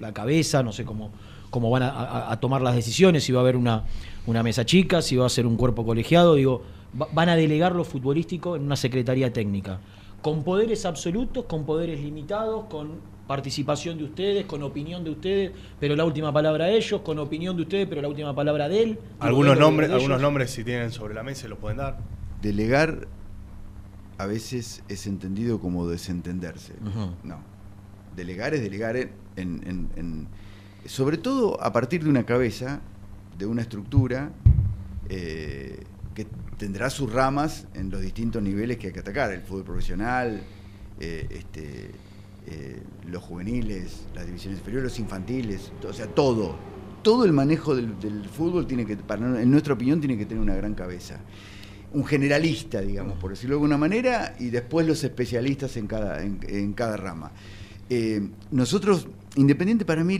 la 0.00 0.12
cabeza, 0.14 0.62
no 0.62 0.72
sé 0.72 0.86
cómo, 0.86 1.10
cómo 1.50 1.68
van 1.70 1.82
a, 1.82 1.90
a- 1.90 2.32
a 2.32 2.40
tomar 2.40 2.62
las 2.62 2.74
decisiones, 2.74 3.22
si 3.22 3.30
va 3.30 3.40
a 3.40 3.42
haber 3.42 3.56
una, 3.56 3.84
una 4.26 4.42
mesa 4.42 4.64
chica, 4.64 5.02
si 5.02 5.16
va 5.16 5.26
a 5.26 5.28
ser 5.28 5.46
un 5.46 5.56
cuerpo 5.56 5.84
colegiado, 5.84 6.34
digo, 6.36 6.62
va- 6.98 7.08
van 7.12 7.28
a 7.28 7.36
delegar 7.36 7.74
lo 7.74 7.84
futbolístico 7.84 8.56
en 8.56 8.62
una 8.62 8.74
Secretaría 8.74 9.30
Técnica. 9.30 9.80
Con 10.22 10.44
poderes 10.44 10.86
absolutos, 10.86 11.44
con 11.44 11.66
poderes 11.66 12.00
limitados, 12.00 12.64
con 12.70 12.92
participación 13.26 13.98
de 13.98 14.04
ustedes, 14.04 14.46
con 14.46 14.62
opinión 14.62 15.04
de 15.04 15.10
ustedes, 15.10 15.52
pero 15.78 15.94
la 15.94 16.06
última 16.06 16.32
palabra 16.32 16.64
de 16.66 16.76
ellos, 16.78 17.02
con 17.02 17.18
opinión 17.18 17.54
de 17.56 17.62
ustedes, 17.64 17.86
pero 17.86 18.00
la 18.00 18.08
última 18.08 18.34
palabra 18.34 18.66
de 18.68 18.82
él. 18.82 18.98
Algunos 19.20 19.56
de 19.56 19.60
nombres, 19.60 19.90
algunos 19.90 20.20
nombres 20.22 20.50
si 20.50 20.64
tienen 20.64 20.90
sobre 20.90 21.12
la 21.12 21.22
mesa 21.22 21.48
lo 21.48 21.58
pueden 21.58 21.76
dar. 21.78 21.98
Delegar 22.40 23.08
a 24.22 24.26
veces 24.26 24.82
es 24.88 25.06
entendido 25.06 25.58
como 25.60 25.86
desentenderse. 25.88 26.74
No. 27.24 27.38
Delegar 28.16 28.54
es 28.54 28.62
delegar 28.62 28.96
en, 28.96 29.10
en- 29.36 29.88
en- 29.96 30.28
sobre 30.86 31.16
todo 31.16 31.62
a 31.62 31.72
partir 31.72 32.02
de 32.04 32.10
una 32.10 32.24
cabeza, 32.24 32.80
de 33.38 33.46
una 33.46 33.62
estructura 33.62 34.30
eh, 35.08 35.82
que 36.14 36.26
tendrá 36.58 36.90
sus 36.90 37.12
ramas 37.12 37.66
en 37.74 37.90
los 37.90 38.00
distintos 38.02 38.42
niveles 38.42 38.76
que 38.78 38.88
hay 38.88 38.92
que 38.92 39.00
atacar, 39.00 39.32
el 39.32 39.40
fútbol 39.42 39.64
profesional, 39.64 40.42
eh, 41.00 41.26
este, 41.30 41.90
eh, 42.46 42.82
los 43.08 43.22
juveniles, 43.22 44.06
las 44.14 44.26
divisiones 44.26 44.58
inferiores, 44.58 44.90
los 44.92 44.98
infantiles, 44.98 45.72
o 45.88 45.92
sea, 45.92 46.06
todo. 46.06 46.56
Todo 47.02 47.24
el 47.24 47.32
manejo 47.32 47.74
del, 47.74 47.98
del 47.98 48.28
fútbol 48.28 48.66
tiene 48.66 48.84
que, 48.86 48.96
para, 48.96 49.40
en 49.42 49.50
nuestra 49.50 49.74
opinión, 49.74 50.00
tiene 50.00 50.16
que 50.16 50.26
tener 50.26 50.42
una 50.42 50.54
gran 50.54 50.74
cabeza 50.74 51.18
un 51.94 52.04
generalista, 52.04 52.80
digamos, 52.80 53.18
por 53.18 53.30
decirlo 53.30 53.54
de 53.54 53.58
alguna 53.58 53.78
manera, 53.78 54.34
y 54.38 54.50
después 54.50 54.86
los 54.86 55.02
especialistas 55.04 55.76
en 55.76 55.86
cada, 55.86 56.22
en, 56.22 56.38
en 56.48 56.72
cada 56.72 56.96
rama. 56.96 57.32
Eh, 57.90 58.28
nosotros, 58.50 59.08
Independiente 59.36 59.84
para 59.86 60.04
mí, 60.04 60.18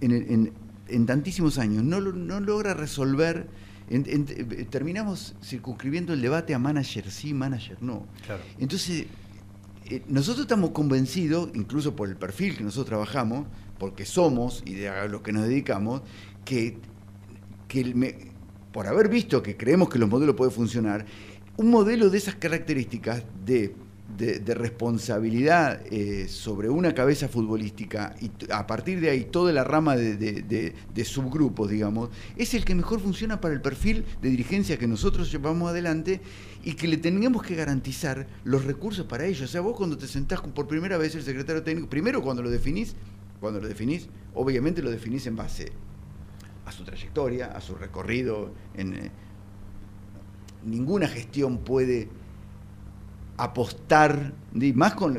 en, 0.00 0.12
en- 0.12 0.52
en 0.88 1.06
tantísimos 1.06 1.58
años, 1.58 1.82
no, 1.82 2.00
no 2.00 2.38
logra 2.40 2.72
resolver, 2.74 3.48
eh, 3.90 4.66
terminamos 4.70 5.34
circunscribiendo 5.42 6.12
el 6.12 6.20
debate 6.22 6.54
a 6.54 6.58
manager 6.58 7.10
sí, 7.10 7.34
manager 7.34 7.78
no. 7.82 8.06
Claro. 8.26 8.42
Entonces, 8.60 9.06
eh, 9.86 10.02
nosotros 10.08 10.42
estamos 10.44 10.70
convencidos, 10.70 11.50
incluso 11.54 11.96
por 11.96 12.08
el 12.08 12.16
perfil 12.16 12.56
que 12.56 12.62
nosotros 12.64 12.86
trabajamos, 12.86 13.46
porque 13.78 14.04
somos 14.04 14.62
y 14.64 14.74
de 14.74 14.88
a 14.88 15.06
lo 15.06 15.22
que 15.22 15.32
nos 15.32 15.44
dedicamos, 15.48 16.02
que, 16.44 16.78
que 17.68 17.80
el 17.80 17.94
me- 17.96 18.31
por 18.72 18.86
haber 18.86 19.08
visto 19.08 19.42
que 19.42 19.56
creemos 19.56 19.88
que 19.88 19.98
los 19.98 20.08
modelos 20.08 20.34
pueden 20.34 20.52
funcionar, 20.52 21.04
un 21.56 21.70
modelo 21.70 22.08
de 22.10 22.18
esas 22.18 22.34
características 22.36 23.22
de, 23.44 23.74
responsabilidad 24.46 25.80
eh, 25.90 26.28
sobre 26.28 26.68
una 26.68 26.94
cabeza 26.94 27.28
futbolística 27.28 28.14
y 28.20 28.30
a 28.52 28.66
partir 28.66 29.00
de 29.00 29.10
ahí 29.10 29.24
toda 29.24 29.52
la 29.52 29.64
rama 29.64 29.96
de, 29.96 31.04
subgrupos, 31.04 31.70
digamos, 31.70 32.10
es 32.36 32.54
el 32.54 32.64
que 32.64 32.74
mejor 32.74 33.00
funciona 33.00 33.40
para 33.40 33.54
el 33.54 33.60
perfil 33.60 34.04
de 34.20 34.28
dirigencia 34.30 34.78
que 34.78 34.86
nosotros 34.86 35.32
llevamos 35.32 35.70
adelante 35.70 36.20
y 36.62 36.74
que 36.74 36.88
le 36.88 36.98
tenemos 36.98 37.42
que 37.42 37.54
garantizar 37.54 38.26
los 38.44 38.64
recursos 38.64 39.06
para 39.06 39.24
ello. 39.24 39.44
O 39.44 39.48
sea, 39.48 39.60
vos 39.60 39.76
cuando 39.76 39.98
te 39.98 40.06
sentás 40.06 40.40
por 40.40 40.68
primera 40.68 40.98
vez 40.98 41.14
el 41.14 41.22
secretario 41.22 41.62
técnico, 41.62 41.88
primero 41.88 42.22
cuando 42.22 42.42
lo 42.42 42.50
definís, 42.50 42.94
cuando 43.40 43.60
lo 43.60 43.68
definís, 43.68 44.08
obviamente 44.34 44.82
lo 44.82 44.90
definís 44.90 45.26
en 45.26 45.36
base 45.36 45.72
a 46.72 46.76
su 46.76 46.84
trayectoria, 46.84 47.46
a 47.46 47.60
su 47.60 47.74
recorrido 47.74 48.50
eh, 48.74 49.10
ninguna 50.64 51.08
gestión 51.08 51.58
puede 51.58 52.08
apostar, 53.36 54.32
y 54.54 54.72
más 54.72 54.94
con, 54.94 55.16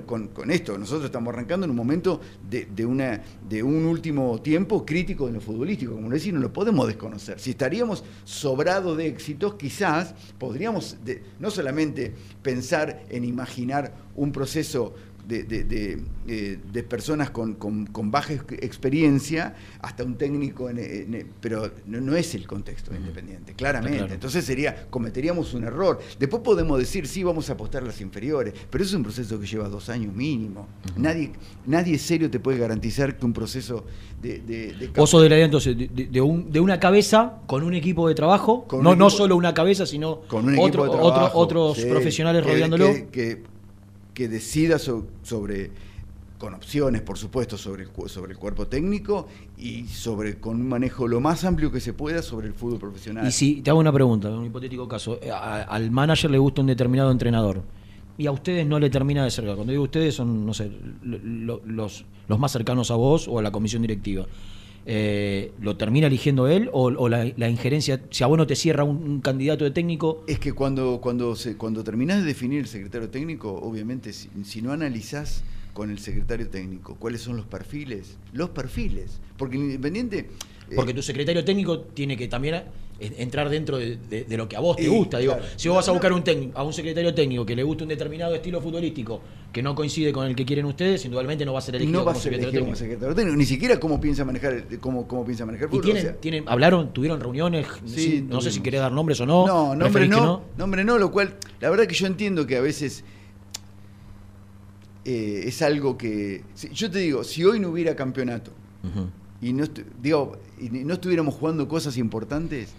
esto, 0.49 0.77
nosotros 0.77 1.05
estamos 1.05 1.33
arrancando 1.33 1.65
en 1.65 1.71
un 1.71 1.75
momento 1.75 2.21
de, 2.49 3.63
un 3.63 3.85
último 3.85 4.39
tiempo 4.41 4.85
crítico 4.85 5.27
en 5.27 5.33
lo 5.33 5.41
futbolístico, 5.41 5.93
como 5.93 6.09
decir, 6.09 6.33
no 6.33 6.39
lo 6.39 6.53
podemos 6.53 6.87
desconocer. 6.87 7.39
Si 7.39 7.49
estaríamos 7.49 8.03
sobrados 8.23 8.95
de 8.97 9.07
éxitos, 9.07 9.55
quizás 9.55 10.15
podríamos 10.37 10.97
no 11.39 11.51
solamente 11.51 12.13
pensar 12.41 13.03
en 13.09 13.25
imaginar 13.25 13.93
un 14.15 14.31
proceso 14.31 14.93
de, 15.27 15.43
de- 15.43 15.63
de, 15.63 16.01
eh, 16.27 16.59
de 16.71 16.83
personas 16.83 17.29
con, 17.29 17.53
con- 17.55 17.85
con 17.87 18.11
baja 18.11 18.33
ex- 18.33 18.43
experiencia 18.61 19.55
hasta 19.81 20.03
un 20.03 20.15
técnico, 20.15 20.69
en- 20.69 20.79
en- 20.79 21.27
pero 21.39 21.71
no, 21.85 22.01
no 22.01 22.15
es 22.15 22.35
el 22.35 22.45
contexto 22.45 22.91
de 22.91 22.97
Independiente, 22.97 23.53
claramente. 23.53 23.97
claro. 23.99 24.13
Entonces 24.13 24.43
sería, 24.45 24.87
cometeríamos 24.89 25.53
un 25.53 25.63
error. 25.63 25.99
Después 26.19 26.41
podemos 26.43 26.77
decir, 26.77 27.07
sí, 27.07 27.23
vamos 27.23 27.49
a 27.49 27.53
apostar 27.53 27.83
a 27.83 27.85
las 27.87 28.01
inferiores, 28.01 28.53
pero 28.69 28.83
eso 28.83 28.91
es 28.91 28.97
un 28.97 29.03
proceso 29.03 29.39
que 29.39 29.45
lleva 29.47 29.69
dos 29.69 29.89
años 29.89 30.13
mínimo. 30.13 30.67
Nadie, 30.97 31.31
nadie 31.65 31.97
serio 31.97 32.29
te 32.29 32.39
puede 32.39 32.57
garantizar 32.57 33.17
que 33.17 33.25
un 33.25 33.33
proceso 33.33 33.85
de... 34.21 34.39
de, 34.39 34.73
de 34.73 34.87
Vos 34.89 35.09
sos 35.09 35.23
de 35.23 35.29
la 35.29 35.35
idea 35.35 35.45
entonces 35.45 35.77
de, 35.77 35.87
de- 35.87 36.07
de 36.07 36.21
un- 36.21 36.51
de 36.51 36.59
una 36.59 36.79
cabeza 36.79 37.39
con 37.47 37.63
un 37.63 37.73
equipo 37.73 38.07
de 38.07 38.15
trabajo, 38.15 38.65
Con 38.67 38.83
no, 38.83 38.95
no 38.95 39.09
solo 39.09 39.35
una 39.35 39.53
cabeza, 39.53 39.85
sino 39.85 40.21
con 40.21 40.45
un 40.47 40.57
otro- 40.59 40.83
otro- 40.83 41.31
otros 41.33 41.77
sí, 41.77 41.85
profesionales 41.85 42.43
que- 42.45 42.51
rodeándolo. 42.51 42.85
Que, 42.93 43.07
que- 43.07 43.52
que 44.13 44.27
decida 44.27 44.79
so- 44.79 45.07
sobre, 45.23 45.71
con 46.37 46.53
opciones, 46.53 47.01
por 47.01 47.17
supuesto, 47.17 47.57
sobre 47.57 47.83
el, 47.83 47.89
sobre 48.09 48.33
el 48.33 48.37
cuerpo 48.37 48.67
técnico 48.67 49.27
y 49.57 49.85
sobre 49.87 50.39
con 50.39 50.57
un 50.61 50.67
manejo 50.67 51.07
lo 51.07 51.19
más 51.21 51.43
amplio 51.45 51.71
que 51.71 51.79
se 51.79 51.93
pueda 51.93 52.21
sobre 52.21 52.47
el 52.47 52.53
fútbol 52.53 52.79
profesional. 52.79 53.27
Y 53.27 53.31
si 53.31 53.61
te 53.61 53.69
hago 53.69 53.79
una 53.79 53.91
pregunta, 53.93 54.29
un 54.29 54.45
hipotético 54.45 54.87
caso, 54.87 55.19
eh, 55.21 55.31
al 55.31 55.89
manager 55.91 56.29
le 56.31 56.37
gusta 56.37 56.61
un 56.61 56.67
determinado 56.67 57.11
entrenador 57.11 57.61
y 58.17 58.27
a 58.27 58.31
ustedes 58.31 58.67
no 58.67 58.79
le 58.79 58.89
termina 58.89 59.23
de 59.23 59.31
cerca. 59.31 59.55
Cuando 59.55 59.71
digo 59.71 59.83
ustedes 59.83 60.13
son, 60.15 60.45
no 60.45 60.53
sé, 60.53 60.71
lo- 61.03 61.61
los, 61.65 62.05
los 62.27 62.39
más 62.39 62.51
cercanos 62.51 62.91
a 62.91 62.95
vos 62.95 63.27
o 63.27 63.39
a 63.39 63.41
la 63.41 63.51
comisión 63.51 63.81
directiva. 63.81 64.25
Eh, 64.85 65.51
¿Lo 65.61 65.77
termina 65.77 66.07
eligiendo 66.07 66.47
él 66.47 66.69
o, 66.73 66.85
o 66.87 67.09
la, 67.09 67.31
la 67.37 67.49
injerencia? 67.49 68.01
Si 68.09 68.23
a 68.23 68.27
vos 68.27 68.37
no 68.37 68.45
te 68.45 68.55
cierra 68.55 68.83
un, 68.83 68.97
un 68.97 69.21
candidato 69.21 69.63
de 69.63 69.71
técnico, 69.71 70.23
Es 70.27 70.39
que 70.39 70.53
cuando, 70.53 70.99
cuando, 71.01 71.35
se, 71.35 71.55
cuando 71.55 71.83
terminás 71.83 72.19
de 72.21 72.25
definir 72.25 72.59
el 72.59 72.67
secretario 72.67 73.09
técnico, 73.09 73.53
obviamente, 73.53 74.11
si, 74.11 74.29
si 74.43 74.61
no 74.61 74.71
analizás 74.73 75.43
con 75.73 75.89
el 75.89 75.99
secretario 75.99 76.49
técnico 76.49 76.95
cuáles 76.99 77.21
son 77.21 77.37
los 77.37 77.45
perfiles, 77.45 78.17
los 78.33 78.49
perfiles, 78.49 79.19
porque 79.37 79.55
el 79.57 79.63
Independiente... 79.63 80.17
eh, 80.69 80.75
porque 80.75 80.93
tu 80.93 81.01
secretario 81.01 81.43
técnico 81.43 81.79
tiene 81.79 82.15
que 82.17 82.27
también 82.27 82.63
entrar 83.17 83.49
dentro 83.49 83.77
de, 83.77 83.97
de- 83.97 84.23
de 84.25 84.37
lo 84.37 84.47
que 84.47 84.55
a 84.55 84.59
vos 84.59 84.75
te 84.77 84.83
Y, 84.83 84.87
gusta. 84.87 85.17
Digo, 85.17 85.33
claro. 85.33 85.47
si 85.55 85.67
vos 85.69 85.75
vas 85.77 85.87
a 85.89 85.91
buscar 85.91 86.13
un 86.13 86.23
técnico, 86.23 86.57
a 86.57 86.63
un 86.63 86.73
secretario 86.73 87.13
técnico 87.13 87.45
que 87.45 87.55
le 87.55 87.63
guste 87.63 87.83
un 87.83 87.89
determinado 87.89 88.33
estilo 88.35 88.61
futbolístico 88.61 89.21
que 89.51 89.61
no 89.61 89.75
coincide 89.75 90.11
con 90.11 90.25
el 90.27 90.35
que 90.35 90.45
quieren 90.45 90.65
ustedes, 90.65 91.05
indudablemente 91.05 91.45
no 91.45 91.53
va 91.53 91.59
a 91.59 91.61
ser 91.61 91.75
elegido 91.75 91.99
no 91.99 92.05
va 92.05 92.11
a 92.11 92.13
como 92.13 92.23
ser 92.23 92.31
secretario 92.33 92.49
elegido 92.49 92.65
como 92.65 92.75
secretario 92.75 93.15
técnico, 93.15 93.37
ni 93.37 93.45
siquiera 93.45 93.79
cómo 93.79 94.01
piensa 94.01 94.25
manejar 94.25 94.53
el- 94.53 94.79
cómo, 94.79 95.07
cómo 95.07 95.25
piensa 95.25 95.45
manejar 95.45 95.67
el 95.69 95.73
¿Y 95.73 95.77
fútbol. 95.77 95.83
tienen, 95.85 96.03
o 96.03 96.09
sea, 96.09 96.15
tienen, 96.21 96.43
hablaron, 96.47 96.93
tuvieron 96.93 97.19
reuniones? 97.19 97.67
Sí, 97.85 97.93
Sí, 97.95 98.25
no 98.27 98.41
sé 98.41 98.51
si 98.51 98.61
querés 98.61 98.79
dar 98.81 98.91
nombres 98.91 99.19
o 99.21 99.25
no. 99.25 99.45
No, 99.45 99.67
nombre 99.75 99.89
¿Preferís 99.89 100.09
no, 100.09 100.41
nombre 100.57 100.83
no, 100.83 100.97
lo 100.97 101.11
cual, 101.11 101.35
la 101.61 101.69
verdad 101.69 101.85
que 101.85 101.93
yo 101.95 102.07
entiendo 102.07 102.47
que 102.47 102.57
a 102.57 102.61
veces 102.61 103.03
eh, 105.05 105.43
es 105.45 105.61
algo 105.61 105.97
que. 105.97 106.43
si- 106.55 106.69
yo 106.69 106.89
te 106.89 106.99
digo, 106.99 107.23
si 107.23 107.43
hoy 107.43 107.59
no 107.59 107.69
hubiera 107.69 107.95
campeonato 107.95 108.51
y 109.41 109.53
no, 109.53 109.65
digo, 110.01 110.37
y 110.59 110.69
no 110.69 110.93
estuviéramos 110.95 111.35
jugando 111.35 111.67
cosas 111.67 111.97
importantes, 111.97 112.69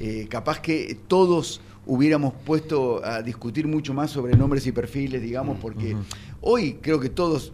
eh, 0.00 0.26
capaz 0.28 0.60
que 0.60 0.98
todos 1.06 1.60
hubiéramos 1.86 2.32
puesto 2.32 3.04
a 3.04 3.22
discutir 3.22 3.66
mucho 3.66 3.94
más 3.94 4.10
sobre 4.10 4.36
nombres 4.36 4.66
y 4.66 4.72
perfiles, 4.72 5.22
digamos, 5.22 5.58
porque 5.60 5.96
hoy 6.40 6.78
creo 6.80 6.98
que 6.98 7.10
todos, 7.10 7.52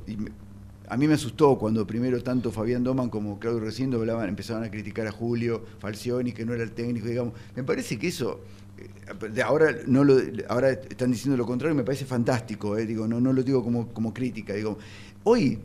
a 0.89 0.97
mí 0.97 1.09
me 1.09 1.15
asustó 1.15 1.59
cuando 1.59 1.87
primero 1.87 2.23
tanto 2.23 2.51
Fabián 2.53 2.85
Doman 2.85 3.11
como 3.11 3.39
Claudio 3.39 3.61
Recindo 3.61 3.99
hablaban, 3.99 4.29
empezaban 4.29 4.63
a 4.65 4.71
criticar 4.71 5.07
a 5.07 5.13
Julio 5.13 5.65
Falcioni, 5.79 6.33
que 6.33 6.45
no 6.45 6.55
era 6.55 6.63
el 6.63 6.73
técnico, 6.73 7.09
digamos. 7.09 7.35
Me 7.57 7.65
parece 7.65 7.99
que 7.99 8.09
eso, 8.09 8.41
eh, 8.79 9.43
ahora 9.43 9.75
no 9.87 10.05
lo, 10.05 10.17
ahora 10.49 10.71
están 10.71 11.11
diciendo 11.11 11.37
lo 11.37 11.47
contrario, 11.47 11.75
me 11.75 11.85
parece 11.85 12.05
fantástico, 12.05 12.77
eh, 12.79 12.87
digo, 12.87 13.09
no, 13.09 13.21
no 13.21 13.33
lo 13.33 13.43
digo 13.43 13.65
como, 13.65 13.89
como 13.89 14.15
crítica, 14.15 14.55
digo, 14.55 14.79
hoy 15.25 15.59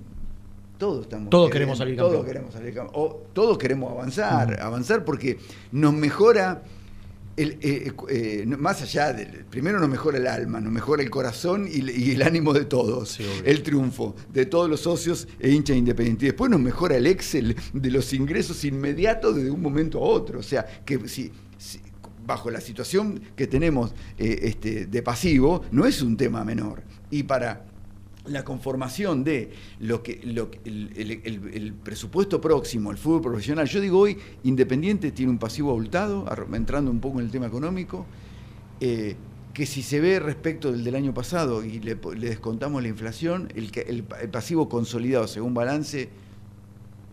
todos 0.78 1.04
estamos 1.04 1.30
Todos 1.30 1.50
queremos 1.50 1.78
salir 1.78 1.96
todos 1.98 2.12
campeón. 2.14 2.28
queremos 2.28 2.54
salir 2.54 2.74
campeón. 2.74 2.96
O 2.96 3.24
todos 3.34 3.58
queremos 3.58 3.92
avanzar, 3.92 4.60
avanzar 4.62 5.04
porque 5.06 5.38
nos 5.72 5.94
mejora 5.94 6.64
el, 7.38 7.58
eh, 7.62 7.92
eh, 8.10 8.44
no- 8.48 8.58
más 8.58 8.82
allá 8.82 9.12
del 9.12 9.44
primero 9.46 9.78
nos 9.80 9.90
mejora 9.90 10.18
el 10.18 10.26
alma, 10.28 10.62
nos 10.62 10.72
mejora 10.72 11.04
el 11.04 11.10
corazón 11.10 11.68
y, 11.70 11.92
y 11.92 12.12
el 12.12 12.22
ánimo 12.22 12.54
de 12.54 12.64
todos, 12.64 13.20
el 13.44 13.62
triunfo 13.62 14.16
de 14.32 14.46
todos 14.46 14.70
los 14.70 14.80
socios 14.82 15.28
e 15.40 15.50
hinchas 15.52 15.76
independientes. 15.76 16.24
Y 16.24 16.28
después 16.28 16.50
nos 16.50 16.62
mejora 16.62 16.96
el 16.96 17.06
Excel 17.08 17.56
de 17.74 17.92
los 17.92 18.14
ingresos 18.14 18.64
inmediatos 18.64 19.36
de 19.36 19.52
un 19.52 19.62
momento 19.62 20.00
a 20.00 20.04
otro. 20.04 20.40
O 20.40 20.44
sea, 20.44 20.66
que 20.86 21.10
si, 21.10 21.30
si- 21.58 21.80
bajo 22.26 22.50
la 22.50 22.62
situación 22.62 23.22
que 23.36 23.48
tenemos 23.48 23.94
eh, 24.18 24.40
este, 24.44 24.86
de 24.88 25.02
pasivo, 25.04 25.62
no 25.72 25.86
es 25.86 26.02
un 26.02 26.16
tema 26.18 26.44
menor. 26.46 26.84
Y 27.12 27.24
para 27.24 27.66
la 28.28 28.44
conformación 28.44 29.24
de 29.24 29.52
lo 29.80 30.02
que, 30.02 30.20
el, 30.24 31.74
presupuesto 31.84 32.42
próximo 32.42 32.90
al 32.90 32.98
fútbol 32.98 33.22
profesional. 33.22 33.68
Yo 33.68 33.80
digo 33.80 34.00
hoy, 34.00 34.18
Independiente 34.44 35.12
tiene 35.12 35.32
un 35.32 35.38
pasivo 35.38 35.72
abultado, 35.72 36.26
entrando 36.54 36.92
un 36.92 37.00
poco 37.00 37.20
en 37.20 37.26
el 37.26 37.32
tema 37.32 37.48
económico, 37.48 38.06
eh, 38.80 39.16
que 39.54 39.66
si 39.66 39.84
se 39.84 40.02
ve 40.02 40.20
respecto 40.20 40.72
del 40.72 40.84
del 40.84 40.96
año 40.96 41.14
pasado 41.14 41.64
y 41.64 41.80
le, 41.80 41.96
descontamos 41.96 42.82
la 42.82 42.90
inflación, 42.90 43.48
el, 43.56 44.04
pasivo 44.04 44.68
consolidado 44.68 45.28
según 45.28 45.54
balance, 45.54 46.10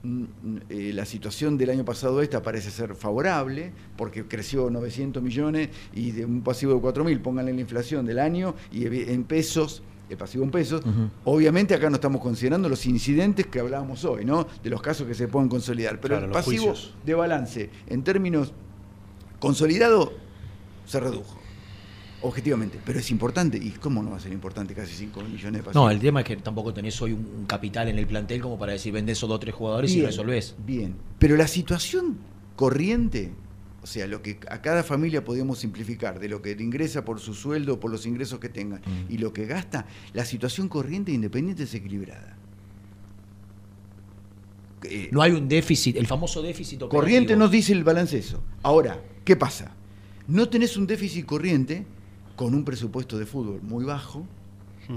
mm, 0.02 0.24
eh, 0.68 0.92
la 0.92 1.04
situación 1.04 1.56
del 1.56 1.70
año 1.70 1.84
pasado 1.84 2.20
esta 2.20 2.42
parece 2.42 2.70
ser 2.70 2.96
favorable, 2.96 3.72
porque 3.96 4.26
creció 4.26 4.70
900 4.70 5.22
millones 5.22 5.68
y 5.94 6.10
de 6.10 6.24
un 6.24 6.42
pasivo 6.42 6.74
de 6.74 6.80
4.000, 6.80 7.20
pónganle 7.22 7.52
la 7.52 7.60
inflación 7.60 8.04
del 8.06 8.18
año 8.18 8.56
y 8.72 8.86
en 8.86 9.22
pesos, 9.22 9.84
el 10.08 10.16
pasivo 10.16 10.44
en 10.44 10.50
pesos, 10.50 10.82
obviamente 11.24 11.74
acá 11.74 11.88
no 11.88 11.96
estamos 11.96 12.20
considerando 12.20 12.68
los 12.68 12.84
incidentes 12.86 13.46
que 13.46 13.60
hablábamos 13.60 14.04
hoy, 14.04 14.24
¿no? 14.24 14.46
De 14.62 14.68
los 14.68 14.82
casos 14.82 15.06
que 15.06 15.14
se 15.14 15.28
pueden 15.28 15.48
consolidar, 15.48 16.00
pero 16.00 16.16
Claro, 16.16 16.26
el 16.26 16.32
pasivo 16.32 16.66
juicios. 16.66 16.94
de 17.04 17.14
balance 17.14 17.70
en 17.86 18.02
términos 18.02 18.52
consolidado 19.38 20.12
se 20.86 21.00
redujo. 21.00 21.38
Objetivamente, 22.24 22.78
pero 22.84 23.00
es 23.00 23.10
importante. 23.10 23.58
¿Y 23.58 23.70
cómo 23.70 24.00
no 24.00 24.12
va 24.12 24.16
a 24.16 24.20
ser 24.20 24.32
importante 24.32 24.74
casi 24.74 24.94
5 24.94 25.22
millones 25.22 25.60
de 25.60 25.62
pasivos? 25.64 25.74
No, 25.74 25.90
el 25.90 25.98
tema 25.98 26.20
es 26.20 26.26
que 26.26 26.36
tampoco 26.36 26.72
tenés 26.72 27.00
hoy 27.02 27.12
un, 27.12 27.46
capital 27.48 27.88
en 27.88 27.98
el 27.98 28.06
plantel 28.06 28.40
como 28.40 28.56
para 28.58 28.72
decir 28.72 28.92
vendés 28.92 29.18
esos 29.18 29.28
dos 29.28 29.36
o 29.36 29.40
tres 29.40 29.54
jugadores 29.54 29.92
y 29.92 30.02
resolvés. 30.02 30.54
Bien, 30.64 30.94
pero 31.18 31.36
la 31.36 31.48
situación 31.48 32.18
corriente, 32.54 33.32
o 33.82 33.86
sea, 33.86 34.06
lo 34.06 34.22
que 34.22 34.38
a 34.48 34.62
cada 34.62 34.82
familia 34.84 35.24
podemos 35.24 35.58
simplificar, 35.58 36.20
de 36.20 36.28
lo 36.28 36.40
que 36.40 36.52
ingresa 36.52 37.04
por 37.04 37.18
su 37.18 37.34
sueldo, 37.34 37.80
por 37.80 37.90
los 37.90 38.06
ingresos 38.06 38.38
que 38.38 38.48
tengan, 38.48 38.80
Mm. 38.80 39.12
y 39.12 39.18
lo 39.18 39.32
que 39.32 39.44
gasta, 39.46 39.86
la 40.12 40.24
situación 40.24 40.68
corriente 40.68 41.10
independiente 41.12 41.64
es 41.64 41.74
equilibrada. 41.74 42.36
Eh, 44.84 45.08
No 45.12 45.22
hay 45.22 45.32
un 45.32 45.48
déficit, 45.48 45.96
el 45.96 46.06
famoso 46.06 46.42
déficit 46.42 46.82
operativo. 46.82 47.00
corriente 47.00 47.36
nos 47.36 47.50
dice 47.50 47.72
el 47.72 47.84
balance 47.84 48.18
eso. 48.18 48.42
Ahora, 48.62 49.00
¿qué 49.24 49.36
pasa? 49.36 49.72
No 50.26 50.48
tenés 50.48 50.76
un 50.76 50.86
déficit 50.86 51.24
corriente 51.24 51.84
con 52.36 52.54
un 52.54 52.64
presupuesto 52.64 53.18
de 53.18 53.26
fútbol 53.26 53.60
muy 53.62 53.84
bajo. 53.84 54.26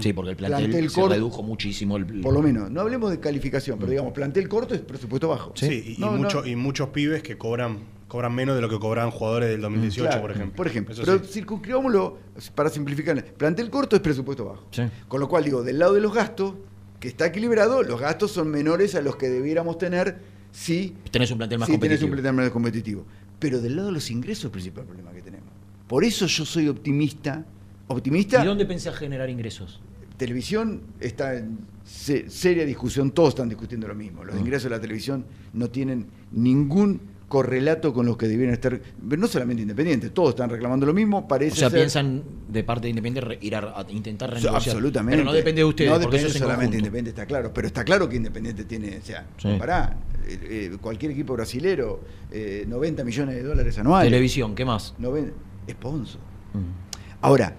Sí, 0.00 0.12
porque 0.12 0.30
el 0.32 0.36
plantel, 0.36 0.64
Plantel 0.70 0.90
se 0.90 0.94
corto. 1.00 1.14
redujo 1.14 1.42
muchísimo. 1.44 1.96
El, 1.96 2.20
Por 2.20 2.34
lo 2.34 2.42
menos, 2.42 2.68
no 2.70 2.80
hablemos 2.80 3.10
de 3.10 3.20
calificación, 3.20 3.78
pero 3.78 3.90
digamos, 3.90 4.12
plantel 4.12 4.48
corto 4.48 4.74
es 4.74 4.80
presupuesto 4.80 5.28
bajo. 5.28 5.52
Sí, 5.54 5.84
y, 5.86 5.92
y 5.92 5.98
No, 5.98 6.10
no. 6.10 6.18
mucho- 6.18 6.44
y 6.44 6.56
muchos 6.56 6.88
pibes 6.88 7.22
que 7.22 7.38
cobran 7.38 7.78
cobran 8.08 8.34
menos 8.34 8.54
de 8.54 8.62
lo 8.62 8.68
que 8.68 8.78
cobraban 8.78 9.10
jugadores 9.10 9.48
del 9.50 9.60
2018, 9.62 10.06
Claro, 10.08 10.22
por 10.22 10.30
ejemplo. 10.30 10.56
Por 10.56 10.66
ejemplo, 10.66 10.94
Eso 10.94 11.02
pero 11.04 11.18
sí. 11.24 11.32
circunscribámoslo 11.32 12.18
para 12.54 12.70
simplificar. 12.70 13.22
Plantel 13.24 13.68
corto 13.70 13.96
es 13.96 14.02
presupuesto 14.02 14.44
bajo. 14.44 14.64
Sí. 14.70 14.82
Con 15.08 15.20
lo 15.20 15.28
cual, 15.28 15.44
digo, 15.44 15.62
del 15.62 15.78
lado 15.78 15.94
de 15.94 16.00
los 16.00 16.14
gastos, 16.14 16.54
que 17.00 17.08
está 17.08 17.26
equilibrado, 17.26 17.82
los 17.82 18.00
gastos 18.00 18.30
son 18.32 18.48
menores 18.48 18.94
a 18.94 19.00
los 19.02 19.16
que 19.16 19.28
debiéramos 19.28 19.76
tener 19.78 20.18
si 20.52 20.94
Tenés 21.10 21.30
un 21.30 21.38
plantel 21.38 21.58
más 21.58 21.66
si 21.68 21.76
tenés 21.78 22.00
un 22.02 22.08
competitivo. 22.08 22.22
plantel 22.22 22.44
más 22.44 22.50
competitivo. 22.50 23.06
Pero 23.38 23.60
del 23.60 23.76
lado 23.76 23.88
de 23.88 23.94
los 23.94 24.10
ingresos 24.10 24.38
es 24.38 24.44
el 24.46 24.50
principal 24.52 24.84
problema 24.84 25.12
que 25.12 25.20
tenemos. 25.22 25.50
Por 25.86 26.04
eso 26.04 26.26
yo 26.26 26.44
soy 26.46 26.68
optimista. 26.68 27.44
Optimista. 27.88 28.42
¿Y 28.42 28.46
dónde 28.46 28.64
pensás 28.64 28.96
generar 28.96 29.28
ingresos? 29.28 29.80
Televisión 30.16 30.80
está 31.00 31.34
en 31.36 31.58
se- 31.84 32.30
seria 32.30 32.64
discusión, 32.64 33.10
todos 33.10 33.30
están 33.30 33.48
discutiendo 33.48 33.86
lo 33.86 33.94
mismo. 33.94 34.24
Los 34.24 34.34
Mm. 34.36 34.40
ingresos 34.40 34.64
de 34.64 34.70
la 34.70 34.80
televisión 34.80 35.26
no 35.52 35.68
tienen 35.68 36.06
ningún 36.32 37.00
correlato 37.28 37.92
con 37.92 38.06
los 38.06 38.16
que 38.16 38.28
debieran 38.28 38.54
estar, 38.54 38.80
no 39.02 39.26
solamente 39.26 39.62
independientes, 39.62 40.14
todos 40.14 40.30
están 40.30 40.48
reclamando 40.48 40.86
lo 40.86 40.94
mismo, 40.94 41.26
parece 41.26 41.52
O 41.54 41.56
sea, 41.56 41.70
ser- 41.70 41.80
piensan 41.80 42.22
de 42.48 42.62
parte 42.62 42.82
de 42.84 42.90
Independiente 42.90 43.38
ir 43.44 43.56
a, 43.56 43.80
a 43.80 43.84
intentar 43.90 44.30
renegociar. 44.30 44.56
Absolutamente. 44.56 45.16
Pero 45.16 45.24
no 45.24 45.32
depende 45.32 45.60
de 45.60 45.64
ustedes, 45.64 45.90
No 45.90 45.98
depende 45.98 46.28
solamente 46.30 46.46
conjunto. 46.54 46.76
Independiente, 46.78 47.10
está 47.10 47.26
claro. 47.26 47.52
Pero 47.52 47.66
está 47.66 47.84
claro 47.84 48.08
que 48.08 48.16
Independiente 48.16 48.64
tiene, 48.64 48.98
o 48.98 49.02
sea, 49.04 49.26
Sí. 49.38 49.48
pará, 49.58 49.96
eh, 50.26 50.70
eh, 50.72 50.76
cualquier 50.80 51.10
equipo 51.12 51.32
brasilero, 51.32 52.00
eh, 52.30 52.64
90 52.68 53.02
millones 53.02 53.34
de 53.34 53.42
dólares 53.42 53.76
anuales. 53.78 54.08
Televisión, 54.08 54.54
¿qué 54.54 54.64
más? 54.64 54.94
Noven- 54.98 55.32
sponsor. 55.68 56.20
Mm. 56.54 57.22
Ahora, 57.22 57.56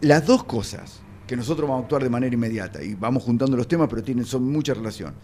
las 0.00 0.26
dos 0.26 0.42
cosas 0.42 1.00
que 1.28 1.36
nosotros 1.36 1.68
vamos 1.68 1.82
a 1.82 1.84
actuar 1.84 2.02
de 2.02 2.10
manera 2.10 2.34
inmediata, 2.34 2.82
y 2.82 2.94
vamos 2.94 3.22
juntando 3.22 3.56
los 3.56 3.68
temas, 3.68 3.86
pero 3.88 4.02
tienen, 4.02 4.24
son 4.24 4.42
mucha 4.50 4.74
relación. 4.74 5.14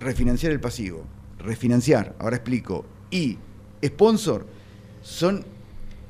Refinanciar 0.00 0.50
el 0.52 0.58
pasivo, 0.60 1.04
refinanciar, 1.38 2.16
ahora 2.18 2.36
explico, 2.36 2.84
y 3.12 3.38
sponsor, 3.84 4.46
son 5.02 5.44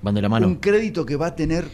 Van 0.00 0.14
de 0.14 0.22
la 0.22 0.28
mano. 0.30 0.46
un 0.46 0.56
crédito 0.56 1.04
que 1.04 1.16
va 1.16 1.26
a 1.26 1.36
tener 1.36 1.66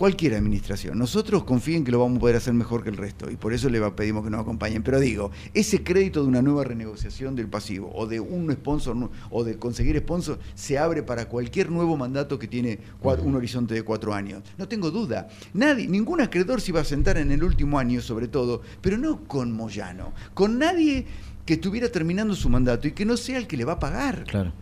cualquier 0.00 0.34
administración. 0.34 0.98
Nosotros 0.98 1.44
confíen 1.44 1.84
que 1.84 1.92
lo 1.92 1.98
vamos 1.98 2.16
a 2.16 2.20
poder 2.20 2.36
hacer 2.36 2.54
mejor 2.54 2.82
que 2.82 2.88
el 2.88 2.96
resto 2.96 3.30
y 3.30 3.36
por 3.36 3.52
eso 3.52 3.68
le 3.68 3.82
pedimos 3.90 4.24
que 4.24 4.30
nos 4.30 4.40
acompañen. 4.40 4.82
Pero 4.82 4.98
digo, 4.98 5.30
ese 5.52 5.84
crédito 5.84 6.22
de 6.22 6.28
una 6.28 6.40
nueva 6.40 6.64
renegociación 6.64 7.36
del 7.36 7.48
pasivo 7.48 7.92
o 7.94 8.06
de 8.06 8.18
un 8.18 8.50
sponsor 8.50 9.10
o 9.28 9.44
de 9.44 9.58
conseguir 9.58 9.98
sponsor 9.98 10.38
se 10.54 10.78
abre 10.78 11.02
para 11.02 11.28
cualquier 11.28 11.70
nuevo 11.70 11.98
mandato 11.98 12.38
que 12.38 12.48
tiene 12.48 12.78
un 13.02 13.34
horizonte 13.34 13.74
de 13.74 13.82
cuatro 13.82 14.14
años. 14.14 14.42
No 14.56 14.66
tengo 14.66 14.90
duda. 14.90 15.28
Nadie, 15.52 15.86
ningún 15.86 16.22
acreedor 16.22 16.62
se 16.62 16.70
iba 16.70 16.80
a 16.80 16.84
sentar 16.84 17.18
en 17.18 17.30
el 17.30 17.44
último 17.44 17.78
año, 17.78 18.00
sobre 18.00 18.28
todo, 18.28 18.62
pero 18.80 18.96
no 18.96 19.24
con 19.24 19.52
Moyano, 19.52 20.14
con 20.32 20.58
nadie 20.58 21.04
que 21.50 21.54
estuviera 21.54 21.88
terminando 21.90 22.32
su 22.36 22.48
mandato 22.48 22.86
y 22.86 22.92
que 22.92 23.04
no 23.04 23.16
sea 23.16 23.36
el 23.36 23.48
que 23.48 23.56
le 23.56 23.64
va 23.64 23.72
a 23.72 23.78
pagar. 23.80 24.22
Claro. 24.22 24.52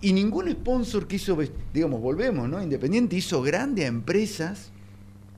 Y 0.00 0.12
ningún 0.12 0.48
sponsor 0.52 1.08
que 1.08 1.16
hizo, 1.16 1.36
digamos, 1.74 2.00
volvemos, 2.00 2.48
¿no? 2.48 2.62
Independiente 2.62 3.16
hizo 3.16 3.42
grande 3.42 3.82
a 3.84 3.88
empresas 3.88 4.70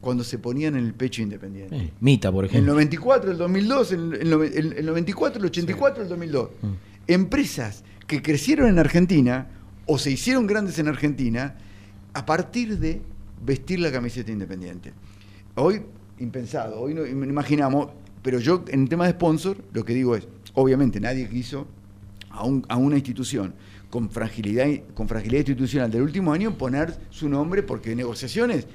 cuando 0.03 0.23
se 0.23 0.39
ponían 0.39 0.77
en 0.77 0.85
el 0.85 0.93
pecho 0.93 1.23
Independiente. 1.23 1.75
Eh, 1.75 1.93
Mita, 2.01 2.31
por 2.31 2.45
El 2.45 2.51
ejemplo. 2.51 2.75
94, 2.75 3.31
el 3.33 3.39
2002, 3.39 3.93
el, 3.93 4.15
el 4.17 4.31
nove- 4.31 4.53
el- 4.55 4.73
el 4.75 4.85
94, 4.85 5.39
el 5.41 5.47
84, 5.47 6.03
el 6.03 6.09
2002. 6.11 6.51
Mm. 6.61 6.67
Empresas 7.07 7.85
que 8.07 8.21
crecieron 8.21 8.69
en 8.69 8.79
Argentina 8.79 9.49
o 9.87 9.97
se 9.97 10.11
hicieron 10.11 10.47
grandes 10.47 10.79
en 10.79 10.89
Argentina 10.89 11.57
a 12.13 12.27
partir 12.27 12.79
de 12.79 13.01
vestir 13.43 13.81
la 13.81 13.91
camiseta 13.91 14.31
independiente. 14.31 14.93
Hoy, 15.55 15.81
impensado, 16.19 16.79
hoy 16.79 16.93
no 16.93 17.01
no 17.01 17.25
imaginamos, 17.25 17.89
pero 18.21 18.41
yo 18.41 18.63
en 18.69 18.83
el 18.83 18.89
tema 18.91 19.07
de 19.07 19.13
sponsor, 19.13 19.57
lo 19.73 19.85
que 19.87 19.95
digo 19.95 20.15
es, 20.17 20.29
obviamente 20.59 21.01
nadie 21.01 21.29
quiso 21.29 21.67
a, 22.31 22.45
un- 22.45 22.65
a 22.69 22.77
una 22.77 22.97
institución 22.97 23.55
con 23.91 24.11
fragilidad, 24.11 24.67
con 24.95 25.09
fragilidad 25.09 25.41
institucional 25.41 25.91
del 25.91 26.03
último 26.03 26.33
año 26.33 26.57
poner 26.59 26.95
su 27.11 27.29
nombre 27.29 27.63
porque 27.63 27.95
negociaciones 27.97 28.67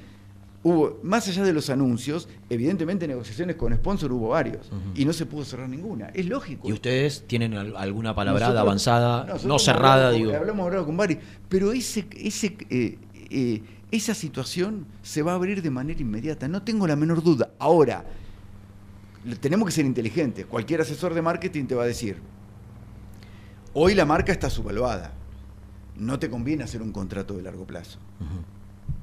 hubo, 0.62 0.98
más 1.02 1.28
allá 1.28 1.44
de 1.44 1.52
los 1.52 1.68
anuncios, 1.70 2.28
evidentemente 2.50 3.06
negociaciones 3.06 3.56
con 3.56 3.72
sponsor 3.74 4.10
hubo 4.12 4.28
varios 4.30 4.70
y 4.94 5.04
no 5.04 5.12
se 5.12 5.26
pudo 5.26 5.44
cerrar 5.44 5.68
ninguna. 5.68 6.06
Es 6.14 6.26
lógico. 6.26 6.68
¿Y 6.68 6.72
ustedes 6.72 7.24
tienen 7.26 7.54
al- 7.54 7.76
alguna 7.76 8.14
palabrada 8.14 8.54
Nosotros- 8.54 8.66
avanzada, 8.68 9.18
nosotros 9.24 9.44
no 9.44 9.58
cerrada, 9.58 10.10
digo? 10.10 10.34
Hablamos 10.34 10.66
hablado 10.66 10.86
con 10.86 10.96
varios, 10.96 11.20
pero 11.48 11.72
ese, 11.72 12.06
ese, 12.16 12.56
eh, 12.70 12.98
eh, 13.30 13.62
esa 13.90 14.14
situación 14.14 14.86
se 15.02 15.22
va 15.22 15.32
a 15.32 15.34
abrir 15.36 15.62
de 15.62 15.70
manera 15.70 16.00
inmediata, 16.00 16.48
no 16.48 16.62
tengo 16.62 16.86
la 16.88 16.96
menor 16.96 17.22
duda. 17.22 17.50
Ahora, 17.60 18.04
tenemos 19.40 19.66
que 19.66 19.72
ser 19.72 19.86
inteligentes. 19.86 20.46
Cualquier 20.46 20.80
asesor 20.80 21.14
de 21.14 21.22
marketing 21.22 21.64
te 21.66 21.74
va 21.74 21.84
a 21.84 21.86
decir, 21.86 22.16
hoy 23.72 23.94
la 23.94 24.04
marca 24.04 24.32
está 24.32 24.50
subvaluada, 24.50 25.12
no 25.96 26.18
te 26.18 26.28
conviene 26.28 26.64
hacer 26.64 26.82
un 26.82 26.92
contrato 26.92 27.36
de 27.36 27.42
largo 27.42 27.66
plazo. 27.66 27.98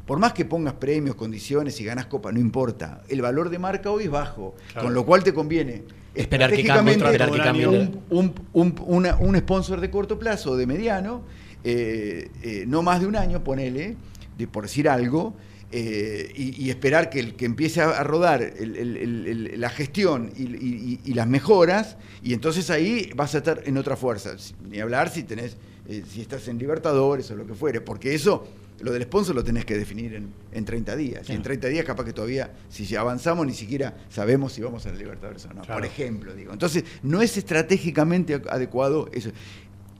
Por 0.06 0.20
más 0.20 0.34
que 0.34 0.46
pongas 0.46 0.74
premios, 0.74 1.16
condiciones 1.16 1.80
y 1.80 1.86
ganas 1.86 2.08
copa, 2.08 2.32
no 2.32 2.40
importa. 2.40 3.02
El 3.08 3.22
valor 3.22 3.50
de 3.50 3.60
marca 3.60 3.90
hoy 3.92 4.06
es 4.06 4.12
bajo, 4.12 4.56
Claro. 4.74 4.88
con 4.88 4.94
lo 4.94 5.06
cual 5.06 5.24
te 5.24 5.34
conviene 5.34 5.84
Esperar 6.14 6.52
que 6.52 6.64
cambie, 6.66 6.96
esperar 6.96 7.32
que 7.32 7.38
cambie. 7.38 7.68
un, 7.68 8.02
un- 8.10 8.34
un- 8.54 8.76
una- 8.86 9.16
un 9.16 9.38
sponsor 9.38 9.80
de 9.80 9.90
corto 9.90 10.20
plazo 10.20 10.52
o 10.52 10.58
de 10.58 10.68
mediano, 10.68 11.22
eh, 11.64 12.30
eh, 12.42 12.66
no 12.68 12.82
más 12.82 13.00
de 13.00 13.08
un 13.08 13.16
año, 13.16 13.44
ponele, 13.44 13.96
de, 14.38 14.48
por 14.48 14.64
decir 14.64 14.90
algo, 14.90 15.34
eh, 15.72 16.32
y, 16.36 16.66
y 16.66 16.70
esperar 16.70 17.10
que, 17.10 17.20
el, 17.20 17.36
que 17.36 17.46
empiece 17.46 17.82
a, 17.82 18.04
rodar 18.04 18.42
el- 18.42 18.76
el- 18.78 19.60
la 19.62 19.70
gestión 19.70 20.32
y, 20.36 20.44
y- 20.44 21.00
y- 21.06 21.12
y 21.12 21.14
las 21.14 21.28
mejoras, 21.28 21.98
y 22.22 22.34
entonces 22.34 22.70
ahí 22.70 23.12
vas 23.16 23.36
a 23.36 23.40
estar 23.40 23.62
en 23.66 23.78
otra 23.78 23.96
fuerza. 23.96 24.36
Ni 24.70 24.80
hablar 24.80 25.10
si 25.10 25.24
tenés, 25.24 25.56
eh, 25.88 26.04
si 26.08 26.22
estás 26.22 26.48
en 26.48 26.58
Libertadores 26.58 27.30
o 27.32 27.36
lo 27.36 27.46
que 27.48 27.54
fuere, 27.54 27.80
porque 27.82 28.14
eso, 28.14 28.46
lo 28.82 28.92
del 28.92 29.04
sponsor 29.04 29.36
lo 29.36 29.44
tenés 29.44 29.64
que 29.64 29.78
definir 29.78 30.14
en, 30.16 30.30
en 30.52 30.66
30 30.66 30.96
días. 30.96 31.30
Y 31.30 31.34
en 31.34 31.42
30 31.44 31.68
días 31.68 31.86
capaz 31.86 32.04
que 32.04 32.14
todavía, 32.14 32.52
si 32.70 32.94
avanzamos, 32.96 33.46
ni 33.46 33.54
siquiera 33.54 33.96
sabemos 34.10 34.54
si 34.54 34.62
vamos 34.62 34.86
a 34.88 34.92
la 34.92 34.98
Libertadores 34.98 35.46
o 35.46 35.50
no. 35.54 35.62
Claro. 35.62 35.80
Por 35.82 35.86
ejemplo, 35.86 36.34
digo. 36.34 36.52
Entonces, 36.52 36.84
no 37.04 37.22
es 37.22 37.38
estratégicamente 37.38 38.42
adecuado 38.50 39.08
eso. 39.14 39.32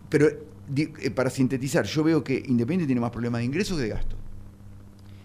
Pero, 0.10 0.28
di- 0.68 0.90
eh, 1.02 1.12
para 1.12 1.30
sintetizar, 1.30 1.86
yo 1.86 2.04
veo 2.04 2.24
que 2.24 2.34
Independiente 2.48 2.88
tiene 2.88 3.00
más 3.02 3.12
problemas 3.12 3.40
de 3.40 3.46
ingresos 3.46 3.78
que 3.78 3.84
de 3.84 3.90
gasto. 3.90 4.18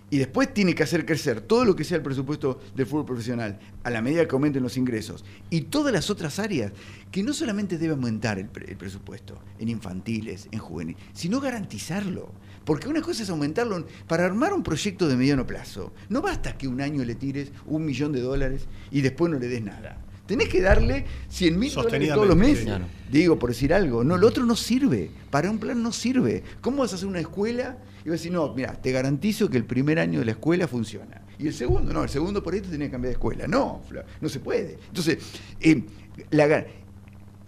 Y 0.09 0.19
después 0.19 0.55
tiene 0.55 0.75
que 0.75 0.85
hacer 0.85 1.05
crecer 1.05 1.41
todo 1.41 1.65
lo 1.65 1.75
que 1.75 1.83
sea 1.83 1.97
el 1.97 2.03
presupuesto 2.03 2.61
del 2.77 2.87
fútbol 2.87 3.07
profesional 3.07 3.59
a 3.83 3.91
la 3.91 4.01
medida 4.03 4.27
que 4.29 4.35
aumenten 4.37 4.63
los 4.63 4.77
ingresos. 4.77 5.25
Y 5.51 5.63
todas 5.63 5.93
las 5.93 6.11
otras 6.11 6.39
áreas 6.39 6.71
que 7.11 7.25
no 7.25 7.33
solamente 7.33 7.77
debe 7.77 7.95
aumentar 7.95 8.39
el, 8.39 8.47
pre- 8.49 8.71
el 8.71 8.77
presupuesto 8.77 9.41
en 9.59 9.69
infantiles, 9.69 10.47
en 10.53 10.61
juveniles, 10.61 11.03
sino 11.13 11.41
garantizarlo. 11.41 12.31
Porque 12.65 12.89
una 12.89 13.03
cosa 13.03 13.25
es 13.25 13.31
aumentarlo 13.31 13.85
para 14.07 14.25
armar 14.27 14.53
un 14.53 14.63
proyecto 14.63 15.09
de 15.09 15.17
mediano 15.17 15.45
plazo. 15.47 15.93
No 16.09 16.23
basta 16.23 16.57
que 16.57 16.69
un 16.69 16.81
año 16.81 17.05
le 17.05 17.15
tires 17.17 17.51
un 17.67 17.85
millón 17.85 18.13
de 18.13 18.21
dólares 18.21 18.67
y 18.93 19.01
después 19.01 19.31
no 19.33 19.39
le 19.41 19.49
des 19.49 19.63
nada. 19.63 19.99
Tenés 20.27 20.49
que 20.49 20.61
darle 20.61 21.05
100 21.29 21.59
mil 21.59 21.71
dólares 21.83 22.09
todos 22.15 22.29
los 22.29 22.37
meses. 22.49 22.65
Digo, 23.13 23.39
por 23.39 23.51
decir 23.51 23.73
algo. 23.75 24.03
No, 24.05 24.17
lo 24.17 24.27
otro 24.27 24.45
no 24.45 24.57
sirve. 24.57 25.11
Para 25.31 25.51
un 25.51 25.59
plan 25.59 25.81
no 25.83 25.93
sirve. 25.93 26.43
¿Cómo 26.61 26.79
vas 26.79 26.93
a 26.93 26.97
hacer 26.97 27.07
una 27.09 27.21
escuela 27.21 27.79
y 28.07 28.09
vas 28.09 28.21
a 28.21 28.23
decir, 28.23 28.33
no, 28.33 28.55
mira, 28.55 28.73
te 28.73 28.93
garantizo 28.93 29.51
que 29.51 29.57
el 29.57 29.65
primer 29.65 29.99
año 29.99 30.21
de 30.21 30.27
la 30.27 30.31
escuela 30.31 30.69
funciona? 30.69 31.23
Y 31.41 31.49
el 31.49 31.53
segundo, 31.53 31.93
no, 31.93 32.05
el 32.05 32.09
segundo 32.09 32.41
por 32.41 32.55
ahí 32.55 32.61
te 32.61 32.69
tenés 32.69 32.87
que 32.87 32.93
cambiar 32.93 33.09
de 33.09 33.15
escuela. 33.15 33.49
No, 33.49 33.83
no 34.21 34.29
se 34.29 34.39
puede. 34.39 34.79
Entonces, 34.87 35.19
eh, 35.61 35.83
la, 36.31 36.65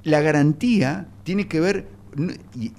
la 0.02 0.20
garantía 0.20 1.06
tiene 1.22 1.46
que 1.46 1.60
ver 1.60 1.86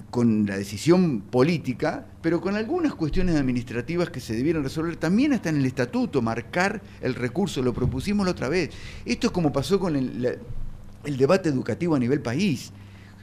con 0.09 0.45
la 0.45 0.57
decisión 0.57 1.21
política, 1.21 2.05
pero 2.21 2.41
con 2.41 2.57
algunas 2.57 2.95
cuestiones 2.95 3.37
administrativas 3.37 4.09
que 4.09 4.19
se 4.19 4.35
debieron 4.35 4.61
resolver. 4.61 4.97
También 4.97 5.31
está 5.31 5.47
en 5.47 5.55
el 5.55 5.65
estatuto, 5.65 6.21
marcar 6.21 6.81
el 6.99 7.15
recurso, 7.15 7.61
lo 7.61 7.73
propusimos 7.73 8.25
la 8.25 8.33
otra 8.33 8.49
vez. 8.49 8.71
Esto 9.05 9.27
es 9.27 9.31
como 9.31 9.53
pasó 9.53 9.79
con 9.79 9.95
el 9.95 11.17
debate 11.17 11.47
educativo 11.47 11.95
a 11.95 11.99
nivel 11.99 12.19
país. 12.19 12.73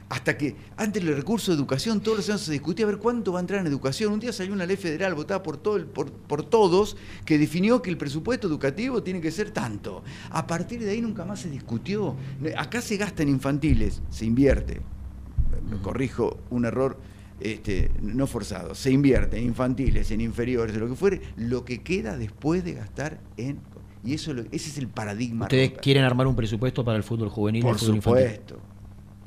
Hasta 0.08 0.38
que 0.38 0.54
antes 0.76 1.04
del 1.04 1.16
recurso 1.16 1.50
de 1.50 1.56
educación, 1.56 2.00
todos 2.00 2.18
los 2.18 2.28
años 2.28 2.42
se 2.42 2.52
discutía 2.52 2.84
a 2.84 2.88
ver 2.88 2.98
cuánto 2.98 3.32
va 3.32 3.38
a 3.38 3.42
entrar 3.42 3.60
en 3.60 3.66
educación. 3.66 4.12
Un 4.12 4.20
día 4.20 4.32
salió 4.32 4.52
una 4.52 4.64
ley 4.64 4.76
federal 4.76 5.14
votada 5.16 5.42
por, 5.42 5.56
todo 5.56 5.76
el- 5.76 5.86
por, 5.86 6.12
por 6.12 6.44
todos 6.44 6.96
que 7.24 7.38
definió 7.38 7.82
que 7.82 7.90
el 7.90 7.96
presupuesto 7.98 8.46
educativo 8.46 9.02
tiene 9.02 9.20
que 9.20 9.32
ser 9.32 9.50
tanto. 9.50 10.04
A 10.30 10.46
partir 10.46 10.80
de 10.80 10.90
ahí 10.90 11.00
nunca 11.00 11.24
más 11.24 11.40
se 11.40 11.50
discutió. 11.50 12.14
Acá 12.56 12.80
se 12.80 12.96
gasta 12.96 13.24
en 13.24 13.30
infantiles, 13.30 14.00
se 14.08 14.24
invierte. 14.26 14.80
Me 15.68 15.78
corrijo 15.78 16.38
un 16.50 16.66
error 16.66 16.98
este, 17.40 17.90
no 18.00 18.28
forzado. 18.28 18.76
Se 18.76 18.92
invierte 18.92 19.38
en 19.38 19.44
infantiles, 19.46 20.10
en 20.12 20.20
inferiores, 20.20 20.74
en 20.76 20.82
lo 20.82 20.88
que 20.88 20.94
fuere, 20.94 21.20
lo 21.36 21.64
que 21.64 21.82
queda 21.82 22.16
después 22.16 22.62
de 22.64 22.74
gastar 22.74 23.20
en. 23.36 23.58
Y 24.04 24.14
eso 24.14 24.30
ese 24.52 24.70
es 24.70 24.78
el 24.78 24.86
paradigma. 24.86 25.46
Ustedes 25.46 25.70
romper. 25.70 25.82
quieren 25.82 26.04
armar 26.04 26.28
un 26.28 26.36
presupuesto 26.36 26.84
para 26.84 26.96
el 26.96 27.02
fútbol 27.02 27.28
juvenil 27.28 27.62
Por 27.62 27.72
el 27.72 27.78
fútbol 27.80 27.96
infantil. 27.96 28.56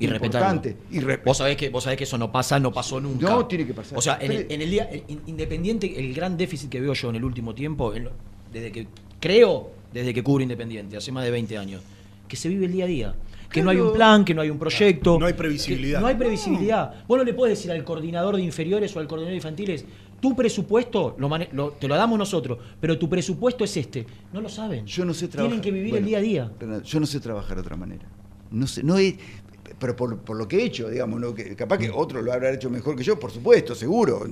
Y. 0.00 0.06
Importante. 0.06 0.76
Y 0.90 0.98
vos, 1.24 1.36
sabés 1.36 1.56
que, 1.56 1.68
vos 1.68 1.84
sabés 1.84 1.96
que 1.98 2.04
eso 2.04 2.18
no 2.18 2.32
pasa, 2.32 2.58
no 2.58 2.72
pasó 2.72 3.00
nunca. 3.00 3.28
No, 3.30 3.46
tiene 3.46 3.66
que 3.66 3.74
pasar. 3.74 3.96
O 3.98 4.02
sea, 4.02 4.18
en 4.20 4.32
el, 4.32 4.36
Pero- 4.46 4.54
en 4.54 4.62
el 4.62 4.70
día 4.70 4.90
Independiente, 5.26 5.98
el 5.98 6.12
gran 6.14 6.36
déficit 6.36 6.68
que 6.70 6.80
veo 6.80 6.94
yo 6.94 7.10
en 7.10 7.16
el 7.16 7.24
último 7.24 7.54
tiempo, 7.54 7.94
en 7.94 8.04
lo- 8.04 8.12
desde 8.52 8.72
que 8.72 8.86
creo, 9.20 9.70
desde 9.92 10.12
que 10.14 10.22
cubro 10.22 10.42
Independiente, 10.42 10.96
hace 10.96 11.12
más 11.12 11.24
de 11.24 11.30
20 11.30 11.56
años, 11.58 11.82
que 12.26 12.36
se 12.36 12.48
vive 12.48 12.66
el 12.66 12.72
día 12.72 12.84
a 12.84 12.88
día. 12.88 13.14
Que 13.52 13.62
no 13.62 13.70
hay 13.70 13.78
un 13.78 13.92
plan, 13.92 14.24
que 14.24 14.32
no 14.32 14.42
hay 14.42 14.48
un 14.50 14.58
proyecto. 14.60 15.18
No 15.18 15.26
hay 15.26 15.32
previsibilidad. 15.32 16.00
No 16.00 16.06
hay 16.06 16.14
previsibilidad. 16.14 17.04
Vos 17.08 17.18
no 17.18 17.24
le 17.24 17.34
podés 17.34 17.58
decir 17.58 17.72
al 17.72 17.82
coordinador 17.82 18.36
de 18.36 18.42
inferiores 18.42 18.94
o 18.94 19.00
al 19.00 19.08
coordinador 19.08 19.32
de 19.32 19.36
infantiles, 19.36 19.84
tu 20.20 20.36
presupuesto 20.36 21.16
lo 21.18 21.28
mane- 21.28 21.48
lo- 21.52 21.72
te 21.72 21.88
lo 21.88 21.96
damos 21.96 22.16
nosotros, 22.16 22.58
pero 22.80 22.96
tu 22.96 23.08
presupuesto 23.08 23.64
es 23.64 23.76
este. 23.76 24.06
No 24.32 24.40
lo 24.40 24.48
saben. 24.48 24.86
Yo 24.86 25.04
no 25.04 25.12
sé 25.12 25.26
trabajar. 25.26 25.50
Tienen 25.50 25.62
que 25.64 25.72
vivir 25.72 25.90
Bueno, 25.90 26.04
el 26.04 26.08
día 26.08 26.18
a 26.18 26.20
día. 26.20 26.52
Yo 26.84 27.00
no 27.00 27.06
sé 27.06 27.18
trabajar 27.18 27.56
de 27.56 27.62
otra 27.62 27.74
manera. 27.76 28.06
No 28.52 28.66
sé, 28.68 28.82
no 28.84 28.98
es. 28.98 29.14
Pero 29.78 29.96
por, 29.96 30.36
lo 30.36 30.48
que 30.48 30.58
he 30.58 30.64
hecho, 30.64 30.88
digamos, 30.88 31.20
capaz 31.56 31.78
que 31.78 31.90
otro 31.90 32.20
lo 32.22 32.32
habrá 32.32 32.52
hecho 32.52 32.70
mejor 32.70 32.96
que 32.96 33.02
yo, 33.02 33.18
por 33.18 33.30
supuesto, 33.30 33.74
seguro, 33.74 34.26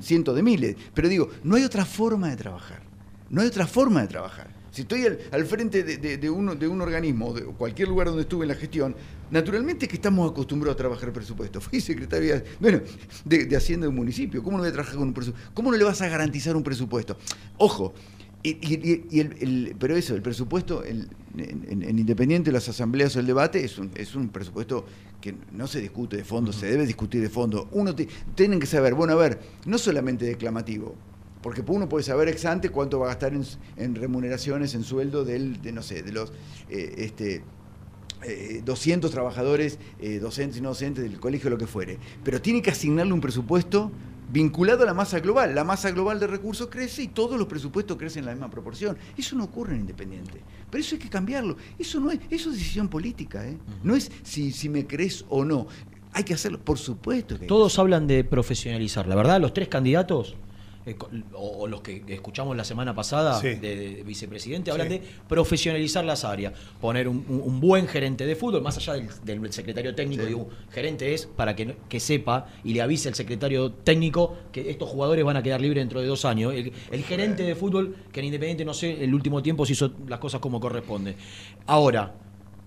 cientos 0.00 0.34
de 0.34 0.42
miles. 0.42 0.76
Pero 0.94 1.08
digo, 1.08 1.28
no 1.44 1.56
hay 1.56 1.64
otra 1.64 1.84
forma 1.84 2.30
de 2.30 2.36
trabajar. 2.36 2.82
No 3.30 3.40
hay 3.40 3.48
otra 3.48 3.66
forma 3.66 4.02
de 4.02 4.08
trabajar. 4.08 4.62
Si 4.72 4.82
estoy 4.82 5.04
al, 5.04 5.44
frente 5.44 5.82
de, 5.82 6.30
uno, 6.30 6.54
de 6.54 6.66
un 6.66 6.80
organismo, 6.80 7.34
de 7.34 7.44
cualquier 7.44 7.88
lugar 7.88 8.06
donde 8.06 8.22
estuve 8.22 8.44
en 8.44 8.48
la 8.48 8.54
gestión, 8.54 8.96
naturalmente 9.30 9.86
que 9.86 9.96
estamos 9.96 10.30
acostumbrados 10.30 10.74
a 10.74 10.78
trabajar 10.78 11.12
presupuesto. 11.12 11.60
Fui 11.60 11.82
bueno, 12.58 12.80
de, 13.24 13.44
de 13.44 13.56
Hacienda 13.56 13.84
de 13.84 13.88
un 13.88 13.96
municipio. 13.96 14.42
¿Cómo 14.42 14.56
no 14.56 14.62
voy 14.62 14.70
a 14.70 14.72
trabajar 14.72 14.96
con 14.96 15.08
un 15.08 15.14
presupuesto? 15.14 15.50
¿Cómo 15.52 15.70
no 15.70 15.76
le 15.76 15.84
vas 15.84 16.00
a 16.00 16.08
garantizar 16.08 16.56
un 16.56 16.62
presupuesto? 16.62 17.18
Ojo, 17.58 17.92
y, 18.42 18.50
y- 18.50 19.06
y 19.10 19.20
el, 19.20 19.36
el- 19.40 19.76
pero 19.78 19.96
eso, 19.96 20.14
el 20.14 20.22
presupuesto 20.22 20.82
el- 20.84 21.08
en, 21.36 21.64
en- 21.68 21.82
en 21.82 21.98
Independiente, 21.98 22.50
las 22.52 22.68
asambleas 22.68 23.14
o 23.16 23.20
el 23.20 23.26
debate, 23.26 23.64
es 23.64 23.78
un, 23.78 23.90
es 23.94 24.14
un 24.14 24.28
presupuesto 24.28 24.84
que 25.20 25.34
no 25.52 25.66
se 25.68 25.80
discute 25.80 26.16
de 26.16 26.24
fondo, 26.24 26.52
se 26.52 26.66
debe 26.66 26.84
discutir 26.86 27.22
de 27.22 27.28
fondo. 27.28 27.68
Uno 27.72 27.94
te- 27.94 28.08
tienen 28.34 28.58
que 28.60 28.66
saber, 28.66 28.94
bueno, 28.94 29.12
a 29.12 29.16
ver, 29.16 29.40
no 29.66 29.78
solamente 29.78 30.24
declamativo, 30.24 30.94
porque 31.42 31.62
uno 31.66 31.88
puede 31.88 32.04
saber 32.04 32.28
ex 32.28 32.44
ante 32.44 32.68
cuánto 32.70 32.98
va 32.98 33.06
a 33.06 33.08
gastar 33.10 33.32
en, 33.34 33.44
en 33.76 33.94
remuneraciones, 33.94 34.74
en 34.74 34.82
sueldo 34.84 35.24
del, 35.24 35.62
de 35.62 35.72
no 35.72 35.82
sé, 35.82 36.02
de 36.02 36.12
los 36.12 36.32
eh, 36.68 36.94
este, 36.98 37.42
eh, 38.24 38.62
200 38.64 39.10
trabajadores, 39.10 39.78
eh, 40.00 40.18
docentes 40.18 40.58
y 40.58 40.60
no 40.60 40.68
docentes 40.70 41.02
del 41.04 41.18
colegio, 41.18 41.50
lo 41.50 41.58
que 41.58 41.66
fuere. 41.66 41.98
Pero 42.22 42.40
tiene 42.42 42.62
que 42.62 42.70
asignarle 42.70 43.12
un 43.12 43.20
presupuesto 43.20 43.90
vinculado 44.32 44.82
a 44.82 44.86
la 44.86 44.94
masa 44.94 45.20
global. 45.20 45.54
La 45.54 45.62
masa 45.62 45.90
global 45.90 46.18
de 46.18 46.26
recursos 46.26 46.68
crece 46.68 47.02
y 47.02 47.08
todos 47.08 47.38
los 47.38 47.46
presupuestos 47.46 47.96
crecen 47.96 48.20
en 48.20 48.26
la 48.26 48.32
misma 48.32 48.50
proporción. 48.50 48.96
Eso 49.16 49.36
no 49.36 49.44
ocurre 49.44 49.74
en 49.74 49.82
Independiente. 49.82 50.40
Pero 50.70 50.80
eso 50.80 50.94
hay 50.94 51.00
que 51.00 51.10
cambiarlo. 51.10 51.56
Eso 51.78 52.00
no 52.00 52.10
es, 52.10 52.18
eso 52.30 52.50
es 52.50 52.56
decisión 52.56 52.88
política, 52.88 53.46
¿eh? 53.46 53.58
No 53.82 53.94
es 53.94 54.10
si, 54.22 54.50
si 54.52 54.68
me 54.68 54.86
crees 54.86 55.24
o 55.28 55.44
no. 55.44 55.66
Hay 56.14 56.24
que 56.24 56.34
hacerlo, 56.34 56.58
por 56.58 56.78
supuesto 56.78 57.38
que 57.38 57.46
Todos 57.46 57.78
hablan 57.78 58.06
de 58.06 58.24
profesionalizar. 58.24 59.06
La 59.06 59.14
verdad, 59.14 59.40
los 59.40 59.54
tres 59.54 59.68
candidatos, 59.68 60.36
eh, 60.84 60.96
o, 61.34 61.58
o 61.62 61.66
los 61.68 61.80
que 61.80 62.02
escuchamos 62.08 62.56
la 62.56 62.64
semana 62.64 62.94
pasada 62.94 63.40
Sí. 63.40 63.54
de, 63.54 63.76
de 63.76 64.02
vicepresidente, 64.02 64.70
hablan 64.70 64.88
Sí. 64.88 64.98
de 64.98 65.02
profesionalizar 65.28 66.04
las 66.04 66.24
áreas. 66.24 66.52
Poner 66.80 67.08
un, 67.08 67.60
buen 67.60 67.86
gerente 67.86 68.26
de 68.26 68.34
fútbol, 68.36 68.62
más 68.62 68.76
allá 68.78 68.94
del, 68.94 69.08
del 69.40 69.52
secretario 69.52 69.94
técnico, 69.94 70.22
Sí. 70.22 70.28
digo, 70.28 70.48
gerente 70.70 71.14
es 71.14 71.26
para 71.26 71.54
que, 71.54 71.76
que 71.88 72.00
sepa 72.00 72.46
y 72.64 72.74
le 72.74 72.82
avise 72.82 73.08
al 73.08 73.14
secretario 73.14 73.70
técnico 73.72 74.36
que 74.50 74.70
estos 74.70 74.88
jugadores 74.88 75.24
van 75.24 75.36
a 75.36 75.42
quedar 75.42 75.60
libres 75.60 75.80
dentro 75.82 76.00
de 76.00 76.06
dos 76.06 76.24
años. 76.24 76.52
El, 76.54 76.72
el 76.90 77.04
gerente 77.04 77.42
de 77.44 77.54
fútbol, 77.54 77.94
que 78.12 78.20
en 78.20 78.26
Independiente, 78.26 78.64
no 78.64 78.74
sé, 78.74 79.04
el 79.04 79.14
último 79.14 79.42
tiempo 79.42 79.64
se 79.66 79.72
hizo 79.74 79.92
las 80.08 80.18
cosas 80.18 80.40
como 80.40 80.58
corresponde. 80.60 81.14
Ahora, 81.66 82.14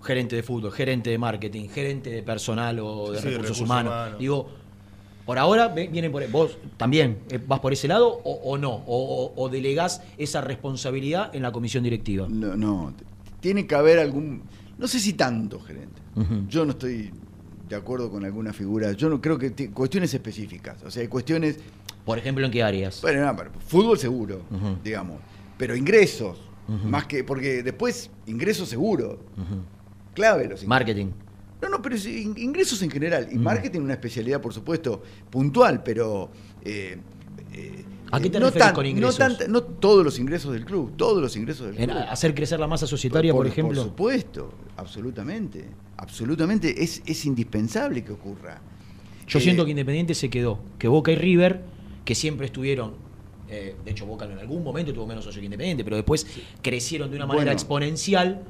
gerente 0.04 0.36
de 0.36 0.44
fútbol, 0.44 0.72
gerente 0.72 1.10
de 1.10 1.18
marketing, 1.18 1.68
gerente 1.70 2.10
de 2.12 2.24
personal 2.24 2.80
o 2.80 3.12
de 3.12 3.18
recursos, 3.18 3.32
recursos 3.34 3.60
humanos. 3.62 3.92
humanos. 3.94 4.20
Digo, 4.20 4.50
por 5.26 5.38
ahora 5.40 5.70
vienen 5.70 6.12
por 6.12 6.28
vos 6.30 6.58
también 6.78 7.18
eh, 7.30 7.40
vas 7.46 7.60
por 7.60 7.74
ese 7.74 7.88
lado 7.88 8.08
o, 8.24 8.32
o 8.44 8.58
no 8.58 8.72
o, 8.88 9.34
o- 9.36 9.50
delegás 9.50 10.02
esa 10.18 10.42
responsabilidad 10.42 11.36
en 11.36 11.42
la 11.44 11.52
comisión 11.52 11.84
directiva. 11.84 12.28
No, 12.30 12.56
no, 12.56 12.94
tiene 13.40 13.66
que 13.68 13.76
haber 13.76 14.00
algún, 14.00 14.44
no 14.78 14.88
sé 14.88 15.00
si 15.00 15.14
tanto 15.14 15.60
gerente. 15.60 16.02
Yo 16.48 16.64
no 16.66 16.72
estoy 16.72 17.12
de 17.68 17.76
acuerdo 17.76 18.10
con 18.10 18.24
alguna 18.24 18.54
figura. 18.54 18.92
Yo 18.94 19.10
no 19.10 19.20
creo 19.20 19.38
que 19.38 19.50
ti- 19.50 19.68
cuestiones 19.70 20.14
específicas, 20.14 20.82
o 20.84 20.92
sea, 20.92 21.02
hay 21.02 21.08
cuestiones. 21.08 21.60
Por 22.06 22.18
ejemplo, 22.20 22.46
¿en 22.46 22.52
qué 22.52 22.62
áreas? 22.62 23.02
Bueno, 23.02 23.26
no, 23.26 23.36
pero 23.36 23.50
fútbol 23.68 23.98
seguro, 23.98 24.42
digamos, 24.84 25.18
pero 25.58 25.76
ingresos, 25.76 26.38
más 26.86 27.06
que 27.08 27.24
porque 27.24 27.64
después 27.64 28.12
ingresos 28.28 28.70
seguro, 28.70 29.20
clave 30.14 30.44
los 30.44 30.64
ingresos. 30.64 30.68
Marketing. 30.68 31.08
No, 31.66 31.78
no, 31.78 31.82
pero 31.82 31.96
ingresos 31.98 32.82
en 32.84 32.92
general. 32.92 33.28
Y 33.32 33.38
marketing 33.38 33.82
una 33.82 33.94
especialidad, 33.94 34.42
por 34.42 34.54
supuesto, 34.54 35.02
puntual, 35.30 35.82
pero... 35.84 36.30
eh, 36.64 36.98
eh, 37.54 37.86
¿A 38.12 38.20
qué 38.20 38.30
te 38.30 38.40
no 38.40 38.46
refieres 38.46 38.68
tan- 38.68 38.76
con 38.76 38.86
ingresos? 38.86 39.20
No, 39.20 39.26
tanta- 39.28 39.48
no 39.48 39.64
todos 39.64 40.06
los 40.06 40.20
ingresos 40.20 40.54
del 40.54 40.64
club, 40.64 40.94
todos 40.96 41.22
los 41.22 41.36
ingresos 41.36 41.68
del 41.68 41.78
En 41.80 41.90
club. 41.90 42.04
hacer 42.08 42.36
crecer 42.36 42.60
la 42.60 42.68
masa 42.68 42.86
societaria, 42.86 43.34
por, 43.34 43.48
ejemplo. 43.48 43.76
Por 43.82 43.84
supuesto, 43.90 44.54
absolutamente. 44.78 45.66
Absolutamente, 45.98 46.84
es, 46.84 47.02
es 47.06 47.26
indispensable 47.26 48.04
que 48.04 48.12
ocurra. 48.12 48.62
Yo 49.28 49.40
Eh, 49.40 49.42
siento 49.42 49.66
que 49.66 49.72
Independiente 49.72 50.14
se 50.14 50.30
quedó, 50.30 50.60
que 50.78 50.88
Boca 50.88 51.12
y 51.12 51.16
River, 51.16 51.62
que 52.06 52.14
siempre 52.14 52.46
estuvieron, 52.46 52.94
eh, 53.50 53.76
de 53.84 53.92
hecho 53.92 54.06
Boca 54.06 54.26
en 54.26 54.38
algún 54.38 54.64
momento 54.64 54.94
tuvo 54.94 55.08
menos 55.08 55.24
socio 55.24 55.40
que 55.42 55.46
Independiente, 55.46 55.84
pero 55.84 55.96
después 55.96 56.28
crecieron 56.62 57.10
de 57.10 57.16
una 57.16 57.26
manera 57.26 57.46
Bueno. 57.46 57.52
exponencial. 57.54 58.44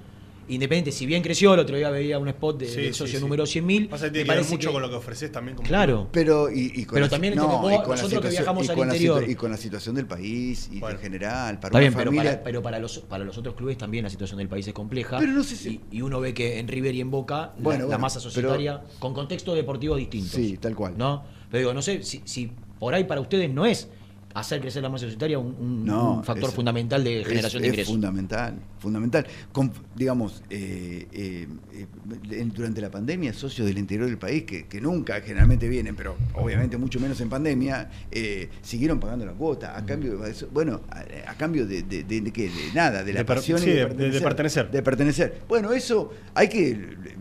Independiente, 0.47 0.91
si 0.91 1.05
bien 1.07 1.23
creció, 1.23 1.53
el 1.55 1.59
otro 1.61 1.75
día 1.75 1.89
veía 1.89 2.19
un 2.19 2.27
spot 2.27 2.59
de, 2.59 2.67
Sí, 2.67 2.81
del 2.81 2.93
socio 2.93 3.17
sí. 3.17 3.23
número 3.23 3.45
100.000. 3.45 3.89
Pasa 3.89 4.11
que 4.11 4.25
parece 4.25 4.51
mucho 4.51 4.69
que- 4.69 4.73
con 4.73 4.81
lo 4.83 4.89
que 4.89 4.95
ofreces 4.95 5.31
también 5.31 5.55
como 5.57 5.67
Claro. 5.67 6.07
Pero, 6.11 6.51
y, 6.51 6.71
y 6.75 6.85
con 6.85 6.93
Pero 6.95 7.05
la, 7.07 7.09
también 7.09 7.35
no, 7.35 7.45
y 7.45 7.49
con 7.49 7.61
la 7.61 7.77
nosotros 7.77 8.01
que 8.01 8.07
situación- 8.07 8.31
viajamos 8.43 8.67
y 8.67 8.69
al 8.71 8.77
interior. 8.77 9.29
y 9.29 9.35
con 9.35 9.49
la 9.51 9.57
situación 9.57 9.95
del 9.95 10.05
país 10.05 10.69
y 10.71 10.77
en 10.83 10.97
general, 10.99 11.59
para 11.59 11.69
Está 11.69 11.79
bien, 11.79 11.93
pero 11.93 12.11
familia. 12.11 12.31
para, 12.31 12.43
pero 12.43 12.61
para 12.61 12.79
los, 12.79 12.99
para 12.99 13.23
los 13.23 13.37
otros 13.37 13.55
clubes 13.55 13.77
también 13.77 14.03
la 14.03 14.09
situación 14.11 14.37
del 14.37 14.47
país 14.47 14.67
es 14.67 14.73
compleja. 14.73 15.17
Pero 15.19 15.31
no 15.31 15.43
sé 15.43 15.55
si- 15.55 15.81
y, 15.91 15.97
y 15.97 16.01
uno 16.01 16.19
ve 16.19 16.33
que 16.35 16.59
en 16.59 16.67
River 16.67 16.93
y 16.93 17.01
en 17.01 17.09
Boca 17.09 17.35
la- 17.35 17.53
Bueno, 17.57 17.79
la, 17.79 17.85
bueno, 17.85 17.99
masa 17.99 18.19
pero- 18.19 18.29
societaria, 18.29 18.81
con 18.99 19.13
contextos 19.15 19.55
deportivos 19.55 19.97
distintos. 19.97 20.31
Sí, 20.31 20.57
tal 20.57 20.75
cual. 20.75 20.93
¿no? 20.97 21.23
Pero 21.49 21.59
digo, 21.59 21.73
no 21.73 21.81
sé 21.81 22.03
si, 22.03 22.21
si 22.25 22.51
por 22.79 22.93
ahí 22.93 23.05
para 23.05 23.19
ustedes 23.21 23.49
no 23.49 23.65
es 23.65 23.87
hacer 24.35 24.59
crecer 24.59 24.83
la 24.83 24.89
masa 24.89 25.05
societaria 25.05 25.39
un, 25.39 25.55
un- 25.59 25.85
No, 25.85 26.15
un 26.17 26.23
factor 26.23 26.49
es- 26.49 26.55
fundamental 26.55 27.03
de 27.03 27.21
es- 27.21 27.27
generación 27.27 27.61
de 27.61 27.67
es 27.69 27.73
ingresos. 27.73 27.93
fundamental, 27.93 28.55
fundamental. 28.79 29.25
Con- 29.53 29.71
digamos, 29.95 30.43
eh, 30.49 31.07
eh, 31.13 31.47
eh, 31.73 32.45
durante 32.53 32.81
la 32.81 32.91
pandemia, 32.91 33.31
socios 33.33 33.65
del 33.65 33.77
interior 33.77 34.07
del 34.07 34.17
país, 34.17 34.43
que, 34.43 34.67
que 34.67 34.81
nunca 34.81 35.21
generalmente 35.21 35.69
vienen, 35.69 35.95
pero 35.95 36.17
obviamente 36.33 36.77
mucho 36.77 36.99
menos 36.99 37.19
en 37.21 37.29
pandemia, 37.29 37.89
eh, 38.11 38.49
siguieron 38.61 38.99
pagando 38.99 39.25
la 39.25 39.31
cuota. 39.31 39.77
A 39.77 39.85
cambio, 39.85 40.17
de 40.19 40.31
eso- 40.31 40.49
bueno, 40.51 40.81
a, 40.91 41.31
a 41.31 41.35
cambio 41.37 41.65
de, 41.65 41.83
de- 41.83 42.03
de- 42.03 42.19
de 42.21 42.31
qué? 42.31 42.43
De 42.49 42.73
nada, 42.73 43.03
de 43.05 43.13
la 43.13 43.19
De 43.19 43.25
pasión 43.25 43.57
sí, 43.57 43.67
de- 43.71 43.85
de- 43.85 44.11
de 44.11 44.21
pertenecer. 44.21 44.69
De 44.69 44.83
pertenecer. 44.83 45.41
Bueno, 45.47 45.71
eso 45.71 46.11
hay 46.33 46.49
que. 46.49 46.71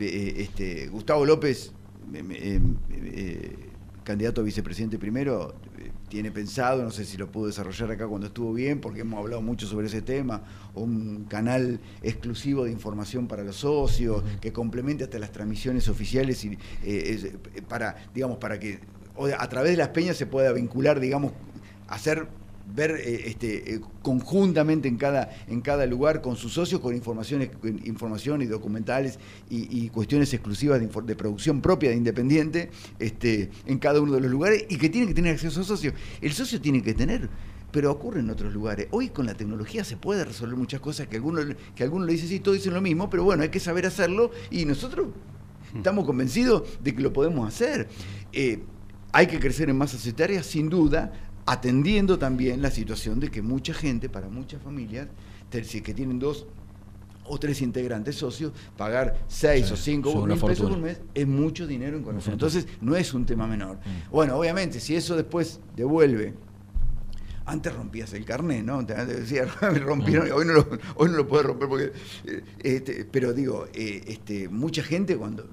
eh, 0.01 0.35
este, 0.39 0.89
Gustavo 0.89 1.25
López, 1.25 1.73
eh, 2.13 2.25
eh, 2.33 2.61
eh, 2.91 3.57
candidato 4.05 4.43
a 4.43 4.45
vicepresidente 4.45 4.99
primero, 4.99 5.55
eh, 5.79 5.91
tiene 6.09 6.31
pensado, 6.31 6.83
no 6.83 6.91
sé 6.91 7.05
si 7.05 7.17
lo 7.17 7.33
pudo 7.33 7.47
desarrollar 7.47 7.91
acá 7.91 8.07
cuando 8.07 8.29
estuvo 8.29 8.53
bien, 8.53 8.81
porque 8.81 9.01
hemos 9.01 9.19
hablado 9.19 9.43
mucho 9.43 9.67
sobre 9.67 9.87
ese 9.89 10.03
tema, 10.03 10.43
un 10.75 11.25
canal 11.25 11.81
exclusivo 12.03 12.65
de 12.65 12.71
información 12.71 13.27
para 13.27 13.43
los 13.43 13.57
socios, 13.57 14.23
que 14.41 14.53
complemente 14.53 15.05
hasta 15.05 15.19
las 15.19 15.33
transmisiones 15.33 15.89
oficiales 15.89 16.45
y 16.45 16.53
eh, 16.53 16.59
eh, 16.85 17.63
para, 17.67 17.97
digamos, 18.15 18.39
para 18.39 18.61
que 18.61 18.79
o 19.17 19.27
a 19.27 19.49
través 19.49 19.73
de 19.73 19.77
las 19.77 19.89
peñas 19.89 20.17
se 20.17 20.27
pueda 20.27 20.53
vincular, 20.53 21.01
digamos, 21.01 21.33
hacer 21.89 22.27
ver 22.67 22.93
eh, 22.93 23.23
este, 23.27 23.75
eh, 23.75 23.81
conjuntamente 24.03 24.89
en 24.89 24.97
cada, 24.97 25.31
en 25.49 25.61
cada 25.61 25.87
lugar 25.87 26.21
con 26.21 26.37
sus 26.37 26.53
socios 26.53 26.81
con 26.81 26.95
informaciones, 26.95 27.51
información 27.85 28.43
y 28.43 28.47
documentales 28.47 29.19
y, 29.51 29.85
y 29.85 29.89
cuestiones 29.91 30.33
exclusivas 30.33 30.81
de, 30.81 31.17
producción 31.17 31.61
propia 31.61 31.91
de 31.91 31.97
Independiente 31.97 32.71
este, 32.99 33.51
en 33.67 33.79
cada 33.79 34.01
uno 34.01 34.13
de 34.13 34.21
los 34.21 34.31
lugares 34.31 34.65
y 34.69 34.77
que 34.77 34.89
tienen 34.89 35.09
que 35.09 35.15
tener 35.15 35.35
acceso 35.35 35.61
a 35.61 35.65
socios. 35.65 35.95
El 36.21 36.33
socio 36.33 36.61
tiene 36.61 36.83
que 36.83 36.95
tener, 36.95 37.29
pero 37.71 37.91
ocurre 37.91 38.21
en 38.21 38.31
otros 38.31 38.53
lugares. 38.53 38.89
Hoy 38.91 39.11
con 39.11 39.27
la 39.27 39.35
tecnología 39.35 39.85
se 39.85 39.97
puede 39.97 40.25
resolver 40.25 40.57
muchas 40.57 40.81
cosas 40.81 41.07
que 41.07 41.17
algunos 41.17 41.47
que 41.75 41.83
algunos 41.83 42.07
le 42.07 42.15
dicen, 42.15 42.29
sí, 42.29 42.41
todos 42.41 42.57
dicen 42.57 42.75
lo 42.75 42.81
mismo, 42.81 43.11
pero 43.11 43.25
bueno, 43.25 43.43
hay 43.43 43.51
que 43.51 43.61
saber 43.61 43.87
hacerlo 43.87 44.31
y 44.51 44.65
nosotros 44.65 45.09
estamos 45.75 46.05
convencidos 46.07 46.63
de 46.83 46.95
que 46.95 47.03
lo 47.03 47.13
podemos 47.13 47.47
hacer. 47.47 47.89
Eh, 48.33 48.63
hay 49.13 49.29
que 49.29 49.39
crecer 49.39 49.71
en 49.71 49.79
masa 49.79 49.97
societaria, 49.97 50.43
sin 50.43 50.69
duda, 50.69 51.13
atendiendo 51.47 52.19
también 52.19 52.63
la 52.63 52.71
situación 52.71 53.21
de 53.21 53.31
que 53.31 53.43
mucha 53.43 53.75
gente, 53.75 54.09
para 54.09 54.29
muchas 54.29 54.63
familias, 54.63 55.09
si 55.63 55.83
que 55.83 55.95
tienen 55.95 56.19
dos 56.19 56.47
o 57.27 57.39
tres 57.39 57.63
integrantes 57.63 58.17
socios, 58.17 58.53
pagar 58.77 59.25
seis 59.29 59.67
Sí, 59.67 59.73
o 59.73 59.77
cinco 59.77 60.27
mil 60.27 60.39
pesos 60.39 60.69
por 60.69 60.79
mes 60.79 61.01
es 61.15 61.27
mucho 61.27 61.67
dinero 61.67 61.97
en 61.97 62.05
fortuna. 62.05 62.33
Entonces, 62.33 62.67
no 62.81 62.97
es 62.97 63.15
un 63.15 63.25
tema 63.25 63.47
menor. 63.47 63.79
Bueno, 64.11 64.37
obviamente, 64.37 64.81
si 64.81 64.95
eso 64.95 65.17
después 65.17 65.61
devuelve 65.77 66.35
antes 67.47 67.75
rompías 67.75 68.13
el 68.15 68.25
carnet, 68.25 68.65
¿no? 68.65 68.85
Te 68.85 68.95
decía, 69.07 69.45
rompieron, 69.61 70.31
hoy, 70.33 70.47
no 70.47 70.55
lo, 70.55 70.69
hoy 70.97 71.11
no 71.11 71.17
lo 71.17 71.29
puedo 71.29 71.45
romper 71.45 71.69
porque. 71.69 71.93
eh, 72.27 72.43
este, 72.61 73.05
pero 73.05 73.33
digo, 73.33 73.67
eh, 73.75 74.03
este, 74.07 74.49
mucha 74.49 74.83
gente 74.83 75.17
cuando. 75.17 75.49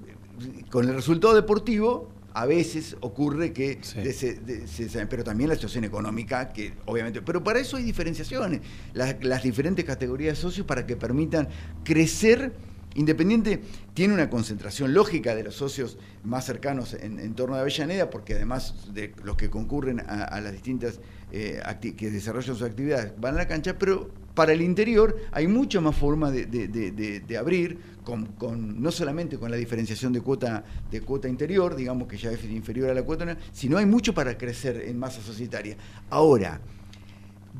Con 0.70 0.88
el 0.88 0.94
resultado 0.94 1.34
deportivo, 1.34 2.08
a 2.34 2.46
veces 2.46 2.96
ocurre 3.00 3.52
que. 3.52 3.76
de 4.02 4.12
se- 4.12 4.34
de- 4.34 4.66
se- 4.66 5.06
pero 5.06 5.24
también 5.24 5.48
la 5.50 5.54
situación 5.56 5.84
económica, 5.84 6.52
que 6.52 6.72
obviamente. 6.86 7.22
Pero 7.22 7.42
para 7.44 7.58
eso 7.60 7.76
hay 7.76 7.82
diferenciaciones. 7.84 8.60
Las, 8.94 9.22
las 9.24 9.42
diferentes 9.42 9.84
categorías 9.84 10.36
de 10.36 10.42
socios 10.42 10.66
para 10.66 10.86
que 10.86 10.96
permitan 10.96 11.48
crecer. 11.84 12.52
Independiente 12.94 13.62
tiene 13.94 14.12
una 14.12 14.28
concentración 14.28 14.92
lógica 14.92 15.34
de 15.34 15.44
los 15.44 15.54
socios 15.54 15.96
más 16.24 16.44
cercanos 16.44 16.92
en, 16.92 17.18
en 17.20 17.32
torno 17.34 17.56
a 17.56 17.60
Avellaneda, 17.60 18.10
porque 18.10 18.34
además 18.34 18.92
de 18.92 19.14
los 19.24 19.36
que 19.38 19.48
concurren 19.48 20.00
a, 20.00 20.24
a 20.24 20.40
las 20.42 20.52
distintas 20.52 21.00
eh, 21.32 21.60
que 21.96 22.10
desarrollan 22.10 22.54
sus 22.54 22.62
actividades 22.62 23.12
van 23.18 23.34
a 23.34 23.38
la 23.38 23.48
cancha, 23.48 23.76
pero 23.78 24.10
para 24.34 24.52
el 24.52 24.62
interior 24.62 25.16
hay 25.32 25.46
mucha 25.46 25.80
más 25.80 25.96
forma 25.96 26.30
de, 26.30 26.46
de- 26.46 26.68
de- 26.68 27.36
abrir, 27.38 27.78
con, 28.04 28.26
con- 28.26 28.80
no 28.82 28.90
solamente 28.92 29.38
con 29.38 29.50
la 29.50 29.56
diferenciación 29.56 30.12
de 30.12 30.20
cuota, 30.20 30.64
de 30.90 31.00
cuota 31.00 31.28
interior, 31.28 31.74
digamos 31.74 32.06
que 32.08 32.16
ya 32.16 32.30
es 32.30 32.44
inferior 32.44 32.90
a 32.90 32.94
la 32.94 33.02
cuota, 33.02 33.36
sino 33.52 33.78
hay 33.78 33.86
mucho 33.86 34.14
para 34.14 34.36
crecer 34.38 34.84
en 34.86 34.98
masa 34.98 35.20
societaria. 35.22 35.76
Ahora, 36.10 36.60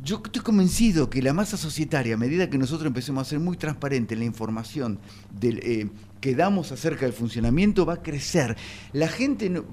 yo 0.02 0.22
estoy 0.24 0.42
convencido 0.42 1.10
que 1.10 1.20
la 1.22 1.32
masa 1.34 1.56
societaria, 1.56 2.14
a 2.14 2.18
medida 2.18 2.48
que 2.48 2.56
nosotros 2.58 2.86
empecemos 2.86 3.26
a 3.26 3.30
ser 3.30 3.40
muy 3.40 3.56
transparente 3.56 4.14
en 4.14 4.20
la 4.20 4.26
información 4.26 4.98
eh, 5.42 5.88
que 6.20 6.34
damos 6.34 6.72
acerca 6.72 7.04
del 7.04 7.12
funcionamiento, 7.12 7.84
va 7.84 7.94
a 7.94 8.02
crecer. 8.02 8.56
La 8.92 9.08
gente 9.08 9.50
no- 9.50 9.64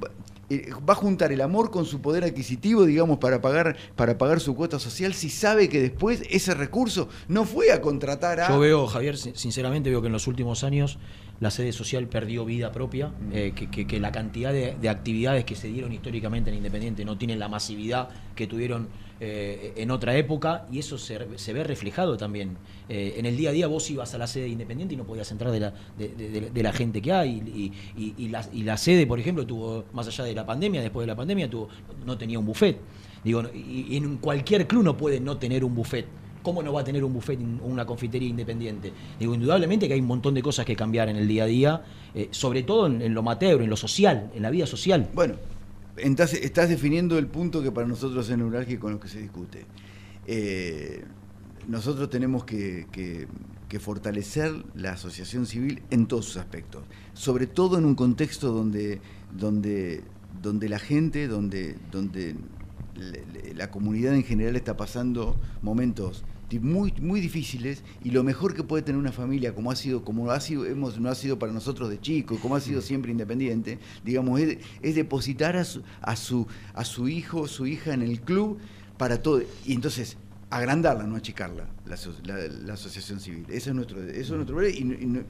va- 0.87 0.93
a 0.93 0.95
juntar 0.95 1.31
el 1.31 1.41
amor 1.41 1.71
con 1.71 1.85
su 1.85 2.01
poder 2.01 2.23
adquisitivo, 2.23 2.85
digamos, 2.85 3.19
para 3.19 3.41
pagar, 3.41 3.75
para 3.95 4.17
pagar 4.17 4.39
su 4.39 4.55
cuota 4.55 4.79
social, 4.79 5.13
si 5.13 5.29
sabe 5.29 5.69
que 5.69 5.79
después 5.81 6.23
ese 6.29 6.53
recurso 6.53 7.07
no 7.27 7.45
fue 7.45 7.71
a 7.71 7.81
contratar 7.81 8.39
a... 8.39 8.49
Yo 8.49 8.59
veo, 8.59 8.87
Javier, 8.87 9.17
sin- 9.17 9.35
sinceramente 9.35 9.89
veo 9.89 10.01
que 10.01 10.07
en 10.07 10.13
los 10.13 10.27
últimos 10.27 10.63
años 10.63 10.97
la 11.39 11.51
sede 11.51 11.71
social 11.71 12.07
perdió 12.07 12.43
vida 12.45 12.71
propia, 12.71 13.11
eh, 13.31 13.53
que, 13.55 13.69
que- 13.69 13.87
que 13.87 13.99
la 13.99 14.11
cantidad 14.11 14.51
de, 14.51 14.75
de 14.79 14.89
actividades 14.89 15.45
que 15.45 15.55
se 15.55 15.67
dieron 15.67 15.93
históricamente 15.93 16.49
en 16.49 16.57
Independiente 16.57 17.05
no 17.05 17.17
tienen 17.17 17.39
la 17.39 17.47
masividad 17.47 18.09
que 18.35 18.45
tuvieron 18.47 18.87
eh, 19.21 19.73
en 19.75 19.91
otra 19.91 20.15
época 20.15 20.65
y 20.71 20.79
eso 20.79 20.97
se, 20.97 21.17
ve 21.17 21.63
reflejado 21.63 22.15
también. 22.15 22.57
Eh, 22.87 23.15
en 23.17 23.25
el 23.25 23.35
día 23.35 23.49
a 23.49 23.53
día 23.53 23.67
vos 23.67 23.89
ibas 23.89 24.13
a 24.13 24.17
la 24.17 24.27
sede 24.27 24.47
independiente 24.47 24.93
y 24.93 24.97
no 24.97 25.03
podías 25.03 25.29
entrar 25.31 25.51
de 25.51 25.59
la, 25.59 25.73
de, 25.97 26.63
la 26.63 26.71
gente 26.71 27.01
que 27.01 27.11
hay. 27.11 27.73
Y, 27.97 28.29
la, 28.29 28.47
y 28.53 28.63
la 28.63 28.77
sede, 28.77 29.05
por 29.05 29.19
ejemplo, 29.19 29.45
tuvo, 29.45 29.85
más 29.93 30.07
allá 30.07 30.23
de 30.23 30.33
la 30.33 30.45
pandemia, 30.45 30.81
después 30.81 31.03
de 31.03 31.07
la 31.07 31.15
pandemia, 31.15 31.49
tuvo, 31.49 31.67
no 32.05 32.17
tenía 32.17 32.39
un 32.39 32.45
buffet. 32.45 32.77
Digo, 33.23 33.43
y, 33.53 33.97
en 33.97 34.17
cualquier 34.17 34.67
club 34.67 34.83
no 34.83 34.95
puede 34.95 35.19
no 35.19 35.37
tener 35.37 35.65
un 35.65 35.75
buffet. 35.75 36.05
¿Cómo 36.41 36.63
no 36.63 36.71
va 36.71 36.81
a 36.81 36.83
tener 36.85 37.03
un 37.03 37.13
buffet 37.13 37.39
en 37.39 37.59
una 37.61 37.85
confitería 37.85 38.29
independiente? 38.29 38.93
Digo, 39.19 39.33
indudablemente 39.33 39.89
que 39.89 39.95
hay 39.95 39.99
un 39.99 40.07
montón 40.07 40.33
de 40.33 40.41
cosas 40.41 40.65
que 40.65 40.75
cambiar 40.77 41.09
en 41.09 41.17
el 41.17 41.27
día 41.27 41.43
a 41.43 41.47
día, 41.47 41.83
eh, 42.15 42.29
sobre 42.31 42.63
todo 42.63 42.87
en, 42.87 43.01
en 43.01 43.13
lo 43.13 43.21
mateo, 43.21 43.59
en 43.59 43.69
lo 43.69 43.75
social, 43.75 44.31
en 44.33 44.41
la 44.41 44.49
vida 44.49 44.65
social. 44.65 45.09
Bueno, 45.13 45.35
entonces 46.01 46.41
estás 46.43 46.69
definiendo 46.69 47.17
el 47.17 47.27
punto 47.27 47.61
que 47.61 47.71
para 47.71 47.87
nosotros 47.87 48.29
es 48.29 48.37
neurálgico 48.37 48.81
con 48.81 48.93
lo 48.93 48.99
que 48.99 49.07
se 49.07 49.21
discute. 49.21 49.65
Eh, 50.27 51.03
nosotros 51.67 52.09
tenemos 52.09 52.43
que, 52.43 53.27
fortalecer 53.79 54.51
la 54.75 54.93
asociación 54.93 55.45
civil 55.45 55.83
en 55.91 56.07
todos 56.07 56.25
sus 56.25 56.37
aspectos, 56.37 56.83
sobre 57.13 57.47
todo 57.47 57.77
en 57.77 57.85
un 57.85 57.95
contexto 57.95 58.51
donde, 58.51 58.99
donde, 59.31 60.03
donde 60.41 60.69
la 60.69 60.79
gente, 60.79 61.27
donde, 61.27 61.75
donde 61.91 62.35
la 63.55 63.69
comunidad 63.69 64.15
en 64.15 64.23
general 64.23 64.55
está 64.55 64.75
pasando 64.75 65.39
momentos 65.61 66.23
muy, 66.57 66.93
muy 66.99 67.21
difíciles 67.21 67.83
y 68.03 68.11
lo 68.11 68.23
mejor 68.23 68.55
que 68.55 68.63
puede 68.63 68.81
tener 68.81 68.99
una 68.99 69.11
familia, 69.11 69.53
como 69.53 69.69
ha 69.69 69.75
sido, 69.75 70.03
como 70.03 70.31
ha 70.31 70.39
sido, 70.39 70.65
hemos, 70.65 70.99
no 70.99 71.09
ha 71.09 71.15
sido 71.15 71.37
para 71.37 71.51
nosotros 71.51 71.89
de 71.89 71.99
chicos, 71.99 72.39
como 72.39 72.55
ha 72.55 72.61
sido 72.61 72.81
siempre 72.81 73.11
independiente, 73.11 73.77
digamos, 74.03 74.39
es, 74.39 74.57
es 74.81 74.95
depositar 74.95 75.55
a 75.57 75.65
su, 75.65 75.83
a 76.01 76.15
su, 76.15 76.47
a 76.73 76.83
su 76.83 77.07
hijo, 77.07 77.47
su 77.47 77.67
hija 77.67 77.93
en 77.93 78.01
el 78.01 78.21
club 78.21 78.57
para 78.97 79.21
todo. 79.21 79.43
Y 79.65 79.73
entonces, 79.73 80.17
agrandarla, 80.51 81.03
no 81.03 81.15
achicarla, 81.15 81.65
la, 81.85 81.95
la- 82.25 82.47
la 82.65 82.73
asociación 82.73 83.19
civil. 83.19 83.45
Eso 83.49 83.69
es 83.69 83.75
nuestro, 83.75 84.01
eso 84.01 84.17
es 84.19 84.29
nuestro 84.31 84.67
y, 84.67 84.71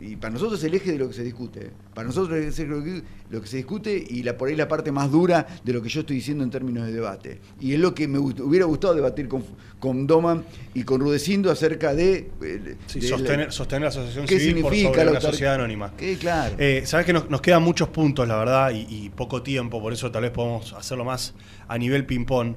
y- 0.01 0.11
y 0.11 0.15
para 0.15 0.33
nosotros 0.33 0.59
es 0.59 0.65
el 0.65 0.73
eje 0.75 0.93
de 0.93 0.97
lo 0.97 1.07
que 1.09 1.13
se 1.13 1.23
discute. 1.23 1.65
¿eh? 1.67 1.71
Para 1.93 2.07
nosotros 2.07 2.37
es 2.37 2.43
el 2.45 2.49
eje 2.53 2.63
de 2.63 2.69
lo 2.69 2.83
que, 2.83 3.03
lo 3.29 3.41
que 3.41 3.47
se 3.47 3.57
discute 3.57 4.01
y 4.09 4.23
la, 4.23 4.37
por 4.37 4.47
ahí 4.47 4.55
la 4.55 4.67
parte 4.69 4.91
más 4.93 5.11
dura 5.11 5.45
de 5.63 5.73
lo 5.73 5.81
que 5.81 5.89
yo 5.89 6.01
estoy 6.01 6.15
diciendo 6.17 6.43
en 6.45 6.49
términos 6.49 6.85
de 6.87 6.93
debate. 6.93 7.41
Y 7.59 7.73
es 7.73 7.79
lo 7.81 7.93
que 7.93 8.07
me 8.07 8.17
gust- 8.17 8.39
hubiera 8.39 8.65
gustado 8.65 8.93
debatir 8.95 9.27
con, 9.27 9.43
con 9.79 10.07
Doman 10.07 10.45
y 10.73 10.83
con 10.83 11.01
Rudecindo 11.01 11.51
acerca 11.51 11.93
de... 11.93 12.31
eh, 12.41 12.75
Sí, 12.87 13.01
sostener, 13.01 13.47
la- 13.47 13.51
sostener 13.51 13.81
la 13.81 13.87
asociación 13.89 14.25
¿Qué 14.25 14.39
civil 14.39 14.61
por 14.63 14.73
sobre 14.75 15.03
la 15.05 15.11
una 15.11 15.21
sociedad 15.21 15.55
anónima. 15.55 15.91
Que, 15.97 16.17
claro. 16.17 16.55
Eh, 16.57 16.83
Sabes 16.85 17.05
que 17.05 17.11
nos, 17.11 17.29
nos 17.29 17.41
quedan 17.41 17.61
muchos 17.61 17.89
puntos, 17.89 18.25
la 18.25 18.37
verdad, 18.37 18.71
y, 18.71 18.87
y 18.89 19.09
poco 19.09 19.43
tiempo, 19.43 19.81
por 19.81 19.91
eso 19.91 20.09
tal 20.11 20.21
vez 20.21 20.31
podemos 20.31 20.71
hacerlo 20.73 21.03
más 21.03 21.33
a 21.67 21.77
nivel 21.77 22.05
ping-pong. 22.05 22.55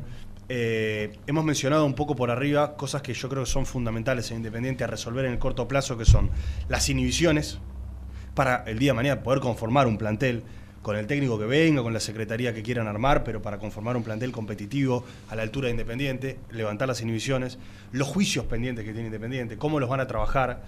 Eh, 0.54 1.10
hemos 1.26 1.46
mencionado 1.46 1.86
un 1.86 1.94
poco 1.94 2.14
por 2.14 2.30
arriba 2.30 2.76
cosas 2.76 3.00
que 3.00 3.14
yo 3.14 3.26
creo 3.30 3.44
que 3.44 3.48
son 3.50 3.64
fundamentales 3.64 4.30
e 4.30 4.34
independientes 4.34 4.86
a 4.86 4.90
resolver 4.90 5.24
en 5.24 5.32
el 5.32 5.38
corto 5.38 5.66
plazo, 5.66 5.96
que 5.96 6.04
son 6.04 6.28
las 6.68 6.86
inhibiciones 6.90 7.58
para 8.34 8.62
el 8.66 8.78
día 8.78 8.90
de 8.90 8.96
mañana 8.96 9.22
poder 9.22 9.40
conformar 9.40 9.86
un 9.86 9.96
plantel 9.96 10.42
con 10.82 10.94
el 10.96 11.06
técnico 11.06 11.38
que 11.38 11.46
venga, 11.46 11.82
con 11.82 11.94
la 11.94 12.00
secretaría 12.00 12.52
que 12.52 12.62
quieran 12.62 12.86
armar, 12.86 13.24
pero 13.24 13.40
para 13.40 13.58
conformar 13.58 13.96
un 13.96 14.02
plantel 14.02 14.30
competitivo 14.30 15.06
a 15.30 15.36
la 15.36 15.40
altura 15.42 15.66
de 15.68 15.70
Independiente, 15.70 16.38
levantar 16.50 16.86
las 16.86 17.00
inhibiciones, 17.00 17.58
los 17.92 18.06
juicios 18.08 18.44
pendientes 18.44 18.84
que 18.84 18.92
tiene 18.92 19.06
Independiente, 19.06 19.56
cómo 19.56 19.80
los 19.80 19.88
van 19.88 20.00
a 20.00 20.06
trabajar. 20.06 20.64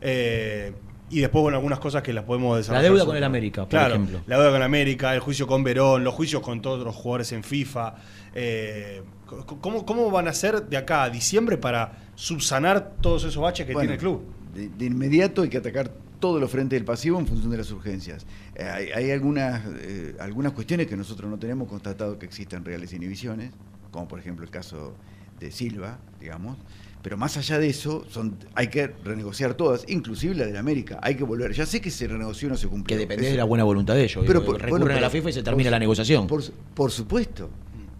eh, 0.00 0.72
y 1.08 1.20
después, 1.20 1.40
bueno, 1.42 1.56
algunas 1.58 1.78
cosas 1.78 2.02
que 2.02 2.12
las 2.12 2.24
podemos 2.24 2.52
La 2.52 2.56
desarrollar. 2.58 2.82
deuda 2.84 2.98
sobre- 3.00 3.08
con 3.10 3.16
el 3.18 3.24
América, 3.24 3.60
por 3.62 3.68
Claro, 3.70 3.94
ejemplo. 3.94 4.20
la 4.26 4.36
deuda 4.36 4.48
con 4.50 4.56
el 4.56 4.62
América, 4.64 5.14
el 5.14 5.20
juicio 5.20 5.46
con 5.46 5.62
Verón, 5.62 6.02
los 6.04 6.14
juicios 6.14 6.42
con 6.42 6.60
todos 6.62 6.82
los 6.84 6.94
jugadores 6.94 7.32
en 7.32 7.42
FIFA. 7.44 7.94
eh, 8.38 9.02
¿cómo, 9.26 9.84
¿Cómo 9.84 10.10
van 10.10 10.26
a 10.26 10.30
hacer 10.30 10.66
de 10.68 10.76
acá 10.76 11.02
a 11.04 11.10
diciembre 11.10 11.56
para 11.58 11.98
subsanar 12.14 12.94
todos 13.00 13.24
esos 13.24 13.42
baches 13.42 13.66
que 13.66 13.72
Bueno, 13.72 13.82
tiene 13.88 13.94
el 13.94 14.00
club? 14.00 14.22
De, 14.54 14.68
de 14.68 14.84
inmediato 14.86 15.42
hay 15.42 15.48
que 15.48 15.58
atacar 15.58 15.90
todos 16.18 16.40
los 16.40 16.50
frentes 16.50 16.76
del 16.78 16.84
pasivo 16.84 17.18
en 17.18 17.26
función 17.26 17.50
de 17.50 17.58
las 17.58 17.70
urgencias. 17.70 18.24
Eh, 18.54 18.62
hay 18.64 18.88
hay 18.90 19.10
algunas, 19.10 19.62
eh, 19.80 20.14
algunas 20.18 20.52
cuestiones 20.52 20.86
que 20.86 20.96
nosotros 20.96 21.30
no 21.30 21.38
tenemos 21.38 21.68
constatado 21.68 22.18
que 22.18 22.24
existan 22.26 22.64
reales 22.64 22.92
inhibiciones, 22.92 23.50
como 23.90 24.08
por 24.08 24.18
ejemplo 24.18 24.44
el 24.44 24.50
caso 24.50 24.94
de 25.40 25.50
Silva, 25.50 25.98
digamos. 26.20 26.56
Pero 27.02 27.16
más 27.18 27.36
allá 27.36 27.58
de 27.60 27.68
eso, 27.68 28.04
son, 28.10 28.36
hay 28.56 28.66
que 28.68 28.88
renegociar 29.04 29.54
todas, 29.54 29.84
inclusive 29.86 30.34
la 30.34 30.46
de 30.46 30.58
América. 30.58 30.98
Hay 31.02 31.14
que 31.14 31.22
volver. 31.22 31.52
Ya 31.52 31.64
sé 31.64 31.80
que 31.80 31.90
se 31.90 32.08
renegoció 32.08 32.48
o 32.48 32.52
no 32.52 32.56
se 32.56 32.66
cumplió. 32.66 32.96
Que 32.96 33.00
depende 33.00 33.24
Eso- 33.26 33.32
de 33.32 33.36
la 33.36 33.44
buena 33.44 33.62
voluntad 33.62 33.94
de 33.94 34.04
ellos. 34.04 34.24
Pero 34.26 34.40
Digo, 34.40 34.52
por- 34.52 34.60
recurren 34.62 34.84
bueno, 34.86 34.98
a 34.98 35.00
la 35.02 35.10
FIFA 35.10 35.30
y 35.30 35.32
se 35.34 35.42
termina 35.44 35.68
por- 35.68 35.72
la 35.72 35.78
negociación. 35.78 36.26
Por, 36.26 36.42
por 36.74 36.90
supuesto, 36.90 37.48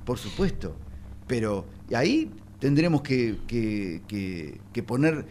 por 0.05 0.19
supuesto. 0.19 0.74
Pero 1.27 1.66
ahí 1.94 2.31
tendremos 2.61 3.03
que, 3.03 3.36
que- 3.47 4.01
que- 4.09 4.59
que 4.73 4.82
poner 4.82 5.27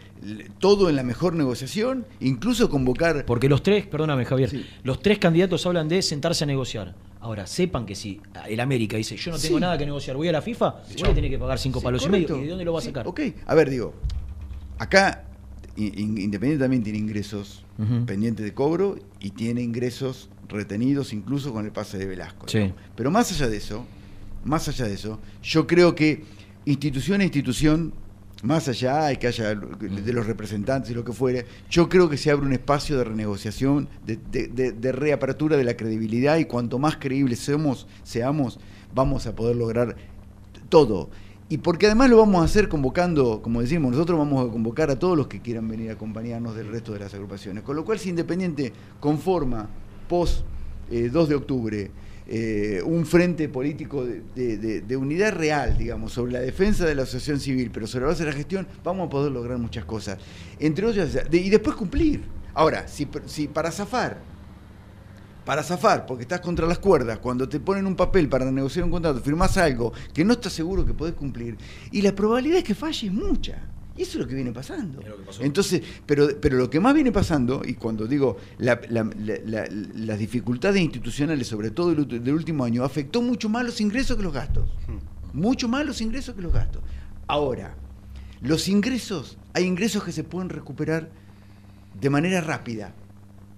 todo 0.58 0.88
en 0.88 0.96
la 0.96 1.02
mejor 1.02 1.34
negociación, 1.34 2.06
incluso 2.20 2.70
convocar... 2.70 3.24
Porque 3.26 3.48
los 3.48 3.62
tres, 3.62 3.86
perdóname 3.86 4.24
Javier, 4.24 4.50
los 4.84 5.00
tres 5.00 5.18
candidatos 5.18 5.66
hablan 5.66 5.88
de 5.88 6.02
sentarse 6.02 6.44
a 6.44 6.46
negociar. 6.46 6.94
Ahora, 7.20 7.46
sepan 7.48 7.86
que 7.86 7.96
si 7.96 8.20
el 8.48 8.60
América 8.60 8.96
dice, 8.96 9.16
yo 9.16 9.32
no 9.32 9.38
tengo 9.38 9.56
Sí. 9.56 9.60
nada 9.60 9.76
que 9.76 9.84
negociar, 9.84 10.16
voy 10.16 10.28
a 10.28 10.32
la 10.32 10.40
FIFA, 10.42 10.70
vos 10.70 11.02
le 11.02 11.14
tenés 11.14 11.30
que 11.30 11.38
pagar 11.38 11.58
cinco 11.58 11.80
Sí, 11.80 11.84
palos 11.84 12.02
correcto. 12.06 12.34
y 12.34 12.36
medio. 12.36 12.42
¿Y 12.42 12.44
de 12.44 12.50
dónde 12.50 12.64
lo 12.64 12.72
va 12.72 12.78
a 12.78 12.82
Sí, 12.82 12.88
sacar? 12.88 13.08
ok, 13.08 13.20
a 13.46 13.54
ver, 13.56 13.70
digo, 13.70 13.94
acá 14.78 15.24
in- 15.76 15.92
in- 15.98 16.18
Independiente 16.18 16.62
también 16.62 16.82
tiene 16.82 16.98
ingresos 16.98 17.64
pendientes 18.06 18.44
de 18.44 18.54
cobro 18.54 18.96
y 19.20 19.30
tiene 19.30 19.60
ingresos 19.62 20.30
retenidos 20.48 21.12
incluso 21.12 21.52
con 21.52 21.64
el 21.66 21.72
pase 21.72 21.98
de 21.98 22.06
Velasco. 22.06 22.46
Sí. 22.48 22.72
Pero 22.94 23.10
más 23.10 23.30
allá 23.32 23.48
de 23.48 23.56
eso, 23.56 23.84
más 24.46 24.68
allá 24.68 24.86
de 24.86 24.94
eso, 24.94 25.18
yo 25.42 25.66
creo 25.66 25.94
que 25.94 26.24
institución 26.64 27.20
a 27.20 27.24
institución, 27.24 27.92
más 28.42 28.68
allá 28.68 29.06
de 29.06 29.18
que 29.18 29.26
haya 29.26 29.54
de 29.54 30.12
los 30.12 30.26
representantes 30.26 30.90
y 30.90 30.94
lo 30.94 31.04
que 31.04 31.12
fuere, 31.12 31.46
yo 31.70 31.88
creo 31.88 32.08
que 32.08 32.16
se 32.16 32.30
abre 32.30 32.46
un 32.46 32.52
espacio 32.52 32.96
de 32.96 33.04
renegociación, 33.04 33.88
de, 34.04 34.92
reapertura 34.92 35.56
de 35.56 35.64
la 35.64 35.76
credibilidad 35.76 36.36
y 36.38 36.44
cuanto 36.44 36.78
más 36.78 36.96
creíbles 36.96 37.40
seamos, 37.40 37.86
seamos, 38.02 38.58
vamos 38.94 39.26
a 39.26 39.34
poder 39.34 39.56
lograr 39.56 39.96
todo. 40.68 41.10
Y 41.48 41.58
porque 41.58 41.86
además 41.86 42.10
lo 42.10 42.18
vamos 42.18 42.42
a 42.42 42.44
hacer 42.44 42.68
convocando, 42.68 43.40
como 43.40 43.60
decimos, 43.60 43.92
nosotros 43.92 44.18
vamos 44.18 44.48
a 44.48 44.52
convocar 44.52 44.90
a 44.90 44.98
todos 44.98 45.16
los 45.16 45.28
que 45.28 45.40
quieran 45.40 45.68
venir 45.68 45.90
a 45.90 45.92
acompañarnos 45.92 46.56
del 46.56 46.68
resto 46.68 46.92
de 46.92 46.98
las 46.98 47.14
agrupaciones. 47.14 47.62
Con 47.62 47.76
lo 47.76 47.84
cual, 47.84 48.00
si 48.00 48.08
Independiente 48.08 48.72
conforma 48.98 49.68
post 50.08 50.44
eh, 50.90 51.08
2 51.12 51.28
de 51.28 51.34
octubre 51.36 51.90
eh, 52.28 52.82
un 52.84 53.06
frente 53.06 53.48
político 53.48 54.04
de, 54.04 54.22
de- 54.34 54.80
de- 54.82 54.96
unidad 54.96 55.32
real, 55.32 55.76
digamos, 55.78 56.12
sobre 56.12 56.32
la 56.32 56.40
defensa 56.40 56.84
de 56.84 56.94
la 56.94 57.02
asociación 57.02 57.38
civil, 57.40 57.70
pero 57.72 57.86
sobre 57.86 58.04
la 58.06 58.08
base 58.10 58.24
de 58.24 58.30
la 58.30 58.36
gestión, 58.36 58.66
vamos 58.82 59.06
a 59.06 59.10
poder 59.10 59.30
lograr 59.32 59.58
muchas 59.58 59.84
cosas. 59.84 60.18
Entre 60.58 60.84
otras, 60.86 61.10
y 61.32 61.50
después 61.50 61.76
cumplir. 61.76 62.22
Ahora, 62.54 62.88
si, 62.88 63.06
para 63.46 63.70
zafar 63.70 64.18
para 65.44 65.62
zafar, 65.62 66.06
porque 66.06 66.22
estás 66.22 66.40
contra 66.40 66.66
las 66.66 66.80
cuerdas, 66.80 67.20
cuando 67.20 67.48
te 67.48 67.60
ponen 67.60 67.86
un 67.86 67.94
papel 67.94 68.28
para 68.28 68.50
negociar 68.50 68.84
un 68.84 68.90
contrato, 68.90 69.20
firmás 69.20 69.56
algo 69.58 69.92
que 70.12 70.24
no 70.24 70.32
estás 70.32 70.52
seguro 70.52 70.84
que 70.84 70.92
podés 70.92 71.14
cumplir, 71.14 71.56
y 71.92 72.02
la 72.02 72.12
probabilidad 72.12 72.56
de 72.56 72.62
que 72.64 72.74
falle 72.74 73.06
es 73.06 73.12
mucha. 73.12 73.56
Y 73.96 74.02
eso 74.02 74.18
es 74.18 74.24
lo 74.24 74.28
que 74.28 74.34
viene 74.34 74.52
pasando. 74.52 75.00
Entonces, 75.44 75.82
pero, 76.04 76.28
pero 76.40 76.58
lo 76.58 76.68
que 76.68 76.80
más 76.80 76.94
viene 76.94 77.12
pasando, 77.12 77.62
y 77.64 77.74
cuando 77.74 78.06
digo 78.06 78.36
la- 78.58 78.80
la- 78.90 79.08
la- 79.18 79.38
la- 79.44 79.66
las 79.70 80.18
dificultades 80.18 80.82
institucionales, 80.82 81.46
sobre 81.46 81.70
todo 81.70 81.94
del, 81.94 82.34
último 82.34 82.64
año, 82.64 82.84
afectó 82.84 83.22
mucho 83.22 83.48
más 83.48 83.64
los 83.64 83.80
ingresos 83.80 84.16
que 84.16 84.22
los 84.22 84.32
gastos. 84.32 84.68
Mucho 85.32 85.68
más 85.68 85.84
los 85.86 86.00
ingresos 86.00 86.34
que 86.34 86.42
los 86.42 86.52
gastos. 86.52 86.82
Ahora, 87.26 87.74
los 88.42 88.68
ingresos, 88.68 89.38
hay 89.54 89.64
ingresos 89.64 90.04
que 90.04 90.12
se 90.12 90.24
pueden 90.24 90.48
recuperar 90.50 91.08
de 92.00 92.10
manera 92.10 92.40
rápida. 92.42 92.94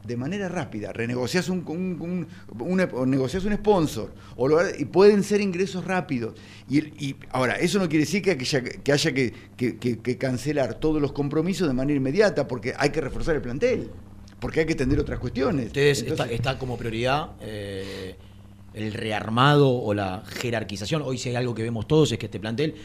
De 0.04 0.16
manera 0.16 0.48
rápida. 0.48 0.92
Renegociás 0.92 1.48
un, 1.50 1.64
un- 1.68 3.10
negociás 3.10 3.44
un 3.44 3.52
sponsor. 3.54 4.14
O 4.36 4.48
lo- 4.48 4.58
y 4.78 4.84
pueden 4.86 5.22
ser 5.22 5.40
ingresos 5.40 5.84
rápidos. 5.84 6.34
Y, 6.70 7.14
ahora, 7.30 7.56
eso 7.56 7.78
no 7.78 7.88
quiere 7.88 8.04
decir 8.04 8.22
que 8.22 8.30
haya 8.30 8.62
que, 8.62 8.92
haya 8.92 9.12
que- 9.12 9.32
que- 9.56 9.76
que- 9.76 9.98
que 9.98 10.16
cancelar 10.16 10.74
todos 10.74 11.02
los 11.02 11.12
compromisos 11.12 11.68
de 11.68 11.74
manera 11.74 11.96
inmediata, 11.98 12.48
porque 12.48 12.72
hay 12.78 12.90
que 12.90 13.00
reforzar 13.02 13.34
el 13.36 13.42
plantel. 13.42 13.90
Porque 14.40 14.60
hay 14.60 14.66
que 14.66 14.72
atender 14.74 14.98
otras 15.00 15.18
cuestiones. 15.18 15.66
Ustedes 15.66 16.00
Entonces- 16.02 16.24
está, 16.26 16.34
está 16.52 16.58
como 16.58 16.78
prioridad 16.78 17.30
eh, 17.42 18.14
el 18.74 18.92
rearmado 18.94 19.68
o 19.68 19.92
la 19.92 20.22
jerarquización. 20.26 21.02
Hoy 21.02 21.18
si 21.18 21.28
hay 21.30 21.34
algo 21.36 21.54
que 21.54 21.62
vemos 21.64 21.86
todos 21.88 22.12
es 22.12 22.18
que 22.18 22.26
este 22.26 22.38
plantel 22.40 22.76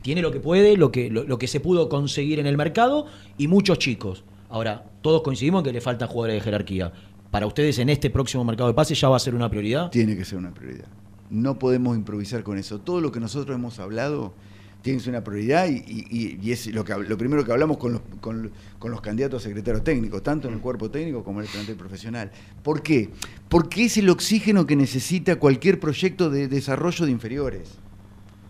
tiene 0.00 0.20
lo 0.22 0.32
que 0.32 0.40
puede, 0.40 0.76
lo 0.76 0.90
que, 0.90 1.10
lo, 1.10 1.22
lo 1.24 1.38
que 1.38 1.46
se 1.46 1.60
pudo 1.60 1.88
conseguir 1.88 2.40
en 2.40 2.46
el 2.46 2.56
mercado 2.56 3.06
y 3.38 3.46
muchos 3.46 3.78
chicos. 3.78 4.24
Ahora, 4.52 4.84
todos 5.00 5.22
coincidimos 5.22 5.60
en 5.60 5.64
que 5.64 5.72
le 5.72 5.80
faltan 5.80 6.06
jugadores 6.08 6.36
de 6.36 6.40
jerarquía. 6.42 6.92
Para 7.30 7.46
ustedes 7.46 7.78
en 7.78 7.88
este 7.88 8.10
próximo 8.10 8.44
mercado 8.44 8.68
de 8.68 8.74
pases 8.74 9.00
ya 9.00 9.08
va 9.08 9.16
a 9.16 9.18
ser 9.18 9.34
una 9.34 9.48
prioridad. 9.48 9.90
Tiene 9.90 10.14
que 10.14 10.26
ser 10.26 10.36
una 10.38 10.52
prioridad. 10.52 10.86
No 11.30 11.58
podemos 11.58 11.96
improvisar 11.96 12.42
con 12.42 12.58
eso. 12.58 12.78
Todo 12.78 13.00
lo 13.00 13.10
que 13.10 13.18
nosotros 13.18 13.54
hemos 13.56 13.78
hablado 13.78 14.34
tiene 14.82 14.98
que 14.98 15.04
ser 15.04 15.14
una 15.14 15.24
prioridad 15.24 15.66
y, 15.68 15.76
y- 15.86 16.38
y 16.42 16.52
es 16.52 16.66
lo, 16.66 16.84
que, 16.84 16.94
lo 16.98 17.16
primero 17.16 17.44
que 17.46 17.52
hablamos 17.52 17.78
con 17.78 17.92
los, 17.94 18.02
con, 18.20 18.50
con 18.78 18.90
los 18.90 19.00
candidatos 19.00 19.40
a 19.42 19.44
secretarios 19.48 19.82
técnicos, 19.84 20.22
tanto 20.22 20.48
en 20.48 20.54
el 20.54 20.60
cuerpo 20.60 20.90
técnico 20.90 21.24
como 21.24 21.40
en 21.40 21.46
el 21.46 21.50
plantel 21.52 21.76
profesional. 21.76 22.30
¿Por 22.62 22.82
qué? 22.82 23.08
Porque 23.48 23.84
es 23.86 23.96
el 23.96 24.10
oxígeno 24.10 24.66
que 24.66 24.76
necesita 24.76 25.36
cualquier 25.36 25.80
proyecto 25.80 26.28
de 26.28 26.48
desarrollo 26.48 27.06
de 27.06 27.12
inferiores. 27.12 27.70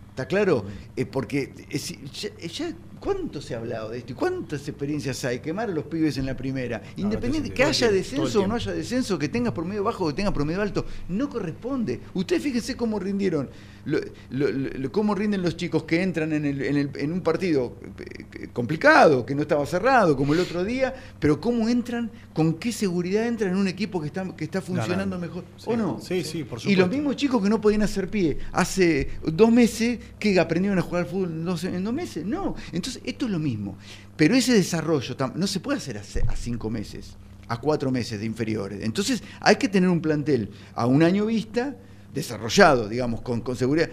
¿Está 0.09 0.27
claro? 0.27 0.65
Eh, 0.97 1.05
porque 1.05 1.53
es- 1.69 1.95
ya, 2.11 2.29
ya- 2.47 2.75
¿cuánto 3.03 3.41
se 3.41 3.53
ha 3.53 3.57
hablado 3.57 3.89
de 3.89 3.97
esto? 3.97 4.13
¿Y 4.13 4.15
cuántas 4.15 4.65
experiencias 4.65 5.25
hay? 5.25 5.39
Quemar 5.39 5.69
a 5.69 5.73
los 5.73 5.83
pibes 5.85 6.17
en 6.17 6.25
la 6.25 6.37
primera. 6.37 6.81
Independiente, 6.95 7.49
todo 7.49 7.57
que 7.57 7.63
haya 7.65 7.91
descenso 7.91 8.41
o 8.41 8.47
no 8.47 8.55
haya 8.55 8.71
descenso, 8.71 9.19
que 9.19 9.27
tengas 9.27 9.51
promedio 9.51 9.83
bajo 9.83 10.05
o 10.05 10.07
que 10.07 10.13
tengas 10.13 10.33
promedio 10.33 10.61
alto, 10.61 10.85
no 11.09 11.29
corresponde. 11.29 11.99
Ustedes 12.13 12.41
fíjense 12.41 12.77
cómo 12.77 12.99
rindieron, 12.99 13.49
lo- 13.85 13.99
lo- 14.31 14.49
lo- 14.51 14.91
cómo 14.91 15.13
rinden 15.13 15.41
los 15.41 15.57
chicos 15.57 15.83
que 15.83 16.01
entran 16.01 16.31
en, 16.33 16.45
el- 16.45 16.61
en 16.61 16.77
el- 16.77 16.89
en 16.95 17.11
un 17.11 17.21
partido 17.21 17.75
eh, 17.99 18.47
complicado, 18.53 19.25
que 19.25 19.35
no 19.35 19.41
estaba 19.41 19.65
cerrado, 19.65 20.15
como 20.15 20.33
el 20.33 20.39
otro 20.39 20.63
día, 20.63 20.93
pero 21.19 21.39
cómo 21.41 21.67
entran, 21.67 22.09
con 22.33 22.53
qué 22.55 22.71
seguridad 22.71 23.27
entran 23.27 23.51
en 23.51 23.57
un 23.57 23.67
equipo 23.67 23.99
que 23.99 24.07
está, 24.07 24.35
que 24.35 24.43
está 24.45 24.61
funcionando 24.61 25.17
Ganando. 25.17 25.19
mejor. 25.19 25.43
Sí. 25.57 25.65
¿O 25.69 25.75
no? 25.77 25.99
Sí, 26.01 26.23
sí, 26.23 26.43
por 26.43 26.59
Y 26.59 26.61
supuesto. 26.61 26.81
los 26.81 26.89
mismos 26.89 27.15
chicos 27.17 27.43
que 27.43 27.49
no 27.49 27.59
podían 27.59 27.81
hacer 27.81 28.09
pie 28.09 28.37
hace 28.51 29.09
dos 29.25 29.51
meses, 29.51 29.99
que 30.19 30.39
aprendieron 30.39 30.79
a 30.79 30.81
jugar 30.81 31.03
al 31.03 31.09
fútbol 31.09 31.29
en 31.31 31.45
dos, 31.45 31.63
en 31.63 31.83
dos 31.83 31.93
meses. 31.93 32.25
No. 32.25 32.55
Entonces, 32.71 33.01
esto 33.05 33.25
es 33.25 33.31
lo 33.31 33.39
mismo. 33.39 33.77
Pero 34.15 34.35
ese 34.35 34.53
desarrollo 34.53 35.15
no 35.35 35.47
se 35.47 35.59
puede 35.59 35.77
hacer 35.79 35.97
a, 35.97 36.01
a 36.01 36.35
cinco 36.35 36.69
meses, 36.69 37.17
a 37.47 37.59
cuatro 37.59 37.91
meses 37.91 38.19
de 38.19 38.25
inferiores. 38.25 38.81
Entonces, 38.83 39.23
hay 39.41 39.55
que 39.57 39.67
tener 39.67 39.89
un 39.89 40.01
plantel 40.01 40.51
a 40.75 40.85
un 40.85 41.03
año 41.03 41.25
vista, 41.25 41.75
desarrollado, 42.13 42.87
digamos, 42.87 43.21
con, 43.21 43.41
con 43.41 43.55
seguridad 43.55 43.89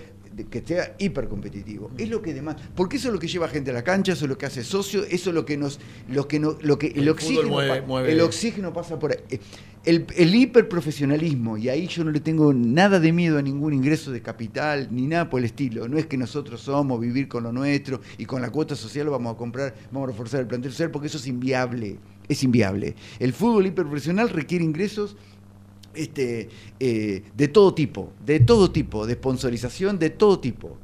que 0.49 0.63
sea 0.63 0.95
hipercompetitivo. 0.99 1.91
Es 1.99 2.09
lo 2.09 2.23
que 2.23 2.33
demás, 2.33 2.57
porque 2.75 2.97
eso 2.97 3.09
es 3.09 3.15
lo 3.15 3.21
que 3.21 3.27
lleva 3.29 3.47
gente 3.49 3.73
a 3.73 3.75
la 3.75 3.83
cancha, 3.83 4.13
eso 4.13 4.25
es 4.25 4.29
lo 4.29 4.39
que 4.39 4.47
hace 4.47 4.65
socio, 4.65 5.03
eso 5.05 5.31
es 5.31 5.35
lo 5.35 5.45
que 5.45 5.57
nos, 5.59 5.81
lo 6.09 6.29
que 6.29 6.39
no, 6.39 6.57
lo 6.63 6.79
que 6.79 6.87
el, 6.89 7.09
oxígeno, 7.09 7.49
mueve- 7.49 8.13
el 8.13 8.21
oxígeno 8.23 8.73
pasa 8.73 8.99
por 8.99 9.11
ahí. 9.13 9.39
El, 9.85 10.07
el 10.17 10.35
hiperprofesionalismo, 10.35 11.59
y 11.59 11.69
ahí 11.69 11.87
yo 11.89 12.05
no 12.05 12.11
le 12.11 12.21
tengo 12.21 12.55
nada 12.55 13.01
de 13.01 13.13
miedo 13.13 13.39
a 13.39 13.43
ningún 13.43 13.75
ingreso 13.75 14.13
de 14.13 14.23
capital, 14.23 14.89
ni 14.91 15.07
nada 15.07 15.29
por 15.29 15.41
el 15.41 15.47
estilo. 15.47 15.89
No 15.89 15.99
es 15.99 16.07
que 16.07 16.17
nosotros 16.17 16.61
somos 16.63 17.01
vivir 17.01 17.29
con 17.29 17.43
lo 17.43 17.53
nuestro 17.53 18.01
y 18.17 18.25
con 18.25 18.41
la 18.41 18.51
cuota 18.51 18.77
social 18.77 19.07
lo 19.07 19.13
vamos 19.13 19.35
a 19.35 19.37
comprar, 19.37 19.75
vamos 19.91 20.09
a 20.09 20.13
reforzar 20.13 20.41
el 20.41 20.47
plantel 20.47 20.71
social, 20.71 20.91
porque 20.91 21.09
eso 21.09 21.19
es 21.19 21.27
inviable. 21.27 21.99
Es 22.29 22.45
inviable. 22.45 22.95
El 23.19 23.33
fútbol 23.33 23.67
hiperprofesional 23.67 24.29
requiere 24.31 24.65
ingresos 24.65 25.17
este, 25.95 26.49
eh, 26.79 27.23
de 27.37 27.49
todo 27.49 27.75
tipo, 27.75 28.13
de 28.25 28.41
todo 28.41 28.71
tipo, 28.71 29.07
de 29.07 29.15
sponsorización 29.15 29.99
de 29.99 30.11
todo 30.11 30.39
tipo. 30.39 30.79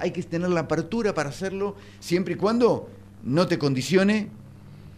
Hay 0.00 0.10
que 0.12 0.22
tener 0.22 0.50
la 0.50 0.60
apertura 0.60 1.14
para 1.14 1.28
hacerlo 1.30 1.76
siempre 1.98 2.34
y 2.34 2.36
cuando 2.36 2.88
no 3.24 3.46
te 3.46 3.58
condicione 3.58 4.28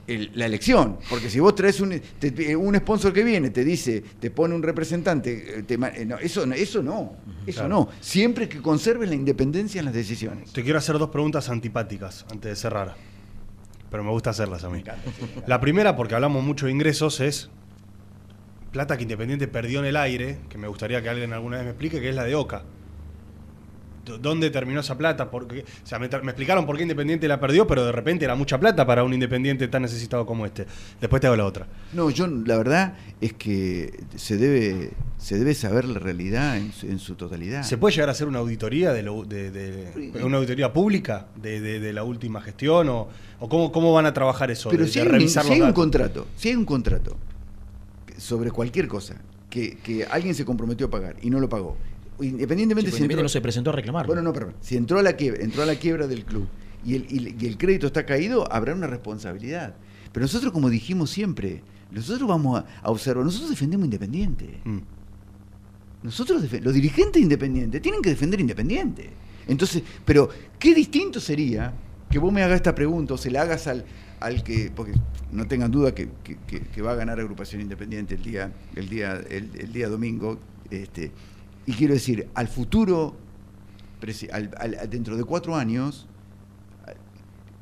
el- 0.06 0.30
la 0.34 0.46
elección. 0.46 0.98
Porque 1.08 1.30
si 1.30 1.38
vos 1.40 1.54
traes 1.54 1.80
un, 1.80 2.00
te- 2.18 2.56
un 2.56 2.74
sponsor 2.76 3.12
que 3.12 3.22
viene, 3.24 3.50
te 3.50 3.64
dice, 3.64 4.02
te 4.20 4.30
pone 4.30 4.54
un 4.54 4.62
representante, 4.62 5.58
eh, 5.58 5.62
te 5.62 5.74
eh, 5.74 6.04
no, 6.06 6.18
eso, 6.18 6.44
no- 6.46 6.54
eso 6.54 6.82
no, 6.82 7.14
eso 7.46 7.60
Claro. 7.60 7.68
no. 7.68 7.88
Siempre 8.00 8.48
que 8.48 8.60
conserves 8.60 9.08
la 9.08 9.14
independencia 9.14 9.78
en 9.78 9.84
las 9.86 9.94
decisiones. 9.94 10.52
Te 10.52 10.62
quiero 10.62 10.78
hacer 10.78 10.98
dos 10.98 11.10
preguntas 11.10 11.48
antipáticas 11.48 12.26
antes 12.30 12.50
de 12.50 12.56
cerrar. 12.56 12.94
Pero 13.90 14.02
me 14.04 14.10
gusta 14.10 14.30
hacerlas 14.30 14.64
a 14.64 14.70
mí. 14.70 14.82
La 15.46 15.60
primera, 15.60 15.94
porque 15.96 16.14
hablamos 16.14 16.42
mucho 16.42 16.66
de 16.66 16.72
ingresos, 16.72 17.20
es 17.20 17.50
plata 18.72 18.96
que 18.96 19.02
Independiente 19.02 19.46
perdió 19.48 19.78
en 19.80 19.84
el 19.86 19.96
aire, 19.96 20.38
que 20.48 20.58
me 20.58 20.66
gustaría 20.66 21.00
que 21.02 21.08
alguien 21.08 21.32
alguna 21.32 21.56
vez 21.58 21.64
me 21.66 21.70
explique, 21.70 22.00
que 22.00 22.08
es 22.08 22.14
la 22.16 22.24
de 22.24 22.34
Oca. 22.34 22.62
¿Dónde 24.20 24.50
terminó 24.50 24.80
esa 24.80 24.98
plata? 24.98 25.30
Porque, 25.30 25.60
o 25.60 25.86
sea, 25.86 26.00
me, 26.00 26.06
explicaron 26.06 26.66
por 26.66 26.76
qué 26.76 26.82
Independiente 26.82 27.28
la 27.28 27.38
perdió, 27.38 27.68
pero 27.68 27.86
de 27.86 27.92
repente 27.92 28.24
era 28.24 28.34
mucha 28.34 28.58
plata 28.58 28.84
para 28.84 29.04
un 29.04 29.14
Independiente 29.14 29.68
tan 29.68 29.82
necesitado 29.82 30.26
como 30.26 30.44
este. 30.44 30.66
Después 31.00 31.20
te 31.20 31.28
hago 31.28 31.36
la 31.36 31.44
otra. 31.46 31.68
No, 31.92 32.10
yo 32.10 32.26
la 32.26 32.56
verdad 32.56 32.94
es 33.20 33.32
que 33.34 34.00
se 34.16 34.36
debe, 34.38 34.90
se 35.18 35.38
debe 35.38 35.54
saber 35.54 35.84
la 35.84 36.00
realidad 36.00 36.56
en 36.56 36.72
su, 36.72 36.86
en 36.86 36.98
su 36.98 37.14
totalidad. 37.14 37.62
¿Se 37.62 37.78
puede 37.78 37.94
llegar 37.94 38.08
a 38.08 38.12
hacer 38.12 38.26
una 38.26 38.40
auditoría 38.40 38.92
de, 38.92 39.04
lo- 39.04 39.22
de- 39.24 39.52
de- 39.52 40.24
una 40.24 40.38
auditoría 40.38 40.72
pública 40.72 41.28
de, 41.40 41.92
la 41.92 42.02
última 42.02 42.40
gestión 42.40 42.88
o, 42.88 43.08
o 43.38 43.48
cómo, 43.48 43.70
cómo 43.70 43.92
van 43.92 44.06
a 44.06 44.12
trabajar 44.12 44.50
eso? 44.50 44.68
Pero 44.70 44.84
si 44.88 44.98
hay, 44.98 45.06
un, 45.06 45.28
si 45.28 45.38
hay 45.38 45.72
contrato, 45.72 46.26
si 46.34 46.48
hay 46.48 46.56
un 46.56 46.64
contrato 46.64 47.16
sobre 48.22 48.50
cualquier 48.52 48.86
cosa 48.86 49.16
que, 49.50 49.76
que 49.78 50.04
alguien 50.04 50.34
se 50.34 50.44
comprometió 50.44 50.86
a 50.86 50.90
pagar 50.90 51.16
y 51.22 51.28
no 51.30 51.40
lo 51.40 51.48
pagó, 51.48 51.76
independientemente 52.20 52.90
Sí, 52.90 52.96
si 52.98 53.02
porque 53.02 53.14
entró- 53.14 53.22
no 53.24 53.28
se 53.28 53.40
presentó 53.40 53.70
a 53.70 53.72
reclamar. 53.72 54.06
Bueno, 54.06 54.22
no, 54.22 54.32
perdón. 54.32 54.54
Si 54.60 54.76
entró 54.76 54.98
a 54.98 55.02
la 55.02 55.14
quiebra, 55.14 55.42
entró 55.42 55.62
a 55.62 55.66
la 55.66 55.74
quiebra 55.74 56.06
del 56.06 56.24
club 56.24 56.46
y 56.84 56.94
el, 56.94 57.06
y 57.10 57.18
el- 57.18 57.42
y 57.42 57.46
el 57.46 57.58
crédito 57.58 57.86
está 57.88 58.06
caído, 58.06 58.50
habrá 58.52 58.74
una 58.74 58.86
responsabilidad. 58.86 59.74
Pero 60.12 60.22
nosotros, 60.24 60.52
como 60.52 60.70
dijimos 60.70 61.10
siempre, 61.10 61.62
nosotros 61.90 62.28
vamos 62.28 62.60
a, 62.60 62.66
a 62.82 62.90
observar, 62.90 63.24
nosotros 63.24 63.50
defendemos 63.50 63.84
Independiente. 63.86 64.60
Mm. 64.64 64.78
Nosotros, 66.04 66.42
los 66.62 66.74
dirigentes 66.74 67.20
independientes, 67.22 67.80
tienen 67.82 68.02
que 68.02 68.10
defender 68.10 68.40
Independiente. 68.40 69.10
Entonces, 69.48 69.82
pero 70.04 70.28
qué 70.58 70.74
distinto 70.74 71.18
sería 71.20 71.72
que 72.10 72.18
vos 72.18 72.32
me 72.32 72.42
hagas 72.42 72.56
esta 72.56 72.74
pregunta 72.74 73.14
o 73.14 73.18
se 73.18 73.30
la 73.30 73.42
hagas 73.42 73.66
al, 73.66 73.84
al 74.24 74.42
que, 74.42 74.70
porque 74.74 74.92
no 75.30 75.46
tengan 75.46 75.70
duda 75.70 75.94
que, 75.94 76.08
que- 76.22 76.36
va 76.82 76.92
a 76.92 76.94
ganar 76.94 77.18
agrupación 77.20 77.60
independiente 77.62 78.14
el 78.14 78.22
día, 78.22 78.52
el 78.76 78.88
día, 78.88 79.20
el, 79.30 79.50
día 79.72 79.88
domingo. 79.88 80.38
Este, 80.70 81.12
y 81.66 81.72
quiero 81.72 81.94
decir, 81.94 82.28
al 82.34 82.48
futuro, 82.48 83.14
al- 84.32 84.50
al- 84.58 84.90
dentro 84.90 85.16
de 85.16 85.24
cuatro 85.24 85.54
años, 85.56 86.06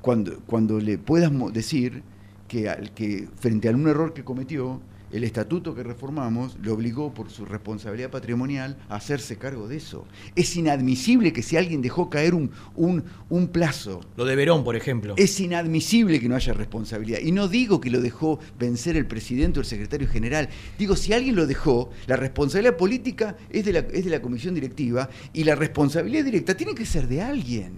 cuando, 0.00 0.40
cuando 0.46 0.78
le 0.80 0.98
puedas 0.98 1.30
decir 1.52 2.02
que, 2.48 2.68
al, 2.68 2.92
que 2.94 3.28
frente 3.36 3.68
a 3.68 3.72
un 3.72 3.86
error 3.86 4.12
que 4.14 4.24
cometió, 4.24 4.80
el 5.12 5.24
estatuto 5.24 5.74
que 5.74 5.82
reformamos 5.82 6.56
le 6.62 6.70
obligó 6.70 7.12
por 7.12 7.30
su 7.30 7.44
responsabilidad 7.44 8.10
patrimonial 8.10 8.76
a 8.88 8.96
hacerse 8.96 9.36
cargo 9.36 9.68
de 9.68 9.76
eso. 9.76 10.06
Es 10.36 10.56
inadmisible 10.56 11.32
que 11.32 11.42
si 11.42 11.56
alguien 11.56 11.82
dejó 11.82 12.10
caer 12.10 12.34
un, 12.34 12.50
un, 12.76 13.04
un 13.28 13.48
plazo, 13.48 14.00
Lo 14.16 14.24
de 14.24 14.36
Verón, 14.36 14.64
por 14.64 14.76
ejemplo. 14.76 15.14
es 15.16 15.40
inadmisible 15.40 16.20
que 16.20 16.28
no 16.28 16.36
haya 16.36 16.52
responsabilidad. 16.52 17.20
Y 17.20 17.32
no 17.32 17.48
digo 17.48 17.80
que 17.80 17.90
lo 17.90 18.00
dejó 18.00 18.38
vencer 18.58 18.96
el 18.96 19.06
presidente 19.06 19.58
o 19.58 19.62
el 19.62 19.66
secretario 19.66 20.08
general. 20.08 20.48
Digo, 20.78 20.96
si 20.96 21.12
alguien 21.12 21.36
lo 21.36 21.46
dejó, 21.46 21.90
la 22.06 22.16
responsabilidad 22.16 22.76
política 22.76 23.36
es 23.50 23.64
de 23.64 23.72
la, 23.72 23.78
es 23.80 24.04
de 24.04 24.10
la 24.10 24.22
comisión 24.22 24.54
directiva 24.54 25.08
y 25.32 25.44
la 25.44 25.54
responsabilidad 25.54 26.24
directa 26.24 26.56
tiene 26.56 26.74
que 26.74 26.86
ser 26.86 27.08
de 27.08 27.22
alguien. 27.22 27.72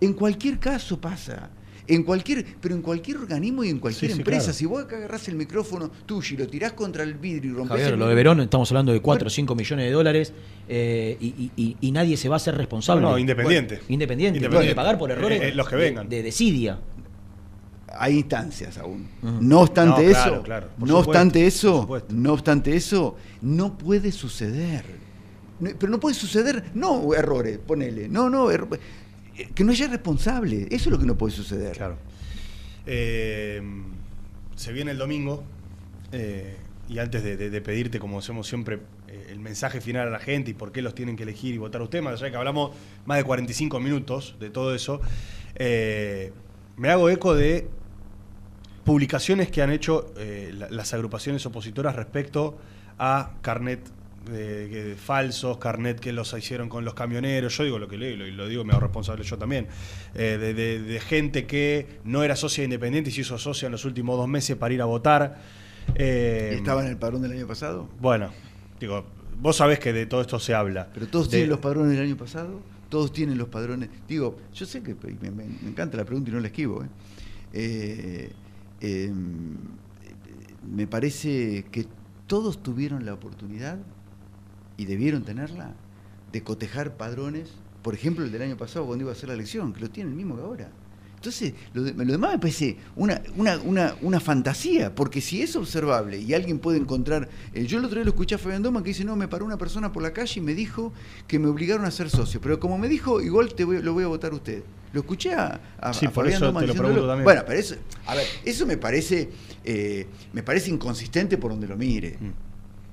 En 0.00 0.12
cualquier 0.14 0.58
caso 0.58 1.00
pasa. 1.00 1.50
En 1.88 2.02
cualquier, 2.02 2.44
pero 2.60 2.74
en 2.74 2.82
cualquier 2.82 3.18
organismo 3.18 3.62
y 3.62 3.68
en 3.68 3.78
cualquier 3.78 4.10
Sí, 4.10 4.14
sí, 4.16 4.20
empresa, 4.20 4.44
claro. 4.46 4.58
si 4.58 4.66
vos 4.66 4.82
acá 4.84 4.96
agarrás 4.96 5.28
el 5.28 5.36
micrófono 5.36 5.88
tuyo 6.04 6.34
y 6.34 6.38
lo 6.38 6.48
tirás 6.48 6.72
contra 6.72 7.04
el 7.04 7.14
vidrio 7.14 7.52
y 7.52 7.54
rompés 7.54 7.68
Javier, 7.78 7.92
el 7.94 7.98
lo 8.00 8.08
de 8.08 8.14
Verón, 8.16 8.40
estamos 8.40 8.70
hablando 8.72 8.92
de 8.92 9.00
4 9.00 9.26
o 9.28 9.30
5 9.30 9.54
millones 9.54 9.84
de 9.86 9.92
dólares 9.92 10.32
eh, 10.68 11.16
y, 11.20 11.26
y- 11.26 11.52
y- 11.56 11.76
y 11.80 11.92
nadie 11.92 12.16
se 12.16 12.28
va 12.28 12.34
a 12.34 12.38
hacer 12.38 12.56
responsable. 12.56 13.02
No, 13.02 13.12
no, 13.12 13.18
independiente. 13.18 13.76
Bueno, 13.76 13.88
independiente. 13.90 14.38
Independiente. 14.38 14.58
Tiene 14.58 14.68
que 14.72 14.74
pagar 14.74 14.98
por 14.98 15.10
errores 15.12 15.40
Eh, 15.40 15.48
eh, 15.50 15.54
los 15.54 15.68
que 15.68 15.76
de- 15.76 15.82
vengan. 15.82 16.08
De, 16.08 16.22
desidia. 16.24 16.80
hay 17.98 18.16
instancias 18.18 18.76
aún. 18.78 19.08
No 19.22 19.60
obstante 19.60 20.02
No, 20.04 20.10
eso, 20.10 20.42
claro, 20.42 20.66
no 20.78 20.86
supuesto, 20.86 20.98
obstante 20.98 21.46
eso, 21.46 21.88
no 22.10 22.32
obstante 22.32 22.76
eso, 22.76 23.16
no 23.42 23.78
puede 23.78 24.12
suceder. 24.12 24.84
No- 25.60 25.70
pero 25.78 25.90
no 25.90 25.98
puede 26.00 26.14
suceder, 26.14 26.64
no 26.74 27.14
errores, 27.14 27.58
ponele, 27.64 28.08
no, 28.08 28.28
no, 28.28 28.50
eh, 28.50 28.58
que 29.54 29.64
no 29.64 29.72
haya 29.72 29.88
responsable, 29.88 30.62
eso 30.70 30.74
es 30.74 30.86
lo 30.86 30.98
que 30.98 31.06
no 31.06 31.16
puede 31.16 31.32
suceder. 31.34 31.76
Claro. 31.76 31.96
Eh, 32.86 33.60
se 34.54 34.72
viene 34.72 34.92
el 34.92 34.98
domingo 34.98 35.44
eh, 36.12 36.56
y 36.88 36.98
antes 36.98 37.22
de, 37.22 37.60
pedirte, 37.60 37.98
como 37.98 38.18
hacemos 38.20 38.46
siempre, 38.46 38.78
eh, 39.08 39.26
el 39.30 39.40
mensaje 39.40 39.80
final 39.80 40.08
a 40.08 40.10
la 40.10 40.18
gente 40.20 40.52
y 40.52 40.54
por 40.54 40.72
qué 40.72 40.82
los 40.82 40.94
tienen 40.94 41.16
que 41.16 41.24
elegir 41.24 41.54
y 41.54 41.58
votar 41.58 41.82
usted, 41.82 42.00
más 42.00 42.14
allá 42.20 42.30
que 42.30 42.36
hablamos 42.36 42.70
más 43.04 43.18
de 43.18 43.24
45 43.24 43.80
minutos 43.80 44.36
de 44.38 44.50
todo 44.50 44.74
eso, 44.74 45.00
me 45.58 46.88
hago 46.88 47.10
eco 47.10 47.34
de 47.34 47.68
publicaciones 48.84 49.50
que 49.50 49.62
han 49.62 49.70
hecho 49.70 50.12
la- 50.52 50.70
las 50.70 50.94
agrupaciones 50.94 51.44
opositoras 51.46 51.96
respecto 51.96 52.56
a 52.98 53.32
carnet 53.42 53.80
de, 54.30 54.68
que- 54.70 54.94
falsos, 54.96 55.58
carnet 55.58 55.98
que 56.00 56.12
los 56.12 56.32
hicieron 56.32 56.68
con 56.68 56.84
los 56.84 56.94
camioneros. 56.94 57.56
Yo 57.56 57.64
digo 57.64 57.78
lo 57.78 57.88
que 57.88 57.96
leo 57.96 58.10
y 58.26 58.32
lo, 58.32 58.46
digo, 58.48 58.64
me 58.64 58.72
hago 58.72 58.80
responsable 58.82 59.24
yo 59.24 59.38
también. 59.38 59.66
Eh, 60.14 60.36
de, 60.38 60.54
de- 60.54 60.80
de 60.82 61.00
gente 61.00 61.46
que 61.46 61.98
no 62.04 62.22
era 62.22 62.36
socia 62.36 62.64
independiente 62.64 63.10
y 63.10 63.12
se 63.12 63.22
hizo 63.22 63.38
socia 63.38 63.66
en 63.66 63.72
los 63.72 63.84
últimos 63.84 64.16
dos 64.16 64.28
meses 64.28 64.56
para 64.56 64.74
ir 64.74 64.82
a 64.82 64.86
votar. 64.86 65.40
Eh, 65.94 66.50
¿Y 66.54 66.56
¿Estaba 66.56 66.82
en 66.84 66.88
el 66.90 66.96
padrón 66.96 67.22
del 67.22 67.32
año 67.32 67.46
pasado? 67.46 67.88
Bueno, 68.00 68.30
digo, 68.80 69.04
vos 69.40 69.56
sabés 69.56 69.78
que 69.78 69.92
de 69.92 70.06
todo 70.06 70.20
esto 70.20 70.38
se 70.38 70.54
habla. 70.54 70.88
Pero 70.92 71.06
todos 71.08 71.26
De- 71.30 71.36
tienen 71.38 71.50
los 71.50 71.60
padrones 71.60 71.92
del 71.96 72.02
año 72.06 72.16
pasado, 72.16 72.60
todos 72.88 73.12
tienen 73.12 73.38
los 73.38 73.48
padrones. 73.48 73.88
Digo, 74.08 74.36
yo 74.54 74.66
sé 74.66 74.82
que 74.82 74.94
me, 75.20 75.30
me- 75.30 75.44
me 75.44 75.68
encanta 75.70 75.96
la 75.96 76.04
pregunta 76.04 76.30
y 76.30 76.34
no 76.34 76.40
la 76.40 76.48
esquivo. 76.48 76.84
Eh, 77.52 78.30
eh, 78.80 79.12
me 80.70 80.86
parece 80.86 81.64
que 81.70 81.86
todos 82.26 82.62
tuvieron 82.62 83.06
la 83.06 83.14
oportunidad 83.14 83.78
y 84.76 84.84
debieron 84.84 85.22
tenerla 85.24 85.72
de 86.32 86.42
cotejar 86.42 86.96
padrones, 86.96 87.48
por 87.82 87.94
ejemplo 87.94 88.24
el 88.24 88.32
del 88.32 88.42
año 88.42 88.56
pasado 88.56 88.86
cuando 88.86 89.02
iba 89.04 89.12
a 89.12 89.14
hacer 89.14 89.28
la 89.28 89.34
elección, 89.34 89.72
que 89.72 89.80
lo 89.80 89.90
tienen 89.90 90.12
el 90.12 90.16
mismo 90.16 90.36
que 90.36 90.42
ahora. 90.42 90.68
Entonces, 91.14 91.54
lo, 91.72 91.82
de- 91.82 91.92
lo 91.94 92.04
demás 92.12 92.32
me 92.34 92.38
parece 92.38 92.76
una, 92.94 93.20
una, 93.36 93.58
una, 93.60 93.96
una 94.02 94.20
fantasía, 94.20 94.94
porque 94.94 95.20
si 95.20 95.40
es 95.40 95.56
observable 95.56 96.18
y 96.20 96.34
alguien 96.34 96.58
puede 96.58 96.78
encontrar. 96.78 97.28
eh, 97.54 97.64
yo 97.66 97.78
el 97.78 97.84
otro 97.86 97.96
día 97.96 98.04
lo 98.04 98.10
escuché 98.10 98.34
a 98.34 98.38
Fabián 98.38 98.62
Doma 98.62 98.82
que 98.82 98.88
dice: 98.88 99.02
No, 99.04 99.16
me 99.16 99.26
paró 99.26 99.44
una 99.46 99.56
persona 99.56 99.90
por 99.92 100.02
la 100.02 100.12
calle 100.12 100.40
y 100.40 100.42
me 100.42 100.54
dijo 100.54 100.92
que 101.26 101.38
me 101.38 101.48
obligaron 101.48 101.84
a 101.86 101.90
ser 101.90 102.10
socio. 102.10 102.40
Pero 102.40 102.60
como 102.60 102.76
me 102.76 102.86
dijo, 102.86 103.20
igual 103.22 103.54
te 103.54 103.64
voy- 103.64 103.82
lo 103.82 103.94
voy 103.94 104.04
a 104.04 104.08
votar 104.08 104.32
a 104.32 104.34
usted. 104.36 104.62
Lo 104.92 105.00
escuché 105.00 105.32
a, 105.34 105.58
a- 105.80 105.92
Sí, 105.94 106.04
a 106.06 106.10
por 106.10 106.24
Fabián 106.24 106.36
eso 106.36 106.46
Doma 106.46 106.60
te 106.60 106.66
lo 106.66 106.74
también. 106.74 107.24
Bueno, 107.24 107.42
pero 107.46 107.58
eso, 107.60 107.74
a 108.06 108.14
ver, 108.14 108.26
eso 108.44 108.66
me 108.66 108.76
parece, 108.76 109.30
eh, 109.64 110.06
me 110.34 110.42
parece 110.42 110.70
inconsistente 110.70 111.38
por 111.38 111.50
donde 111.50 111.66
lo 111.66 111.76
mire. 111.78 112.18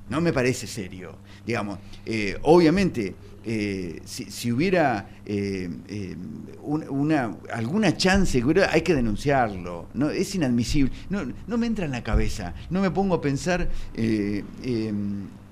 No 0.10 0.22
me 0.22 0.34
parece 0.34 0.68
serio. 0.68 1.16
Digamos, 1.46 1.80
eh, 2.06 2.38
obviamente, 2.44 3.16
eh, 3.46 4.02
si, 4.06 4.52
hubiera 4.52 5.10
eh, 5.26 5.70
eh, 5.88 6.16
un- 6.62 6.88
una, 6.90 7.36
alguna 7.52 7.96
chance, 7.98 8.42
hay 8.70 8.82
que 8.82 8.94
denunciarlo. 8.96 9.88
No, 9.94 10.10
es 10.10 10.34
inadmisible. 10.36 10.92
No, 11.10 11.24
no 11.48 11.58
me 11.58 11.68
entra 11.68 11.86
en 11.86 11.92
la 11.92 12.04
cabeza. 12.04 12.54
No 12.70 12.82
me 12.82 12.92
pongo 12.92 13.16
a 13.16 13.22
pensar 13.22 13.70
eh, 13.96 14.44
eh, 14.64 14.94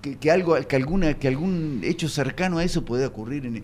que, 0.02 0.18
que 0.18 0.32
algo, 0.32 0.56
que 0.68 0.76
alguna, 0.76 1.14
que 1.15 1.28
algún 1.28 1.82
hecho 1.84 2.10
cercano 2.10 2.57
a 2.57 2.64
eso 2.64 2.84
pueda 2.86 3.07
ocurrir 3.07 3.45
en- 3.45 3.64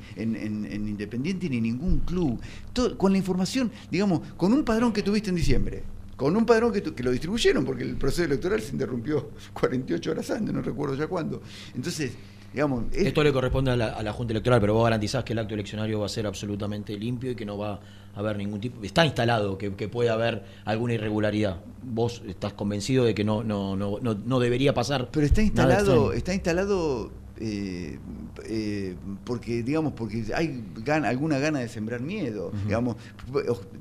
en 0.65 0.87
Independiente 0.87 1.49
ni 1.49 1.57
en 1.57 1.63
ningún 1.63 1.99
club. 1.99 2.39
Todo- 2.73 2.97
con 2.97 3.11
la 3.11 3.17
información, 3.17 3.71
digamos, 3.91 4.21
con 4.37 4.53
un 4.53 4.63
padrón 4.63 4.93
que 4.93 5.03
tuviste 5.03 5.29
en 5.29 5.35
diciembre. 5.35 5.83
Con 6.17 6.35
un 6.35 6.45
padrón 6.45 6.73
que, 6.73 7.03
lo 7.03 7.11
distribuyeron, 7.11 7.63
porque 7.63 7.83
el 7.83 7.95
proceso 7.95 8.23
electoral 8.25 8.59
se 8.61 8.73
interrumpió 8.73 9.29
48 9.53 10.11
horas 10.11 10.29
antes, 10.31 10.53
no 10.53 10.61
recuerdo 10.61 10.95
ya 10.95 11.07
cuándo. 11.07 11.41
Entonces, 11.75 12.13
digamos, 12.51 12.85
es- 12.91 13.05
Esto 13.07 13.23
le 13.23 13.31
corresponde 13.31 13.71
a 13.71 13.75
la, 13.77 13.87
a 13.93 14.03
la 14.03 14.11
Junta 14.13 14.33
Electoral, 14.33 14.59
pero 14.59 14.73
vos 14.73 14.83
garantizás 14.83 15.23
que 15.23 15.33
el 15.33 15.39
acto 15.39 15.53
eleccionario 15.53 15.99
va 15.99 16.07
a 16.07 16.09
ser 16.09 16.25
absolutamente 16.27 16.97
limpio 16.97 17.31
y 17.31 17.35
que 17.35 17.45
no 17.45 17.57
va 17.57 17.73
a 18.15 18.19
haber 18.19 18.35
ningún 18.37 18.59
tipo. 18.59 18.83
Está 18.83 19.05
instalado 19.05 19.59
que, 19.59 19.75
que 19.75 19.87
puede 19.89 20.09
haber 20.09 20.43
alguna 20.65 20.93
irregularidad. 20.95 21.57
Vos 21.83 22.23
estás 22.27 22.53
convencido 22.53 23.05
de 23.05 23.13
que 23.13 23.23
no, 23.23 23.43
no, 23.43 23.75
no, 23.75 23.99
no, 24.01 24.15
no 24.15 24.39
debería 24.39 24.73
pasar. 24.73 25.09
Pero 25.11 25.25
está 25.27 25.43
instalado, 25.43 26.13
está 26.13 26.33
instalado 26.33 27.11
eh, 27.39 27.99
eh, 28.45 28.95
porque, 29.25 29.63
digamos, 29.63 29.93
porque 29.93 30.23
hay 30.35 30.63
gana- 30.83 31.09
alguna 31.09 31.37
gana 31.39 31.59
de 31.59 31.69
sembrar 31.69 32.01
miedo. 32.01 32.51
Digamos, 32.65 32.95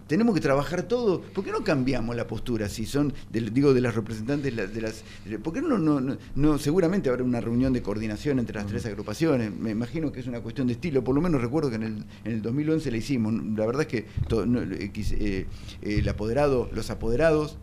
tenemos 0.07 0.35
que 0.35 0.41
trabajar 0.41 0.83
todo. 0.85 1.21
¿Por 1.23 1.45
qué 1.45 1.51
no 1.53 1.65
cambiamos 1.65 2.15
la 2.17 2.27
postura? 2.27 2.69
Si 2.69 2.87
son, 2.87 3.13
del- 3.31 3.53
digo, 3.53 3.75
de 3.75 3.81
las 3.81 3.95
representantes 3.95 4.55
de 4.55 4.63
las, 4.63 4.75
de 4.75 4.81
las- 4.81 5.05
¿Por 5.43 5.53
qué 5.53 5.63
no, 5.63 5.79
no, 5.79 6.01
no, 6.01 6.17
no- 6.35 6.59
Seguramente 6.59 7.09
habrá 7.09 7.23
una 7.25 7.41
reunión 7.41 7.73
de 7.73 7.83
coordinación 7.83 8.39
entre 8.39 8.57
las 8.57 8.67
tres 8.67 8.87
agrupaciones. 8.87 9.53
Me 9.55 9.71
imagino 9.71 10.13
que 10.13 10.21
es 10.21 10.27
una 10.27 10.41
cuestión 10.41 10.67
de 10.67 10.75
estilo. 10.75 11.03
Por 11.05 11.15
lo 11.15 11.21
menos 11.21 11.41
recuerdo 11.41 11.71
que 11.71 11.77
en 11.77 11.83
el, 11.83 12.05
en 12.25 12.33
el 12.33 12.43
2011 12.43 12.91
la 12.91 12.97
hicimos. 12.97 13.33
La 13.57 13.67
verdad 13.67 13.83
es 13.83 13.89
que 13.89 14.07
to- 14.29 14.47
no, 14.47 14.61
eh, 14.63 14.91
eh, 14.95 15.47
eh, 15.83 15.99
el 15.99 16.09
apoderado, 16.09 16.69
los 16.73 16.91
apoderados, 16.91 17.59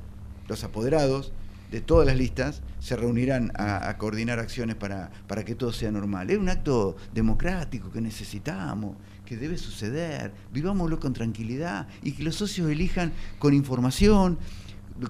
los 0.47 0.63
apoderados 0.63 1.33
de 1.73 1.81
todas 1.81 2.05
las 2.05 2.15
listas 2.15 2.61
se 2.77 2.95
reunirán 2.95 3.51
a, 3.55 3.97
coordinar 3.97 4.37
acciones 4.37 4.75
para, 4.75 5.09
para 5.27 5.43
que 5.43 5.55
todo 5.55 5.73
sea 5.73 5.91
normal. 5.91 6.29
Es 6.29 6.37
un 6.37 6.47
acto 6.47 6.95
democrático 7.15 7.91
que 7.91 7.99
necesitamos, 7.99 8.95
que 9.25 9.37
debe 9.37 9.57
suceder. 9.57 10.31
Vivámoslo 10.53 10.99
con 10.99 11.13
tranquilidad 11.13 11.87
y 12.03 12.11
que 12.11 12.21
los 12.23 12.35
socios 12.35 12.69
elijan 12.69 13.11
con 13.39 13.55
información, 13.55 14.37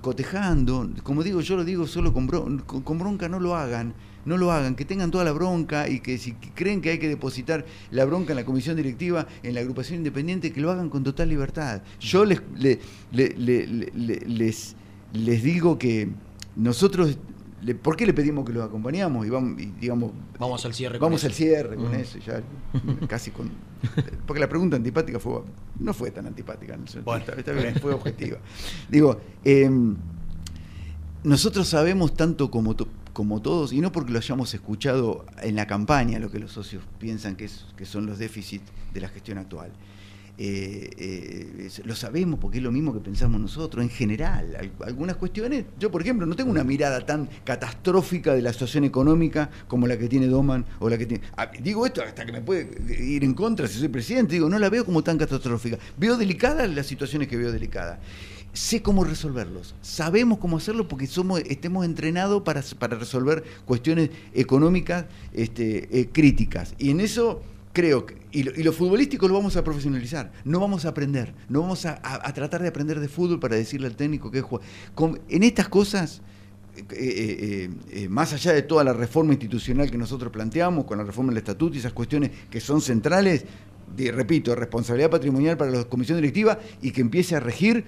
cotejando. 0.01 0.89
Como 1.03 1.21
digo, 1.21 1.41
yo 1.41 1.57
lo 1.57 1.65
digo 1.65 1.85
solo 1.85 2.13
con, 2.13 2.29
bron- 2.29 2.63
con- 2.63 2.97
bronca, 2.97 3.27
no 3.27 3.41
lo 3.41 3.55
hagan. 3.57 3.93
No 4.25 4.37
lo 4.37 4.53
hagan, 4.53 4.75
que 4.75 4.85
tengan 4.85 5.11
toda 5.11 5.25
la 5.25 5.33
bronca 5.33 5.89
y 5.89 5.99
que 5.99 6.17
si 6.17 6.31
creen 6.31 6.79
que 6.79 6.91
hay 6.91 6.97
que 6.97 7.09
depositar 7.09 7.65
la 7.91 8.05
bronca 8.05 8.31
en 8.31 8.37
la 8.37 8.45
comisión 8.45 8.77
directiva, 8.77 9.27
en 9.43 9.53
la 9.53 9.59
agrupación 9.59 9.97
independiente, 9.97 10.53
que 10.53 10.61
lo 10.61 10.71
hagan 10.71 10.89
con 10.89 11.03
total 11.03 11.27
libertad. 11.27 11.81
Yo 11.99 12.23
les, 12.23 12.41
le- 12.57 12.79
le- 13.11 13.35
le- 13.37 13.67
le- 13.67 13.91
le- 13.93 14.19
les, 14.25 14.77
les 15.11 15.43
digo 15.43 15.77
que 15.77 16.07
nosotros, 16.55 17.17
le- 17.61 17.75
¿por 17.75 17.95
qué 17.95 18.05
le 18.05 18.13
pedimos 18.13 18.45
que 18.45 18.53
los 18.53 18.63
acompañamos? 18.65 19.25
Y 19.25 19.29
vamos, 19.29 19.59
y 19.61 19.65
digamos, 19.79 20.11
Vamos 20.39 20.65
al 20.65 20.73
cierre 20.73 20.99
con 20.99 21.07
Vamos 21.07 21.21
eso. 21.21 21.27
al 21.27 21.33
cierre 21.33 21.75
con 21.75 21.91
Mm. 21.91 21.95
eso, 21.95 22.17
ya 22.19 22.41
casi 23.07 23.31
con. 23.31 23.49
Porque 24.25 24.39
la 24.39 24.47
pregunta 24.49 24.75
antipática 24.77 25.19
fue, 25.19 25.41
no 25.79 25.93
fue 25.93 26.11
tan 26.11 26.25
antipática, 26.27 26.75
no 26.77 26.83
Bueno, 27.03 27.19
está- 27.19 27.31
está 27.33 27.39
está 27.39 27.51
bien, 27.53 27.63
bien. 27.73 27.81
fue 27.81 27.93
objetiva. 27.93 28.37
Digo, 28.89 29.19
em, 29.43 29.95
nosotros 31.23 31.67
sabemos 31.67 32.13
tanto 32.13 32.51
como, 32.51 32.75
to- 32.75 32.87
como 33.13 33.41
todos, 33.41 33.71
y 33.73 33.79
no 33.81 33.91
porque 33.91 34.11
lo 34.11 34.19
hayamos 34.19 34.53
escuchado 34.53 35.25
en 35.41 35.55
la 35.55 35.67
campaña, 35.67 36.19
lo 36.19 36.29
que 36.31 36.39
los 36.39 36.51
socios 36.51 36.83
piensan 36.99 37.35
que, 37.35 37.45
es- 37.45 37.65
que 37.77 37.85
son 37.85 38.05
los 38.05 38.17
déficits 38.19 38.65
de 38.93 39.01
la 39.01 39.07
gestión 39.09 39.37
actual. 39.37 39.71
Eh, 40.35 40.89
eh, 40.97 41.69
lo 41.85 41.95
sabemos 41.95 42.39
porque 42.39 42.57
es 42.57 42.63
lo 42.63 42.71
mismo 42.71 42.91
que 42.91 42.99
pensamos 42.99 43.39
nosotros 43.39 43.83
en 43.83 43.89
general. 43.89 44.55
Al- 44.55 44.71
algunas 44.87 45.15
cuestiones, 45.17 45.65
yo 45.79 45.91
por 45.91 46.01
ejemplo 46.01 46.25
no 46.25 46.35
tengo 46.35 46.49
una 46.49 46.63
mirada 46.63 47.05
tan 47.05 47.29
catastrófica 47.43 48.33
de 48.33 48.41
la 48.41 48.51
situación 48.51 48.83
económica 48.83 49.51
como 49.67 49.85
la 49.85 49.97
que 49.97 50.07
tiene 50.07 50.25
Doman 50.27 50.65
o 50.79 50.89
la 50.89 50.97
que 50.97 51.05
tiene... 51.05 51.23
Ah, 51.37 51.51
digo 51.61 51.85
esto 51.85 52.01
hasta 52.01 52.25
que 52.25 52.31
me 52.31 52.41
puede 52.41 52.67
ir 52.99 53.23
en 53.23 53.33
contra 53.35 53.67
si 53.67 53.77
soy 53.77 53.89
presidente, 53.89 54.33
digo, 54.33 54.49
no 54.49 54.57
la 54.57 54.69
veo 54.69 54.85
como 54.85 55.03
tan 55.03 55.17
catastrófica. 55.19 55.77
Veo 55.97 56.17
delicadas 56.17 56.67
las 56.73 56.87
situaciones 56.87 57.27
que 57.27 57.37
veo 57.37 57.51
delicadas 57.51 57.99
sé 58.53 58.83
cómo 58.83 59.03
resolverlos. 59.03 59.73
Sabemos 59.81 60.37
cómo 60.37 60.57
hacerlo 60.57 60.87
porque 60.87 61.07
somos, 61.07 61.41
estemos 61.41 61.85
entrenados 61.85 62.43
para, 62.43 62.61
para 62.77 62.97
resolver 62.99 63.43
cuestiones 63.65 64.11
económicas 64.33 65.05
este, 65.33 65.99
eh, 65.99 66.09
críticas. 66.11 66.75
Y 66.77 66.91
en 66.91 66.99
eso 66.99 67.41
creo 67.73 68.05
que, 68.05 68.15
y 68.31 68.43
lo, 68.43 68.51
y 68.55 68.63
lo 68.63 68.71
futbolístico 68.71 69.27
lo 69.27 69.33
vamos 69.33 69.57
a 69.57 69.63
profesionalizar. 69.63 70.31
No 70.45 70.59
vamos 70.59 70.85
a 70.85 70.89
aprender, 70.89 71.33
no 71.49 71.61
vamos 71.61 71.85
a, 71.85 71.99
a- 72.03 72.33
tratar 72.33 72.61
de 72.61 72.67
aprender 72.69 72.99
de 72.99 73.07
fútbol 73.09 73.39
para 73.39 73.55
decirle 73.55 73.87
al 73.87 73.95
técnico 73.95 74.31
que 74.31 74.41
juega. 74.41 74.63
Con- 74.95 75.19
en 75.29 75.43
estas 75.43 75.67
cosas. 75.67 76.21
eh, 76.75 76.83
eh, 76.91 77.69
eh, 77.91 78.09
más 78.09 78.33
allá 78.33 78.51
de 78.53 78.63
toda 78.63 78.83
la 78.83 78.93
reforma 78.93 79.33
institucional 79.33 79.91
que 79.91 79.97
nosotros 79.97 80.31
planteamos, 80.31 80.85
con 80.85 80.97
la 80.97 81.03
reforma 81.03 81.29
del 81.31 81.37
estatuto 81.37 81.75
y 81.75 81.79
esas 81.79 81.93
cuestiones 81.93 82.31
que 82.49 82.59
son 82.59 82.81
centrales, 82.81 83.45
de- 83.95 84.11
repito, 84.11 84.55
responsabilidad 84.55 85.11
patrimonial 85.11 85.55
para 85.55 85.69
la 85.69 85.83
comisión 85.83 86.17
directiva 86.17 86.57
y 86.81 86.89
que 86.91 87.01
empiece 87.01 87.35
a 87.35 87.39
regir 87.39 87.85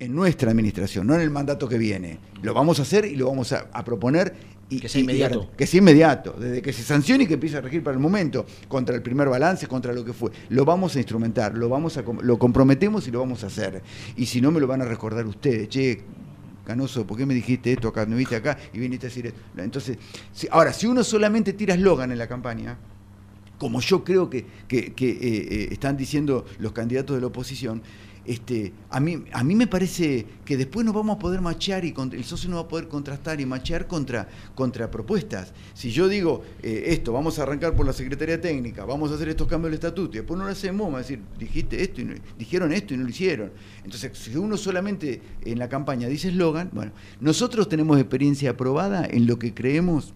en 0.00 0.16
nuestra 0.16 0.50
administración, 0.50 1.06
no 1.06 1.14
en 1.14 1.20
el 1.20 1.30
mandato 1.30 1.68
que 1.68 1.78
viene. 1.78 2.18
Lo 2.42 2.54
vamos 2.54 2.80
a 2.80 2.82
hacer 2.82 3.04
y 3.04 3.14
lo 3.14 3.26
vamos 3.28 3.52
a 3.52 3.84
proponer. 3.84 4.34
Y, 4.72 4.80
Que 4.80 4.88
sea 4.88 5.00
y 5.00 5.04
inmediato. 5.04 5.50
que 5.56 5.66
sea 5.66 5.78
inmediato, 5.78 6.34
desde 6.38 6.62
que 6.62 6.72
se 6.72 6.82
sancione 6.82 7.24
y 7.24 7.26
que 7.26 7.34
empiece 7.34 7.56
a 7.56 7.60
regir 7.60 7.82
para 7.82 7.94
el 7.94 8.00
momento, 8.00 8.46
contra 8.68 8.94
el 8.94 9.02
primer 9.02 9.28
balance, 9.28 9.66
contra 9.66 9.92
lo 9.92 10.04
que 10.04 10.12
fue. 10.12 10.30
Lo 10.48 10.64
vamos 10.64 10.96
a 10.96 10.98
instrumentar, 10.98 11.56
lo, 11.56 11.68
vamos 11.68 11.96
a, 11.98 12.02
lo 12.22 12.38
comprometemos 12.38 13.06
y 13.06 13.10
lo 13.10 13.20
vamos 13.20 13.44
a 13.44 13.48
hacer. 13.48 13.82
Y 14.16 14.26
si 14.26 14.40
no, 14.40 14.50
me 14.50 14.60
lo 14.60 14.66
van 14.66 14.80
a 14.82 14.84
recordar 14.86 15.26
ustedes. 15.26 15.68
Che, 15.68 16.00
Canoso, 16.64 17.06
¿por 17.06 17.16
qué 17.18 17.26
me 17.26 17.34
dijiste 17.34 17.72
esto 17.72 17.88
acá? 17.88 18.06
¿Me 18.06 18.16
viste 18.16 18.36
acá? 18.36 18.56
Y 18.72 18.78
viniste 18.78 19.06
a 19.06 19.08
decir 19.08 19.26
esto. 19.26 19.40
Entonces, 19.58 19.98
si- 20.32 20.46
ahora, 20.50 20.72
si 20.72 20.86
uno 20.86 21.02
solamente 21.04 21.52
tira 21.52 21.74
eslogan 21.74 22.12
en 22.12 22.18
la 22.18 22.28
campaña, 22.28 22.78
como 23.58 23.80
yo 23.80 24.02
creo 24.04 24.30
que, 24.30 24.46
que- 24.68 24.92
que, 24.94 25.10
eh, 25.10 25.18
eh, 25.20 25.68
están 25.72 25.96
diciendo 25.96 26.44
los 26.58 26.72
candidatos 26.72 27.16
de 27.16 27.20
la 27.20 27.26
oposición, 27.28 27.82
este, 28.24 28.72
a, 28.90 29.00
mí, 29.00 29.24
a 29.32 29.42
mí 29.42 29.54
me 29.54 29.66
parece 29.66 30.26
que 30.44 30.56
después 30.56 30.86
no 30.86 30.92
vamos 30.92 31.16
a 31.16 31.18
poder 31.18 31.40
machear 31.40 31.84
y 31.84 31.92
con- 31.92 32.12
el 32.12 32.24
socio 32.24 32.48
no 32.50 32.56
va 32.56 32.62
a 32.62 32.68
poder 32.68 32.88
contrastar 32.88 33.40
y 33.40 33.46
machear 33.46 33.86
contra, 33.86 34.28
contra 34.54 34.90
propuestas. 34.90 35.52
Si 35.74 35.90
yo 35.90 36.08
digo 36.08 36.42
eh, 36.62 36.84
esto, 36.88 37.12
vamos 37.12 37.38
a 37.38 37.42
arrancar 37.42 37.74
por 37.74 37.84
la 37.84 37.92
Secretaría 37.92 38.40
Técnica, 38.40 38.84
vamos 38.84 39.10
a 39.10 39.14
hacer 39.16 39.28
estos 39.28 39.48
cambios 39.48 39.70
del 39.70 39.74
estatuto 39.74 40.16
y 40.16 40.20
después 40.20 40.38
no 40.38 40.44
lo 40.44 40.52
hacemos, 40.52 40.92
va 40.92 40.98
a 40.98 41.00
decir, 41.02 41.20
dijiste 41.38 41.82
esto 41.82 42.00
y 42.00 42.04
no- 42.04 42.14
dijeron 42.38 42.72
esto 42.72 42.94
y 42.94 42.96
no 42.96 43.04
lo 43.04 43.10
hicieron. 43.10 43.50
Entonces, 43.84 44.10
si 44.16 44.36
uno 44.36 44.56
solamente 44.56 45.20
en 45.44 45.58
la 45.58 45.68
campaña 45.68 46.06
dice 46.08 46.28
eslogan, 46.28 46.70
bueno, 46.72 46.92
nosotros 47.20 47.68
tenemos 47.68 47.98
experiencia 47.98 48.50
aprobada 48.50 49.04
en 49.04 49.26
lo 49.26 49.38
que 49.38 49.52
creemos 49.52 50.14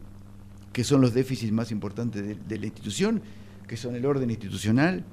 que 0.73 0.85
son 0.85 1.01
los 1.01 1.15
déficits 1.15 1.53
más 1.53 1.73
importantes 1.73 2.37
de 2.47 2.59
la 2.59 2.67
institución, 2.67 3.23
que 3.67 3.77
son 3.77 3.97
el 3.97 4.07
orden 4.07 4.31
institucional 4.31 5.05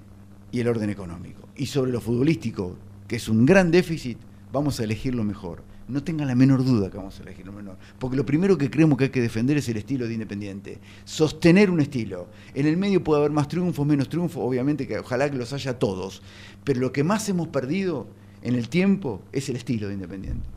y 0.54 0.60
el 0.62 0.68
orden 0.68 0.90
económico. 0.90 1.50
Y 1.58 1.66
sobre 1.66 1.92
lo 1.92 2.00
futbolístico, 2.00 2.78
que 3.08 3.18
es 3.18 3.28
un 3.28 3.46
gran 3.46 3.72
déficit, 3.72 4.20
vamos 4.52 4.80
a 4.80 4.84
elegir 4.84 5.16
lo 5.16 5.24
mejor. 5.24 5.64
No 5.88 6.04
tengan 6.04 6.28
la 6.28 6.36
menor 6.36 6.64
duda 6.64 6.90
que 6.90 6.96
vamos 6.96 7.20
a 7.20 7.24
elegir 7.24 7.46
lo 7.46 7.52
mejor. 7.52 7.76
Porque 8.00 8.16
lo 8.16 8.26
primero 8.26 8.58
que 8.58 8.70
creemos 8.70 8.98
que 8.98 9.06
hay 9.06 9.10
que 9.10 9.20
defender 9.20 9.58
es 9.58 9.68
el 9.68 9.78
estilo 9.78 10.08
de 10.08 10.14
Independiente. 10.14 10.80
Sostener 11.06 11.72
un 11.72 11.82
estilo. 11.82 12.28
En 12.54 12.68
el 12.68 12.78
medio 12.78 13.04
puede 13.04 13.20
haber 13.20 13.32
más 13.32 13.48
triunfos, 13.48 13.86
menos 13.86 14.08
triunfos, 14.08 14.44
obviamente 14.46 14.88
que 14.88 15.00
ojalá 15.00 15.30
que 15.30 15.38
los 15.38 15.52
haya 15.54 15.80
todos. 15.80 16.22
Pero 16.64 16.80
lo 16.80 16.94
que 16.94 17.04
más 17.04 17.28
hemos 17.28 17.48
perdido 17.48 18.06
en 18.44 18.54
el 18.54 18.70
tiempo 18.70 19.24
es 19.32 19.50
el 19.50 19.56
estilo 19.56 19.88
de 19.88 19.96
Independiente. 19.96 20.48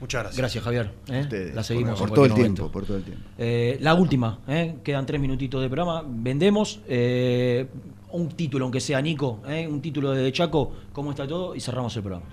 Muchas 0.00 0.22
gracias. 0.22 0.38
Gracias, 0.38 0.64
Javier. 0.64 0.94
¿eh? 1.08 1.20
Ustedes, 1.20 1.54
La 1.54 1.62
seguimos 1.62 1.98
por 1.98 2.08
en 2.08 2.14
todo 2.14 2.24
el 2.24 2.34
tiempo, 2.34 2.70
por 2.70 2.86
todo 2.86 2.96
el 2.96 3.02
tiempo. 3.02 3.22
Eh, 3.36 3.76
la 3.80 3.94
última, 3.94 4.40
¿eh? 4.48 4.76
quedan 4.82 5.04
tres 5.04 5.20
minutitos 5.20 5.60
de 5.60 5.68
programa. 5.68 6.04
Vendemos 6.06 6.80
eh, 6.88 7.66
un 8.12 8.28
título, 8.28 8.64
aunque 8.64 8.80
sea 8.80 9.00
Nico, 9.00 9.40
¿eh? 9.48 9.66
un 9.68 9.80
título 9.80 10.12
de 10.12 10.30
Chaco, 10.32 10.72
cómo 10.92 11.10
está 11.10 11.26
todo, 11.26 11.54
y 11.54 11.60
cerramos 11.60 11.94
el 11.96 12.02
programa. 12.02 12.26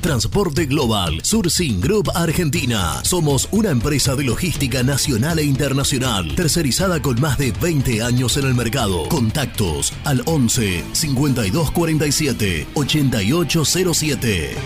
Transporte 0.00 0.66
Global, 0.66 1.20
Surcing 1.22 1.80
Group 1.80 2.10
Argentina. 2.14 3.00
Somos 3.02 3.48
una 3.50 3.70
empresa 3.70 4.14
de 4.14 4.24
logística 4.24 4.82
nacional 4.82 5.38
e 5.38 5.44
internacional, 5.44 6.34
tercerizada 6.34 7.02
con 7.02 7.20
más 7.20 7.38
de 7.38 7.52
20 7.52 8.02
años 8.02 8.36
en 8.36 8.46
el 8.46 8.54
mercado. 8.54 9.08
Contactos 9.08 9.92
al 10.04 10.22
11 10.26 10.84
5247 10.92 12.66
8807. 12.74 14.56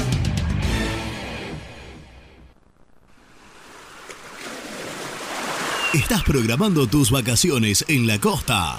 ¿Estás 5.95 6.23
programando 6.23 6.87
tus 6.87 7.11
vacaciones 7.11 7.85
en 7.89 8.07
la 8.07 8.19
costa? 8.19 8.79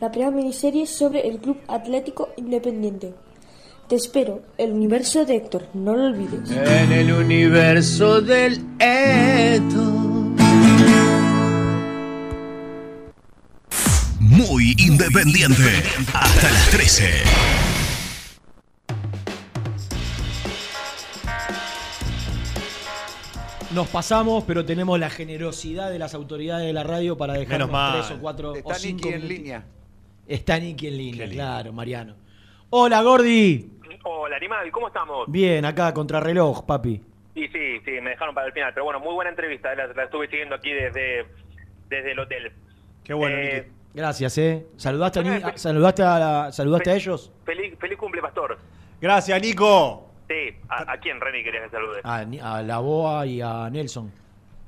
la 0.00 0.10
primera 0.10 0.30
miniserie 0.30 0.86
sobre 0.86 1.28
el 1.28 1.38
Club 1.38 1.58
Atlético 1.68 2.30
Independiente. 2.36 3.12
Te 3.88 3.96
espero, 3.96 4.40
el 4.56 4.72
universo 4.72 5.24
de 5.24 5.36
Héctor, 5.36 5.66
no 5.74 5.94
lo 5.96 6.06
olvides. 6.06 6.50
En 6.50 6.92
el 6.92 7.12
universo 7.12 8.20
del 8.20 8.64
Eto. 8.78 9.82
Muy 14.20 14.74
independiente. 14.78 15.82
Hasta 16.14 16.50
las 16.50 16.70
13. 16.70 17.10
Nos 23.74 23.86
pasamos, 23.88 24.42
pero 24.44 24.64
tenemos 24.64 24.98
la 24.98 25.10
generosidad 25.10 25.90
de 25.90 25.98
las 25.98 26.14
autoridades 26.14 26.66
de 26.66 26.72
la 26.72 26.82
radio 26.82 27.16
para 27.16 27.34
dejarnos 27.34 27.68
Menos 27.68 27.70
mal. 27.72 28.00
tres 28.04 28.18
o 28.18 28.20
cuatro 28.20 28.54
Está 28.56 28.70
o 28.70 28.74
cinco 28.74 29.08
Nicky 29.08 29.14
en 29.14 29.28
línea. 29.28 29.64
Está 30.30 30.60
Nicky 30.60 30.86
en 30.86 30.96
línea, 30.96 31.28
claro, 31.28 31.72
Mariano. 31.72 32.14
Hola, 32.70 33.02
Gordi. 33.02 33.68
Hola, 34.04 34.36
animal, 34.36 34.70
¿cómo 34.70 34.86
estamos? 34.86 35.24
Bien, 35.26 35.64
acá, 35.64 35.92
contrarreloj, 35.92 36.64
papi. 36.64 37.00
Sí, 37.34 37.48
sí, 37.48 37.80
sí, 37.84 37.90
me 38.00 38.10
dejaron 38.10 38.32
para 38.32 38.46
el 38.46 38.52
final, 38.52 38.70
pero 38.72 38.84
bueno, 38.84 39.00
muy 39.00 39.12
buena 39.12 39.30
entrevista, 39.30 39.74
la, 39.74 39.88
la 39.88 40.04
estuve 40.04 40.28
siguiendo 40.28 40.54
aquí 40.54 40.70
desde, 40.72 41.26
desde 41.88 42.12
el 42.12 42.18
hotel. 42.20 42.52
Qué 43.02 43.12
bueno, 43.12 43.36
Eh, 43.38 43.54
Nicky. 43.66 43.76
Gracias, 43.92 44.38
eh. 44.38 44.66
¿Saludaste 44.76 45.18
a, 45.18 45.48
a- 45.48 45.58
saludaste 45.58 46.02
a, 46.04 46.18
la- 46.20 46.52
saludaste 46.52 46.90
a 46.90 46.94
ellos? 46.94 47.32
Feliz, 47.44 47.76
feliz 47.80 47.98
cumple, 47.98 48.22
Pastor. 48.22 48.56
Gracias, 49.00 49.42
Nico. 49.42 50.10
Sí, 50.28 50.54
¿a, 50.68 50.92
a 50.92 50.96
quién, 50.98 51.20
Reni, 51.20 51.42
querías 51.42 51.64
que 51.64 51.70
salude? 51.70 52.00
A, 52.04 52.18
a 52.58 52.62
la 52.62 52.78
Boa 52.78 53.26
y 53.26 53.40
a 53.42 53.68
Nelson. 53.68 54.12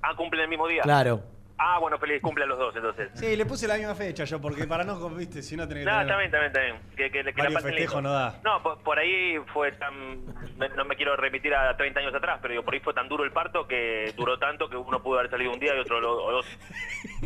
Ah, 0.02 0.10
cumplen 0.16 0.42
el 0.42 0.48
mismo 0.48 0.66
día. 0.66 0.82
Claro. 0.82 1.22
Ah, 1.64 1.78
bueno, 1.78 1.96
feliz 1.96 2.20
cumple 2.20 2.42
a 2.42 2.46
los 2.48 2.58
dos, 2.58 2.74
entonces. 2.74 3.10
Sí, 3.14 3.36
le 3.36 3.46
puse 3.46 3.68
la 3.68 3.76
misma 3.76 3.94
fecha 3.94 4.24
yo, 4.24 4.40
porque 4.40 4.66
para 4.66 4.82
no, 4.82 5.08
viste, 5.10 5.42
si 5.42 5.56
no 5.56 5.68
tenés 5.68 5.84
que 5.84 5.90
No, 5.90 5.98
tener 5.98 6.08
también, 6.08 6.30
también, 6.32 6.52
también. 6.52 6.76
Que, 6.96 7.04
que, 7.10 7.32
que 7.32 7.42
la 7.42 8.00
no 8.00 8.10
da. 8.12 8.40
No, 8.42 8.60
por, 8.64 8.78
por 8.82 8.98
ahí 8.98 9.36
fue 9.52 9.70
tan... 9.72 10.24
me- 10.58 10.68
No 10.70 10.84
me 10.84 10.96
quiero 10.96 11.14
remitir 11.16 11.54
a 11.54 11.76
30 11.76 12.00
años 12.00 12.14
atrás, 12.14 12.40
pero 12.42 12.52
digo, 12.52 12.64
por 12.64 12.74
ahí 12.74 12.80
fue 12.80 12.92
tan 12.94 13.08
duro 13.08 13.22
el 13.22 13.30
parto 13.30 13.68
que 13.68 14.12
duró 14.16 14.38
tanto 14.40 14.68
que 14.68 14.76
uno 14.76 15.00
pudo 15.00 15.20
haber 15.20 15.30
salido 15.30 15.52
un 15.52 15.60
día 15.60 15.76
y 15.76 15.78
otro 15.78 16.00
dos. 16.00 16.44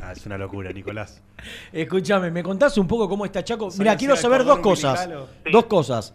Ah, 0.03 0.13
es 0.13 0.27
una 0.27 0.37
locura, 0.37 0.71
Nicolás. 0.73 1.23
Escúchame, 1.73 2.31
¿me 2.31 2.43
contás 2.43 2.77
un 2.77 2.87
poco 2.87 3.09
cómo 3.09 3.25
está 3.25 3.43
Chaco? 3.43 3.69
Mira, 3.79 3.97
quiero 3.97 4.15
saber 4.17 4.45
dos 4.45 4.59
cosas. 4.59 5.09
Dos 5.51 5.65
cosas. 5.65 6.15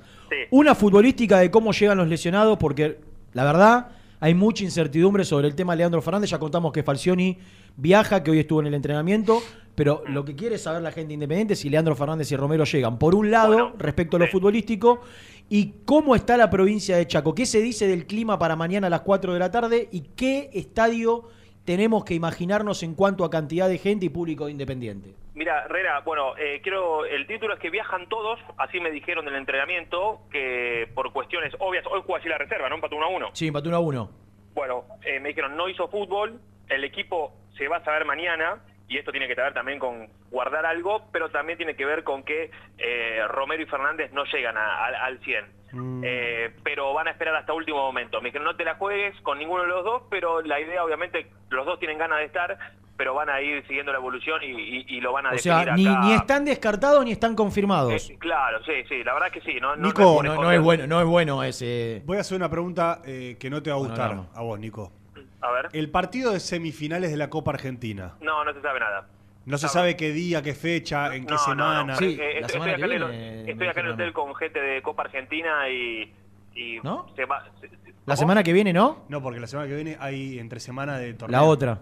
Una 0.51 0.75
futbolística 0.75 1.39
de 1.39 1.49
cómo 1.49 1.71
llegan 1.71 1.97
los 1.97 2.07
lesionados, 2.07 2.57
porque 2.59 2.99
la 3.33 3.43
verdad 3.43 3.87
hay 4.19 4.35
mucha 4.35 4.63
incertidumbre 4.63 5.25
sobre 5.25 5.47
el 5.47 5.55
tema 5.55 5.73
de 5.73 5.77
Leandro 5.77 6.01
Fernández. 6.01 6.29
Ya 6.29 6.37
contamos 6.37 6.71
que 6.71 6.83
Falcioni 6.83 7.39
viaja, 7.77 8.23
que 8.23 8.31
hoy 8.31 8.39
estuvo 8.39 8.61
en 8.61 8.67
el 8.67 8.73
entrenamiento, 8.73 9.41
pero 9.75 10.03
lo 10.07 10.25
que 10.25 10.35
quiere 10.35 10.57
saber 10.57 10.81
la 10.81 10.91
gente 10.91 11.13
independiente 11.13 11.53
es 11.53 11.59
si 11.59 11.69
Leandro 11.69 11.95
Fernández 11.95 12.31
y 12.31 12.35
Romero 12.35 12.63
llegan. 12.65 12.99
Por 12.99 13.15
un 13.15 13.31
lado, 13.31 13.73
respecto 13.77 14.17
a 14.17 14.19
lo 14.19 14.27
futbolístico, 14.27 15.01
y 15.49 15.73
cómo 15.85 16.15
está 16.15 16.37
la 16.37 16.49
provincia 16.49 16.95
de 16.95 17.05
Chaco. 17.07 17.35
¿Qué 17.35 17.45
se 17.45 17.61
dice 17.61 17.87
del 17.87 18.07
clima 18.07 18.39
para 18.39 18.55
mañana 18.55 18.87
a 18.87 18.89
las 18.89 19.01
4 19.01 19.33
de 19.33 19.39
la 19.39 19.51
tarde? 19.51 19.89
¿Y 19.91 20.01
qué 20.15 20.49
estadio 20.53 21.25
tenemos 21.65 22.05
que 22.05 22.13
imaginarnos 22.13 22.83
en 22.83 22.95
cuanto 22.95 23.25
a 23.25 23.29
cantidad 23.29 23.67
de 23.67 23.77
gente 23.77 24.05
y 24.05 24.09
público 24.09 24.45
de 24.45 24.51
independiente? 24.51 25.13
Mira, 25.33 25.63
Herrera, 25.65 26.01
bueno, 26.01 26.37
eh, 26.37 26.59
quiero, 26.63 27.05
el 27.05 27.25
título 27.27 27.53
es 27.53 27.59
que 27.59 27.69
viajan 27.69 28.07
todos, 28.07 28.39
así 28.57 28.79
me 28.79 28.91
dijeron 28.91 29.25
del 29.25 29.35
entrenamiento, 29.35 30.21
que 30.31 30.89
por 30.93 31.11
cuestiones 31.11 31.53
obvias, 31.59 31.85
hoy 31.87 32.01
juega 32.05 32.19
así 32.19 32.29
la 32.29 32.37
reserva, 32.37 32.69
¿no? 32.69 32.75
Empató 32.75 32.95
1 32.95 33.05
a 33.05 33.09
1. 33.09 33.29
Sí, 33.33 33.47
empató 33.47 33.69
1 33.69 33.77
a 33.77 33.79
1. 33.79 34.09
Bueno, 34.53 34.83
eh, 35.03 35.19
me 35.19 35.29
dijeron, 35.29 35.55
no 35.55 35.69
hizo 35.69 35.87
fútbol, 35.87 36.39
el 36.71 36.83
equipo 36.83 37.33
se 37.57 37.67
va 37.67 37.77
a 37.77 37.83
saber 37.83 38.05
mañana, 38.05 38.57
y 38.87 38.97
esto 38.97 39.11
tiene 39.11 39.27
que 39.27 39.35
ver 39.35 39.53
también 39.53 39.79
con 39.79 40.07
guardar 40.31 40.65
algo, 40.65 41.03
pero 41.13 41.29
también 41.29 41.57
tiene 41.57 41.75
que 41.75 41.85
ver 41.85 42.03
con 42.03 42.23
que 42.23 42.51
eh, 42.77 43.21
Romero 43.29 43.61
y 43.63 43.65
Fernández 43.65 44.11
no 44.11 44.25
llegan 44.25 44.57
a- 44.57 44.85
a- 44.85 45.05
al 45.05 45.19
100. 45.19 45.45
Eh, 46.03 46.53
pero 46.63 46.93
van 46.93 47.07
a 47.07 47.11
esperar 47.11 47.33
hasta 47.35 47.53
último 47.53 47.77
momento. 47.77 48.19
Me 48.19 48.27
dijeron, 48.29 48.43
no 48.45 48.55
te 48.57 48.65
la 48.65 48.75
juegues 48.75 49.15
con 49.21 49.39
ninguno 49.39 49.61
de 49.63 49.69
los 49.69 49.85
dos, 49.85 50.03
pero 50.09 50.41
la 50.41 50.59
idea, 50.59 50.83
obviamente, 50.83 51.27
los 51.49 51.65
dos 51.65 51.79
tienen 51.79 51.97
ganas 51.97 52.19
de 52.19 52.25
estar, 52.25 52.57
pero 52.97 53.13
van 53.13 53.29
a 53.29 53.39
ir 53.41 53.65
siguiendo 53.67 53.93
la 53.93 53.97
evolución 53.99 54.43
y, 54.43 54.47
y- 54.47 54.85
y 54.89 54.99
lo 54.99 55.13
van 55.13 55.27
a 55.27 55.31
O 55.31 55.37
sea, 55.37 55.63
ni, 55.73 55.87
acá. 55.87 56.01
ni 56.03 56.13
están 56.13 56.43
descartados 56.43 57.05
ni 57.05 57.13
están 57.13 57.35
confirmados. 57.35 58.09
Eh, 58.09 58.17
claro, 58.19 58.61
sí, 58.65 58.73
sí, 58.89 59.01
la 59.05 59.13
verdad 59.13 59.31
que 59.31 59.39
sí. 59.41 59.59
No, 59.61 59.75
no, 59.77 59.87
Nico, 59.87 60.21
no 60.21 60.33
es 60.33 60.39
no, 60.41 60.51
es 60.51 60.61
bueno, 60.61 60.87
no 60.87 60.99
es 60.99 61.07
bueno 61.07 61.43
ese. 61.43 62.01
Voy 62.05 62.17
a 62.17 62.21
hacer 62.21 62.35
una 62.35 62.49
pregunta 62.49 63.01
eh, 63.05 63.37
que 63.39 63.49
no 63.49 63.63
te 63.63 63.69
va 63.69 63.77
a 63.77 63.79
Bueno, 63.79 63.93
gustar 63.95 64.17
a 64.35 64.41
vos, 64.41 64.59
Nico. 64.59 64.91
A 65.41 65.51
ver. 65.51 65.69
El 65.73 65.89
partido 65.89 66.31
de 66.33 66.39
semifinales 66.39 67.11
de 67.11 67.17
la 67.17 67.29
Copa 67.29 67.51
Argentina. 67.51 68.13
No, 68.21 68.43
no 68.45 68.53
se 68.53 68.61
sabe 68.61 68.79
nada. 68.79 69.07
No 69.45 69.57
se 69.57 69.67
sabe 69.67 69.97
qué 69.97 70.11
día, 70.11 70.43
qué 70.43 70.53
fecha, 70.53 71.15
en 71.15 71.25
qué 71.25 71.33
No, 71.33 71.37
no, 71.39 71.43
semana. 71.45 71.83
no, 71.83 71.93
estoy, 71.93 72.13
estoy 72.13 72.61
acá, 72.61 72.85
en 72.85 72.91
el, 72.91 73.49
estoy 73.49 73.67
acá 73.67 73.79
en 73.79 73.85
el 73.87 73.91
hotel 73.93 74.13
con 74.13 74.35
gente 74.35 74.61
de 74.61 74.81
Copa 74.83 75.01
Argentina 75.03 75.67
y, 75.67 76.13
y 76.53 76.79
¿No? 76.83 77.07
se 77.15 77.25
va, 77.25 77.43
se- 77.59 77.69
se- 77.69 77.93
La 78.05 78.15
semana 78.15 78.43
que 78.43 78.53
viene, 78.53 78.71
¿no? 78.71 79.03
No, 79.09 79.19
porque 79.23 79.39
la 79.39 79.47
semana 79.47 79.67
que 79.67 79.73
viene 79.75 79.97
hay 79.99 80.37
entre 80.37 80.59
semana 80.59 80.99
de 80.99 81.15
torneo. 81.15 81.39
La 81.39 81.43
otra. 81.47 81.79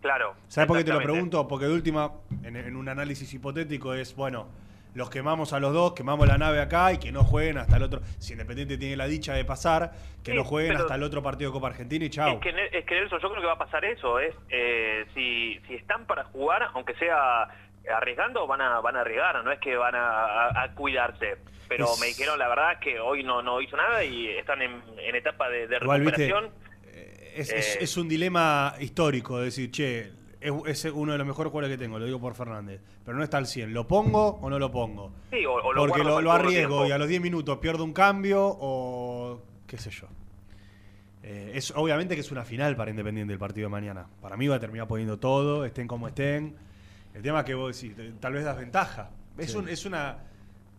claro. 0.00 0.34
¿Sabes 0.46 0.68
por 0.68 0.78
qué 0.78 0.84
te 0.84 0.92
lo 0.92 1.02
pregunto? 1.02 1.48
Porque 1.48 1.66
de 1.66 1.72
última, 1.72 2.12
en, 2.44 2.54
en 2.56 2.76
un 2.76 2.88
análisis 2.88 3.32
hipotético 3.34 3.92
es, 3.94 4.14
bueno, 4.14 4.46
los 4.94 5.10
quemamos 5.10 5.52
a 5.52 5.60
los 5.60 5.72
dos, 5.72 5.92
quemamos 5.92 6.26
la 6.28 6.38
nave 6.38 6.60
acá 6.60 6.92
y 6.92 6.98
que 6.98 7.10
no 7.12 7.24
jueguen 7.24 7.58
hasta 7.58 7.76
el 7.76 7.82
otro. 7.82 8.00
Si 8.18 8.32
Independiente 8.32 8.78
tiene 8.78 8.96
la 8.96 9.06
dicha 9.06 9.34
de 9.34 9.44
pasar, 9.44 9.92
que 10.22 10.30
Sí, 10.32 10.36
no 10.36 10.44
jueguen 10.44 10.76
hasta 10.76 10.94
el 10.94 11.02
otro 11.02 11.22
partido 11.22 11.50
de 11.50 11.54
Copa 11.54 11.68
Argentina 11.68 12.04
y 12.04 12.10
chao. 12.10 12.34
Es 12.34 12.40
que, 12.40 12.50
es 12.78 12.84
que 12.84 12.94
Nelson, 12.94 13.20
yo 13.20 13.28
creo 13.30 13.40
que 13.40 13.46
va 13.46 13.54
a 13.54 13.58
pasar 13.58 13.84
eso, 13.84 14.20
¿eh? 14.20 14.32
Eh, 14.48 15.04
si, 15.14 15.58
si 15.66 15.74
están 15.74 16.06
para 16.06 16.24
jugar, 16.24 16.62
aunque 16.74 16.94
sea 16.94 17.48
arriesgando, 17.96 18.46
van 18.46 18.60
a, 18.62 18.80
van 18.80 18.96
a 18.96 19.00
arriesgar, 19.02 19.44
no 19.44 19.52
es 19.52 19.58
que 19.60 19.76
van 19.76 19.94
a, 19.94 20.24
a- 20.46 20.62
a 20.62 20.74
cuidarse. 20.74 21.36
Pero 21.68 21.84
Es- 21.92 22.00
me 22.00 22.06
dijeron 22.06 22.38
la 22.38 22.48
verdad 22.48 22.78
que 22.78 23.00
hoy 23.00 23.22
no, 23.24 23.42
no 23.42 23.60
hizo 23.60 23.76
nada 23.76 24.04
y 24.04 24.28
están 24.28 24.62
en, 24.62 24.82
en 24.98 25.14
etapa 25.16 25.48
de, 25.48 25.66
de 25.66 25.76
Igual, 25.76 26.00
viste, 26.02 26.26
recuperación. 26.28 26.64
Es, 27.34 27.50
es- 27.52 27.76
Eh, 27.76 27.78
es 27.82 27.96
un 27.96 28.08
dilema 28.08 28.74
histórico, 28.80 29.40
decir, 29.40 29.70
che, 29.70 30.12
es, 30.66 30.84
es 30.84 30.92
uno 30.92 31.12
de 31.12 31.18
los 31.18 31.26
mejores 31.26 31.50
jugadores 31.50 31.76
que 31.76 31.82
tengo, 31.82 31.98
lo 31.98 32.04
digo 32.04 32.20
por 32.20 32.34
Fernández, 32.34 32.80
pero 33.04 33.16
no 33.16 33.24
está 33.24 33.38
al 33.38 33.46
100. 33.46 33.72
¿Lo 33.72 33.86
pongo 33.88 34.38
o 34.42 34.50
no 34.50 34.58
lo 34.58 34.70
pongo? 34.70 35.12
Sí, 35.30 35.44
o- 35.46 35.54
o 35.54 35.72
lo 35.72 35.86
Porque 35.86 36.04
lo, 36.04 36.30
arriesgo 36.30 36.86
y 36.86 36.92
a 36.92 36.98
los 36.98 37.08
10 37.08 37.20
minutos 37.20 37.58
pierdo 37.58 37.82
un 37.84 37.92
cambio 37.92 38.44
o 38.46 39.42
qué 39.66 39.78
sé 39.78 39.90
yo. 39.90 40.06
Eh, 41.22 41.52
es 41.54 41.72
Obviamente 41.74 42.14
que 42.14 42.20
es 42.20 42.30
una 42.30 42.44
final 42.44 42.76
para 42.76 42.90
Independiente 42.90 43.32
el 43.32 43.38
partido 43.38 43.66
de 43.66 43.70
mañana. 43.70 44.06
Para 44.20 44.36
mí 44.36 44.46
va 44.46 44.56
a 44.56 44.60
terminar 44.60 44.86
poniendo 44.86 45.18
todo, 45.18 45.64
estén 45.64 45.86
como 45.88 46.06
estén. 46.08 46.54
El 47.14 47.22
tema 47.22 47.40
es 47.40 47.44
que 47.46 47.54
vos 47.54 47.80
decís, 47.80 47.96
eh, 47.98 48.12
tal 48.20 48.34
vez 48.34 48.44
das 48.44 48.58
ventaja. 48.58 49.10
Es, 49.38 49.52
Sí. 49.52 49.56
un- 49.56 49.68
es 49.68 49.86
una, 49.86 50.18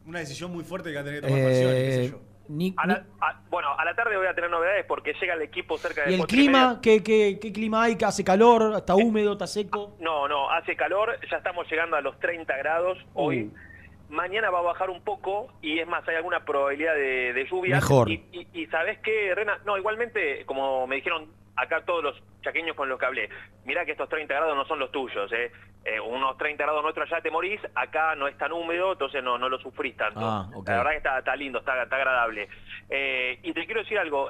una 0.06 0.20
decisión 0.20 0.52
muy 0.52 0.64
fuerte 0.64 0.90
que 0.90 0.96
va 0.96 1.02
a 1.02 1.06
tener 1.06 1.22
que 1.22 1.28
tomar 1.28 1.44
Falcioni, 1.44 1.74
qué 1.76 1.92
sé 1.92 2.06
Eh, 2.06 2.10
yo. 2.12 2.20
Ni- 2.50 2.74
A 2.78 2.88
la- 2.88 3.04
a- 3.22 3.42
bueno, 3.50 3.70
a 3.78 3.84
la 3.86 3.96
tarde 3.96 4.18
voy 4.18 4.28
a 4.28 4.34
tener 4.36 4.50
novedades 4.50 4.86
porque 4.86 5.14
llega 5.20 5.34
el 5.34 5.42
equipo 5.42 5.78
cerca 5.78 6.04
de 6.04 6.12
¿Y 6.12 6.14
el 6.16 6.20
y 6.22 6.24
clima? 6.24 6.68
media. 6.68 6.80
¿Qué, 6.82 7.04
qué, 7.04 7.40
qué 7.42 7.52
clima 7.54 7.84
hay? 7.84 7.98
¿Hace 8.06 8.24
calor? 8.24 8.74
¿Está 8.78 8.96
húmedo? 8.96 9.34
¿Está 9.34 9.48
seco? 9.48 9.96
No, 10.00 10.28
no, 10.28 10.50
hace 10.52 10.76
calor, 10.76 11.18
ya 11.30 11.38
estamos 11.38 11.70
llegando 11.70 11.96
a 11.96 12.02
los 12.02 12.20
30 12.20 12.56
grados 12.58 12.98
hoy. 13.14 13.44
Uh. 13.44 13.54
Mañana 14.08 14.52
va 14.52 14.60
a 14.60 14.62
bajar 14.62 14.92
un 14.92 15.02
poco 15.02 15.48
y 15.64 15.80
es 15.80 15.88
más, 15.88 16.08
hay 16.08 16.16
alguna 16.16 16.46
probabilidad 16.46 16.94
de, 16.94 17.34
de 17.34 17.48
lluvia. 17.50 17.76
Mejor. 17.76 18.10
Y, 18.12 18.24
y, 18.32 18.48
y 18.62 18.68
¿sabés 18.68 19.00
qué, 19.00 19.34
Rena? 19.34 19.58
No, 19.66 19.78
igualmente, 19.78 20.46
como 20.46 20.86
me 20.86 20.98
dijeron 20.98 21.28
acá 21.56 21.84
todos 21.86 22.04
los 22.04 22.24
chaqueños 22.42 22.76
con 22.76 22.90
los 22.90 23.00
que 23.00 23.06
hablé, 23.06 23.30
mirá 23.66 23.86
que 23.86 23.92
estos 23.92 24.10
30 24.10 24.34
grados 24.34 24.56
no 24.56 24.66
son 24.66 24.80
los 24.80 24.92
tuyos, 24.92 25.32
¿eh? 25.34 25.52
Eh, 25.86 26.00
unos 26.00 26.36
30 26.38 26.64
grados 26.64 26.82
nuestros 26.82 27.12
allá 27.12 27.22
te 27.22 27.30
morís, 27.30 27.62
acá 27.76 28.16
no 28.16 28.28
es 28.28 28.36
tan 28.38 28.52
húmedo, 28.52 28.94
entonces 28.94 29.24
no, 29.24 29.38
no 29.38 29.50
lo 29.50 29.60
sufrís 29.60 29.96
tanto. 29.96 30.20
Ah. 30.20 30.50
La 30.66 30.78
verdad 30.78 30.92
que 30.92 30.98
está, 30.98 31.20
está 31.20 31.36
lindo, 31.36 31.60
está, 31.60 31.84
está 31.84 31.96
agradable. 31.96 32.50
Eh, 32.90 33.40
y 33.44 33.54
te 33.54 33.66
quiero 33.66 33.82
decir 33.82 34.00
algo, 34.00 34.30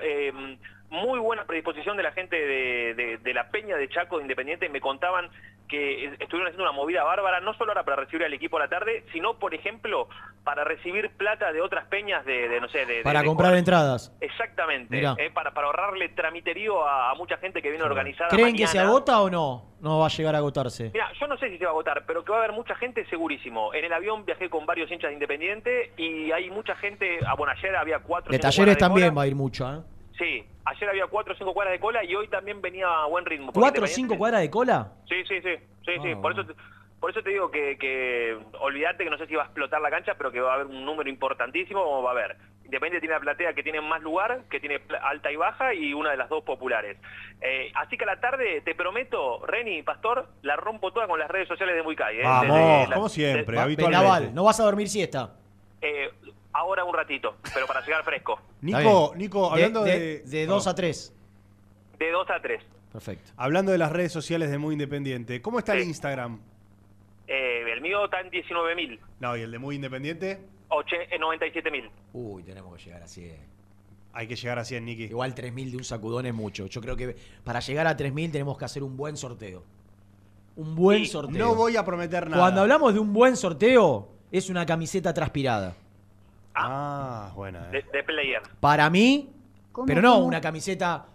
muy 0.90 1.20
buena 1.20 1.45
predisposición 1.45 1.98
de 1.98 2.03
la 2.03 2.12
gente 2.12 2.36
de, 2.36 2.94
de- 2.94 3.18
de 3.18 3.34
la 3.34 3.49
Peña 3.49 3.76
de 3.78 3.90
Chaco 3.90 4.18
de 4.18 4.24
Independiente, 4.24 4.70
me 4.70 4.82
contaban 4.82 5.30
que 5.68 6.06
estuvieron 6.20 6.45
haciendo 6.45 6.62
una 6.62 6.72
movida 6.74 7.03
bárbara, 7.03 7.40
no 7.40 7.56
solo 7.56 7.72
ahora 7.72 7.84
para 7.84 7.98
recibir 8.03 8.24
al 8.24 8.34
equipo 8.34 8.57
a 8.57 8.60
la 8.60 8.68
tarde, 8.70 9.03
sino, 9.12 9.40
por 9.40 9.56
ejemplo, 9.56 10.07
para 10.44 10.64
recibir 10.64 11.10
plata 11.18 11.52
de 11.52 11.60
otras 11.60 11.88
peñas 11.88 12.24
de, 12.24 12.48
de, 12.48 12.62
no 12.62 12.70
sé, 12.70 12.86
de... 12.86 13.02
Para 13.02 13.22
de 13.22 13.26
comprar 13.26 13.56
entradas. 13.56 14.16
Exactamente, 14.22 14.99
eh, 15.03 15.32
para, 15.34 15.56
para 15.56 15.66
ahorrarle 15.66 16.10
tramiterío 16.10 16.86
a, 16.88 17.10
a 17.10 17.16
mucha 17.16 17.38
gente 17.38 17.64
que 17.64 17.70
viene 17.72 17.84
organizada 17.84 18.30
¿Creen 18.30 18.56
que 18.56 18.68
se 18.68 18.78
agota 18.78 19.20
o 19.22 19.30
no? 19.32 19.74
No 19.82 19.98
va 19.99 20.06
a 20.06 20.10
llegar 20.10 20.36
a 20.36 20.38
agotarse. 20.38 20.91
Mira, 20.94 21.12
yo 21.20 21.26
no 21.28 21.36
sé 21.38 21.49
si 21.49 21.57
se 21.57 21.64
va 21.66 21.72
a 21.72 21.74
agotar, 21.74 22.03
pero 22.06 22.24
que 22.24 22.32
va 22.32 22.38
a 22.38 22.44
haber 22.44 22.53
mucha 22.56 22.76
gente 22.76 23.03
segurísimo. 23.07 23.74
En 23.74 23.86
el 23.86 23.94
avión 23.94 24.24
viajé 24.24 24.52
con 24.52 24.68
varios 24.68 24.91
hinchas 24.91 25.10
de 25.10 25.14
Independiente 25.16 25.94
y 25.98 26.32
hay 26.32 26.52
mucha 26.52 26.76
gente, 26.76 27.20
ah, 27.26 27.34
bueno, 27.36 27.53
ayer 27.57 27.76
había 27.76 27.99
cuatro... 27.99 28.32
De 28.32 28.38
talleres 28.38 28.78
también 28.78 29.18
va 29.18 29.24
a 29.24 29.28
ir 29.28 29.36
mucho, 29.36 29.68
¿eh? 29.68 29.80
Sí, 30.18 30.46
ayer 30.66 30.90
había 30.90 31.08
cuatro 31.08 31.34
o 31.34 31.38
cinco 31.38 31.54
cuadras 31.54 31.74
de 31.74 31.80
cola 31.80 32.04
y 32.04 32.16
hoy 32.16 32.28
también 32.30 32.62
venía 32.62 32.88
a 32.88 33.06
buen 33.08 33.26
ritmo. 33.26 33.48
porque 33.48 33.60
¿Cuatro 33.60 33.84
o 33.84 33.86
Independiente- 33.86 33.96
cinco 34.14 34.18
cuadras 34.18 34.42
de 34.42 34.50
cola? 34.50 34.92
Sí, 35.10 35.16
sí, 35.28 35.42
sí, 35.42 35.56
sí, 35.86 35.92
sí. 36.02 36.12
Ah, 36.16 36.22
Por 36.22 36.32
eso, 36.32 36.46
te- 36.46 36.54
por 37.00 37.12
eso 37.12 37.22
te 37.22 37.30
digo 37.32 37.52
que, 37.52 37.78
que 37.78 38.38
olvídate 38.60 39.04
que 39.04 39.10
no 39.10 39.18
sé 39.18 39.28
si 39.28 39.36
va 39.36 39.44
a 39.44 39.46
explotar 39.46 39.82
la 39.82 39.90
cancha, 39.92 40.14
pero 40.18 40.32
que 40.32 40.40
va 40.40 40.52
a 40.52 40.56
haber 40.56 40.68
un 40.68 40.86
número 40.86 41.10
importantísimo, 41.10 41.84
como 41.84 42.02
va 42.04 42.12
a 42.12 42.14
haber. 42.14 42.38
Independiente 42.64 43.02
tiene 43.02 43.14
la 43.14 43.20
platea 43.22 43.54
que 43.54 43.62
tiene 43.62 43.80
más 43.82 44.02
lugar, 44.02 44.42
que 44.50 44.60
tiene 44.60 44.82
alta 45.04 45.32
y 45.32 45.36
baja 45.36 45.74
y 45.76 45.94
una 45.94 46.10
de 46.12 46.18
las 46.18 46.30
dos 46.30 46.44
populares. 46.44 46.98
Eh, 47.42 47.72
así 47.76 47.96
que 47.96 48.06
a 48.06 48.08
la 48.08 48.20
tarde, 48.20 48.62
te 48.62 48.74
prometo, 48.74 49.46
Reni, 49.46 49.84
Pastor, 49.84 50.28
la 50.42 50.56
rompo 50.56 50.92
toda 50.92 51.08
con 51.08 51.20
las 51.20 51.30
redes 51.30 51.48
sociales 51.48 51.76
de 51.76 51.84
Muicay. 51.84 52.20
¿eh? 52.20 52.24
Vamos, 52.24 52.56
Desde 52.58 52.88
la- 52.88 52.96
como 52.96 53.10
siempre, 53.10 53.56
de- 53.58 53.62
habitualmente. 53.62 54.32
No 54.34 54.46
vas 54.46 54.60
a 54.60 54.64
dormir 54.64 54.88
siesta. 54.90 55.36
eh, 55.82 56.10
ahora 56.56 56.84
un 56.84 56.94
ratito, 56.94 57.36
pero 57.53 57.68
para 57.68 57.82
llegar 57.82 58.03
fresco. 58.03 58.40
Nico, 58.61 59.14
Nico, 59.15 59.52
hablando 59.52 59.84
de. 59.84 60.19
De 60.26 60.45
2 60.45 60.68
a 60.68 60.76
3. 60.76 61.14
De 61.99 62.11
2 62.11 62.30
a 62.30 62.41
3. 62.41 62.64
Perfecto. 62.91 63.32
Hablando 63.38 63.72
de 63.72 63.77
las 63.77 63.91
redes 63.91 64.11
sociales 64.11 64.49
de 64.49 64.57
Muy 64.57 64.73
Independiente, 64.73 65.41
¿cómo 65.41 65.60
está 65.60 65.73
el 65.73 65.84
Instagram? 65.84 66.40
Eh, 67.27 67.64
el 67.73 67.82
mío 67.82 68.06
está 68.06 68.22
en 68.22 68.30
19.000, 68.32 68.99
No, 69.19 69.36
y 69.36 69.41
el 69.41 69.52
de 69.52 69.60
Muy 69.60 69.76
Independiente, 69.76 70.45
oche- 70.69 71.07
en 71.11 71.22
97.000. 71.22 71.90
Uy, 72.14 72.44
tenemos 72.44 72.77
que 72.77 72.84
llegar 72.86 73.03
a 73.03 73.07
100. 73.07 73.36
hay 74.14 74.27
que 74.27 74.36
llegar 74.38 74.60
a 74.60 74.64
100, 74.64 74.86
Niki. 74.86 75.03
Igual 75.06 75.36
3.000 75.36 75.72
de 75.72 75.77
un 75.77 75.84
sacudón 75.84 76.26
es 76.26 76.34
mucho. 76.34 76.68
Yo 76.68 76.80
creo 76.80 76.95
que 76.95 77.15
para 77.44 77.60
llegar 77.60 77.86
a 77.88 77.98
3.000 77.98 78.32
tenemos 78.32 78.57
que 78.57 78.64
hacer 78.65 78.82
un 78.84 78.95
buen 78.95 79.18
sorteo. 79.18 79.64
Un 80.56 80.73
buen 80.73 81.02
Y 81.02 81.06
sorteo. 81.07 81.38
No 81.38 81.53
voy 81.56 81.76
a 81.76 81.84
prometer 81.84 82.30
nada. 82.30 82.41
Cuando 82.41 82.61
hablamos 82.61 82.94
de 82.94 82.99
un 83.02 83.11
buen 83.11 83.36
sorteo, 83.36 84.07
es 84.32 84.49
una 84.49 84.65
camiseta 84.65 85.14
transpirada. 85.14 85.76
Ah, 86.56 87.32
buena. 87.36 87.68
De, 87.68 87.84
de 87.91 88.03
player. 88.03 88.41
Para 88.60 88.90
mí, 88.90 89.30
¿Cómo, 89.72 89.86
pero 89.88 90.02
no 90.02 90.14
cómo? 90.15 90.26
una 90.27 90.41
camiseta 90.41 91.06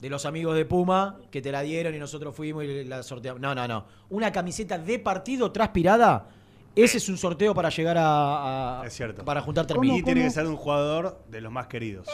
de 0.00 0.10
los 0.10 0.24
amigos 0.26 0.56
de 0.56 0.64
Puma 0.64 1.18
que 1.30 1.40
te 1.42 1.52
la 1.52 1.60
dieron 1.60 1.94
y 1.94 1.98
nosotros 1.98 2.34
fuimos 2.34 2.64
y 2.64 2.84
la 2.84 3.02
sorteamos. 3.02 3.40
No, 3.40 3.54
no, 3.54 3.68
no. 3.68 3.84
Una 4.10 4.32
camiseta 4.32 4.78
de 4.78 4.98
partido 4.98 5.52
transpirada. 5.52 6.26
Ese 6.74 6.98
es 6.98 7.08
un 7.08 7.18
sorteo 7.18 7.52
para 7.54 7.68
llegar 7.68 7.98
a. 7.98 8.80
a- 8.80 8.86
Es 8.86 8.94
cierto. 8.94 9.24
Para 9.24 9.40
juntar 9.42 9.66
Y 9.68 9.74
3.000. 9.74 10.04
tiene 10.04 10.22
que 10.22 10.30
ser 10.30 10.44
de 10.44 10.50
un 10.50 10.56
jugador 10.56 11.20
de 11.28 11.40
los 11.40 11.52
más 11.52 11.66
queridos. 11.66 12.08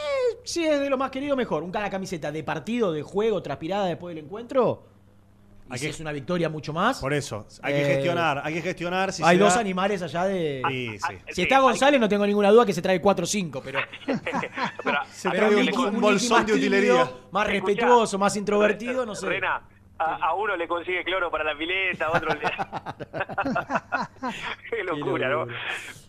Si 0.44 0.64
es 0.64 0.80
de 0.80 0.88
lo 0.90 0.96
más 0.98 1.10
querido, 1.10 1.36
mejor. 1.36 1.62
Un 1.62 1.70
cada 1.70 1.90
camiseta 1.90 2.32
de 2.32 2.42
partido, 2.42 2.92
de 2.92 3.02
juego, 3.02 3.42
transpirada 3.42 3.86
después 3.86 4.14
del 4.14 4.24
encuentro. 4.24 4.84
Y 5.68 5.72
Hay 5.72 5.78
si 5.78 5.84
que- 5.86 5.90
es 5.90 6.00
una 6.00 6.12
victoria 6.12 6.48
mucho 6.48 6.72
más. 6.72 7.00
Por 7.00 7.12
eso, 7.12 7.44
hay 7.62 7.74
que 7.74 7.82
Eh, 7.82 7.94
gestionar, 7.94 8.40
hay 8.44 8.54
que 8.54 8.62
gestionar. 8.62 9.12
Si 9.12 9.22
hay 9.24 9.36
dos 9.36 9.54
da- 9.54 9.60
animales 9.60 10.00
allá 10.00 10.24
de. 10.24 10.62
Sí, 10.68 10.96
sí. 10.98 11.18
Si 11.32 11.42
está 11.42 11.58
González, 11.58 12.00
no 12.00 12.08
tengo 12.08 12.24
ninguna 12.26 12.50
duda 12.52 12.64
que 12.64 12.72
se 12.72 12.80
trae 12.82 13.00
4 13.00 13.24
o 13.24 13.26
5, 13.26 13.60
pero. 13.64 13.80
Se 15.10 15.28
pero 15.30 15.48
trae 15.48 15.88
un, 15.88 16.00
bolsón 16.00 16.46
de 16.46 16.52
tímido, 16.52 16.68
utilería. 16.68 16.94
Más 17.32 17.48
Escuchá, 17.48 17.50
respetuoso, 17.50 18.18
más 18.18 18.36
introvertido, 18.36 19.04
no 19.04 19.14
sé. 19.16 19.28
Rena, 19.28 19.60
a, 19.98 20.14
a 20.28 20.34
uno 20.34 20.54
le 20.56 20.68
consigue 20.68 21.02
cloro 21.02 21.30
para 21.30 21.42
la 21.42 21.56
pileta, 21.58 22.06
a 22.06 22.10
otro 22.12 22.28
le... 22.34 22.40
Qué 24.70 24.84
locura, 24.84 25.28
¿no? 25.28 25.46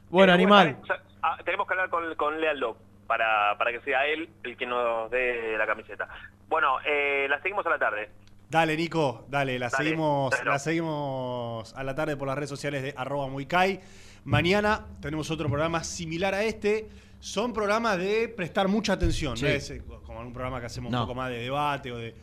Bueno, 0.10 0.32
Eh, 0.34 0.36
animal. 0.36 0.78
ah, 1.22 1.38
tenemos 1.44 1.68
que 1.68 1.74
hablar 1.74 1.90
con, 1.90 2.16
con 2.16 2.40
Leal 2.40 2.60
Lop 2.60 2.78
para, 3.08 3.58
para 3.58 3.72
que 3.72 3.80
sea 3.82 4.06
él 4.06 4.30
el 4.44 4.58
que 4.58 4.66
nos 4.66 5.10
dé 5.10 5.56
la 5.58 5.66
camiseta. 5.66 6.08
Bueno, 6.48 6.78
eh, 6.86 7.28
la 7.30 7.42
seguimos 7.42 7.66
a 7.66 7.70
la 7.70 7.80
tarde. 7.80 8.10
Dale, 8.50 8.78
Nico, 8.78 9.26
dale, 9.30 9.60
la 9.60 9.68
Dale, 9.70 9.84
seguimos, 9.84 10.34
la 10.46 10.58
seguimos 10.60 11.74
a 11.74 11.84
la 11.84 11.94
tarde 11.96 12.16
por 12.16 12.28
las 12.28 12.36
redes 12.38 12.50
sociales 12.50 12.82
de 12.82 12.94
arroba 12.96 13.28
muicay. 13.28 13.80
Mañana 14.24 14.86
tenemos 15.02 15.30
otro 15.32 15.50
programa 15.50 15.84
similar 15.84 16.34
a 16.34 16.44
este. 16.44 16.88
Son 17.20 17.52
programas 17.52 17.98
de 17.98 18.30
prestar 18.30 18.68
mucha 18.70 18.94
atención, 18.94 19.36
Sí. 19.36 19.44
no 19.44 19.50
es 19.50 19.70
eh, 19.72 19.82
como 20.06 20.20
un 20.22 20.32
programa 20.32 20.60
que 20.62 20.68
hacemos 20.68 20.92
No. 20.92 21.00
un 21.02 21.04
poco 21.08 21.16
más 21.16 21.30
de 21.30 21.40
debate 21.40 21.92
o 21.92 21.98
de. 21.98 22.16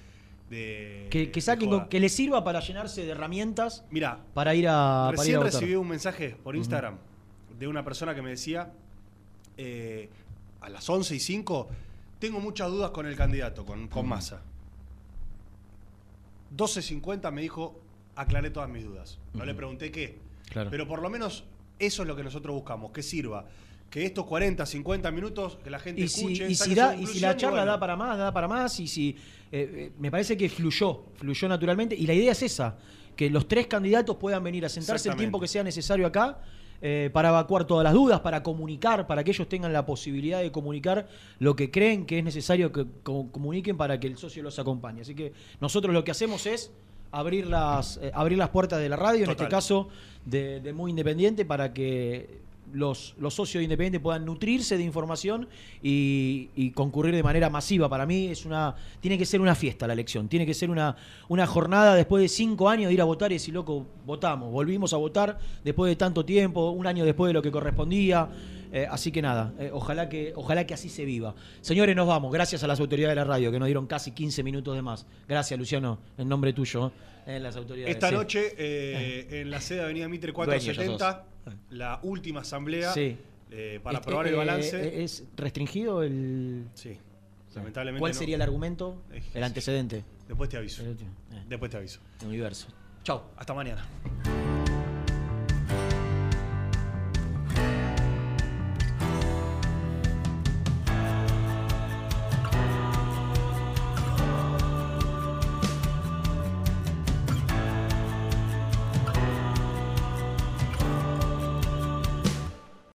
de- 0.48 1.08
Que, 1.10 1.30
que 1.30 1.40
saquen, 1.42 1.68
de 1.70 1.88
que 1.90 2.00
les 2.00 2.12
sirva 2.14 2.42
para 2.44 2.60
llenarse 2.60 3.04
de 3.04 3.10
herramientas. 3.10 3.84
Mira, 3.90 4.18
para 4.32 4.54
ir 4.54 4.66
a. 4.68 5.06
para 5.06 5.12
ir 5.12 5.18
Recién 5.18 5.36
a 5.36 5.38
votar. 5.40 5.52
recibí 5.52 5.74
un 5.74 5.88
mensaje 5.88 6.36
por. 6.42 6.56
Instagram 6.56 6.96
de 7.58 7.68
una 7.68 7.84
persona 7.84 8.14
que 8.14 8.22
me 8.22 8.30
decía 8.30 8.72
eh, 9.56 10.08
a 10.60 10.68
las 10.70 10.88
11 10.88 11.14
y 11.16 11.20
5 11.20 11.68
tengo 12.18 12.40
muchas 12.40 12.68
dudas 12.70 12.90
con 12.90 13.06
el 13.06 13.14
candidato, 13.16 13.64
con, 13.66 13.88
con 13.88 14.08
Massa. 14.08 14.42
12.50 16.56 17.30
me 17.32 17.42
dijo 17.42 17.80
aclaré 18.16 18.50
todas 18.50 18.68
mis 18.68 18.84
dudas. 18.84 19.18
No 19.32 19.44
le 19.44 19.54
pregunté 19.54 19.90
qué. 19.90 20.18
Claro. 20.50 20.70
Pero 20.70 20.86
por 20.86 21.02
lo 21.02 21.10
menos 21.10 21.44
eso 21.78 22.02
es 22.02 22.08
lo 22.08 22.14
que 22.14 22.22
nosotros 22.22 22.54
buscamos, 22.54 22.92
que 22.92 23.02
sirva. 23.02 23.46
Que 23.90 24.04
estos 24.04 24.24
40, 24.26 24.64
50 24.66 25.10
minutos, 25.10 25.58
que 25.62 25.70
la 25.70 25.78
gente 25.78 26.02
Y 26.02 26.08
si, 26.08 26.20
escuche. 26.20 26.50
y, 26.50 26.54
si 26.54 26.74
da- 26.74 26.96
y 26.96 27.06
si 27.06 27.20
la 27.20 27.36
charla 27.36 27.60
bueno. 27.60 27.72
da 27.72 27.80
para 27.80 27.96
más, 27.96 28.18
da 28.18 28.32
para 28.32 28.48
más. 28.48 28.78
Y 28.80 28.88
si 28.88 29.10
eh, 29.10 29.16
eh, 29.52 29.92
me 29.98 30.10
parece 30.10 30.36
que 30.36 30.48
fluyó, 30.48 31.04
fluyó 31.16 31.48
naturalmente. 31.48 31.94
Y 31.94 32.06
la 32.06 32.14
idea 32.14 32.32
es 32.32 32.42
esa: 32.42 32.76
que 33.14 33.30
los 33.30 33.46
tres 33.46 33.66
candidatos 33.68 34.16
puedan 34.16 34.42
venir 34.42 34.64
a 34.64 34.68
sentarse 34.68 35.08
el 35.08 35.16
tiempo 35.16 35.38
que 35.40 35.46
sea 35.48 35.62
necesario 35.62 36.06
acá 36.06 36.40
eh, 36.86 37.08
para 37.14 37.30
evacuar 37.30 37.64
todas 37.64 37.82
las 37.82 37.94
dudas, 37.94 38.20
para 38.20 38.42
comunicar, 38.42 39.06
para 39.06 39.24
que 39.24 39.30
ellos 39.30 39.48
tengan 39.48 39.72
la 39.72 39.86
posibilidad 39.86 40.42
de 40.42 40.52
comunicar 40.52 41.08
lo 41.38 41.56
que 41.56 41.70
creen 41.70 42.04
que 42.04 42.18
es 42.18 42.24
necesario 42.24 42.72
que 42.72 42.84
co- 43.02 43.28
comuniquen 43.32 43.78
para 43.78 43.98
que 43.98 44.06
el 44.06 44.18
socio 44.18 44.42
los 44.42 44.58
acompañe. 44.58 45.00
Así 45.00 45.14
que 45.14 45.32
nosotros 45.62 45.94
lo 45.94 46.04
que 46.04 46.10
hacemos 46.10 46.44
es 46.44 46.70
abrir 47.10 47.46
las, 47.46 47.96
eh, 48.02 48.10
abrir 48.12 48.36
las 48.36 48.50
puertas 48.50 48.80
de 48.80 48.88
la 48.90 48.96
radio, 48.96 49.24
en 49.24 49.30
este 49.30 49.44
caso 49.48 49.88
de, 50.26 50.60
de 50.60 50.72
Muy 50.74 50.90
Independiente, 50.90 51.46
para 51.46 51.72
que 51.72 52.43
los, 52.74 53.14
los 53.18 53.32
socios 53.34 53.60
de 53.60 53.64
Independiente 53.64 54.00
puedan 54.00 54.24
nutrirse 54.24 54.76
de 54.76 54.82
información 54.84 55.48
y, 55.82 56.50
y 56.54 56.70
concurrir 56.72 57.14
de 57.14 57.22
manera 57.22 57.48
masiva. 57.50 57.88
Para 57.88 58.04
mí 58.04 58.26
es 58.26 58.44
una 58.44 58.74
tiene 59.00 59.16
que 59.16 59.24
ser 59.24 59.40
una 59.40 59.54
fiesta 59.54 59.86
la 59.86 59.92
elección, 59.92 60.28
tiene 60.28 60.44
que 60.44 60.54
ser 60.54 60.70
una, 60.70 60.96
una 61.28 61.46
jornada 61.46 61.94
después 61.94 62.20
de 62.22 62.28
cinco 62.28 62.68
años 62.68 62.88
de 62.88 62.94
ir 62.94 63.00
a 63.00 63.04
votar 63.04 63.30
y 63.32 63.36
decir, 63.36 63.54
loco, 63.54 63.86
votamos, 64.04 64.52
volvimos 64.52 64.92
a 64.92 64.96
votar 64.96 65.38
después 65.62 65.88
de 65.90 65.96
tanto 65.96 66.24
tiempo, 66.24 66.70
un 66.70 66.86
año 66.86 67.04
después 67.04 67.28
de 67.30 67.32
lo 67.34 67.42
que 67.42 67.50
correspondía. 67.50 68.28
Eh, 68.72 68.88
así 68.90 69.12
que 69.12 69.22
nada, 69.22 69.52
eh, 69.60 69.70
ojalá, 69.72 70.08
que, 70.08 70.32
ojalá 70.34 70.66
que 70.66 70.74
así 70.74 70.88
se 70.88 71.04
viva. 71.04 71.32
Señores, 71.60 71.94
nos 71.94 72.08
vamos. 72.08 72.32
Gracias 72.32 72.64
a 72.64 72.66
las 72.66 72.80
autoridades 72.80 73.12
de 73.12 73.20
la 73.20 73.24
radio 73.24 73.52
que 73.52 73.60
nos 73.60 73.66
dieron 73.66 73.86
casi 73.86 74.10
15 74.10 74.42
minutos 74.42 74.74
de 74.74 74.82
más. 74.82 75.06
Gracias, 75.28 75.56
Luciano, 75.56 76.00
en 76.18 76.28
nombre 76.28 76.52
tuyo, 76.52 76.90
eh, 77.24 77.38
las 77.38 77.54
autoridades. 77.54 77.94
Esta 77.94 78.08
Sí. 78.08 78.14
noche, 78.16 78.52
eh, 78.58 79.42
en 79.42 79.50
la 79.50 79.60
sede 79.60 79.78
de 79.78 79.84
Avenida 79.84 80.08
Mitre 80.08 80.32
Dueños 80.32 80.64
ya 80.64 80.74
470, 80.74 81.24
la 81.70 82.00
última 82.02 82.40
asamblea 82.40 82.92
Sí. 82.92 83.16
eh, 83.50 83.80
para 83.82 83.98
Este, 83.98 84.08
aprobar 84.08 84.26
el 84.28 84.34
eh, 84.34 84.36
balance. 84.36 84.76
eh, 85.00 85.04
¿Es 85.04 85.24
restringido 85.36 86.02
el...? 86.02 86.66
Sí, 86.74 86.96
lamentablemente 87.54 88.00
¿Cuál 88.00 88.12
no. 88.12 88.18
sería 88.18 88.36
el 88.36 88.42
argumento? 88.42 89.02
El 89.34 89.42
antecedente. 89.44 90.04
Después 90.28 90.48
te 90.50 90.56
aviso. 90.56 90.82
Después 91.48 91.70
te 91.70 91.76
aviso. 91.76 92.00
Universo. 92.24 92.68
Chao. 93.02 93.30
Hasta 93.36 93.52
mañana. 93.54 93.86